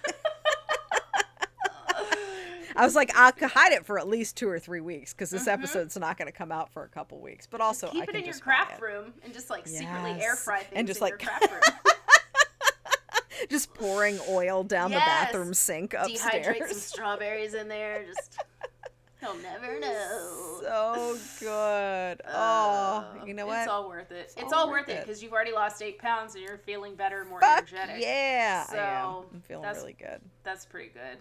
I 2.76 2.86
was 2.86 2.95
like, 2.95 3.11
I 3.17 3.32
could 3.32 3.49
hide 3.51 3.74
it 3.74 3.86
for 3.86 3.99
at 3.99 4.07
least 4.07 4.38
two 4.38 4.49
or 4.49 4.59
three 4.59 4.82
weeks 4.82 5.13
because 5.13 5.30
this 5.30 5.45
Mhm. 5.45 5.53
episode's 5.53 5.97
not 5.97 6.17
going 6.17 6.28
to 6.28 6.32
come 6.32 6.51
out 6.51 6.72
for 6.72 6.84
a 6.84 6.89
couple 6.89 7.19
weeks. 7.19 7.47
But 7.47 7.61
also, 7.61 7.89
Keep 7.89 8.01
I 8.01 8.05
it 8.09 8.15
in 8.15 8.26
your 8.26 8.34
craft 8.39 8.82
room 8.82 9.13
and 9.24 9.34
just 9.34 9.49
like 9.49 9.67
secretly 9.67 10.22
air 10.22 10.36
fry 10.36 10.59
things 10.59 10.74
And 10.76 10.88
just, 10.88 10.99
in 10.99 11.03
like- 11.05 11.11
your 11.22 11.30
craft 11.30 11.51
room. 11.51 11.61
just 13.49 13.74
pouring 13.74 14.19
oil 14.30 14.63
down 14.63 14.91
the 14.91 14.97
bathroom 14.97 15.53
sink 15.53 15.93
upstairs. 15.93 16.45
Dehydrate 16.45 16.67
some 16.67 16.78
strawberries 16.78 17.53
in 17.53 17.67
there. 17.67 18.05
Just 18.05 18.38
he'll 19.19 19.36
never 19.38 19.80
know. 19.80 20.59
so 20.61 21.17
good. 21.39 22.22
Oh, 22.28 23.07
Uh, 23.22 23.26
you 23.26 23.34
know 23.34 23.45
what? 23.47 23.59
It's 23.59 23.67
all 23.67 23.88
worth 23.89 24.11
it. 24.11 24.34
It's, 24.38 24.53
all 24.53 24.59
all, 24.65 24.69
worth 24.69 24.89
it 24.89 25.01
because 25.01 25.22
you've 25.24 25.34
already 25.34 25.51
lost 25.53 25.82
eight 25.82 25.97
pounds 25.99 26.36
and 26.36 26.43
you're 26.43 26.57
feeling 26.59 26.95
better, 26.95 27.26
more 27.26 27.39
Fuck 27.39 27.72
energetic. 27.74 28.01
yeah, 28.03 28.65
I 28.69 28.76
am. 28.76 28.78
So, 28.78 29.26
I'm 29.34 29.41
feeling 29.41 29.69
really 29.69 29.93
good. 29.93 30.22
That's 30.43 30.65
pretty 30.65 30.89
good. 30.89 31.17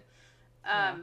Yeah. 0.65 0.95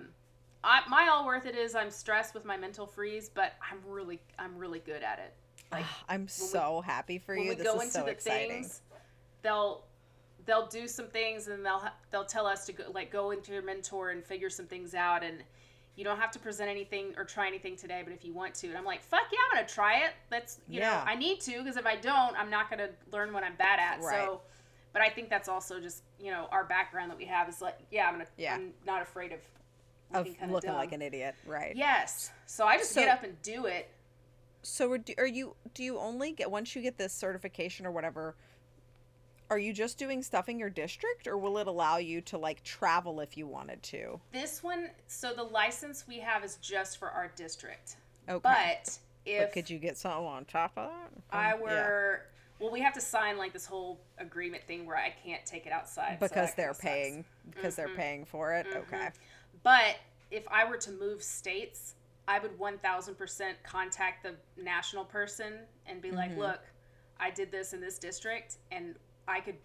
I, 0.64 0.80
my 0.88 1.08
all 1.08 1.24
worth 1.26 1.46
it 1.46 1.54
is 1.56 1.74
I'm 1.74 1.90
stressed 1.90 2.34
with 2.34 2.44
my 2.44 2.56
mental 2.56 2.86
freeze, 2.86 3.28
but 3.32 3.54
I'm 3.70 3.78
really 3.86 4.20
I'm 4.38 4.56
really 4.56 4.80
good 4.80 5.02
at 5.02 5.18
it. 5.18 5.32
Like 5.70 5.84
ah, 5.86 6.04
I'm 6.08 6.28
so 6.28 6.80
happy 6.80 7.18
for 7.18 7.34
you. 7.34 7.40
when 7.40 7.48
we 7.50 7.54
This 7.56 7.64
go 7.66 7.76
is 7.76 7.82
into 7.82 7.92
so 7.98 8.04
the 8.04 8.10
exciting. 8.10 8.48
things, 8.62 8.82
they'll 9.42 9.84
they'll 10.46 10.66
do 10.66 10.88
some 10.88 11.06
things 11.08 11.48
and 11.48 11.64
they'll 11.64 11.82
they'll 12.10 12.24
tell 12.24 12.46
us 12.46 12.66
to 12.66 12.72
go 12.72 12.84
like 12.94 13.10
go 13.12 13.30
into 13.30 13.52
your 13.52 13.62
mentor 13.62 14.10
and 14.10 14.24
figure 14.24 14.50
some 14.50 14.66
things 14.66 14.94
out 14.94 15.22
and 15.22 15.42
you 15.94 16.04
don't 16.04 16.18
have 16.18 16.30
to 16.30 16.38
present 16.38 16.70
anything 16.70 17.12
or 17.16 17.24
try 17.24 17.48
anything 17.48 17.74
today, 17.74 18.02
but 18.04 18.12
if 18.12 18.24
you 18.24 18.32
want 18.32 18.54
to, 18.54 18.68
and 18.68 18.78
I'm 18.78 18.84
like, 18.84 19.02
fuck 19.02 19.22
yeah, 19.32 19.38
I'm 19.50 19.56
gonna 19.58 19.68
try 19.68 20.04
it. 20.04 20.12
That's 20.30 20.58
you 20.68 20.78
Yeah. 20.80 20.92
know, 20.92 21.02
I 21.06 21.16
need 21.16 21.40
to 21.42 21.58
because 21.58 21.76
if 21.76 21.86
I 21.86 21.96
don't, 21.96 22.36
I'm 22.38 22.50
not 22.50 22.70
gonna 22.70 22.90
learn 23.12 23.32
what 23.32 23.42
I'm 23.44 23.56
bad 23.56 23.80
at. 23.80 24.00
Right. 24.00 24.24
So, 24.26 24.40
but 24.92 25.02
I 25.02 25.08
think 25.10 25.28
that's 25.28 25.48
also 25.48 25.80
just 25.80 26.02
you 26.20 26.30
know 26.30 26.48
our 26.52 26.64
background 26.64 27.10
that 27.10 27.18
we 27.18 27.24
have 27.26 27.48
is 27.48 27.60
like, 27.60 27.78
yeah, 27.90 28.06
I'm 28.06 28.14
gonna, 28.14 28.26
Yeah. 28.36 28.54
I'm 28.54 28.72
not 28.86 29.02
afraid 29.02 29.32
Of 29.32 29.40
looking, 30.12 30.34
kinda 30.34 30.52
looking 30.54 30.68
dumb. 30.70 30.76
like 30.78 30.92
an 30.92 31.02
idiot, 31.02 31.34
right? 31.46 31.74
Yes. 31.76 32.30
So 32.46 32.66
I 32.66 32.76
just 32.78 32.92
So- 32.92 33.00
get 33.00 33.08
up 33.10 33.22
and 33.24 33.40
do 33.42 33.66
it. 33.66 33.88
So 34.62 34.92
are, 34.92 34.98
are 35.18 35.26
you 35.26 35.54
do 35.74 35.82
you 35.84 35.98
only 35.98 36.32
get 36.32 36.50
once 36.50 36.74
you 36.74 36.82
get 36.82 36.98
this 36.98 37.12
certification 37.12 37.86
or 37.86 37.90
whatever? 37.92 38.34
Are 39.50 39.58
you 39.58 39.72
just 39.72 39.96
doing 39.96 40.22
stuff 40.22 40.48
in 40.50 40.58
your 40.58 40.68
district, 40.68 41.26
or 41.26 41.38
will 41.38 41.56
it 41.56 41.66
allow 41.66 41.96
you 41.96 42.20
to 42.22 42.36
like 42.36 42.62
travel 42.64 43.20
if 43.20 43.36
you 43.38 43.46
wanted 43.46 43.82
to? 43.84 44.20
This 44.30 44.62
one, 44.62 44.90
so 45.06 45.32
the 45.32 45.44
license 45.44 46.06
we 46.06 46.18
have 46.18 46.44
is 46.44 46.56
just 46.56 46.98
for 46.98 47.08
our 47.10 47.28
district. 47.34 47.96
Okay. 48.28 48.40
But 48.42 48.98
if 49.24 49.44
But 49.46 49.52
could 49.54 49.70
you 49.70 49.78
get 49.78 49.96
something 49.96 50.26
on 50.26 50.44
top 50.44 50.72
of 50.76 50.90
that? 50.90 51.10
I 51.30 51.52
Um, 51.52 51.60
yeah. 51.60 51.64
were, 51.64 52.26
well, 52.58 52.70
we 52.70 52.80
have 52.80 52.92
to 52.94 53.00
sign 53.00 53.38
like 53.38 53.54
this 53.54 53.64
whole 53.64 53.98
agreement 54.18 54.64
thing 54.64 54.84
where 54.84 54.96
I 54.98 55.10
can't 55.24 55.46
take 55.46 55.64
it 55.66 55.72
outside 55.72 56.18
because 56.20 56.48
that 56.50 56.56
they're. 56.56 56.72
Mm-hmm. 56.72 56.86
paying 56.86 57.24
because 57.50 57.74
they're 57.76 57.94
paying 57.94 58.26
for 58.26 58.52
it. 58.52 58.66
Okay. 58.66 59.08
But 59.62 59.96
if 60.30 60.44
I 60.48 60.64
were 60.64 60.76
to 60.78 60.90
move 60.92 61.22
states, 61.22 61.94
I 62.26 62.38
would 62.38 62.58
1000% 62.58 63.54
contact 63.64 64.22
the 64.22 64.34
national 64.62 65.04
person 65.04 65.60
and 65.86 66.02
be 66.02 66.12
Mm-hmm. 66.12 66.18
like, 66.18 66.36
look, 66.36 66.60
I 67.18 67.30
did 67.30 67.50
this 67.50 67.72
in 67.72 67.80
this 67.80 67.98
district 67.98 68.58
and 68.70 68.96
I 69.26 69.40
could, 69.40 69.56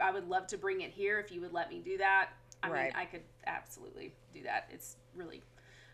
I 0.00 0.10
would 0.10 0.28
love 0.28 0.46
to 0.48 0.58
bring 0.58 0.80
it 0.80 0.90
here 0.90 1.18
if 1.20 1.30
you 1.32 1.40
would 1.40 1.52
let 1.52 1.70
me 1.70 1.80
do 1.80 1.96
that. 1.98 2.30
I 2.62 2.68
Right. 2.68 2.92
mean, 2.92 2.92
I 2.94 3.04
could 3.04 3.22
absolutely 3.46 4.12
do 4.34 4.42
that. 4.42 4.68
It's 4.72 4.96
really 5.14 5.42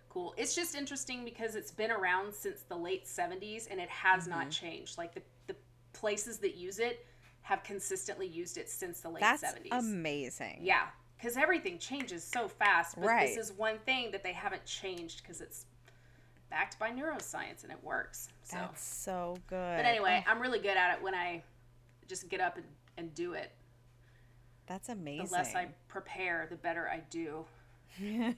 cool. 0.09 0.35
It's 0.37 0.55
just 0.55 0.75
interesting 0.75 1.25
because 1.25 1.55
it's 1.57 1.71
been 1.71 1.91
around 1.91 2.35
since 2.35 2.63
the 2.63 2.77
late 2.77 3.07
70s 3.07 3.69
and 3.71 3.81
it 3.81 3.91
has 3.91 4.27
not 4.27 4.41
Mm-hmm. 4.41 4.51
changed. 4.51 4.97
Like 4.99 5.15
the, 5.15 5.23
the 5.47 5.57
places 5.93 6.39
that 6.39 6.57
use 6.57 6.79
it 6.79 7.07
have 7.43 7.63
consistently 7.63 8.27
used 8.27 8.57
it 8.57 8.71
since 8.71 9.01
the 9.01 9.11
late 9.11 9.21
That's 9.21 9.43
70s. 9.43 9.71
amazing. 9.73 10.61
Yeah, 10.65 10.87
because 11.25 11.39
everything 11.39 11.79
changes 11.79 12.23
so 12.23 12.47
fast. 12.49 12.97
But 12.97 13.07
Right. 13.07 13.27
this 13.29 13.39
is 13.39 13.51
one 13.53 13.79
thing 13.79 14.11
that 14.11 14.23
they 14.23 14.35
haven't 14.35 14.67
changed 14.67 15.23
because 15.23 15.41
it's 15.41 15.65
backed 16.51 16.79
by 16.79 16.91
neuroscience 16.91 17.63
and 17.63 17.73
it 17.73 17.83
works. 17.83 18.29
So, 18.43 18.59
That's 18.59 18.85
so 18.85 19.39
good. 19.47 19.77
but 19.79 19.87
anyway, 19.87 20.23
Oh, 20.27 20.31
I'm 20.31 20.39
really 20.39 20.59
good 20.59 20.77
at 20.77 20.95
it 20.95 21.03
when 21.03 21.15
I 21.15 21.43
just 22.07 22.29
get 22.29 22.43
up 22.43 22.59
and, 22.59 22.67
and 22.99 23.15
do 23.15 23.33
it. 23.33 23.53
that's 24.67 24.91
amazing. 24.91 25.27
The 25.27 25.33
less 25.33 25.55
I 25.55 25.69
prepare, 25.89 26.47
the 26.49 26.57
better 26.57 26.89
I 26.91 27.01
do. 27.09 27.47
you 27.99 28.35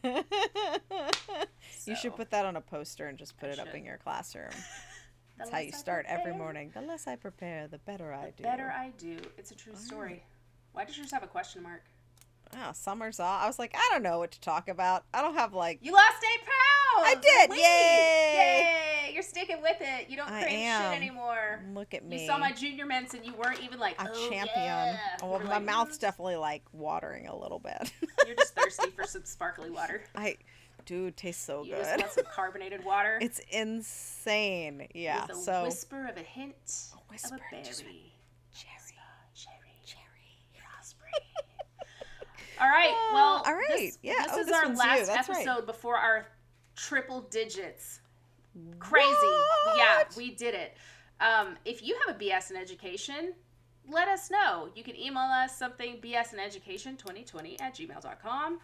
should 1.97 2.15
put 2.15 2.31
that 2.31 2.47
on 2.47 2.57
a 2.57 2.61
poster 2.61 3.09
and 3.09 3.19
just 3.19 3.37
put 3.37 3.49
I 3.49 3.53
it 3.55 3.59
up 3.59 3.75
in 3.75 3.85
your 3.85 3.97
classroom. 3.97 4.51
That's 5.39 5.51
how 5.51 5.59
you 5.59 5.73
start 5.73 6.07
every 6.09 6.35
morning. 6.35 6.71
The 6.73 6.83
less 6.83 7.07
I 7.09 7.17
prepare, 7.17 7.67
the 7.69 7.79
better 7.79 8.13
I 8.13 8.27
do. 8.27 8.33
The 8.39 8.43
better 8.45 8.71
I 8.71 8.91
do. 8.97 9.19
It's 9.37 9.51
a 9.51 9.57
true 9.57 9.75
story. 9.75 10.23
Why 10.73 10.85
did 10.85 10.97
you 10.97 11.03
just 11.03 11.15
have 11.15 11.23
a 11.23 11.29
question 11.29 11.63
mark? 11.63 11.83
Oh, 12.55 12.71
summer's 12.73 13.19
off. 13.21 13.43
I 13.43 13.47
was 13.47 13.59
like, 13.59 13.75
I 13.75 13.89
don't 13.93 14.03
know 14.03 14.19
what 14.19 14.31
to 14.33 14.41
talk 14.41 14.69
about. 14.69 15.05
I 15.13 15.21
don't 15.21 15.35
have 15.35 15.53
like. 15.53 15.81
You 15.83 15.93
lost 15.93 16.17
eight 16.35 16.41
pounds. 16.45 17.09
I 17.09 17.15
did! 17.21 17.51
Whee! 17.51 17.57
Yay! 17.59 19.03
Yay! 19.09 19.13
You're 19.15 19.23
sticking 19.23 19.61
with 19.61 19.77
it. 19.81 20.09
You 20.09 20.17
don't 20.17 20.29
crave 20.29 20.49
shit 20.49 20.97
anymore. 20.97 21.63
Look 21.75 21.93
at 21.93 22.05
me. 22.05 22.21
You 22.23 22.27
saw 22.27 22.39
my 22.39 22.53
junior 22.53 22.87
mints 22.87 23.15
and 23.15 23.25
you 23.25 23.35
weren't 23.35 23.61
even 23.63 23.79
like 23.79 24.01
a 24.01 24.11
oh, 24.11 24.29
champion. 24.31 24.49
Yeah. 24.57 24.97
Well, 25.23 25.41
my 25.41 25.57
like, 25.57 25.65
mouth's 25.65 25.99
"Mm." 25.99 26.01
definitely 26.01 26.37
like 26.37 26.63
watering 26.73 27.27
a 27.29 27.37
little 27.37 27.59
bit. 27.59 27.93
You're 28.27 28.37
just 28.37 28.55
thirsty 28.57 28.91
for 28.91 29.05
some 29.05 29.25
sparkly 29.25 29.71
water. 29.71 30.05
I, 30.15 30.37
dude, 30.87 31.17
tastes 31.17 31.45
so 31.45 31.63
good. 31.63 31.69
You 31.71 31.77
just 31.77 31.99
want 31.99 32.13
some 32.13 32.25
carbonated 32.33 32.85
water. 32.85 33.19
It's 33.23 33.41
insane. 33.51 34.87
Yeah. 34.95 35.23
With 35.27 35.37
a 35.37 35.41
So 35.41 35.65
whisper 35.65 36.07
of 36.09 36.17
a 36.17 36.21
hint 36.21 36.55
whisper, 37.11 37.35
of 37.35 37.41
a 37.41 37.45
berry. 37.51 37.63
cherry, 37.65 38.13
Cherry. 39.35 39.73
cherry. 39.85 40.03
Raspberry. 40.77 41.11
All 42.61 42.69
right. 42.69 42.95
Well, 43.13 43.43
all 43.47 43.55
right. 43.55 43.67
This, 43.69 43.99
Yeah. 44.03 44.15
This 44.25 44.33
Oh, 44.33 44.41
is 44.41 44.47
this 44.47 44.55
our 44.57 44.69
last 44.75 45.07
That's 45.07 45.29
right. 45.29 45.39
episode 45.47 45.67
before 45.67 45.97
our 45.97 46.27
triple 46.77 47.23
digits. 47.23 48.01
Crazy. 48.79 49.07
Yeah, 49.77 50.05
we 50.17 50.31
did 50.35 50.55
it. 50.55 50.77
Um, 51.21 51.57
if 51.65 51.83
you 51.83 51.99
have 52.07 52.17
a 52.17 52.19
BS 52.19 52.51
in 52.51 52.57
education, 52.57 53.35
let 53.89 54.09
us 54.09 54.31
know. 54.31 54.69
You 54.75 54.83
can 54.83 54.97
email 54.97 55.23
us 55.23 55.57
something 55.57 55.99
bsineducation2020 56.01 57.61
at 57.61 57.75
gmail.com. 57.75 58.61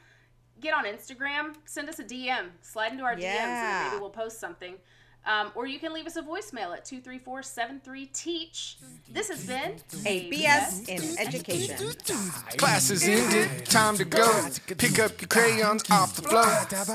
Get 0.60 0.74
on 0.74 0.84
Instagram, 0.84 1.54
send 1.64 1.88
us 1.88 1.98
a 1.98 2.04
DM, 2.04 2.48
slide 2.60 2.92
into 2.92 3.04
our 3.04 3.14
DMs, 3.16 3.24
and 3.24 3.90
maybe 3.90 4.00
we'll 4.00 4.10
post 4.10 4.38
something. 4.38 4.74
Um, 5.24 5.52
or 5.54 5.66
you 5.66 5.78
can 5.78 5.92
leave 5.92 6.06
us 6.06 6.16
a 6.16 6.22
voicemail 6.22 6.72
at 6.74 6.84
234-73-TEACH. 6.84 8.78
This 9.12 9.28
has 9.28 9.46
been 9.46 9.76
A 10.04 10.28
BS 10.30 10.88
in 10.88 11.18
education. 11.18 11.92
Class 12.56 12.90
is 12.90 13.06
ended, 13.06 13.64
time 13.66 13.96
to 13.98 14.04
go. 14.04 14.48
Pick 14.78 14.98
up 14.98 15.20
your 15.20 15.28
crayons 15.28 15.84
off 15.90 16.16
the 16.16 16.22
floor. 16.22 16.44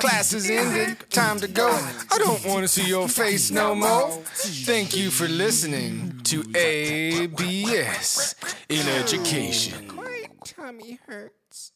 Class 0.02 0.34
is 0.34 0.50
ended, 0.50 0.98
time 1.10 1.40
to 1.40 1.48
go. 1.48 1.70
I 2.12 2.18
don't 2.18 2.44
want 2.46 2.64
to 2.64 2.68
see 2.68 2.86
your 2.88 3.08
face 3.08 3.50
no 3.50 3.74
more. 3.74 4.12
Thank 4.34 4.96
you 4.98 5.10
for 5.10 5.28
listening 5.30 6.20
to 6.26 6.44
ABS 6.56 8.36
in 8.68 8.88
education. 8.88 9.96
My 9.96 10.26
tummy 10.44 11.00
hurts. 11.08 11.72